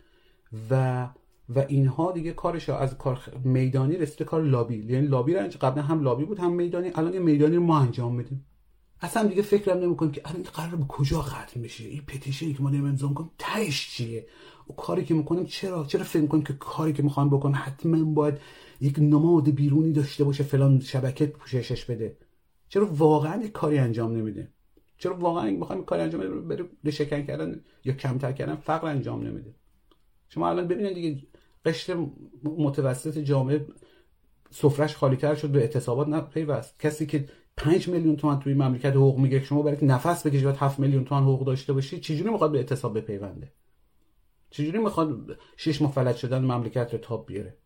و 0.70 1.08
و 1.48 1.58
اینها 1.58 2.12
دیگه 2.12 2.32
کارش 2.32 2.68
از 2.68 2.98
کار 2.98 3.20
میدانی 3.44 3.96
رسیده 3.96 4.24
کار 4.24 4.42
لابی 4.42 4.76
یعنی 4.76 5.06
لابی 5.06 5.34
رو 5.34 5.48
قبلا 5.60 5.82
هم 5.82 6.02
لابی 6.02 6.24
بود 6.24 6.38
هم 6.38 6.52
میدانی 6.52 6.90
الان 6.94 7.14
یه 7.14 7.20
میدانی 7.20 7.56
رو 7.56 7.62
ما 7.62 7.78
انجام 7.78 8.14
میدیم. 8.14 8.46
اصلا 9.00 9.28
دیگه 9.28 9.42
فکرم 9.42 9.78
نمی‌کنم 9.78 10.12
که 10.12 10.22
الان 10.24 10.42
قرار 10.42 10.76
به 10.76 10.84
کجا 10.84 11.22
ختم 11.22 11.62
بشه 11.62 11.84
این 11.84 12.02
پتیشنی 12.02 12.54
که 12.54 12.62
ما 12.62 12.70
داریم 12.70 12.86
امضا 12.86 13.08
می‌کنیم 13.08 13.30
تهش 13.38 13.88
چیه؟ 13.90 14.26
و 14.70 14.72
کاری 14.72 15.04
که 15.04 15.14
می‌کنیم 15.14 15.44
چرا؟ 15.44 15.84
چرا 15.84 16.04
فکر 16.04 16.22
می‌کنیم 16.22 16.44
که 16.44 16.52
کاری 16.52 16.92
که 16.92 17.02
می‌خوام 17.02 17.30
بکنم 17.30 17.62
حتما 17.64 18.04
باید 18.04 18.38
یک 18.80 18.98
نماد 18.98 19.50
بیرونی 19.50 19.92
داشته 19.92 20.24
باشه 20.24 20.44
فلان 20.44 20.80
شبکه 20.80 21.26
پوششش 21.26 21.84
بده؟ 21.84 22.16
چرا 22.68 22.86
واقعا 22.86 23.42
یک 23.42 23.52
کاری 23.52 23.78
انجام 23.78 24.16
نمیده؟ 24.16 24.48
چرا 24.98 25.16
واقعا 25.16 25.50
می‌خوایم 25.50 25.84
کاری 25.84 26.02
انجام 26.02 26.20
بده 26.20 26.64
بره 26.82 26.90
شکن 26.90 27.22
کردن 27.22 27.60
یا 27.84 27.92
کمتر 27.92 28.32
کردن 28.32 28.56
فقر 28.56 28.86
انجام 28.88 29.26
نمیده. 29.26 29.54
شما 30.28 30.48
الان 30.48 30.68
ببینید 30.68 30.94
دیگه 30.94 31.22
قشر 31.64 32.06
متوسط 32.44 33.18
جامعه 33.18 33.66
سفرش 34.50 34.96
خالیتر 34.96 35.34
شد 35.34 35.48
به 35.48 35.58
اعتصابات 35.58 36.08
نه 36.08 36.20
پیوست 36.20 36.80
کسی 36.80 37.06
که 37.06 37.28
5 37.56 37.88
میلیون 37.88 38.16
تومان 38.16 38.40
توی 38.40 38.54
مملکت 38.54 38.92
حقوق 38.92 39.18
میگه. 39.18 39.44
شما 39.44 39.62
برای 39.62 39.76
که 39.76 39.86
نفس 39.86 40.26
بکشی 40.26 40.44
باید 40.44 40.56
7 40.56 40.78
میلیون 40.78 41.04
تومان 41.04 41.22
حقوق 41.22 41.46
داشته 41.46 41.72
باشی 41.72 42.00
چجوری 42.00 42.30
می‌خواد 42.30 42.52
به 42.52 42.58
اعتصاب 42.58 42.98
بپیونده؟ 42.98 43.52
چجوری 44.50 44.78
می‌خواد 44.78 45.38
شش 45.56 45.82
ماه 45.82 45.92
فلج 45.92 46.16
شدن 46.16 46.38
مملکت 46.44 46.92
رو 46.92 46.98
تاب 46.98 47.26
بیاره؟ 47.26 47.56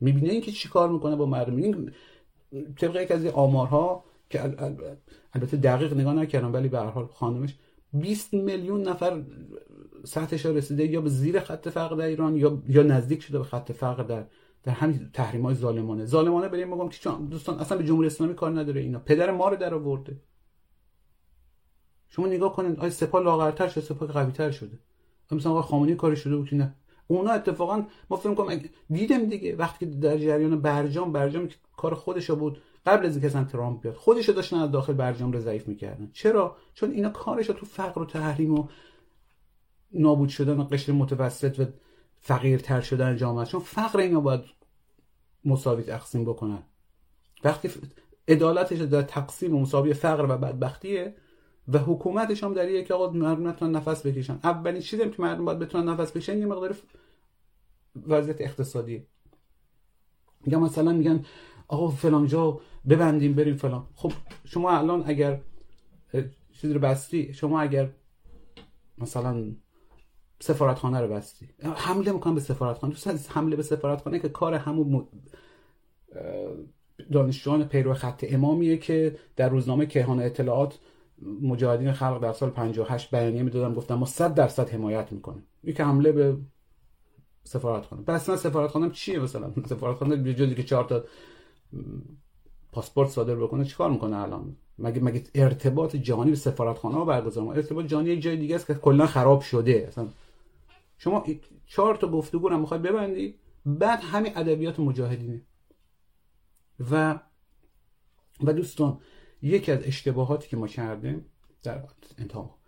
می‌بینه 0.00 0.32
اینکه 0.32 0.52
چی 0.52 0.68
کار 0.68 0.88
می‌کنه 0.88 1.16
با 1.16 1.26
مردم؟ 1.26 1.56
این 1.56 1.92
طبق 2.76 2.96
یک 2.96 3.10
از 3.10 3.24
این 3.24 3.32
آمارها 3.32 4.04
که 4.30 4.42
البته 5.32 5.56
دقیق 5.56 5.94
نگاه 5.94 6.14
نکردم 6.14 6.52
ولی 6.52 6.68
به 6.68 6.78
هر 6.78 6.86
حال 6.86 7.06
خانمش 7.06 7.54
20 7.92 8.34
میلیون 8.34 8.82
نفر 8.82 9.22
سطحش 10.04 10.46
رسیده 10.46 10.86
یا 10.86 11.00
به 11.00 11.08
زیر 11.08 11.40
خط 11.40 11.68
فقر 11.68 11.96
در 11.96 12.04
ایران 12.04 12.36
یا 12.36 12.62
یا 12.68 12.82
نزدیک 12.82 13.22
شده 13.22 13.38
به 13.38 13.44
خط 13.44 13.72
فقر 13.72 14.02
در 14.02 14.24
در 14.66 14.72
همین 14.72 15.10
تحریم 15.12 15.42
های 15.42 15.54
ظالمانه. 15.54 16.04
ظالمانه 16.04 16.48
بریم 16.48 16.70
بگم 16.70 16.88
که 16.88 17.10
دوستان 17.30 17.58
اصلا 17.58 17.78
به 17.78 17.84
جمهوری 17.84 18.06
اسلامی 18.06 18.34
کار 18.34 18.60
نداره 18.60 18.80
اینا. 18.80 18.98
پدر 18.98 19.30
ما 19.30 19.48
رو 19.48 19.56
در 19.56 19.74
آورده. 19.74 20.20
شما 22.08 22.26
نگاه 22.26 22.52
کنید 22.52 22.80
آیا 22.80 22.90
سپاه 22.90 23.22
لاغرتر 23.22 23.68
شده 23.68 23.84
سپاه 23.84 24.08
قویتر 24.08 24.50
شده؟ 24.50 24.78
مثلا 25.32 25.52
آقای 25.52 25.62
خامنه‌ای 25.62 25.96
کاری 25.96 26.16
شده 26.16 26.36
بود 26.36 26.48
که 26.48 26.56
نه. 26.56 26.74
اونا 27.06 27.30
اتفاقا 27.30 27.86
ما 28.10 28.16
فکر 28.16 28.34
کنم 28.34 28.60
دیدم 28.90 29.24
دیگه 29.24 29.56
وقتی 29.56 29.86
که 29.86 29.92
در 29.92 30.18
جریان 30.18 30.60
برجام 30.60 31.12
برجام 31.12 31.48
کار 31.76 31.94
خودشو 31.94 32.36
بود 32.36 32.62
قبل 32.86 33.06
از 33.06 33.16
اینکه 33.16 33.44
ترامپ 33.44 33.80
بیاد 33.82 33.94
خودشو 33.94 34.32
داشتن 34.32 34.56
از 34.56 34.70
داخل 34.70 34.92
برجام 34.92 35.32
رو 35.32 35.40
ضعیف 35.40 35.68
می‌کردن. 35.68 36.10
چرا؟ 36.12 36.56
چون 36.74 36.90
اینا 36.90 37.08
کارشو 37.08 37.52
تو 37.52 37.66
فقر 37.66 38.02
و 38.02 38.04
تحریم 38.04 38.54
و 38.54 38.68
نابود 39.92 40.28
شدن 40.28 40.60
و 40.60 40.64
قشر 40.64 40.92
متوسط 40.92 41.60
و 41.60 41.64
فقیرتر 42.20 42.80
شدن 42.80 43.16
جامعه 43.16 43.44
چون 43.44 43.60
فقر 43.60 43.98
اینا 43.98 44.20
باید 44.20 44.55
مساوی 45.46 45.82
تقسیم 45.82 46.24
بکنن. 46.24 46.62
وقتی 47.44 47.70
عدالتش 48.28 48.78
در 48.78 49.02
تقسیم 49.02 49.54
و 49.54 49.60
مساوی 49.60 49.94
فقر 49.94 50.24
و 50.24 50.38
بدبختیه 50.38 51.14
و 51.68 51.78
حکومتش 51.78 52.44
هم 52.44 52.54
در 52.54 52.82
که 52.82 52.94
آقا 52.94 53.10
مردم 53.10 53.48
نتونن 53.48 53.76
نفس 53.76 54.06
بکشن. 54.06 54.40
اولین 54.44 54.82
چیزی 54.82 55.10
که 55.10 55.22
مردم 55.22 55.44
باید 55.44 55.58
بتونن 55.58 55.88
نفس 55.88 56.12
بکشن 56.12 56.38
یه 56.38 56.46
مقدار 56.46 56.76
وضعیت 58.06 58.40
اقتصادی 58.40 59.06
میگم 60.44 60.62
مثلا 60.62 60.92
میگن 60.92 61.24
آقا 61.68 61.88
فلان 61.88 62.26
جا 62.26 62.60
ببندیم 62.88 63.34
بریم 63.34 63.56
فلان. 63.56 63.86
خب 63.94 64.12
شما 64.44 64.70
الان 64.70 65.02
اگر 65.06 65.40
چیزی 66.52 66.74
رو 66.74 66.80
بستی 66.80 67.34
شما 67.34 67.60
اگر 67.60 67.90
مثلا 68.98 69.52
سفارتخانه 70.40 71.00
رو 71.00 71.08
بستی. 71.08 71.48
حمله 71.62 72.12
می‌کنن 72.12 72.34
به 72.34 72.40
سفارتخانه. 72.40 72.92
دوست 72.92 73.32
حمله 73.32 73.56
به 73.56 73.62
سفارتخانه 73.62 74.18
که 74.18 74.28
کار 74.28 74.54
همون 74.54 75.08
دانشجویان 77.12 77.64
پیرو 77.64 77.94
خط 77.94 78.24
امامیه 78.28 78.76
که 78.76 79.16
در 79.36 79.48
روزنامه 79.48 79.86
کیهان 79.86 80.20
اطلاعات 80.20 80.78
مجاهدین 81.42 81.92
خلق 81.92 82.22
در 82.22 82.32
سال 82.32 82.50
58 82.50 83.10
بیانیه 83.10 83.42
می‌دادن 83.42 83.74
گفتن 83.74 83.94
ما 83.94 84.06
100 84.06 84.34
درصد 84.34 84.68
حمایت 84.68 85.12
می‌کنیم. 85.12 85.46
یک 85.64 85.80
حمله 85.80 86.12
به 86.12 86.36
سفارتخانه. 87.44 88.02
بس 88.02 88.28
من 88.28 88.36
سفارتخانه 88.36 88.90
چیه 88.90 89.18
مثلا؟ 89.18 89.52
سفارتخانه 89.70 90.34
جزی 90.34 90.54
که 90.54 90.62
چهار 90.62 90.84
تا 90.84 91.04
پاسپورت 92.72 93.08
صادر 93.08 93.34
بکنه 93.34 93.64
چیکار 93.64 93.90
می‌کنه 93.90 94.16
الان؟ 94.16 94.56
مگه 94.78 95.00
مگه 95.00 95.24
ارتباط 95.34 95.96
جهانی 95.96 96.30
به 96.30 96.36
سفارتخانه 96.36 96.94
ها 96.94 97.04
برگزار 97.04 97.48
ارتباط 97.48 97.86
جهانی 97.86 98.10
یک 98.10 98.22
جای 98.22 98.36
دیگه 98.36 98.54
است 98.54 98.66
که 98.66 98.74
کلا 98.74 99.06
خراب 99.06 99.40
شده. 99.40 99.84
اصلا 99.88 100.08
شما 100.98 101.24
چهار 101.66 101.96
تا 101.96 102.10
گفتگو 102.10 102.48
رو 102.48 102.58
می‌خواد 102.58 102.82
ببندی 102.82 103.38
بعد 103.66 104.00
همین 104.02 104.32
ادبیات 104.36 104.80
مجاهدینه. 104.80 105.42
و 106.90 107.20
و 108.44 108.52
دوستان 108.52 109.00
یکی 109.42 109.72
از 109.72 109.82
اشتباهاتی 109.82 110.48
که 110.48 110.56
ما 110.56 110.66
کردیم 110.66 111.24
در 111.62 111.84
انتها 112.18 112.58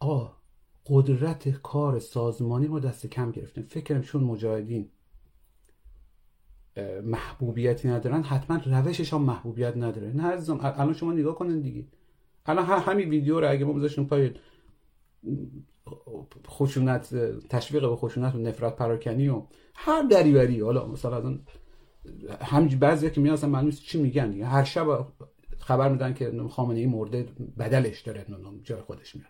آه 0.00 0.42
قدرت 0.86 1.48
کار 1.48 1.98
سازمانی 1.98 2.66
رو 2.66 2.80
دست 2.80 3.06
کم 3.06 3.30
گرفتیم. 3.30 3.64
فکر 3.64 3.84
کنم 3.84 4.02
چون 4.02 4.24
مجاهدین 4.24 4.90
محبوبیتی 7.02 7.88
ندارن 7.88 8.22
حتما 8.22 8.60
روشش 8.66 9.12
هم 9.12 9.22
محبوبیت 9.22 9.76
نداره. 9.76 10.12
نه 10.12 10.22
عزیزم 10.22 10.58
الان 10.62 10.92
شما 10.92 11.12
نگاه 11.12 11.34
کنین 11.34 11.60
دیگه. 11.60 11.86
الان 12.46 12.64
همین 12.64 13.08
ویدیو 13.08 13.40
رو 13.40 13.50
اگه 13.50 13.64
ما 13.64 13.72
بذاشتیم 13.72 14.06
پای 14.06 14.30
خشونت 16.48 17.14
تشویق 17.48 17.82
به 17.88 17.96
خشونت 17.96 18.34
و 18.34 18.38
نفرت 18.38 18.76
پراکنی 18.76 19.28
و 19.28 19.42
هر 19.74 20.02
دریوری. 20.02 20.60
حالا 20.60 20.86
مثلا 20.86 21.16
از 21.16 21.24
هم 22.40 22.68
بعضی 22.68 23.10
که 23.10 23.20
میان 23.20 23.46
معلوم 23.46 23.70
چی 23.70 24.02
میگن 24.02 24.30
دیگه. 24.30 24.46
هر 24.46 24.64
شب 24.64 25.06
خبر 25.58 25.88
میدن 25.88 26.14
که 26.14 26.32
خامنه 26.50 26.78
ای 26.78 26.86
مرده 26.86 27.28
بدلش 27.58 28.00
داره 28.00 28.26
جای 28.62 28.80
خودش 28.80 29.16
میاد. 29.16 29.28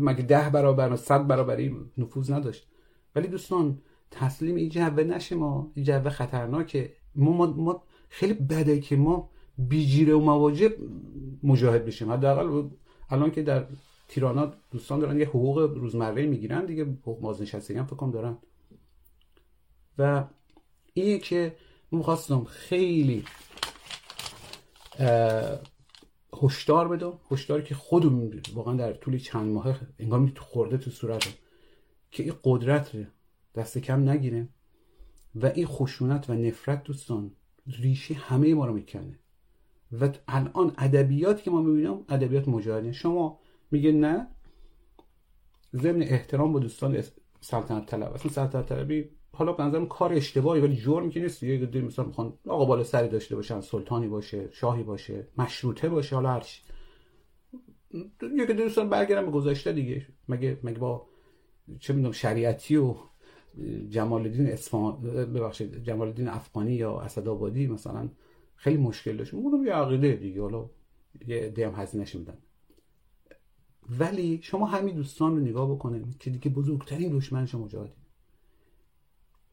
مگه 0.00 0.22
ده 0.22 0.50
برابر 0.50 0.92
و 0.92 0.96
صد 0.96 1.26
برابری 1.26 1.76
نفوذ 1.98 2.30
نداشت؟ 2.30 2.68
ولی 3.16 3.28
دوستان 3.28 3.78
تسلیم 4.10 4.56
این 4.56 4.68
جوه 4.68 5.04
نشه 5.04 5.36
ما. 5.36 5.72
این 5.74 5.84
جوه 5.84 6.10
خطرناکه. 6.10 6.92
ما, 7.14 7.46
ما, 7.46 7.82
خیلی 8.08 8.34
بده 8.34 8.80
که 8.80 8.96
ما 8.96 9.30
بیجیره 9.58 10.14
و 10.14 10.20
مواجه 10.20 10.74
مجاهد 11.42 11.84
بشیم. 11.84 12.12
حداقل 12.12 12.68
الان 13.10 13.30
که 13.30 13.42
در 13.42 13.66
تیرانا 14.08 14.52
دوستان 14.70 14.98
دارن 14.98 15.18
یه 15.18 15.26
حقوق 15.26 15.58
روزمره 15.58 16.26
می‌گیرن 16.26 16.66
دیگه 16.66 16.84
بازنشستگی 17.20 17.78
هم 17.78 17.86
فکر 17.86 18.10
دارن. 18.10 18.38
و 19.98 20.24
اینه 20.94 21.18
که 21.18 21.56
می‌خواستم 21.90 22.44
خیلی 22.44 23.24
هشدار 26.42 26.88
بدم 26.88 27.12
هشداری 27.30 27.62
که 27.62 27.74
خودم 27.74 28.30
واقعا 28.54 28.74
در 28.74 28.92
طول 28.92 29.18
چند 29.18 29.52
ماه 29.52 29.80
انگار 29.98 30.20
می 30.20 30.32
خورده 30.36 30.78
تو 30.78 30.90
صورتم 30.90 31.30
که 32.10 32.22
این 32.22 32.34
قدرت 32.44 32.94
رو 32.94 33.04
دست 33.54 33.78
کم 33.78 34.08
نگیره 34.08 34.48
و 35.34 35.46
این 35.46 35.66
خشونت 35.66 36.30
و 36.30 36.34
نفرت 36.34 36.84
دوستان 36.84 37.30
ریشه 37.66 38.14
همه 38.14 38.54
ما 38.54 38.66
رو 38.66 38.72
می‌کنه. 38.72 39.18
و 40.00 40.12
الان 40.28 40.74
ادبیاتی 40.78 41.42
که 41.42 41.50
ما 41.50 41.62
می‌بینم 41.62 42.04
ادبیات 42.08 42.48
مجاهدین. 42.48 42.92
شما 42.92 43.38
میگه 43.70 43.92
نه. 43.92 44.26
ضمن 45.74 46.02
احترام 46.02 46.52
با 46.52 46.58
دوستان 46.58 47.02
سلطنت 47.40 47.86
طلب. 47.86 48.12
اصلا 48.12 48.32
سلطنت 48.32 48.68
طلبی 48.68 49.10
حالا 49.32 49.52
به 49.52 49.62
نظرم 49.62 49.86
کار 49.86 50.12
اشتباهی 50.12 50.60
ولی 50.60 50.76
جرم 50.76 51.10
که 51.10 51.20
نیست. 51.20 51.42
یه 51.42 51.66
دی 51.66 51.80
مثلا 51.80 52.04
می‌خوان 52.04 52.38
آقا 52.46 52.64
بالا 52.64 52.84
سری 52.84 53.08
داشته 53.08 53.36
باشن 53.36 53.60
سلطانی 53.60 54.08
باشه 54.08 54.48
شاهی 54.52 54.82
باشه 54.82 55.28
مشروطه 55.38 55.88
باشه 55.88 56.16
حالا 56.16 56.30
هر 56.30 56.40
چی. 56.40 56.62
یکی 58.22 58.52
دوستان 58.52 58.88
برگردم 58.88 59.26
به 59.26 59.32
گذشته 59.32 59.72
دیگه. 59.72 60.06
مگه 60.28 60.58
مگه 60.62 60.78
با 60.78 61.06
چه 61.80 61.92
می‌دونم 61.92 62.12
شریعتی 62.12 62.76
و 62.76 62.94
جمال 63.88 64.22
الدین 64.22 64.46
اصفهان 64.46 65.00
ببخشید 65.02 65.82
جمال 65.82 66.08
الدین 66.08 66.28
افغانی 66.28 66.72
یا 66.72 67.00
اسدآبادی 67.00 67.66
مثلا 67.66 68.08
خیلی 68.56 68.76
مشکل 68.76 69.16
داشت. 69.16 69.34
اونم 69.34 69.66
یه 69.66 69.72
عقیده 69.72 70.12
دیگه. 70.12 70.42
حالا 70.42 70.70
یه 71.26 71.48
دیم 71.48 71.74
هزینهش 71.74 72.14
میدن. 72.14 72.38
ولی 73.98 74.40
شما 74.42 74.66
همین 74.66 74.94
دوستان 74.94 75.36
رو 75.36 75.40
نگاه 75.40 75.70
بکنید 75.70 76.18
که 76.18 76.30
دیگه 76.30 76.50
بزرگترین 76.50 77.16
دشمن 77.16 77.46
شما 77.46 77.64
مجاهدین 77.64 77.96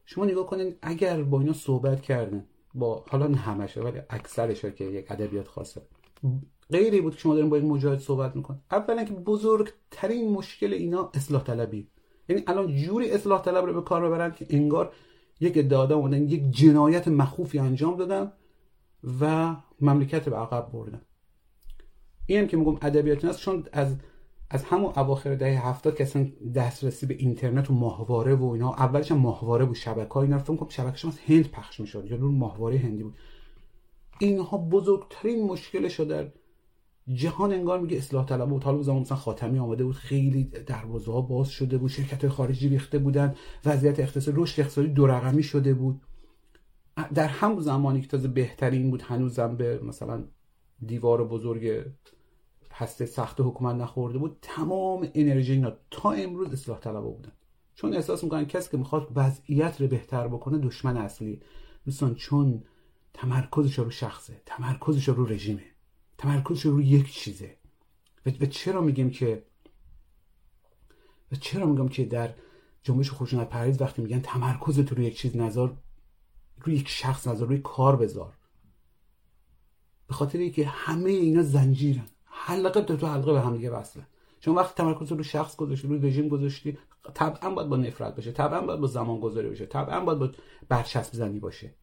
شما 0.04 0.24
نگاه 0.24 0.46
کنین 0.46 0.74
اگر 0.82 1.22
با 1.22 1.40
اینا 1.40 1.52
صحبت 1.52 2.02
کردن 2.02 2.44
با 2.74 3.04
حالا 3.08 3.26
نه 3.26 3.36
همشه 3.36 3.80
ولی 3.80 4.00
اکثرش 4.10 4.64
که 4.64 4.84
یک 4.84 5.10
ادبیات 5.10 5.48
خاصه. 5.48 5.82
غیری 6.70 7.00
بود 7.00 7.14
که 7.14 7.18
شما 7.18 7.34
دارین 7.34 7.50
با 7.50 7.56
این 7.56 7.68
مجاهد 7.68 7.98
صحبت 7.98 8.36
میکن 8.36 8.62
اولا 8.70 9.04
که 9.04 9.12
بزرگترین 9.12 10.32
مشکل 10.32 10.72
اینا 10.72 11.10
اصلاح 11.14 11.44
طلبی. 11.44 11.88
یعنی 12.28 12.42
الان 12.46 12.76
جوری 12.76 13.10
اصلاح 13.10 13.42
طلب 13.42 13.64
رو 13.64 13.72
به 13.72 13.82
کار 13.82 14.08
ببرن 14.08 14.32
که 14.32 14.46
انگار 14.50 14.92
یک 15.40 15.52
ادعا 15.56 15.94
اومدن 15.94 16.22
یک 16.22 16.50
جنایت 16.50 17.08
مخوفی 17.08 17.58
انجام 17.58 17.96
دادن 17.96 18.32
و 19.20 19.56
مملکت 19.80 20.28
به 20.28 20.36
عقب 20.36 20.72
بردن. 20.72 21.00
این 22.26 22.46
که 22.46 22.56
میگم 22.56 22.74
ادبیات 22.82 23.24
است 23.24 23.38
چون 23.38 23.64
از 23.72 23.96
از 24.50 24.64
همون 24.64 24.92
اواخر 24.96 25.34
دهه 25.34 25.68
هفتاد 25.68 25.96
که 25.96 26.04
اصلا 26.04 26.28
دسترسی 26.54 27.06
به 27.06 27.14
اینترنت 27.14 27.70
و 27.70 27.74
ماهواره 27.74 28.34
و 28.34 28.44
اینا 28.44 28.72
اولش 28.72 29.12
هم 29.12 29.18
ماهواره 29.18 29.64
بود 29.64 29.76
شبکه 29.76 30.16
اینا 30.16 30.38
فکر 30.38 30.56
کنم 30.56 30.68
شبکه 30.68 31.08
از 31.08 31.18
هند 31.18 31.50
پخش 31.50 31.80
می‌شد 31.80 32.06
یا 32.10 32.16
ماهواره 32.16 32.78
هندی 32.78 33.02
بود. 33.02 33.14
اینها 34.18 34.58
بزرگترین 34.58 35.46
مشکلش 35.46 36.00
در 36.00 36.28
جهان 37.12 37.52
انگار 37.52 37.80
میگه 37.80 37.96
اصلاح 37.96 38.26
طلب 38.26 38.48
بود. 38.48 38.64
حالا 38.64 38.82
زمان 38.82 39.00
مثلا 39.00 39.16
خاتمی 39.16 39.58
آمده 39.58 39.84
بود 39.84 39.94
خیلی 39.94 40.44
دروازه 40.44 41.12
ها 41.12 41.20
باز 41.20 41.48
شده 41.48 41.78
بود 41.78 41.90
شرکت 41.90 42.28
خارجی 42.28 42.68
ریخته 42.68 42.98
بودن 42.98 43.34
وضعیت 43.64 44.00
اقتصادی 44.00 44.40
رشد 44.40 44.60
اقتصادی 44.60 44.88
دو 44.88 45.06
رقمی 45.06 45.42
شده 45.42 45.74
بود. 45.74 46.00
در 47.14 47.28
همون 47.28 47.60
زمانی 47.60 48.00
که 48.00 48.08
تازه 48.08 48.28
بهترین 48.28 48.90
بود 48.90 49.02
هنوزم 49.02 49.56
به 49.56 49.78
مثلا 49.78 50.24
دیوار 50.86 51.24
بزرگ 51.24 51.84
هسته 52.78 53.06
سخت 53.06 53.40
حکومت 53.40 53.74
نخورده 53.74 54.18
بود 54.18 54.38
تمام 54.42 55.08
انرژی 55.14 55.52
اینا 55.52 55.72
تا 55.90 56.10
امروز 56.10 56.52
اصلاح 56.52 56.78
طلب 56.78 57.04
بودن. 57.04 57.32
چون 57.74 57.94
احساس 57.94 58.24
می‌کنن 58.24 58.44
کسی 58.44 58.70
که 58.70 58.76
می‌خواد 58.76 59.08
وضعیت 59.14 59.80
رو 59.80 59.86
بهتر 59.86 60.28
بکنه 60.28 60.58
دشمن 60.58 60.96
اصلی. 60.96 61.40
دوستان 61.84 62.14
چون 62.14 62.64
تمرکزش 63.14 63.78
رو 63.78 63.90
شخصه 63.90 64.42
تمرکزش 64.46 65.08
رو 65.08 65.26
رژیمه 65.26 65.64
تمرکزش 66.18 66.66
رو 66.66 66.80
یک 66.80 67.12
چیزه. 67.12 67.56
و 68.26 68.46
چرا 68.46 68.80
میگیم 68.80 69.10
که 69.10 69.42
و 71.32 71.36
چرا 71.36 71.66
میگم 71.66 71.88
که 71.88 72.04
در 72.04 72.34
جنبش 72.82 73.12
خشونت 73.12 73.48
پرهیز 73.48 73.80
وقتی 73.80 74.02
میگن 74.02 74.20
تمرکز 74.20 74.80
تو 74.80 74.94
روی 74.94 75.04
یک 75.04 75.16
چیز 75.16 75.36
نظر 75.36 75.68
روی 76.60 76.74
یک 76.74 76.88
شخص 76.88 77.26
نظر 77.26 77.46
روی 77.46 77.58
کار 77.58 77.96
بذار. 77.96 78.34
به 80.06 80.14
خاطر 80.14 80.38
اینکه 80.38 80.66
همه 80.66 81.10
اینا 81.10 81.42
زنجیرن. 81.42 82.06
حلقه 82.38 82.80
تو 82.80 82.96
تو 82.96 83.06
حلقه 83.06 83.32
به 83.32 83.40
هم 83.40 83.56
دیگه 83.56 83.70
وصله 83.70 84.02
چون 84.40 84.54
وقتی 84.54 84.74
تمرکز 84.82 85.12
رو 85.12 85.22
شخص 85.22 85.56
گذاشتی 85.56 85.88
روی 85.88 86.08
رژیم 86.08 86.28
گذاشتی 86.28 86.78
طبعا 87.14 87.50
باید 87.50 87.68
با 87.68 87.76
نفرت 87.76 88.16
باشه 88.16 88.32
طبعا 88.32 88.60
باید 88.60 88.80
با 88.80 88.86
زمان 88.86 89.20
گذاری 89.20 89.48
باشه 89.48 89.66
طبعا 89.66 90.00
باید 90.00 90.18
با 90.18 90.28
برچسب 90.68 91.12
زنی 91.12 91.38
باشه. 91.38 91.74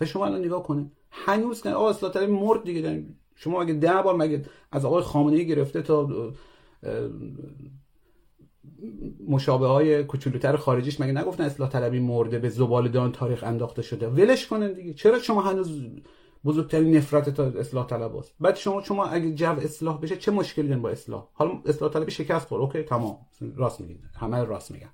و 0.00 0.04
شما 0.06 0.26
الان 0.26 0.44
نگاه 0.44 0.62
کنید 0.62 0.92
هنوز 1.10 1.62
که 1.62 1.70
آقا 1.70 1.90
اصلاح 1.90 2.26
مرد 2.26 2.64
دیگه 2.64 3.06
شما 3.34 3.62
اگه 3.62 3.74
ده 3.74 4.02
بار 4.02 4.16
مگه 4.16 4.44
از 4.72 4.84
آقای 4.84 5.02
خامنه 5.02 5.36
ای 5.36 5.46
گرفته 5.46 5.82
تا 5.82 6.08
مشابه 9.28 9.66
های 9.66 10.04
کوچولوتر 10.04 10.56
خارجیش 10.56 11.00
مگه 11.00 11.12
نگفتن 11.12 11.44
اصلاح 11.44 11.68
طلبی 11.68 12.00
مرده 12.00 12.38
به 12.38 12.48
زبالدان 12.48 13.12
تاریخ 13.12 13.44
انداخته 13.44 13.82
شده؟ 13.82 14.08
ولش 14.08 14.46
کنن 14.46 14.72
دیگه. 14.72 14.94
چرا 14.94 15.18
شما 15.18 15.42
هنوز 15.42 15.82
بزرگترین 16.44 16.96
نفرت 16.96 17.30
تا 17.30 17.44
اصلاح 17.44 17.86
طلب 17.86 18.16
است 18.16 18.34
بعد 18.40 18.56
شما 18.56 18.82
شما 18.82 19.04
اگه 19.06 19.34
جو 19.34 19.46
اصلاح 19.46 20.00
بشه 20.00 20.16
چه 20.16 20.30
مشکلی 20.30 20.68
دارین 20.68 20.82
با 20.82 20.90
اصلاح؟ 20.90 21.28
حالا 21.32 21.62
اصلاح 21.66 21.92
طلبی 21.92 22.10
شکست 22.10 22.48
خورد. 22.48 22.62
اوکی 22.62 22.82
تمام. 22.82 23.18
راست 23.56 23.80
میگین. 23.80 23.98
همه 24.14 24.44
راست 24.44 24.70
میگن. 24.70 24.90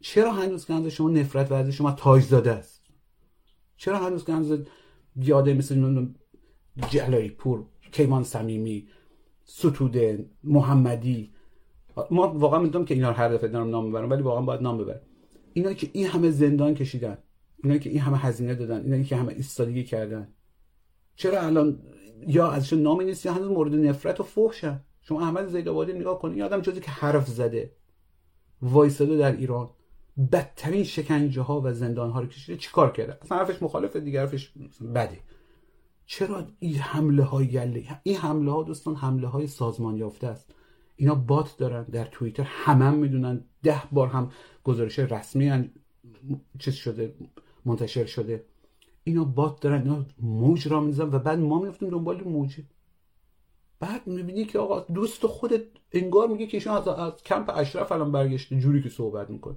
چرا 0.00 0.32
هنوز 0.32 0.66
گنز 0.66 0.86
شما 0.86 1.10
نفرت 1.10 1.52
ورزی 1.52 1.72
شما 1.72 1.92
تاج 1.92 2.22
زاده 2.22 2.52
است؟ 2.52 2.82
چرا 3.76 3.98
هنوز 3.98 4.24
گنز 4.24 4.58
بیاده 5.16 5.54
مثل 5.54 6.06
جلایی 6.90 7.30
پور 7.30 7.66
کیمان 7.92 8.24
صمیمی 8.24 8.88
ستوده 9.44 10.30
محمدی؟ 10.44 11.32
ما 12.10 12.28
واقعا 12.38 12.60
می‌دونم 12.60 12.84
که 12.84 12.94
اینا 12.94 13.08
رو 13.08 13.16
هر 13.16 13.28
دفعه 13.28 13.48
دارم 13.48 13.68
نام 13.68 13.90
ببرم 13.90 14.10
ولی 14.10 14.22
واقعا 14.22 14.42
باید 14.42 14.62
نام 14.62 14.78
ببرم. 14.78 15.00
اینا 15.52 15.72
که 15.72 15.90
این 15.92 16.06
همه 16.06 16.30
زندان 16.30 16.74
کشیدن 16.74 17.18
اینا 17.64 17.78
که 17.78 17.90
این 17.90 18.00
همه 18.00 18.18
هزینه 18.18 18.54
دادن 18.54 18.82
اینا 18.82 19.02
که 19.02 19.16
همه 19.16 19.32
ایستادگی 19.32 19.84
کردن 19.84 20.34
چرا 21.16 21.40
الان 21.40 21.78
یا 22.26 22.50
ازشون 22.50 22.82
نامی 22.82 23.04
نیست 23.04 23.26
یا 23.26 23.32
هنوز 23.32 23.50
مورد 23.50 23.74
نفرت 23.74 24.20
و 24.20 24.22
فحشن 24.22 24.80
شما 25.02 25.22
احمد 25.22 25.46
زیدآبادی 25.46 25.92
نگاه 25.92 26.18
کنید 26.18 26.42
آدم 26.42 26.60
جزی 26.60 26.80
که 26.80 26.90
حرف 26.90 27.28
زده 27.28 27.72
وایساده 28.62 29.16
در 29.16 29.36
ایران 29.36 29.70
بدترین 30.32 30.84
شکنجه 30.84 31.42
ها 31.42 31.60
و 31.60 31.72
زندان 31.72 32.10
ها 32.10 32.20
رو 32.20 32.26
کشیده 32.26 32.58
چیکار 32.58 32.92
کرده؟ 32.92 33.18
اصلا 33.22 33.38
حرفش 33.38 33.62
مخالفه 33.62 34.00
دیگه 34.00 34.20
حرفش 34.20 34.52
بده. 34.94 35.18
چرا 36.06 36.46
این 36.58 36.74
حمله 36.74 37.22
های 37.22 37.46
گله 37.46 38.00
این 38.02 38.16
حمله 38.16 38.50
ها 38.50 38.62
دوستان 38.62 38.94
حمله 38.94 39.26
های 39.26 39.46
سازمان 39.46 39.96
یافته 39.96 40.26
است. 40.26 40.54
اینا 40.96 41.14
بات 41.14 41.56
دارن 41.58 41.82
در 41.82 42.04
توییتر 42.04 42.42
همه 42.42 42.84
هم 42.84 42.94
می‌دونن. 42.94 43.44
ده 43.62 43.82
بار 43.92 44.08
هم 44.08 44.30
گزارش 44.64 44.98
رسمی 44.98 45.70
چیز 46.58 46.74
شده 46.74 47.14
منتشر 47.64 48.04
شده. 48.04 48.44
اینا 49.06 49.24
بات 49.24 49.60
دارن 49.60 49.82
اینا 49.82 50.04
موج 50.18 50.68
را 50.68 50.80
میزن 50.80 51.04
و 51.04 51.18
بعد 51.18 51.38
ما 51.38 51.58
میفتیم 51.58 51.90
دنبال 51.90 52.24
موجه 52.24 52.64
بعد 53.80 54.06
می‌بینی 54.06 54.44
که 54.44 54.58
آقا 54.58 54.80
دوست 54.80 55.26
خودت 55.26 55.62
انگار 55.92 56.28
میگه 56.28 56.46
که 56.46 56.56
ایشون 56.56 56.74
از, 56.74 56.88
از 56.88 57.22
کمپ 57.22 57.50
اشرف 57.54 57.92
الان 57.92 58.12
برگشته 58.12 58.58
جوری 58.58 58.82
که 58.82 58.88
صحبت 58.88 59.30
می‌کنه. 59.30 59.56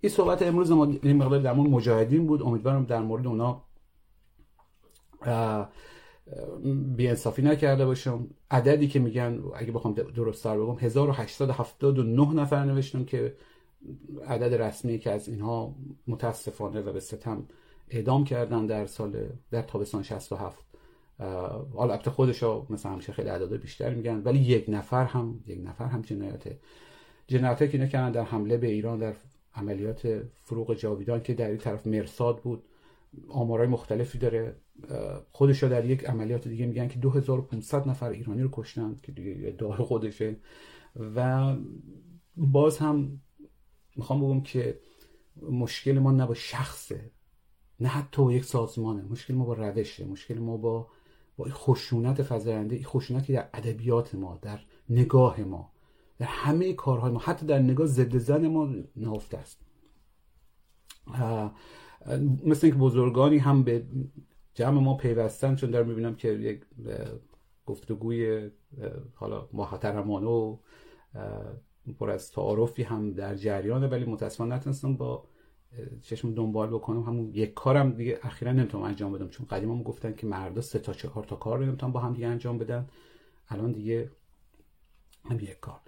این 0.00 0.12
صحبت 0.12 0.42
امروز 0.42 0.70
ما 0.70 0.84
این 1.02 1.16
مقدار 1.16 1.40
در 1.40 1.52
مورد 1.52 1.70
مجاهدین 1.70 2.26
بود. 2.26 2.42
امیدوارم 2.42 2.84
در 2.84 3.00
مورد 3.02 3.26
اونا 3.26 3.62
بیانصافی 6.96 7.42
نکرده 7.42 7.86
باشم. 7.86 8.26
عددی 8.50 8.88
که 8.88 8.98
میگن 8.98 9.42
اگه 9.54 9.72
بخوام 9.72 9.94
درست 9.94 10.42
سر 10.42 10.58
بگم 10.58 10.78
1879 10.78 12.34
نفر 12.34 12.64
نوشتم 12.64 13.04
که 13.04 13.36
عدد 14.26 14.54
رسمی 14.62 14.98
که 14.98 15.10
از 15.10 15.28
اینها 15.28 15.74
متاسفانه 16.06 16.80
و 16.80 16.92
به 16.92 17.00
ستم 17.00 17.46
اعدام 17.88 18.24
کردن 18.24 18.66
در 18.66 18.86
سال 18.86 19.26
در 19.50 19.62
تابستان 19.62 20.02
67 20.02 20.64
حالا 21.18 21.92
البته 21.92 22.10
خودشا 22.10 22.66
مثلا 22.70 22.92
همیشه 22.92 23.12
خیلی 23.12 23.28
اعداد 23.28 23.56
بیشتر 23.56 23.94
میگن 23.94 24.22
ولی 24.24 24.38
یک 24.38 24.64
نفر 24.68 25.04
هم 25.04 25.40
یک 25.46 25.60
نفر 25.64 25.86
هم 25.86 26.02
جنایت 26.02 26.42
جنایت 27.26 27.70
که 27.70 27.78
اینا 27.78 28.10
در 28.10 28.22
حمله 28.22 28.56
به 28.56 28.66
ایران 28.66 28.98
در 28.98 29.14
عملیات 29.54 30.22
فروغ 30.34 30.74
جاویدان 30.74 31.22
که 31.22 31.34
در 31.34 31.48
این 31.48 31.58
طرف 31.58 31.86
مرساد 31.86 32.38
بود. 32.38 32.62
آمارای 33.28 33.66
مختلفی 33.66 34.18
داره. 34.18 34.56
خودش 35.32 35.64
در 35.64 35.84
یک 35.84 36.04
عملیات 36.04 36.48
دیگه 36.48 36.66
میگن 36.66 36.88
که 36.88 36.98
2500 36.98 37.88
نفر 37.88 38.10
ایرانی 38.10 38.42
رو 38.42 38.48
کشتن 38.52 38.96
که 39.02 39.12
دیگه 39.12 39.50
دار 39.58 39.76
خودشه. 39.76 40.36
و 41.16 41.54
باز 42.36 42.78
هم 42.78 43.20
می‌خوام 43.96 44.20
بگم 44.20 44.40
که 44.40 44.80
مشکل 45.50 45.98
ما 45.98 46.12
نه 46.12 46.26
با 46.26 46.34
شخصه 46.34 47.10
نه 47.80 47.88
حتی 47.88 48.32
یک 48.32 48.44
سازمانه. 48.44 49.02
مشکل 49.02 49.34
ما 49.34 49.44
با 49.44 49.54
روشه 49.54 50.04
مشکل 50.04 50.38
ما 50.38 50.56
با 50.56 50.88
با 51.36 51.44
خشونت 51.44 52.22
فزاینده 52.22 52.76
این 52.76 52.84
خشونتی 52.84 53.32
در 53.32 53.48
ادبیات 53.54 54.14
ما 54.14 54.38
در 54.42 54.60
نگاه 54.88 55.40
ما 55.40 55.72
در 56.18 56.26
همه 56.26 56.72
کارهای 56.72 57.12
ما 57.12 57.18
حتی 57.18 57.46
در 57.46 57.58
نگاه 57.58 57.86
ضد 57.86 58.16
زن 58.18 58.48
ما 58.48 58.74
نهفته 58.96 59.38
است. 59.38 59.60
مثل 62.44 62.66
اینکه 62.66 62.80
بزرگانی 62.80 63.38
هم 63.38 63.62
به 63.62 63.86
جمع 64.54 64.80
ما 64.80 64.96
پیوستن 64.96 65.54
چون 65.54 65.70
دارم 65.70 65.88
می‌بینم 65.88 66.14
که 66.14 66.28
یک 66.28 66.60
گفتگوی 67.66 68.50
حالا 69.14 69.48
محترمانه 69.52 70.26
و 70.26 70.56
پر 71.92 72.10
از 72.10 72.32
تعارفی 72.32 72.82
هم 72.82 73.10
در 73.10 73.34
جریانه 73.34 73.86
ولی 73.86 74.04
متاسفانه 74.04 74.54
نتونستم 74.54 74.96
با 74.96 75.24
چشم 76.02 76.34
دنبال 76.34 76.68
بکنم. 76.68 77.02
همون 77.02 77.30
یک 77.34 77.54
کارم 77.54 77.90
دیگه 77.90 78.18
اخیرا 78.22 78.52
نمی‌تونم 78.52 78.84
انجام 78.84 79.12
بدم 79.12 79.28
چون 79.28 79.46
قدیم 79.46 79.70
هم 79.70 79.82
گفتن 79.82 80.14
که 80.14 80.26
مردا 80.26 80.60
سه 80.60 80.78
تا 80.78 80.92
چهار 80.92 81.24
تا 81.24 81.36
کار 81.36 81.58
رو 81.58 81.64
نمی‌تونن 81.64 81.92
با 81.92 82.00
هم 82.00 82.12
دیگه 82.12 82.26
انجام 82.26 82.58
بدن. 82.58 82.88
الان 83.48 83.72
دیگه 83.72 84.10
هم 85.24 85.40
یک 85.40 85.60
کار. 85.60 85.80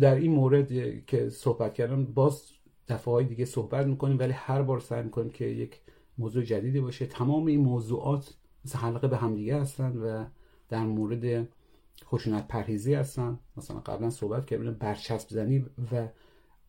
در 0.00 0.14
این 0.14 0.32
مورد 0.32 0.68
که 1.06 1.28
صحبت 1.28 1.74
کردم 1.74 2.04
باز 2.04 2.42
دفعه 2.88 3.14
های 3.14 3.24
دیگه 3.24 3.44
صحبت 3.44 3.86
می‌کنیم 3.86 4.18
ولی 4.18 4.32
هر 4.32 4.62
بار 4.62 4.80
سعی 4.80 5.02
می‌کنیم 5.02 5.30
که 5.30 5.44
یک 5.44 5.80
موضوع 6.18 6.42
جدیدی 6.42 6.80
باشه. 6.80 7.06
تمام 7.06 7.46
این 7.46 7.60
موضوعات 7.60 8.34
مثل 8.64 8.78
حلقه 8.78 9.08
به 9.08 9.16
همدیگه 9.16 9.60
هستن 9.60 9.96
و 9.96 10.24
در 10.68 10.84
مورد 10.84 11.48
خشونت 12.04 12.48
پرهیزی 12.48 12.94
هستن. 12.94 13.38
مثلا 13.56 13.80
قبلا 13.80 14.10
صحبت 14.10 14.46
کردیم 14.46 14.72
برچسب 14.72 15.28
زنی 15.28 15.58
و 15.92 16.08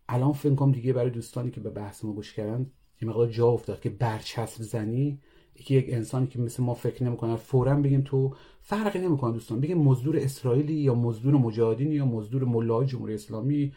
الان 0.10 0.34
فکر 0.34 0.56
کنم 0.56 0.72
دیگه 0.72 0.94
برای 0.94 1.10
دوستانی 1.10 1.52
که 1.52 1.62
به 1.62 1.70
بحث 1.70 2.06
ما 2.06 2.14
گوش 2.14 2.34
کردن 2.34 2.72
یه 3.02 3.08
مقدار 3.08 3.28
جا 3.28 3.48
افتاد 3.48 3.80
که 3.80 3.90
برچسب 3.90 4.62
زنی 4.64 5.20
که 5.56 5.76
یک 5.76 5.86
انسانی 5.90 6.28
که 6.28 6.42
مثل 6.42 6.64
ما 6.64 6.74
فکر 6.74 7.04
نمی‌کنه 7.04 7.36
فورا 7.36 7.76
بگیم 7.76 8.02
تو 8.02 8.36
فرقی 8.62 9.00
نمی‌کنه 9.00 9.34
دوستان. 9.34 9.60
بگیم 9.60 9.78
مزدور 9.78 10.18
اسرائیلی 10.18 10.74
یا 10.74 10.96
مزدور 10.96 11.34
مجاهدین 11.34 11.92
یا 11.92 12.06
مزدور 12.06 12.44
مولای 12.44 12.86
جمهوری 12.86 13.14
اسلامی 13.14 13.74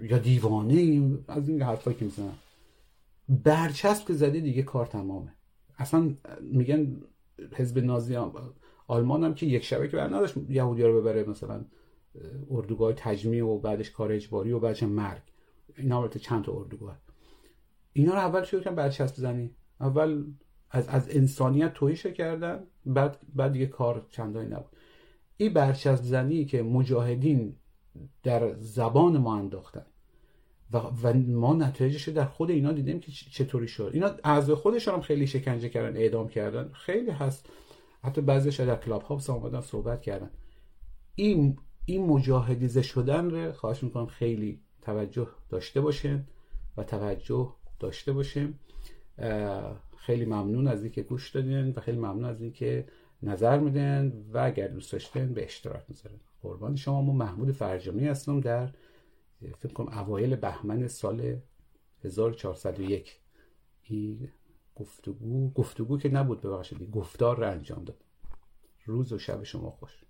یا 0.00 0.18
دیوانه 0.18 1.02
از 1.28 1.48
این 1.48 1.62
حرفایی 1.62 1.96
که 1.96 2.04
می‌زنن. 2.04 2.32
برچسب 3.28 4.06
که 4.06 4.12
زده 4.12 4.40
دیگه 4.40 4.62
کار 4.62 4.86
تمامه. 4.86 5.34
اصلا 5.78 6.14
میگن 6.40 7.00
حزب 7.52 7.78
نازی 7.78 8.16
آلمان 8.88 9.24
هم 9.24 9.34
که 9.34 9.46
یک 9.46 9.64
شبه 9.64 9.88
که 9.88 9.96
بر 9.96 10.06
نداشت 10.06 10.34
یهودی 10.48 10.82
رو 10.82 11.00
ببره 11.00 11.24
مثلا 11.24 11.64
اردوگاه 12.50 12.92
تجمیع 12.92 13.44
و 13.44 13.58
بعدش 13.58 13.90
کار 13.90 14.12
اجباری 14.12 14.52
و 14.52 14.58
بعدش 14.58 14.82
مرگ. 14.82 15.22
اینا 15.76 16.02
البته 16.02 16.18
چند 16.18 16.44
تا 16.44 16.52
اردوگاه. 16.52 16.98
اینا 17.92 18.12
رو 18.12 18.18
اول 18.18 18.44
شروع 18.44 18.62
کردن 18.62 18.76
برچسب 18.76 19.16
زنی. 19.16 19.50
اول 19.80 20.24
از 20.70 20.88
از 20.88 21.16
انسانیت 21.16 21.74
توهیش 21.74 22.06
کردن 22.06 22.64
بعد 22.86 23.18
بعد 23.34 23.52
دیگه 23.52 23.66
کار 23.66 24.06
چندانی 24.10 24.48
نبود. 24.48 24.76
این 25.36 25.52
برچسب 25.52 26.04
زنی 26.04 26.44
که 26.44 26.62
مجاهدین 26.62 27.56
در 28.22 28.54
زبان 28.58 29.18
ما 29.18 29.36
انداختن 29.36 29.86
و, 30.72 30.78
و 30.78 31.12
ما 31.14 31.54
نتایجش 31.54 32.08
در 32.08 32.24
خود 32.24 32.50
اینا 32.50 32.72
دیدیم 32.72 33.00
که 33.00 33.12
چطوری 33.12 33.68
شد. 33.68 33.90
اینا 33.94 34.10
از 34.24 34.50
خودشان 34.50 34.94
هم 34.94 35.00
خیلی 35.00 35.26
شکنجه 35.26 35.68
کردن 35.68 35.96
اعدام 35.96 36.28
کردن. 36.28 36.70
خیلی 36.72 37.10
هست. 37.10 37.48
حتی 38.02 38.20
بعضیش 38.20 38.60
در 38.60 38.76
کلاب 38.76 39.02
هاوس 39.02 39.30
صحبت 39.60 40.02
کردن. 40.02 40.30
این 41.14 41.58
این 41.84 42.06
مجاهدیزه 42.06 42.82
شدن 42.82 43.30
رو 43.30 43.52
خواهش 43.52 43.82
می‌کنم 43.82 44.06
خیلی 44.06 44.60
توجه 44.82 45.28
داشته 45.48 45.80
باشه 45.80 46.24
و 46.76 46.84
توجه 46.84 47.54
داشته 47.80 48.12
باشه 48.12 48.48
خیلی 49.96 50.24
ممنون 50.24 50.68
از 50.68 50.82
اینکه 50.82 51.02
گوش 51.02 51.30
دادین 51.30 51.72
و 51.76 51.80
خیلی 51.80 51.98
ممنون 51.98 52.24
از 52.24 52.42
اینکه 52.42 52.88
نظر 53.22 53.58
میدن 53.58 54.24
و 54.32 54.38
اگر 54.38 54.68
دوست 54.68 54.92
داشتین 54.92 55.34
به 55.34 55.44
اشتراک 55.44 55.82
می‌ذارن 55.88 56.16
قربان 56.42 56.76
شما 56.76 57.02
ما 57.02 57.12
محمود 57.12 57.52
فرجامی 57.52 58.06
هستم 58.06 58.40
در 58.40 58.70
فکر 59.58 59.72
کنم 59.72 59.98
اوایل 59.98 60.36
بهمن 60.36 60.88
سال 60.88 61.36
1401 62.04 63.20
این 63.82 64.28
گفتگو 64.78 65.50
گفتگو 65.50 65.98
که 65.98 66.08
نبود 66.08 66.40
ببخشید 66.40 66.90
گفتار 66.90 67.36
رو 67.36 67.50
انجام 67.50 67.84
داد. 67.84 68.04
روز 68.84 69.12
و 69.12 69.18
شب 69.18 69.42
شما 69.42 69.70
خوش. 69.70 70.04